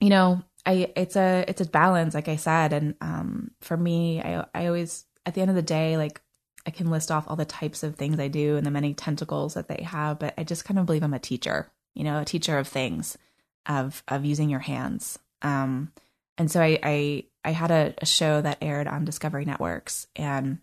you 0.00 0.10
know, 0.10 0.42
I 0.66 0.92
it's 0.96 1.16
a 1.16 1.44
it's 1.46 1.60
a 1.60 1.66
balance 1.66 2.14
like 2.14 2.28
I 2.28 2.36
said 2.36 2.72
and 2.72 2.94
um 3.00 3.52
for 3.60 3.76
me 3.76 4.20
I 4.20 4.44
I 4.54 4.66
always 4.66 5.04
at 5.24 5.34
the 5.34 5.40
end 5.40 5.50
of 5.50 5.56
the 5.56 5.62
day 5.62 5.96
like 5.96 6.20
I 6.66 6.70
can 6.70 6.90
list 6.90 7.10
off 7.10 7.26
all 7.28 7.36
the 7.36 7.44
types 7.44 7.82
of 7.82 7.96
things 7.96 8.18
I 8.18 8.28
do 8.28 8.56
and 8.56 8.66
the 8.66 8.70
many 8.70 8.94
tentacles 8.94 9.52
that 9.54 9.68
they 9.68 9.82
have, 9.84 10.18
but 10.18 10.32
I 10.38 10.44
just 10.44 10.64
kind 10.64 10.78
of 10.80 10.86
believe 10.86 11.02
I'm 11.02 11.12
a 11.12 11.18
teacher, 11.18 11.70
you 11.94 12.04
know, 12.04 12.20
a 12.20 12.24
teacher 12.24 12.58
of 12.58 12.66
things, 12.66 13.18
of 13.66 14.02
of 14.08 14.24
using 14.24 14.48
your 14.50 14.60
hands. 14.60 15.18
Um 15.42 15.92
and 16.38 16.50
so 16.50 16.60
I 16.60 16.78
I 16.82 17.24
I 17.44 17.50
had 17.50 17.70
a, 17.70 17.94
a 17.98 18.06
show 18.06 18.40
that 18.40 18.58
aired 18.60 18.88
on 18.88 19.04
Discovery 19.04 19.44
Networks 19.44 20.06
and 20.16 20.58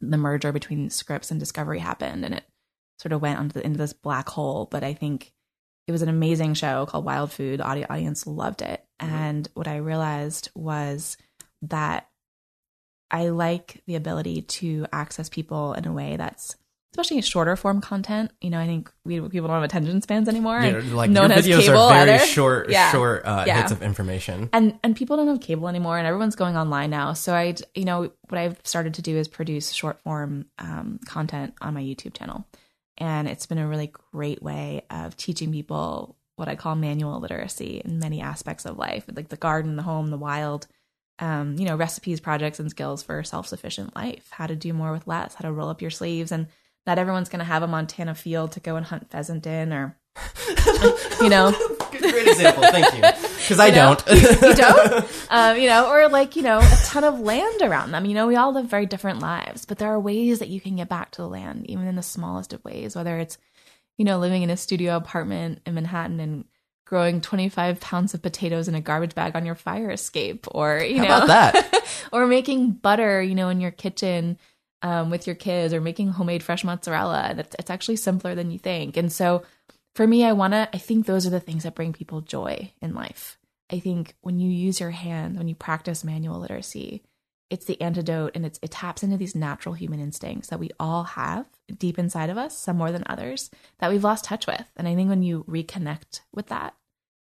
the 0.00 0.16
merger 0.16 0.52
between 0.52 0.90
Scripps 0.90 1.30
and 1.30 1.40
Discovery 1.40 1.78
happened 1.78 2.24
and 2.24 2.34
it 2.34 2.44
sort 2.98 3.12
of 3.12 3.22
went 3.22 3.38
onto 3.38 3.54
the, 3.54 3.66
into 3.66 3.78
this 3.78 3.92
black 3.92 4.28
hole, 4.28 4.68
but 4.70 4.84
I 4.84 4.94
think 4.94 5.32
it 5.86 5.92
was 5.92 6.02
an 6.02 6.08
amazing 6.08 6.54
show 6.54 6.86
called 6.86 7.04
Wild 7.04 7.32
Food. 7.32 7.60
The 7.60 7.92
audience 7.92 8.26
loved 8.26 8.62
it. 8.62 8.84
Mm-hmm. 9.00 9.14
And 9.14 9.48
what 9.54 9.68
I 9.68 9.76
realized 9.76 10.50
was 10.54 11.16
that 11.62 12.08
I 13.10 13.28
like 13.28 13.82
the 13.86 13.96
ability 13.96 14.42
to 14.42 14.86
access 14.92 15.28
people 15.28 15.74
in 15.74 15.86
a 15.86 15.92
way 15.92 16.16
that's 16.16 16.56
especially 16.94 17.20
shorter 17.22 17.56
form 17.56 17.80
content. 17.80 18.30
You 18.40 18.50
know, 18.50 18.60
I 18.60 18.66
think 18.66 18.88
we 19.04 19.20
people 19.20 19.48
don't 19.48 19.56
have 19.56 19.64
attention 19.64 20.00
spans 20.00 20.28
anymore. 20.28 20.60
Yeah, 20.60 20.80
like 20.94 21.10
no 21.10 21.22
your 21.22 21.30
videos 21.30 21.66
cable 21.66 21.78
are 21.80 21.92
very 22.04 22.12
either. 22.12 22.24
short 22.26 22.70
Yeah. 22.70 22.92
short 22.92 23.24
uh, 23.26 23.42
Yeah. 23.46 23.56
hits 23.60 23.72
of 23.72 23.82
information 23.82 24.48
and 24.52 24.78
and 24.84 24.94
people 24.94 25.16
don't 25.16 25.26
have 25.26 25.40
cable 25.40 25.68
anymore 25.68 25.98
and 25.98 26.06
everyone's 26.06 26.36
going 26.36 26.56
online 26.56 26.90
now 26.90 27.12
so 27.12 27.34
i 27.34 27.54
you 27.74 27.84
know 27.84 28.10
what 28.28 28.38
i've 28.38 28.58
started 28.62 28.94
to 28.94 29.02
do 29.02 29.16
is 29.16 29.26
produce 29.28 29.72
short 29.72 30.00
form 30.02 30.46
um, 30.58 31.00
content 31.04 31.54
on 31.60 31.74
my 31.74 31.82
youtube 31.82 32.14
channel 32.16 32.46
and 32.98 33.26
it's 33.28 33.46
been 33.46 33.58
a 33.58 33.66
really 33.66 33.90
great 34.12 34.40
way 34.42 34.82
of 34.90 35.16
teaching 35.16 35.50
people 35.52 36.16
what 36.36 36.48
i 36.48 36.54
call 36.54 36.74
manual 36.76 37.18
literacy 37.20 37.82
in 37.84 37.98
many 37.98 38.20
aspects 38.20 38.64
of 38.64 38.78
life 38.78 39.04
like 39.14 39.28
the 39.28 39.36
garden 39.36 39.74
the 39.76 39.82
home 39.82 40.10
the 40.10 40.18
wild 40.18 40.66
um, 41.18 41.56
you 41.58 41.64
know 41.64 41.76
recipes 41.76 42.20
projects 42.20 42.58
and 42.60 42.70
skills 42.70 43.02
for 43.02 43.22
self-sufficient 43.22 43.94
life 43.96 44.26
how 44.30 44.46
to 44.46 44.56
do 44.56 44.72
more 44.72 44.92
with 44.92 45.06
less 45.06 45.34
how 45.34 45.42
to 45.42 45.52
roll 45.52 45.68
up 45.68 45.80
your 45.82 45.90
sleeves 45.90 46.30
and 46.32 46.46
not 46.86 46.98
everyone's 46.98 47.28
going 47.28 47.38
to 47.40 47.44
have 47.44 47.62
a 47.62 47.66
montana 47.66 48.14
field 48.14 48.52
to 48.52 48.60
go 48.60 48.76
and 48.76 48.86
hunt 48.86 49.10
pheasant 49.10 49.46
in 49.46 49.72
or 49.72 49.96
you 51.20 51.28
know. 51.28 51.52
Great 51.90 52.28
example. 52.28 52.62
Thank 52.64 52.94
you. 52.94 53.02
Because 53.44 53.60
i 53.60 53.68
know? 53.68 53.94
don't. 53.94 54.22
You 54.42 54.54
don't? 54.54 55.26
Um, 55.28 55.58
you 55.58 55.68
know 55.68 55.90
or 55.90 56.08
like 56.08 56.34
you 56.34 56.40
know 56.40 56.60
a 56.60 56.76
ton 56.86 57.04
of 57.04 57.20
land 57.20 57.60
around 57.60 57.90
them. 57.90 58.06
You 58.06 58.14
know 58.14 58.26
we 58.26 58.36
all 58.36 58.54
live 58.54 58.66
very 58.66 58.86
different 58.86 59.18
lives 59.18 59.66
but 59.66 59.76
there 59.76 59.90
are 59.90 60.00
ways 60.00 60.38
that 60.38 60.48
you 60.48 60.62
can 60.62 60.76
get 60.76 60.88
back 60.88 61.10
to 61.10 61.20
the 61.20 61.28
land 61.28 61.68
even 61.68 61.86
in 61.86 61.94
the 61.94 62.02
smallest 62.02 62.54
of 62.54 62.64
ways 62.64 62.96
whether 62.96 63.18
it's 63.18 63.36
you 63.98 64.06
know 64.06 64.18
living 64.18 64.42
in 64.42 64.48
a 64.48 64.56
studio 64.56 64.96
apartment 64.96 65.60
in 65.66 65.74
manhattan 65.74 66.20
and 66.20 66.46
growing 66.86 67.20
25 67.20 67.80
pounds 67.80 68.14
of 68.14 68.22
potatoes 68.22 68.68
in 68.68 68.74
a 68.74 68.80
garbage 68.80 69.14
bag 69.14 69.36
on 69.36 69.46
your 69.46 69.54
fire 69.54 69.90
escape 69.90 70.46
or 70.52 70.78
you 70.78 70.98
how 70.98 71.02
know. 71.04 71.24
about 71.24 71.26
that? 71.26 71.84
Or 72.12 72.26
making 72.26 72.72
butter, 72.72 73.22
you 73.22 73.34
know, 73.34 73.48
in 73.48 73.60
your 73.60 73.70
kitchen 73.70 74.38
um, 74.84 75.08
with 75.08 75.26
your 75.26 75.34
kids, 75.34 75.72
or 75.72 75.80
making 75.80 76.08
homemade 76.08 76.42
fresh 76.42 76.62
mozzarella. 76.62 77.32
That's 77.34 77.56
it's 77.58 77.70
actually 77.70 77.96
simpler 77.96 78.34
than 78.34 78.50
you 78.50 78.58
think. 78.58 78.96
And 78.96 79.10
so, 79.10 79.42
for 79.96 80.06
me, 80.06 80.24
I 80.24 80.32
wanna. 80.32 80.68
I 80.72 80.78
think 80.78 81.06
those 81.06 81.26
are 81.26 81.30
the 81.30 81.40
things 81.40 81.64
that 81.64 81.74
bring 81.74 81.94
people 81.94 82.20
joy 82.20 82.70
in 82.82 82.94
life. 82.94 83.38
I 83.72 83.80
think 83.80 84.14
when 84.20 84.38
you 84.38 84.50
use 84.50 84.78
your 84.78 84.90
hand, 84.90 85.38
when 85.38 85.48
you 85.48 85.54
practice 85.54 86.04
manual 86.04 86.38
literacy, 86.38 87.02
it's 87.48 87.64
the 87.64 87.80
antidote, 87.80 88.32
and 88.34 88.44
it's 88.44 88.58
it 88.62 88.70
taps 88.70 89.02
into 89.02 89.16
these 89.16 89.34
natural 89.34 89.74
human 89.74 90.00
instincts 90.00 90.48
that 90.48 90.60
we 90.60 90.70
all 90.78 91.04
have 91.04 91.46
deep 91.78 91.98
inside 91.98 92.28
of 92.28 92.36
us, 92.36 92.56
some 92.56 92.76
more 92.76 92.92
than 92.92 93.04
others, 93.06 93.50
that 93.78 93.90
we've 93.90 94.04
lost 94.04 94.26
touch 94.26 94.46
with. 94.46 94.70
And 94.76 94.86
I 94.86 94.94
think 94.94 95.08
when 95.08 95.22
you 95.22 95.44
reconnect 95.44 96.20
with 96.30 96.48
that, 96.48 96.74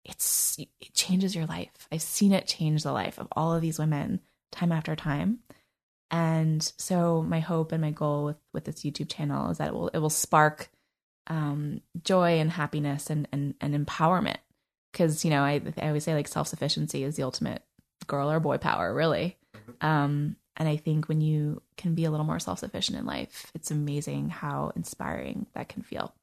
it's 0.06 0.60
it 0.60 0.94
changes 0.94 1.36
your 1.36 1.48
life. 1.48 1.88
I've 1.92 2.04
seen 2.04 2.32
it 2.32 2.46
change 2.46 2.84
the 2.84 2.92
life 2.92 3.18
of 3.18 3.28
all 3.32 3.56
of 3.56 3.62
these 3.64 3.80
women 3.80 4.20
time 4.52 4.72
after 4.72 4.96
time. 4.96 5.40
And 6.12 6.64
so 6.78 7.22
my 7.22 7.40
hope 7.40 7.72
and 7.72 7.82
my 7.82 7.92
goal 7.92 8.26
with, 8.26 8.38
with 8.54 8.66
this 8.66 8.82
YouTube 8.82 9.10
channel 9.10 9.52
is 9.52 9.60
that 9.60 9.70
it 9.70 9.74
will 9.74 9.90
it 9.90 10.00
will 10.00 10.10
spark 10.10 10.70
um, 11.28 11.82
joy 12.04 12.40
and 12.40 12.52
happiness 12.52 13.10
and 13.10 13.28
and, 13.32 13.54
and 13.62 13.76
empowerment. 13.76 14.38
Because 14.92 15.24
you 15.24 15.32
know 15.32 15.44
I 15.44 15.62
I 15.78 15.88
always 15.88 16.04
say 16.04 16.16
like 16.16 16.28
self 16.28 16.48
sufficiency 16.48 17.04
is 17.04 17.16
the 17.16 17.24
ultimate 17.24 17.64
girl 18.08 18.32
or 18.32 18.40
boy 18.40 18.58
power, 18.58 18.94
really. 18.94 19.38
Um, 19.82 20.36
and 20.58 20.68
I 20.68 20.76
think 20.76 21.08
when 21.08 21.22
you 21.22 21.62
can 21.78 21.96
be 21.96 22.06
a 22.06 22.12
little 22.12 22.26
more 22.26 22.40
self 22.40 22.60
sufficient 22.60 22.98
in 22.98 23.06
life, 23.06 23.52
it's 23.56 23.72
amazing 23.72 24.30
how 24.30 24.74
inspiring 24.76 25.46
that 25.54 25.70
can 25.70 25.84
feel. 25.84 26.14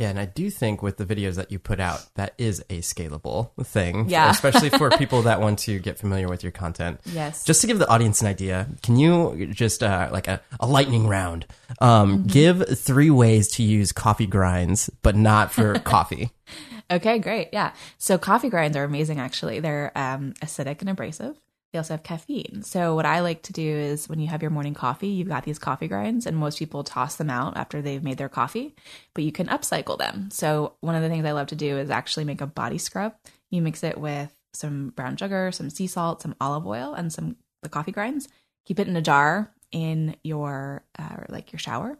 Yeah, 0.00 0.08
and 0.08 0.18
I 0.18 0.24
do 0.24 0.48
think 0.48 0.82
with 0.82 0.96
the 0.96 1.04
videos 1.04 1.34
that 1.34 1.52
you 1.52 1.58
put 1.58 1.78
out, 1.78 2.06
that 2.14 2.32
is 2.38 2.60
a 2.70 2.78
scalable 2.80 3.50
thing. 3.66 4.08
Yeah. 4.08 4.30
Especially 4.40 4.70
for 4.70 4.88
people 4.92 5.20
that 5.22 5.42
want 5.42 5.58
to 5.60 5.78
get 5.78 5.98
familiar 5.98 6.26
with 6.26 6.42
your 6.42 6.52
content. 6.52 7.00
Yes. 7.04 7.44
Just 7.44 7.60
to 7.60 7.66
give 7.66 7.78
the 7.78 7.86
audience 7.86 8.22
an 8.22 8.26
idea, 8.26 8.66
can 8.82 8.96
you 8.96 9.48
just 9.52 9.82
uh, 9.82 10.08
like 10.10 10.26
a, 10.26 10.40
a 10.58 10.66
lightning 10.66 11.06
round? 11.06 11.44
Um, 11.80 12.00
Mm-hmm. 12.00 12.26
Give 12.28 12.78
three 12.78 13.10
ways 13.10 13.48
to 13.48 13.62
use 13.62 13.92
coffee 13.92 14.26
grinds, 14.26 14.88
but 15.02 15.14
not 15.16 15.52
for 15.52 15.78
coffee. 15.84 16.30
Okay, 16.90 17.18
great. 17.18 17.50
Yeah. 17.52 17.72
So 17.98 18.16
coffee 18.16 18.48
grinds 18.48 18.76
are 18.78 18.84
amazing, 18.84 19.20
actually. 19.20 19.60
They're 19.60 19.92
um, 19.94 20.32
acidic 20.40 20.80
and 20.80 20.88
abrasive. 20.88 21.36
They 21.72 21.78
also 21.78 21.94
have 21.94 22.02
caffeine. 22.02 22.62
So, 22.62 22.94
what 22.96 23.06
I 23.06 23.20
like 23.20 23.42
to 23.42 23.52
do 23.52 23.62
is 23.62 24.08
when 24.08 24.18
you 24.18 24.26
have 24.28 24.42
your 24.42 24.50
morning 24.50 24.74
coffee, 24.74 25.08
you've 25.08 25.28
got 25.28 25.44
these 25.44 25.58
coffee 25.58 25.86
grinds, 25.86 26.26
and 26.26 26.36
most 26.36 26.58
people 26.58 26.82
toss 26.82 27.16
them 27.16 27.30
out 27.30 27.56
after 27.56 27.80
they've 27.80 28.02
made 28.02 28.18
their 28.18 28.28
coffee, 28.28 28.74
but 29.14 29.22
you 29.22 29.30
can 29.30 29.46
upcycle 29.46 29.96
them. 29.96 30.30
So, 30.32 30.74
one 30.80 30.94
of 30.94 31.02
the 31.02 31.08
things 31.08 31.24
I 31.24 31.32
love 31.32 31.48
to 31.48 31.56
do 31.56 31.78
is 31.78 31.90
actually 31.90 32.24
make 32.24 32.40
a 32.40 32.46
body 32.46 32.78
scrub. 32.78 33.14
You 33.50 33.62
mix 33.62 33.84
it 33.84 33.98
with 33.98 34.34
some 34.52 34.88
brown 34.90 35.16
sugar, 35.16 35.52
some 35.52 35.70
sea 35.70 35.86
salt, 35.86 36.22
some 36.22 36.34
olive 36.40 36.66
oil, 36.66 36.92
and 36.94 37.12
some 37.12 37.36
the 37.62 37.68
coffee 37.68 37.92
grinds. 37.92 38.28
Keep 38.66 38.80
it 38.80 38.88
in 38.88 38.96
a 38.96 39.02
jar 39.02 39.52
in 39.70 40.16
your 40.24 40.82
uh, 40.98 41.24
like 41.28 41.52
your 41.52 41.60
shower 41.60 41.98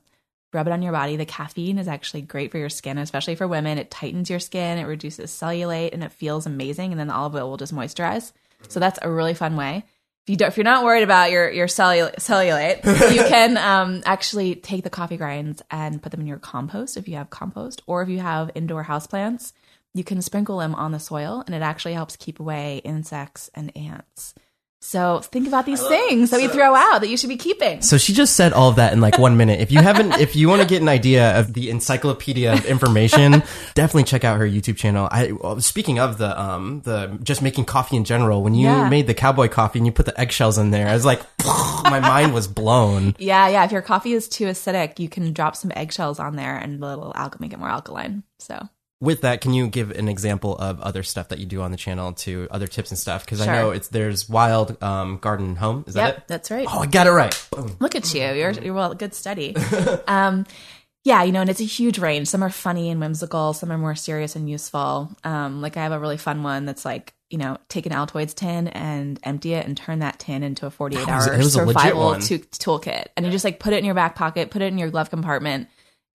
rub 0.53 0.67
it 0.67 0.73
on 0.73 0.83
your 0.83 0.93
body. 0.93 1.17
The 1.17 1.27
caffeine 1.27 1.79
is 1.79 1.89
actually 1.89 2.23
great 2.23 2.51
for 2.51 2.59
your 2.59 2.69
skin, 2.69 2.99
especially 2.99 3.35
for 3.35 3.47
women. 3.47 3.79
It 3.79 3.91
tightens 3.91 4.31
your 4.31 4.41
skin, 4.41 4.79
it 4.79 4.85
reduces 4.85 5.31
cellulite, 5.31 5.93
and 5.93 6.03
it 6.03 6.13
feels 6.13 6.47
amazing. 6.47 6.93
And 6.93 6.99
then 6.99 7.07
the 7.07 7.15
olive 7.15 7.35
oil 7.37 7.51
will 7.51 7.57
just 7.57 7.75
moisturize. 7.75 8.33
So 8.69 8.81
that's 8.81 8.99
a 9.03 9.11
really 9.11 9.35
fun 9.35 9.57
way. 9.57 9.85
if 10.25 10.31
you 10.31 10.37
don't, 10.37 10.49
if 10.49 10.57
you're 10.57 10.65
not 10.65 10.85
worried 10.85 11.03
about 11.03 11.31
your 11.31 11.51
your 11.51 11.67
cellul- 11.67 12.15
cellulite, 12.17 12.85
you 13.13 13.23
can 13.29 13.57
um, 13.57 14.03
actually 14.05 14.55
take 14.55 14.85
the 14.85 14.91
coffee 14.91 15.17
grinds 15.17 15.63
and 15.71 16.03
put 16.03 16.13
them 16.13 16.21
in 16.21 16.27
your 16.27 16.39
compost 16.39 16.97
if 16.97 17.09
you 17.09 17.17
have 17.17 17.31
compost, 17.31 17.83
or 17.87 18.03
if 18.03 18.09
you 18.09 18.19
have 18.19 18.51
indoor 18.55 18.85
houseplants, 18.85 19.53
you 19.95 20.05
can 20.05 20.23
sprinkle 20.23 20.59
them 20.59 20.75
on 20.75 20.93
the 20.93 21.01
soil, 21.01 21.43
and 21.47 21.55
it 21.55 21.63
actually 21.63 21.95
helps 21.95 22.17
keep 22.17 22.39
away 22.39 22.79
insects 22.85 23.51
and 23.55 23.77
ants. 23.77 24.35
So 24.83 25.21
think 25.21 25.47
about 25.47 25.67
these 25.67 25.87
things 25.87 26.31
that 26.31 26.41
we 26.41 26.49
throw 26.49 26.75
out 26.75 27.01
that 27.01 27.09
you 27.09 27.19
should 27.19 27.29
be 27.29 27.37
keeping. 27.37 27.83
So 27.83 27.99
she 27.99 28.15
just 28.15 28.35
said 28.35 28.55
all 28.55 28.71
of 28.71 28.77
that 28.77 28.95
in 28.95 29.01
like 29.03 29.19
one 29.19 29.37
minute. 29.37 29.61
If 29.61 29.71
you 29.71 29.81
haven't, 29.83 30.15
if 30.15 30.35
you 30.35 30.49
want 30.49 30.63
to 30.63 30.67
get 30.69 30.81
an 30.81 30.89
idea 30.89 31.39
of 31.39 31.53
the 31.53 31.69
encyclopedia 31.69 32.53
of 32.55 32.65
information, 32.65 33.33
definitely 33.75 34.05
check 34.05 34.25
out 34.25 34.39
her 34.39 34.47
YouTube 34.49 34.77
channel. 34.79 35.07
I 35.11 35.33
well, 35.33 35.61
speaking 35.61 35.99
of 35.99 36.17
the 36.17 36.39
um 36.41 36.81
the 36.85 37.19
just 37.23 37.43
making 37.43 37.67
coffee 37.67 37.97
in 37.97 38.05
general. 38.05 38.43
When 38.43 38.55
you 38.55 38.69
Yeah. 38.69 38.89
made 38.89 39.07
the 39.07 39.15
cowboy 39.15 39.49
coffee 39.49 39.79
and 39.81 39.87
you 39.87 39.93
put 39.93 40.07
the 40.07 40.19
eggshells 40.19 40.57
in 40.57 40.71
there, 40.71 40.89
I 40.89 40.95
was 40.95 41.05
like, 41.05 41.21
my 41.85 42.01
mind 42.01 42.33
was 42.33 42.49
blown. 42.49 43.15
Yeah, 43.19 43.49
yeah. 43.49 43.65
If 43.65 43.73
your 43.73 43.83
coffee 43.83 44.13
is 44.15 44.29
too 44.29 44.47
acidic, 44.47 44.99
you 44.99 45.09
can 45.11 45.33
drop 45.35 45.57
some 45.57 45.73
eggshells 45.77 46.19
on 46.19 46.37
there, 46.37 46.57
and 46.57 46.77
it'll 46.83 47.13
al- 47.15 47.35
make 47.39 47.53
it 47.53 47.59
more 47.59 47.69
alkaline. 47.69 48.23
So 48.39 48.67
With 49.01 49.23
that, 49.23 49.41
can 49.41 49.55
you 49.55 49.67
give 49.67 49.93
an 49.93 50.09
example 50.09 50.57
of 50.59 50.79
other 50.83 51.03
stuff 51.03 51.29
that 51.29 51.39
you 51.39 51.47
do 51.47 51.63
on 51.63 51.71
the 51.71 51.79
channel 51.79 52.13
to 52.13 52.47
other 52.51 52.67
tips 52.67 52.91
and 52.91 52.99
stuff? 52.99 53.25
Because 53.25 53.41
I 53.41 53.47
know 53.47 53.71
it's 53.71 53.89
there's 53.89 54.29
wild 54.29 54.83
um, 54.83 55.17
garden 55.19 55.57
home. 55.57 55.85
Is 55.87 55.95
that 55.95 56.19
it? 56.19 56.25
that's 56.29 56.51
right. 56.51 56.67
Oh, 56.71 56.81
I 56.81 56.87
got 56.87 57.07
it 57.07 57.11
right. 57.13 57.47
Boom. 57.51 57.77
Look 57.81 57.95
at 57.95 58.13
you. 58.13 58.21
You're 58.21 58.51
you're 58.53 58.75
well 58.75 58.93
good 58.95 59.15
study. 59.15 59.57
um 60.07 60.47
yeah, 61.03 61.23
you 61.23 61.33
know, 61.33 61.41
and 61.41 61.49
it's 61.49 61.63
a 61.63 61.65
huge 61.65 61.99
range. 61.99 62.29
Some 62.29 62.43
are 62.43 62.51
funny 62.51 62.91
and 62.91 63.01
whimsical, 63.01 63.55
some 63.55 63.73
are 63.73 63.79
more 63.79 63.95
serious 63.95 64.37
and 64.37 64.51
useful. 64.51 65.11
Um 65.25 65.63
like 65.63 65.79
I 65.79 65.83
have 65.83 65.93
a 65.93 65.99
really 65.99 66.19
fun 66.19 66.43
one 66.43 66.67
that's 66.67 66.85
like, 66.85 67.15
you 67.31 67.39
know, 67.39 67.57
take 67.71 67.87
an 67.87 67.93
Altoids 67.93 68.35
tin 68.35 68.69
and 68.69 69.19
empty 69.23 69.55
it 69.55 69.65
and 69.67 69.79
turn 69.79 70.01
that 70.01 70.19
tin 70.19 70.43
into 70.43 70.67
a 70.67 70.71
48 70.71 71.09
hour 71.09 71.33
it 71.33 71.39
was 71.39 71.55
a 71.55 71.65
legit 71.65 71.83
survival 71.83 72.17
to- 72.17 72.39
toolkit. 72.39 73.07
And 73.17 73.25
you 73.25 73.33
just 73.33 73.47
like 73.47 73.61
put 73.61 73.73
it 73.73 73.79
in 73.79 73.87
your 73.87 73.95
back 73.95 74.15
pocket, 74.15 74.51
put 74.51 74.61
it 74.61 74.67
in 74.67 74.77
your 74.77 74.91
glove 74.91 75.09
compartment. 75.09 75.69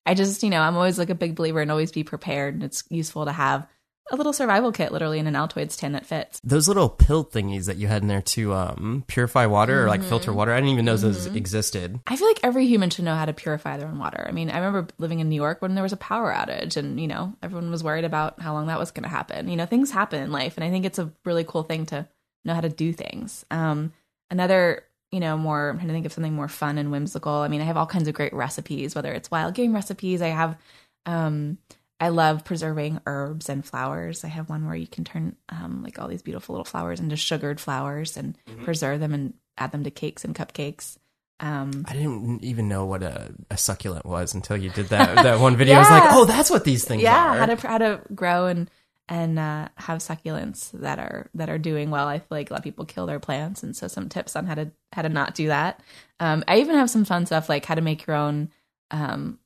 I 0.06 0.14
just, 0.14 0.42
you 0.42 0.50
know, 0.50 0.60
I'm 0.60 0.76
always 0.76 0.98
like 0.98 1.10
a 1.10 1.14
big 1.14 1.34
believer 1.34 1.60
in 1.60 1.70
always 1.70 1.92
be 1.92 2.04
prepared 2.04 2.54
and 2.54 2.62
it's 2.62 2.84
useful 2.88 3.24
to 3.24 3.32
have 3.32 3.66
a 4.08 4.14
little 4.14 4.32
survival 4.32 4.70
kit 4.70 4.92
literally 4.92 5.18
in 5.18 5.26
an 5.26 5.34
Altoids 5.34 5.76
tin 5.76 5.90
that 5.92 6.06
fits. 6.06 6.40
Those 6.44 6.68
little 6.68 6.88
pill 6.88 7.24
thingies 7.24 7.66
that 7.66 7.76
you 7.76 7.88
had 7.88 8.02
in 8.02 8.08
there 8.08 8.22
to 8.22 8.54
um, 8.54 9.02
purify 9.08 9.46
water 9.46 9.82
or 9.82 9.88
like 9.88 10.04
filter 10.04 10.30
Mm-hmm. 10.30 10.38
water. 10.38 10.52
I 10.52 10.58
didn't 10.58 10.70
even 10.70 10.84
know 10.84 10.96
those 10.96 11.26
existed. 11.26 11.98
I 12.06 12.14
feel 12.14 12.28
like 12.28 12.38
every 12.44 12.68
human 12.68 12.90
should 12.90 13.04
know 13.04 13.16
how 13.16 13.24
to 13.24 13.32
purify 13.32 13.76
their 13.78 13.88
own 13.88 13.98
water. 13.98 14.24
I 14.28 14.30
mean, 14.30 14.48
I 14.48 14.58
remember 14.58 14.86
living 14.98 15.18
in 15.18 15.28
New 15.28 15.34
York 15.34 15.60
when 15.60 15.74
there 15.74 15.82
was 15.82 15.92
a 15.92 15.96
power 15.96 16.32
outage 16.32 16.76
and, 16.76 17.00
you 17.00 17.08
know, 17.08 17.34
everyone 17.42 17.68
was 17.72 17.82
worried 17.82 18.04
about 18.04 18.40
how 18.40 18.52
long 18.52 18.68
that 18.68 18.78
was 18.78 18.92
going 18.92 19.02
to 19.02 19.08
happen. 19.08 19.48
You 19.48 19.56
know, 19.56 19.66
things 19.66 19.90
happen 19.90 20.22
in 20.22 20.30
life. 20.30 20.56
And 20.56 20.62
I 20.62 20.70
think 20.70 20.84
it's 20.84 21.00
a 21.00 21.10
really 21.24 21.42
cool 21.42 21.64
thing 21.64 21.86
to 21.86 22.06
know 22.44 22.54
how 22.54 22.60
to 22.60 22.68
do 22.68 22.92
things. 22.92 23.44
Um, 23.50 23.92
another, 24.30 24.84
you 25.12 25.20
know, 25.20 25.36
more, 25.36 25.70
I'm 25.70 25.76
trying 25.76 25.88
to 25.88 25.94
think 25.94 26.06
of 26.06 26.12
something 26.12 26.34
more 26.34 26.48
fun 26.48 26.78
and 26.78 26.90
whimsical. 26.90 27.32
I 27.32 27.48
mean, 27.48 27.60
I 27.60 27.64
have 27.64 27.76
all 27.76 27.86
kinds 27.86 28.08
of 28.08 28.14
great 28.14 28.32
recipes, 28.32 28.94
whether 28.94 29.12
it's 29.12 29.30
wild 29.30 29.54
game 29.54 29.74
recipes. 29.74 30.20
I 30.20 30.28
have, 30.28 30.56
um, 31.04 31.58
I 31.98 32.10
love 32.10 32.44
preserving 32.44 33.00
herbs 33.06 33.48
and 33.48 33.64
flowers. 33.64 34.24
I 34.24 34.28
have 34.28 34.50
one 34.50 34.66
where 34.66 34.74
you 34.74 34.86
can 34.86 35.04
turn 35.04 35.36
um, 35.48 35.82
like 35.82 35.98
all 35.98 36.08
these 36.08 36.22
beautiful 36.22 36.54
little 36.54 36.64
flowers 36.64 37.00
into 37.00 37.16
sugared 37.16 37.60
flowers 37.60 38.16
and 38.16 38.36
preserve 38.64 39.00
them 39.00 39.14
and 39.14 39.34
add 39.56 39.72
them 39.72 39.84
to 39.84 39.90
cakes 39.90 40.24
and 40.24 40.34
cupcakes. 40.34 40.98
Um, 41.38 41.84
I 41.86 41.92
didn't 41.92 42.44
even 42.44 42.68
know 42.68 42.86
what 42.86 43.02
a, 43.02 43.34
a 43.50 43.56
succulent 43.58 44.06
was 44.06 44.34
until 44.34 44.56
you 44.56 44.70
did 44.70 44.86
that 44.86 45.16
that 45.16 45.40
one 45.40 45.56
video. 45.56 45.76
I 45.76 45.78
was 45.80 45.90
like, 45.90 46.02
oh, 46.12 46.24
that's 46.24 46.50
what 46.50 46.64
these 46.64 46.84
things 46.84 47.02
yeah, 47.02 47.34
are. 47.34 47.38
how 47.38 47.46
to 47.46 47.68
how 47.68 47.78
to 47.78 48.00
grow 48.14 48.46
and 48.46 48.70
and 49.08 49.38
uh, 49.38 49.68
have 49.76 49.98
succulents 49.98 50.72
that 50.72 50.98
are 50.98 51.30
that 51.34 51.48
are 51.48 51.58
doing 51.58 51.90
well. 51.90 52.08
I 52.08 52.18
feel 52.18 52.26
like 52.30 52.50
a 52.50 52.54
lot 52.54 52.58
of 52.60 52.64
people 52.64 52.84
kill 52.84 53.06
their 53.06 53.20
plants, 53.20 53.62
and 53.62 53.76
so 53.76 53.88
some 53.88 54.08
tips 54.08 54.34
on 54.36 54.46
how 54.46 54.54
to 54.54 54.70
how 54.92 55.02
to 55.02 55.08
not 55.08 55.34
do 55.34 55.48
that. 55.48 55.80
Um, 56.20 56.42
I 56.48 56.58
even 56.58 56.76
have 56.76 56.90
some 56.90 57.04
fun 57.04 57.26
stuff 57.26 57.48
like 57.48 57.64
how 57.64 57.74
to 57.74 57.80
make 57.80 58.06
your 58.06 58.16
own 58.16 58.50
um, 58.90 59.38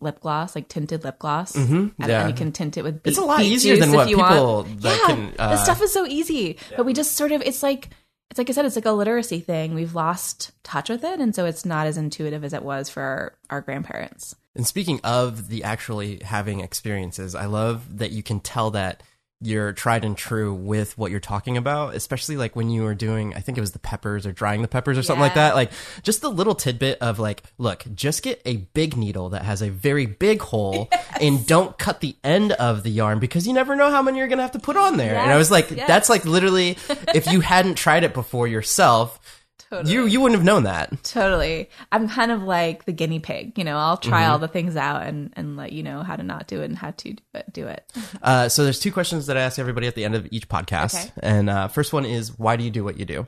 lip 0.00 0.20
gloss, 0.20 0.54
like 0.54 0.68
tinted 0.68 1.04
lip 1.04 1.18
gloss. 1.18 1.52
Mhm, 1.54 1.92
And, 1.98 2.08
yeah. 2.08 2.20
and 2.22 2.30
you 2.30 2.34
can 2.36 2.52
tint 2.52 2.76
it 2.78 2.82
with. 2.84 3.02
Beet, 3.02 3.10
It's 3.10 3.18
a 3.18 3.24
lot 3.24 3.42
easier 3.42 3.76
than 3.76 3.92
what 3.92 4.08
people 4.08 4.66
yeah, 4.78 4.96
can, 5.06 5.34
uh, 5.38 5.50
this 5.50 5.64
stuff 5.64 5.82
is 5.82 5.92
so 5.92 6.06
easy, 6.06 6.56
but 6.76 6.86
we 6.86 6.92
just 6.94 7.12
sort 7.12 7.32
of 7.32 7.42
it's 7.42 7.62
like 7.62 7.90
it's 8.30 8.38
like 8.38 8.48
I 8.48 8.54
said, 8.54 8.64
it's 8.64 8.76
like 8.76 8.86
a 8.86 8.92
literacy 8.92 9.40
thing. 9.40 9.74
We've 9.74 9.94
lost 9.94 10.52
touch 10.62 10.88
with 10.88 11.04
it, 11.04 11.20
and 11.20 11.34
so 11.34 11.44
it's 11.44 11.66
not 11.66 11.86
as 11.86 11.98
intuitive 11.98 12.44
as 12.44 12.54
it 12.54 12.62
was 12.62 12.88
for 12.88 13.02
our, 13.02 13.34
our 13.50 13.60
grandparents. 13.60 14.34
And 14.54 14.66
speaking 14.66 15.00
of 15.02 15.48
the 15.48 15.64
actually 15.64 16.20
having 16.24 16.60
experiences, 16.60 17.34
I 17.34 17.46
love 17.46 17.98
that 17.98 18.10
you 18.10 18.22
can 18.22 18.40
tell 18.40 18.70
that 18.72 19.02
you're 19.44 19.72
tried 19.72 20.04
and 20.04 20.16
true 20.16 20.54
with 20.54 20.96
what 20.96 21.10
you're 21.10 21.20
talking 21.20 21.56
about, 21.56 21.94
especially 21.94 22.36
like 22.36 22.54
when 22.54 22.70
you 22.70 22.82
were 22.82 22.94
doing, 22.94 23.34
I 23.34 23.40
think 23.40 23.58
it 23.58 23.60
was 23.60 23.72
the 23.72 23.78
peppers 23.78 24.24
or 24.24 24.32
drying 24.32 24.62
the 24.62 24.68
peppers 24.68 24.96
or 24.96 25.02
something 25.02 25.20
like 25.20 25.34
that. 25.34 25.54
Like 25.56 25.72
just 26.02 26.20
the 26.20 26.30
little 26.30 26.54
tidbit 26.54 26.98
of 27.00 27.18
like, 27.18 27.42
look, 27.58 27.84
just 27.92 28.22
get 28.22 28.40
a 28.44 28.56
big 28.56 28.96
needle 28.96 29.30
that 29.30 29.42
has 29.42 29.60
a 29.60 29.68
very 29.68 30.06
big 30.06 30.40
hole 30.40 30.88
and 31.20 31.44
don't 31.46 31.76
cut 31.76 32.00
the 32.00 32.14
end 32.22 32.52
of 32.52 32.84
the 32.84 32.90
yarn 32.90 33.18
because 33.18 33.46
you 33.46 33.52
never 33.52 33.74
know 33.74 33.90
how 33.90 34.00
many 34.00 34.18
you're 34.18 34.28
going 34.28 34.38
to 34.38 34.42
have 34.42 34.52
to 34.52 34.60
put 34.60 34.76
on 34.76 34.96
there. 34.96 35.16
and 35.16 35.32
I 35.32 35.36
was 35.36 35.50
like, 35.50 35.70
yes. 35.70 35.88
that's 35.88 36.08
like 36.08 36.24
literally, 36.24 36.78
if 37.12 37.26
you 37.26 37.40
hadn't 37.40 37.74
tried 37.74 38.04
it 38.04 38.14
before 38.14 38.46
yourself, 38.46 39.41
you, 39.84 40.06
you 40.06 40.20
wouldn't 40.20 40.38
have 40.38 40.44
known 40.44 40.64
that. 40.64 41.02
Totally. 41.04 41.70
I'm 41.90 42.08
kind 42.08 42.30
of 42.30 42.42
like 42.42 42.84
the 42.84 42.92
guinea 42.92 43.18
pig. 43.20 43.56
You 43.58 43.64
know, 43.64 43.76
I'll 43.78 43.96
try 43.96 44.22
Mm-hmm. 44.22 44.32
all 44.32 44.38
the 44.38 44.48
things 44.48 44.76
out 44.76 45.02
and, 45.02 45.32
and 45.36 45.56
let 45.56 45.72
you 45.72 45.82
know 45.82 46.02
how 46.02 46.16
to 46.16 46.22
not 46.22 46.46
do 46.46 46.60
it 46.62 46.66
and 46.66 46.76
how 46.76 46.90
to 46.92 47.14
do 47.52 47.66
it. 47.66 47.90
Uh, 48.22 48.48
so 48.48 48.62
there's 48.62 48.78
two 48.78 48.92
questions 48.92 49.26
that 49.26 49.36
I 49.36 49.40
ask 49.40 49.58
everybody 49.58 49.86
at 49.86 49.94
the 49.96 50.04
end 50.04 50.14
of 50.14 50.28
each 50.30 50.48
podcast, 50.48 50.94
Okay. 50.94 51.10
and 51.22 51.50
uh, 51.50 51.66
first 51.68 51.92
one 51.92 52.04
is 52.04 52.38
why 52.38 52.56
do 52.56 52.62
you 52.62 52.70
do 52.70 52.84
what 52.84 52.98
you 52.98 53.04
do? 53.04 53.26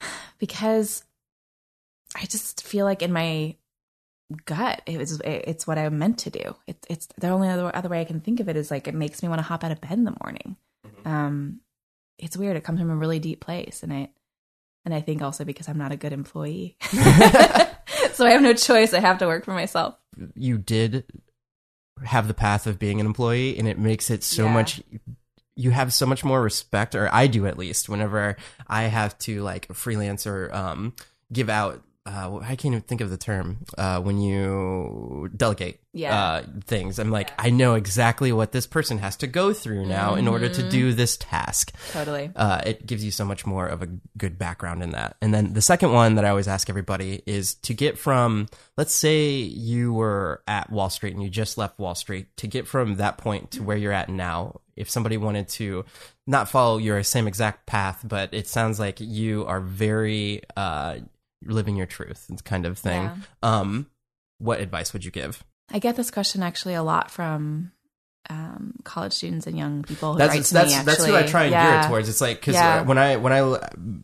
Because 0.38 1.04
I 2.16 2.24
just 2.26 2.66
feel 2.66 2.84
like 2.84 3.02
in 3.02 3.12
my 3.12 3.54
gut, 4.46 4.82
it 4.86 4.98
was 4.98 5.20
it, 5.20 5.44
it's 5.46 5.66
what 5.66 5.78
I'm 5.78 5.98
meant 5.98 6.18
to 6.20 6.30
do. 6.30 6.56
It, 6.66 6.84
it's 6.90 7.06
the 7.18 7.28
only 7.28 7.48
other 7.48 7.70
other 7.74 7.88
way 7.88 8.00
I 8.00 8.04
can 8.04 8.20
think 8.20 8.40
of 8.40 8.48
it 8.48 8.56
is 8.56 8.70
like 8.70 8.88
it 8.88 8.94
makes 8.94 9.22
me 9.22 9.28
want 9.28 9.38
to 9.38 9.44
hop 9.44 9.62
out 9.62 9.70
of 9.72 9.80
bed 9.80 9.92
in 9.92 10.04
the 10.04 10.16
morning. 10.24 10.56
Um, 11.04 11.60
it's 12.18 12.36
weird. 12.36 12.56
It 12.56 12.64
comes 12.64 12.80
from 12.80 12.90
a 12.90 12.96
really 12.96 13.18
deep 13.20 13.40
place, 13.40 13.82
and 13.84 13.92
I 13.92 14.08
and 14.84 14.92
I 14.94 15.00
think 15.00 15.22
also 15.22 15.44
because 15.44 15.68
I'm 15.68 15.78
not 15.78 15.92
a 15.92 15.96
good 15.96 16.12
employee, 16.12 16.76
so 18.12 18.26
I 18.26 18.30
have 18.30 18.42
no 18.42 18.54
choice. 18.54 18.92
I 18.94 19.00
have 19.00 19.18
to 19.18 19.26
work 19.26 19.44
for 19.44 19.52
myself. 19.52 19.94
You 20.34 20.58
did 20.58 21.04
have 22.04 22.28
the 22.28 22.34
path 22.34 22.66
of 22.66 22.78
being 22.78 23.00
an 23.00 23.06
employee, 23.06 23.58
and 23.58 23.66
it 23.68 23.78
makes 23.78 24.10
it 24.10 24.22
so 24.24 24.44
Yeah. 24.44 24.52
much. 24.52 24.82
You 25.54 25.70
have 25.70 25.92
so 25.92 26.06
much 26.06 26.24
more 26.24 26.40
respect, 26.42 26.94
or 26.94 27.08
I 27.12 27.26
do 27.26 27.46
at 27.46 27.58
least. 27.58 27.88
Whenever 27.88 28.36
I 28.66 28.84
have 28.84 29.16
to 29.18 29.42
like 29.42 29.72
freelance 29.74 30.26
or 30.26 30.52
um, 30.54 30.94
give 31.32 31.48
out, 31.50 31.82
uh, 32.04 32.38
I 32.42 32.56
can't 32.56 32.66
even 32.74 32.80
think 32.80 33.00
of 33.00 33.10
the 33.10 33.16
term 33.16 33.58
uh, 33.78 34.00
when 34.00 34.18
you 34.18 35.30
delegate 35.36 35.80
Yeah. 35.92 36.16
uh, 36.20 36.42
things. 36.64 36.98
I'm 36.98 37.10
like, 37.10 37.30
I 37.38 37.50
know 37.50 37.74
exactly 37.74 38.32
what 38.32 38.50
this 38.50 38.66
person 38.66 38.98
has 38.98 39.16
to 39.18 39.26
go 39.28 39.52
through 39.52 39.86
now 39.86 40.16
in 40.16 40.26
order 40.26 40.48
Mm-hmm. 40.48 40.62
to 40.64 40.68
do 40.70 40.92
this 40.92 41.16
task. 41.16 41.72
Totally. 41.92 42.30
uh, 42.34 42.60
it 42.66 42.86
gives 42.86 43.04
you 43.04 43.10
so 43.12 43.24
much 43.24 43.46
more 43.46 43.66
of 43.66 43.82
a 43.82 43.88
good 44.18 44.36
background 44.38 44.82
in 44.82 44.90
that. 44.90 45.16
And 45.22 45.32
then 45.32 45.52
the 45.52 45.62
second 45.62 45.92
one 45.92 46.16
that 46.16 46.24
I 46.24 46.30
always 46.30 46.48
ask 46.48 46.68
everybody 46.68 47.22
is 47.26 47.54
to 47.56 47.74
get 47.74 47.96
from, 47.98 48.48
let's 48.76 48.94
say 48.94 49.30
you 49.36 49.92
were 49.92 50.42
at 50.48 50.70
Wall 50.70 50.90
Street 50.90 51.14
and 51.14 51.22
you 51.22 51.30
just 51.30 51.56
left 51.56 51.78
Wall 51.78 51.94
Street, 51.94 52.26
to 52.38 52.46
get 52.48 52.66
from 52.66 52.96
that 52.96 53.18
point 53.18 53.52
to 53.52 53.62
where 53.62 53.76
you're 53.76 53.92
at 53.92 54.08
now. 54.08 54.60
If 54.74 54.88
somebody 54.88 55.18
wanted 55.18 55.48
to 55.50 55.84
not 56.26 56.48
follow 56.48 56.78
your 56.78 57.02
same 57.02 57.28
exact 57.28 57.66
path, 57.66 58.00
but 58.02 58.32
it 58.32 58.48
sounds 58.48 58.80
like 58.80 58.96
you 59.00 59.44
are 59.44 59.60
very 59.60 60.40
uh, 60.56 60.96
living 61.46 61.76
your 61.76 61.86
truth 61.86 62.30
kind 62.44 62.66
of 62.66 62.78
thing. 62.78 63.02
Yeah. 63.02 63.16
Um, 63.42 63.86
what 64.38 64.60
advice 64.60 64.92
would 64.92 65.04
you 65.04 65.10
give? 65.10 65.44
I 65.70 65.78
get 65.78 65.96
this 65.96 66.10
question 66.10 66.42
actually 66.42 66.74
a 66.74 66.82
lot 66.82 67.10
from 67.10 67.72
um, 68.30 68.74
college 68.84 69.12
students 69.12 69.46
and 69.46 69.56
young 69.56 69.82
people 69.82 70.12
who 70.12 70.18
that's 70.18 70.34
write 70.34 70.44
to 70.44 70.54
that's 70.54 70.70
me. 70.70 70.74
Actually, 70.76 70.92
that's 70.92 71.06
who 71.06 71.16
I 71.16 71.22
try 71.22 71.44
and 71.44 71.52
gear 71.52 71.80
it 71.80 71.88
towards. 71.88 72.08
It's 72.08 72.20
like 72.20 72.40
because 72.40 72.54
Yeah. 72.54 72.82
when 72.82 72.98
I 72.98 73.16
when 73.16 73.32
I 73.32 73.40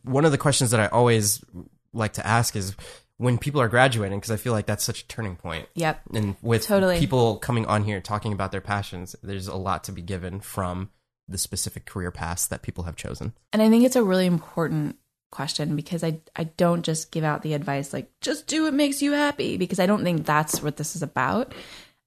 one 0.04 0.24
of 0.24 0.32
the 0.32 0.38
questions 0.38 0.70
that 0.72 0.80
I 0.80 0.86
always 0.88 1.44
like 1.92 2.14
to 2.14 2.26
ask 2.26 2.56
is 2.56 2.74
when 3.16 3.36
people 3.38 3.60
are 3.60 3.68
graduating 3.68 4.18
because 4.18 4.30
I 4.30 4.36
feel 4.36 4.52
like 4.52 4.66
that's 4.66 4.84
such 4.84 5.02
a 5.02 5.08
turning 5.08 5.36
point. 5.36 5.68
Yep. 5.74 6.00
And 6.14 6.36
with 6.40 6.64
Totally. 6.66 6.98
people 6.98 7.36
coming 7.38 7.66
on 7.66 7.82
here 7.84 8.00
talking 8.00 8.32
about 8.32 8.52
their 8.52 8.60
passions, 8.60 9.16
there's 9.22 9.48
a 9.48 9.56
lot 9.56 9.84
to 9.84 9.92
be 9.92 10.02
given 10.02 10.40
from 10.40 10.90
the 11.26 11.38
specific 11.38 11.84
career 11.84 12.10
paths 12.10 12.46
that 12.46 12.62
people 12.62 12.84
have 12.84 12.96
chosen. 12.96 13.34
And 13.52 13.60
I 13.60 13.68
think 13.68 13.84
it's 13.84 13.96
a 13.96 14.02
really 14.04 14.26
important 14.26 14.96
question 15.30 15.76
because 15.76 16.02
I 16.02 16.20
I 16.34 16.44
don't 16.44 16.82
just 16.82 17.10
give 17.10 17.24
out 17.24 17.42
the 17.42 17.54
advice 17.54 17.92
like 17.92 18.10
just 18.20 18.46
do 18.46 18.64
what 18.64 18.74
makes 18.74 19.02
you 19.02 19.12
happy 19.12 19.56
because 19.56 19.78
I 19.78 19.86
don't 19.86 20.02
think 20.02 20.24
that's 20.24 20.62
what 20.62 20.76
this 20.76 20.96
is 20.96 21.02
about. 21.02 21.52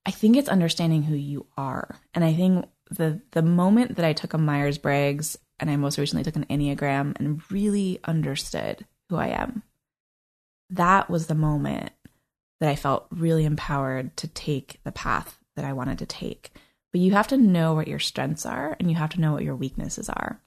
I 0.05 0.11
think 0.11 0.35
it's 0.35 0.49
understanding 0.49 1.03
who 1.03 1.15
you 1.15 1.45
are. 1.57 1.99
And 2.13 2.23
I 2.23 2.33
think 2.33 2.65
the 2.89 3.21
the 3.31 3.41
moment 3.41 3.95
that 3.95 4.05
I 4.05 4.13
took 4.13 4.33
a 4.33 4.37
Myers 4.37 4.77
Briggs 4.77 5.37
and 5.59 5.69
I 5.69 5.75
most 5.75 5.97
recently 5.97 6.23
took 6.23 6.35
an 6.35 6.45
Enneagram 6.45 7.17
and 7.19 7.41
really 7.51 7.99
understood 8.03 8.85
who 9.09 9.17
I 9.17 9.27
am, 9.27 9.63
that 10.71 11.09
was 11.09 11.27
the 11.27 11.35
moment 11.35 11.91
that 12.59 12.69
I 12.69 12.75
felt 12.75 13.07
really 13.11 13.45
empowered 13.45 14.15
to 14.17 14.27
take 14.27 14.79
the 14.83 14.91
path 14.91 15.39
that 15.55 15.65
I 15.65 15.73
wanted 15.73 15.99
to 15.99 16.05
take. 16.05 16.51
But 16.91 17.01
you 17.01 17.11
have 17.11 17.27
to 17.29 17.37
know 17.37 17.73
what 17.73 17.87
your 17.87 17.99
strengths 17.99 18.45
are 18.45 18.75
and 18.79 18.89
you 18.89 18.95
have 18.97 19.11
to 19.11 19.21
know 19.21 19.33
what 19.33 19.43
your 19.43 19.55
weaknesses 19.55 20.09
are. 20.09 20.41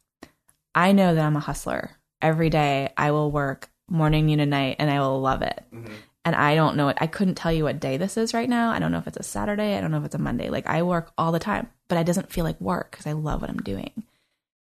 I 0.75 0.93
know 0.93 1.14
that 1.14 1.25
I'm 1.25 1.37
a 1.37 1.41
hustler. 1.41 1.93
Every 2.25 2.51
day 2.51 2.93
I 2.97 3.12
will 3.12 3.31
work 3.31 3.68
morning, 3.89 4.27
noon, 4.27 4.41
and 4.41 4.51
night, 4.51 4.77
and 4.79 4.91
I 4.91 4.99
will 5.01 5.20
love 5.20 5.43
it. 5.43 5.62
Mm-hmm. 5.72 5.93
And 6.25 6.35
I 6.35 6.55
don't 6.55 6.77
know 6.77 6.89
it. 6.89 6.97
I 7.01 7.07
couldn't 7.07 7.35
tell 7.35 7.53
you 7.53 7.64
what 7.64 7.81
day 7.81 7.99
this 7.99 8.16
is 8.16 8.33
right 8.33 8.49
now. 8.49 8.70
I 8.70 8.79
don't 8.79 8.91
know 8.91 8.99
if 8.99 9.07
it's 9.07 9.18
a 9.18 9.22
Saturday. 9.22 9.77
I 9.77 9.81
don't 9.83 9.91
know 9.91 9.99
if 9.99 10.07
it's 10.07 10.14
a 10.14 10.18
Monday. 10.18 10.49
Like 10.49 10.66
I 10.66 10.83
work 10.83 11.12
all 11.18 11.33
the 11.33 11.39
time, 11.39 11.68
but 11.87 11.99
it 11.99 12.07
doesn't 12.07 12.33
feel 12.33 12.45
like 12.45 12.59
work 12.61 12.91
because 12.91 13.07
I 13.07 13.12
love 13.12 13.43
what 13.43 13.51
I'm 13.51 13.59
doing. 13.59 14.05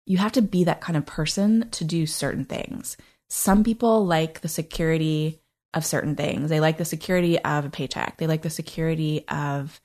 You 0.06 0.18
have 0.18 0.32
to 0.34 0.42
be 0.42 0.64
that 0.64 0.80
kind 0.80 0.96
of 0.96 1.06
person 1.06 1.70
to 1.72 1.84
do 1.84 2.08
certain 2.08 2.46
things. 2.46 2.96
Some 3.30 3.66
people 3.66 4.06
like 4.06 4.40
the 4.40 4.48
security 4.48 5.42
of 5.74 5.86
certain 5.86 6.16
things. 6.16 6.50
They 6.50 6.62
like 6.62 6.78
the 6.78 6.86
security 6.86 7.38
of 7.40 7.66
a 7.66 7.70
paycheck. 7.70 8.18
They 8.18 8.28
like 8.28 8.44
the 8.44 8.50
security 8.50 9.26
of, 9.28 9.82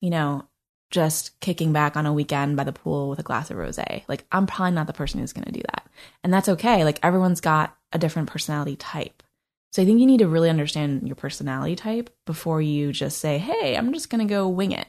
you 0.00 0.10
know, 0.10 0.46
just 0.90 1.38
kicking 1.40 1.72
back 1.72 1.96
on 1.96 2.06
a 2.06 2.12
weekend 2.12 2.56
by 2.56 2.64
the 2.64 2.72
pool 2.72 3.08
with 3.08 3.18
a 3.18 3.24
glass 3.24 3.50
of 3.50 3.56
rosé. 3.56 4.02
Like 4.08 4.24
I'm 4.30 4.46
probably 4.46 4.72
not 4.72 4.86
the 4.86 4.92
person 4.92 5.20
who's 5.20 5.32
going 5.32 5.46
to 5.46 5.52
do 5.52 5.62
that. 5.72 5.86
And 6.22 6.32
that's 6.32 6.48
okay. 6.48 6.84
Like 6.84 6.98
everyone's 7.02 7.40
got 7.40 7.76
a 7.92 7.98
different 7.98 8.30
personality 8.30 8.76
type. 8.76 9.22
So 9.72 9.82
I 9.82 9.84
think 9.84 9.98
you 9.98 10.06
need 10.06 10.20
to 10.20 10.28
really 10.28 10.50
understand 10.50 11.06
your 11.06 11.16
personality 11.16 11.74
type 11.74 12.14
before 12.26 12.62
you 12.62 12.92
just 12.92 13.18
say, 13.18 13.38
"Hey, 13.38 13.76
I'm 13.76 13.92
just 13.92 14.08
going 14.08 14.26
to 14.26 14.32
go 14.32 14.48
wing 14.48 14.70
it." 14.72 14.86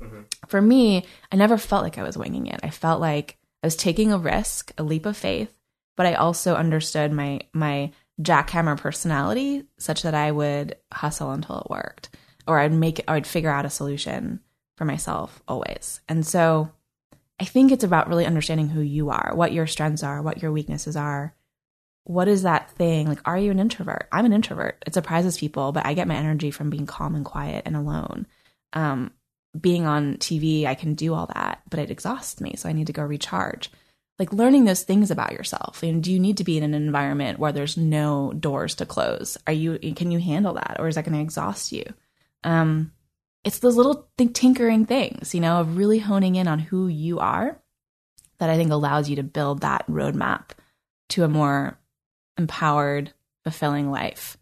Mm-hmm. 0.00 0.20
For 0.46 0.62
me, 0.62 1.04
I 1.32 1.36
never 1.36 1.58
felt 1.58 1.82
like 1.82 1.98
I 1.98 2.04
was 2.04 2.16
winging 2.16 2.46
it. 2.46 2.60
I 2.62 2.70
felt 2.70 3.00
like 3.00 3.36
I 3.64 3.66
was 3.66 3.74
taking 3.74 4.12
a 4.12 4.18
risk, 4.18 4.72
a 4.78 4.84
leap 4.84 5.06
of 5.06 5.16
faith, 5.16 5.52
but 5.96 6.06
I 6.06 6.14
also 6.14 6.54
understood 6.54 7.10
my 7.10 7.40
my 7.52 7.90
jackhammer 8.22 8.78
personality 8.78 9.64
such 9.78 10.02
that 10.02 10.14
I 10.14 10.30
would 10.30 10.76
hustle 10.92 11.32
until 11.32 11.58
it 11.58 11.70
worked 11.70 12.10
or 12.48 12.58
I'd 12.58 12.72
make 12.72 13.04
I'd 13.06 13.26
figure 13.26 13.50
out 13.50 13.66
a 13.66 13.70
solution 13.70 14.40
for 14.78 14.84
myself 14.84 15.42
always. 15.48 16.00
And 16.08 16.24
so 16.24 16.70
I 17.40 17.44
think 17.44 17.70
it's 17.70 17.84
about 17.84 18.08
really 18.08 18.24
understanding 18.24 18.68
who 18.68 18.80
you 18.80 19.10
are, 19.10 19.32
what 19.34 19.52
your 19.52 19.66
strengths 19.66 20.02
are, 20.02 20.22
what 20.22 20.40
your 20.40 20.52
weaknesses 20.52 20.96
are. 20.96 21.34
What 22.04 22.28
is 22.28 22.42
that 22.42 22.70
thing? 22.70 23.06
Like, 23.06 23.20
are 23.26 23.36
you 23.36 23.50
an 23.50 23.58
introvert? 23.58 24.08
I'm 24.10 24.24
an 24.24 24.32
introvert. 24.32 24.82
It 24.86 24.94
surprises 24.94 25.36
people, 25.36 25.72
but 25.72 25.84
I 25.84 25.92
get 25.92 26.08
my 26.08 26.14
energy 26.14 26.50
from 26.50 26.70
being 26.70 26.86
calm 26.86 27.14
and 27.14 27.24
quiet 27.24 27.64
and 27.66 27.76
alone. 27.76 28.26
Um, 28.72 29.12
being 29.58 29.84
on 29.84 30.14
TV, 30.16 30.64
I 30.64 30.74
can 30.74 30.94
do 30.94 31.12
all 31.12 31.26
that, 31.34 31.62
but 31.68 31.80
it 31.80 31.90
exhausts 31.90 32.40
me. 32.40 32.54
So 32.56 32.68
I 32.68 32.72
need 32.72 32.86
to 32.86 32.92
go 32.92 33.02
recharge. 33.02 33.70
Like 34.18 34.32
learning 34.32 34.64
those 34.64 34.82
things 34.82 35.10
about 35.10 35.32
yourself. 35.32 35.82
And 35.82 36.02
do 36.02 36.12
you 36.12 36.18
need 36.18 36.38
to 36.38 36.44
be 36.44 36.56
in 36.56 36.64
an 36.64 36.74
environment 36.74 37.38
where 37.38 37.52
there's 37.52 37.76
no 37.76 38.32
doors 38.32 38.76
to 38.76 38.86
close? 38.86 39.36
Are 39.46 39.52
you, 39.52 39.78
can 39.94 40.10
you 40.10 40.18
handle 40.18 40.54
that? 40.54 40.76
Or 40.78 40.88
is 40.88 40.94
that 40.94 41.04
going 41.04 41.16
to 41.16 41.22
exhaust 41.22 41.72
you? 41.72 41.84
Um, 42.42 42.92
it's 43.44 43.60
those 43.60 43.76
little 43.76 44.08
th- 44.18 44.32
tinkering 44.32 44.84
things, 44.86 45.34
you 45.34 45.40
know, 45.40 45.60
of 45.60 45.76
really 45.76 45.98
honing 45.98 46.36
in 46.36 46.48
on 46.48 46.58
who 46.58 46.88
you 46.88 47.18
are 47.18 47.60
that 48.38 48.50
I 48.50 48.56
think 48.56 48.70
allows 48.70 49.08
you 49.08 49.16
to 49.16 49.22
build 49.22 49.60
that 49.60 49.86
roadmap 49.88 50.50
to 51.10 51.24
a 51.24 51.28
more 51.28 51.78
empowered, 52.36 53.12
fulfilling 53.44 53.90
life. 53.90 54.36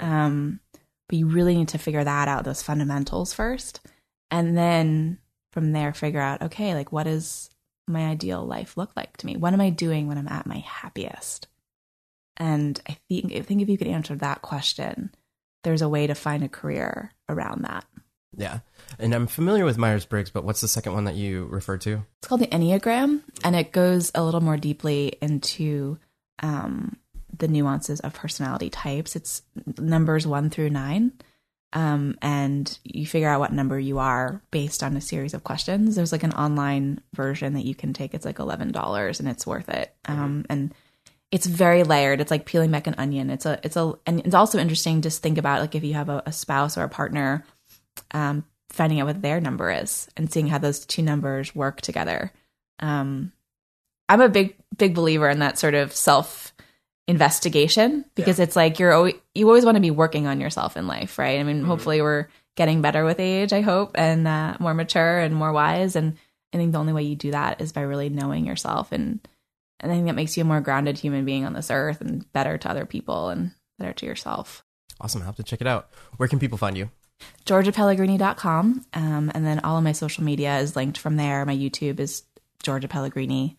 Um, 0.00 0.60
but 1.08 1.18
you 1.18 1.26
really 1.28 1.54
need 1.54 1.68
to 1.68 1.78
figure 1.78 2.04
that 2.04 2.28
out, 2.28 2.44
those 2.44 2.62
fundamentals 2.62 3.34
first. 3.34 3.80
And 4.30 4.56
then 4.56 5.18
from 5.52 5.72
there, 5.72 5.92
figure 5.92 6.20
out, 6.20 6.42
okay, 6.42 6.74
like 6.74 6.92
what 6.92 7.04
does 7.04 7.50
my 7.86 8.06
ideal 8.06 8.44
life 8.44 8.76
look 8.76 8.92
like 8.96 9.16
to 9.18 9.26
me? 9.26 9.36
What 9.36 9.52
am 9.52 9.60
I 9.60 9.70
doing 9.70 10.08
when 10.08 10.16
I'm 10.16 10.28
at 10.28 10.46
my 10.46 10.58
happiest? 10.58 11.48
And 12.36 12.80
I 12.88 12.96
think, 13.08 13.32
I 13.32 13.42
think 13.42 13.62
if 13.62 13.68
you 13.68 13.78
could 13.78 13.86
answer 13.86 14.16
that 14.16 14.42
question, 14.42 15.14
there's 15.62 15.82
a 15.82 15.88
way 15.88 16.06
to 16.06 16.14
find 16.14 16.42
a 16.42 16.48
career 16.48 17.12
around 17.28 17.62
that. 17.62 17.84
Yeah. 18.36 18.60
And 18.98 19.14
I'm 19.14 19.26
familiar 19.26 19.64
with 19.64 19.78
Myers 19.78 20.06
Briggs, 20.06 20.30
but 20.30 20.44
what's 20.44 20.60
the 20.60 20.68
second 20.68 20.94
one 20.94 21.04
that 21.04 21.14
you 21.14 21.46
referred 21.46 21.80
to? 21.82 22.04
It's 22.18 22.28
called 22.28 22.40
the 22.40 22.46
Enneagram, 22.46 23.22
and 23.42 23.56
it 23.56 23.72
goes 23.72 24.10
a 24.14 24.22
little 24.22 24.40
more 24.40 24.56
deeply 24.56 25.14
into 25.20 25.98
um, 26.40 26.96
the 27.36 27.48
nuances 27.48 28.00
of 28.00 28.14
personality 28.14 28.70
types. 28.70 29.16
It's 29.16 29.42
numbers 29.78 30.26
one 30.26 30.50
through 30.50 30.70
nine. 30.70 31.12
Um, 31.72 32.16
and 32.22 32.78
you 32.84 33.04
figure 33.04 33.28
out 33.28 33.40
what 33.40 33.52
number 33.52 33.80
you 33.80 33.98
are 33.98 34.40
based 34.52 34.84
on 34.84 34.96
a 34.96 35.00
series 35.00 35.34
of 35.34 35.42
questions. 35.42 35.96
There's 35.96 36.12
like 36.12 36.22
an 36.22 36.32
online 36.32 37.00
version 37.14 37.54
that 37.54 37.64
you 37.64 37.74
can 37.74 37.92
take. 37.92 38.14
It's 38.14 38.24
like 38.24 38.38
eleven 38.38 38.70
dollars, 38.70 39.18
and 39.18 39.28
it's 39.28 39.44
worth 39.44 39.68
it. 39.68 39.92
Um, 40.06 40.46
and 40.48 40.72
it's 41.32 41.46
very 41.46 41.82
layered. 41.82 42.20
It's 42.20 42.30
like 42.30 42.46
peeling 42.46 42.70
back 42.70 42.86
an 42.86 42.94
onion. 42.96 43.28
It's 43.28 43.44
a, 43.44 43.58
it's 43.64 43.76
a, 43.76 43.94
and 44.06 44.20
it's 44.20 44.36
also 44.36 44.60
interesting. 44.60 45.02
Just 45.02 45.20
think 45.20 45.36
about 45.36 45.62
like 45.62 45.74
if 45.74 45.82
you 45.82 45.94
have 45.94 46.08
a, 46.08 46.22
a 46.26 46.30
spouse 46.30 46.78
or 46.78 46.84
a 46.84 46.88
partner, 46.88 47.44
um, 48.12 48.44
finding 48.70 49.00
out 49.00 49.06
what 49.06 49.22
their 49.22 49.40
number 49.40 49.70
is 49.70 50.08
and 50.16 50.32
seeing 50.32 50.48
how 50.48 50.58
those 50.58 50.84
two 50.84 51.02
numbers 51.02 51.54
work 51.54 51.80
together. 51.80 52.32
Um, 52.80 53.32
I'm 54.08 54.20
a 54.20 54.28
big, 54.28 54.56
big 54.76 54.94
believer 54.94 55.28
in 55.28 55.38
that 55.38 55.58
sort 55.58 55.74
of 55.74 55.92
self 55.92 56.52
investigation 57.06 58.04
because 58.14 58.38
it's 58.38 58.56
like 58.56 58.78
you're 58.78 58.92
always, 58.92 59.14
you 59.34 59.46
always 59.46 59.64
want 59.64 59.76
to 59.76 59.80
be 59.80 59.90
working 59.90 60.26
on 60.26 60.40
yourself 60.40 60.76
in 60.76 60.86
life, 60.86 61.18
right? 61.18 61.38
I 61.38 61.42
mean, 61.42 61.64
hopefully 61.64 62.00
we're 62.02 62.28
getting 62.56 62.82
better 62.82 63.04
with 63.04 63.20
age, 63.20 63.52
I 63.52 63.60
hope, 63.60 63.92
and 63.94 64.26
uh, 64.26 64.56
more 64.60 64.74
mature 64.74 65.18
and 65.18 65.34
more 65.34 65.52
wise. 65.52 65.96
And 65.96 66.16
I 66.52 66.56
think 66.56 66.72
the 66.72 66.78
only 66.78 66.92
way 66.92 67.02
you 67.02 67.16
do 67.16 67.32
that 67.32 67.60
is 67.60 67.72
by 67.72 67.82
really 67.82 68.08
knowing 68.08 68.46
yourself, 68.46 68.92
and 68.92 69.26
and 69.80 69.90
I 69.90 69.96
think 69.96 70.06
that 70.06 70.14
makes 70.14 70.36
you 70.36 70.42
a 70.42 70.46
more 70.46 70.60
grounded 70.60 70.98
human 70.98 71.24
being 71.24 71.44
on 71.44 71.52
this 71.52 71.70
earth 71.70 72.00
and 72.00 72.30
better 72.32 72.56
to 72.56 72.70
other 72.70 72.86
people 72.86 73.28
and 73.28 73.50
better 73.78 73.92
to 73.92 74.06
yourself. 74.06 74.64
Awesome. 75.00 75.20
I'll 75.20 75.26
have 75.26 75.36
to 75.36 75.42
check 75.42 75.60
it 75.60 75.66
out. 75.66 75.90
Where 76.16 76.28
can 76.28 76.38
people 76.38 76.56
find 76.56 76.76
you? 76.76 76.90
GeorgiaPellegrini.com. 77.46 78.84
Um, 78.94 79.32
and 79.34 79.46
then 79.46 79.60
all 79.60 79.76
of 79.78 79.84
my 79.84 79.92
social 79.92 80.24
media 80.24 80.58
is 80.58 80.76
linked 80.76 80.98
from 80.98 81.16
there. 81.16 81.44
My 81.44 81.56
YouTube 81.56 82.00
is 82.00 82.22
Georgia 82.62 82.88
Pellegrini. 82.88 83.56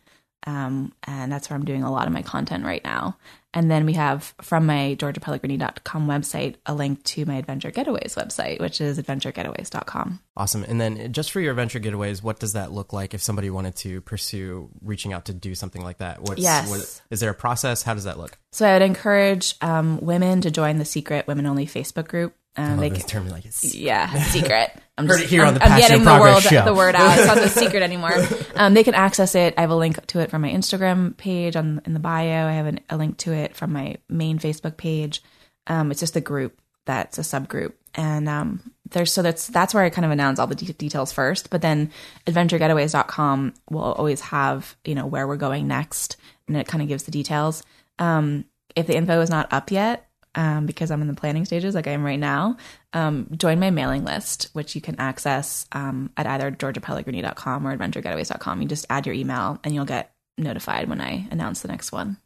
Um, 0.48 0.92
and 1.04 1.30
that's 1.32 1.50
where 1.50 1.56
I'm 1.56 1.64
doing 1.64 1.82
a 1.82 1.90
lot 1.90 2.06
of 2.06 2.12
my 2.12 2.22
content 2.22 2.64
right 2.64 2.82
now. 2.84 3.16
And 3.52 3.68
then 3.70 3.84
we 3.86 3.94
have 3.94 4.34
from 4.42 4.66
my 4.66 4.96
georgiapellegrini.com 5.00 6.06
website 6.06 6.56
a 6.66 6.74
link 6.74 7.02
to 7.04 7.24
my 7.24 7.36
Adventure 7.36 7.72
Getaways 7.72 8.14
website, 8.14 8.60
which 8.60 8.80
is 8.80 8.98
adventuregetaways.com. 9.00 10.20
Awesome. 10.36 10.62
And 10.68 10.80
then 10.80 11.12
just 11.12 11.32
for 11.32 11.40
your 11.40 11.52
adventure 11.52 11.80
getaways, 11.80 12.22
what 12.22 12.38
does 12.38 12.52
that 12.52 12.70
look 12.70 12.92
like 12.92 13.14
if 13.14 13.22
somebody 13.22 13.50
wanted 13.50 13.74
to 13.76 14.02
pursue 14.02 14.68
reaching 14.82 15.12
out 15.12 15.24
to 15.24 15.32
do 15.34 15.54
something 15.54 15.82
like 15.82 15.98
that? 15.98 16.20
What's, 16.20 16.40
Yes. 16.42 16.68
what- 16.68 17.02
is 17.10 17.18
there 17.20 17.30
a 17.30 17.34
process? 17.34 17.82
How 17.82 17.94
does 17.94 18.04
that 18.04 18.18
look? 18.18 18.38
So 18.52 18.68
I 18.68 18.74
would 18.74 18.82
encourage 18.82 19.54
um, 19.62 19.98
women 20.00 20.42
to 20.42 20.50
join 20.50 20.76
the 20.78 20.84
secret 20.84 21.26
women 21.26 21.46
only 21.46 21.66
Facebook 21.66 22.08
group. 22.08 22.34
Um, 22.56 22.78
I 22.78 22.82
they 22.82 22.88
this 22.90 23.00
can, 23.00 23.08
term 23.08 23.28
like 23.28 23.44
it's 23.44 23.74
Yeah, 23.74 24.12
secret. 24.24 24.70
I'm 24.98 25.06
Heard 25.06 25.20
it 25.20 25.28
here 25.28 25.42
on 25.42 25.48
I'm, 25.48 25.54
the 25.54 25.64
I'm 25.64 25.78
getting 25.78 26.04
the 26.04 26.18
world 26.18 26.42
show. 26.42 26.64
the 26.64 26.74
word 26.74 26.94
out. 26.94 27.18
It's 27.18 27.26
not 27.26 27.36
a 27.38 27.48
secret 27.50 27.82
anymore. 27.90 28.14
Um, 28.54 28.72
they 28.72 28.82
can 28.82 28.94
access 28.94 29.34
it. 29.34 29.52
I 29.58 29.60
have 29.60 29.70
a 29.70 29.76
link 29.76 30.04
to 30.06 30.20
it 30.20 30.30
from 30.30 30.40
my 30.42 30.50
Instagram 30.50 31.14
page 31.16 31.54
on 31.54 31.82
in 31.84 31.92
the 31.92 32.00
bio. 32.00 32.46
I 32.46 32.52
have 32.52 32.66
an, 32.66 32.80
a 32.88 32.96
link 32.96 33.18
to 33.18 33.32
it 33.32 33.54
from 33.54 33.72
my 33.72 33.96
main 34.08 34.38
Facebook 34.38 34.78
page. 34.78 35.22
Um, 35.66 35.90
it's 35.90 36.00
just 36.00 36.16
a 36.16 36.20
group 36.22 36.58
that's 36.86 37.18
a 37.18 37.22
subgroup, 37.22 37.72
and 37.94 38.28
um, 38.28 38.70
there's 38.90 39.12
so 39.12 39.20
that's 39.20 39.48
that's 39.48 39.74
where 39.74 39.82
I 39.84 39.90
kind 39.90 40.04
of 40.06 40.12
announce 40.12 40.38
all 40.38 40.46
the 40.46 40.54
de- 40.54 40.72
details 40.72 41.12
first. 41.12 41.50
But 41.50 41.60
then 41.60 41.90
AdventureGetaways.com 42.26 43.54
will 43.70 43.80
always 43.92 44.20
have 44.22 44.76
you 44.84 44.94
know 44.94 45.06
where 45.06 45.26
we're 45.26 45.36
going 45.36 45.66
next, 45.68 46.16
and 46.48 46.56
it 46.56 46.66
kind 46.68 46.82
of 46.82 46.88
gives 46.88 47.04
the 47.04 47.10
details. 47.10 47.62
Um, 47.98 48.44
if 48.74 48.86
the 48.86 48.96
info 48.96 49.20
is 49.20 49.30
not 49.30 49.52
up 49.52 49.70
yet, 49.70 50.05
um, 50.36 50.66
because 50.66 50.90
I'm 50.90 51.02
in 51.02 51.08
the 51.08 51.14
planning 51.14 51.44
stages, 51.44 51.74
like 51.74 51.86
I 51.86 51.92
am 51.92 52.04
right 52.04 52.18
now, 52.18 52.58
um, 52.92 53.28
join 53.36 53.58
my 53.58 53.70
mailing 53.70 54.04
list, 54.04 54.50
which 54.52 54.74
you 54.74 54.80
can 54.80 55.00
access 55.00 55.66
um, 55.72 56.10
at 56.16 56.26
either 56.26 56.50
georgiapellegrini.com 56.52 57.66
or 57.66 57.76
adventuregetaways.com. 57.76 58.62
You 58.62 58.68
just 58.68 58.86
add 58.88 59.06
your 59.06 59.14
email 59.14 59.58
and 59.64 59.74
you'll 59.74 59.86
get 59.86 60.12
notified 60.38 60.88
when 60.88 61.00
I 61.00 61.26
announce 61.30 61.62
the 61.62 61.68
next 61.68 61.90
one. 61.90 62.18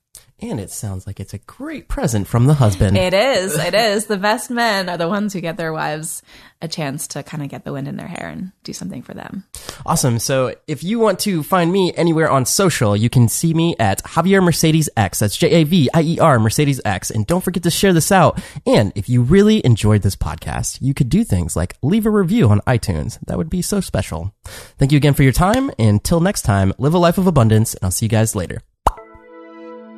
And 0.42 0.60
it 0.60 0.70
sounds 0.70 1.06
like 1.06 1.20
it's 1.20 1.34
a 1.34 1.38
great 1.38 1.88
present 1.88 2.26
from 2.26 2.46
the 2.46 2.54
husband. 2.54 2.96
It 2.96 3.14
is. 3.14 3.56
It 3.56 3.74
is. 3.74 4.06
The 4.06 4.16
best 4.16 4.50
men 4.50 4.88
are 4.88 4.96
the 4.96 5.08
ones 5.08 5.32
who 5.32 5.40
get 5.40 5.56
their 5.56 5.72
wives 5.72 6.22
a 6.62 6.68
chance 6.68 7.06
to 7.08 7.22
kind 7.22 7.42
of 7.42 7.48
get 7.48 7.64
the 7.64 7.72
wind 7.72 7.88
in 7.88 7.96
their 7.96 8.06
hair 8.06 8.28
and 8.28 8.52
do 8.64 8.72
something 8.72 9.02
for 9.02 9.14
them. 9.14 9.44
Awesome. 9.86 10.18
So 10.18 10.54
if 10.66 10.84
you 10.84 10.98
want 10.98 11.18
to 11.20 11.42
find 11.42 11.72
me 11.72 11.92
anywhere 11.94 12.30
on 12.30 12.44
social, 12.44 12.96
you 12.96 13.08
can 13.08 13.28
see 13.28 13.54
me 13.54 13.74
at 13.78 14.02
Javier 14.04 14.42
Mercedes 14.42 14.88
X. 14.96 15.20
That's 15.20 15.36
J 15.36 15.62
A 15.62 15.64
V 15.64 15.88
I 15.94 16.02
E 16.02 16.18
R 16.18 16.38
Mercedes 16.38 16.80
X. 16.84 17.10
And 17.10 17.26
don't 17.26 17.42
forget 17.42 17.62
to 17.62 17.70
share 17.70 17.92
this 17.92 18.12
out. 18.12 18.40
And 18.66 18.92
if 18.94 19.08
you 19.08 19.22
really 19.22 19.64
enjoyed 19.64 20.02
this 20.02 20.16
podcast, 20.16 20.78
you 20.82 20.92
could 20.92 21.08
do 21.08 21.24
things 21.24 21.56
like 21.56 21.76
leave 21.82 22.06
a 22.06 22.10
review 22.10 22.48
on 22.50 22.60
iTunes. 22.62 23.18
That 23.26 23.38
would 23.38 23.50
be 23.50 23.62
so 23.62 23.80
special. 23.80 24.34
Thank 24.44 24.92
you 24.92 24.96
again 24.96 25.14
for 25.14 25.22
your 25.22 25.32
time. 25.32 25.70
Until 25.78 26.20
next 26.20 26.42
time, 26.42 26.72
live 26.78 26.94
a 26.94 26.98
life 26.98 27.18
of 27.18 27.26
abundance, 27.26 27.74
and 27.74 27.84
I'll 27.84 27.90
see 27.90 28.06
you 28.06 28.10
guys 28.10 28.34
later. 28.34 28.60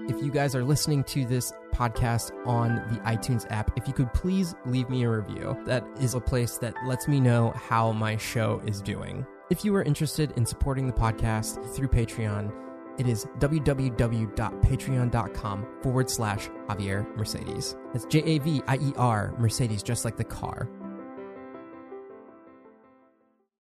If 0.09 0.21
you 0.23 0.33
guys 0.33 0.57
are 0.57 0.65
listening 0.65 1.05
to 1.05 1.25
this 1.25 1.53
podcast 1.73 2.33
on 2.45 2.75
the 2.93 2.99
iTunes 3.01 3.47
app, 3.51 3.71
if 3.79 3.87
you 3.87 3.95
could 3.95 4.13
please 4.13 4.57
leave 4.67 4.91
me 4.91 5.05
a 5.05 5.11
review. 5.11 5.57
That 5.65 5.87
is 6.01 6.15
a 6.15 6.21
place 6.21 6.59
that 6.59 6.75
lets 6.85 7.07
me 7.07 7.21
know 7.21 7.53
how 7.55 7.93
my 7.93 8.17
show 8.17 8.61
is 8.67 8.83
doing. 8.83 9.25
If 9.51 9.65
you 9.65 9.73
are 9.77 9.83
interested 9.83 10.33
in 10.33 10.45
supporting 10.45 10.89
the 10.89 10.93
podcast 10.93 11.65
through 11.75 11.89
Patreon, 11.89 12.53
it 12.99 13.07
is 13.07 13.27
www.patreon.com 13.39 15.67
forward 15.83 16.11
slash 16.11 16.49
Javier 16.69 17.17
Mercedes. 17.17 17.77
That's 17.93 18.05
J 18.07 18.23
A 18.25 18.39
V 18.39 18.63
I 18.67 18.77
E 18.77 18.93
R 18.97 19.35
Mercedes, 19.39 19.83
just 19.83 20.05
like 20.05 20.17
the 20.17 20.25
car. 20.25 20.69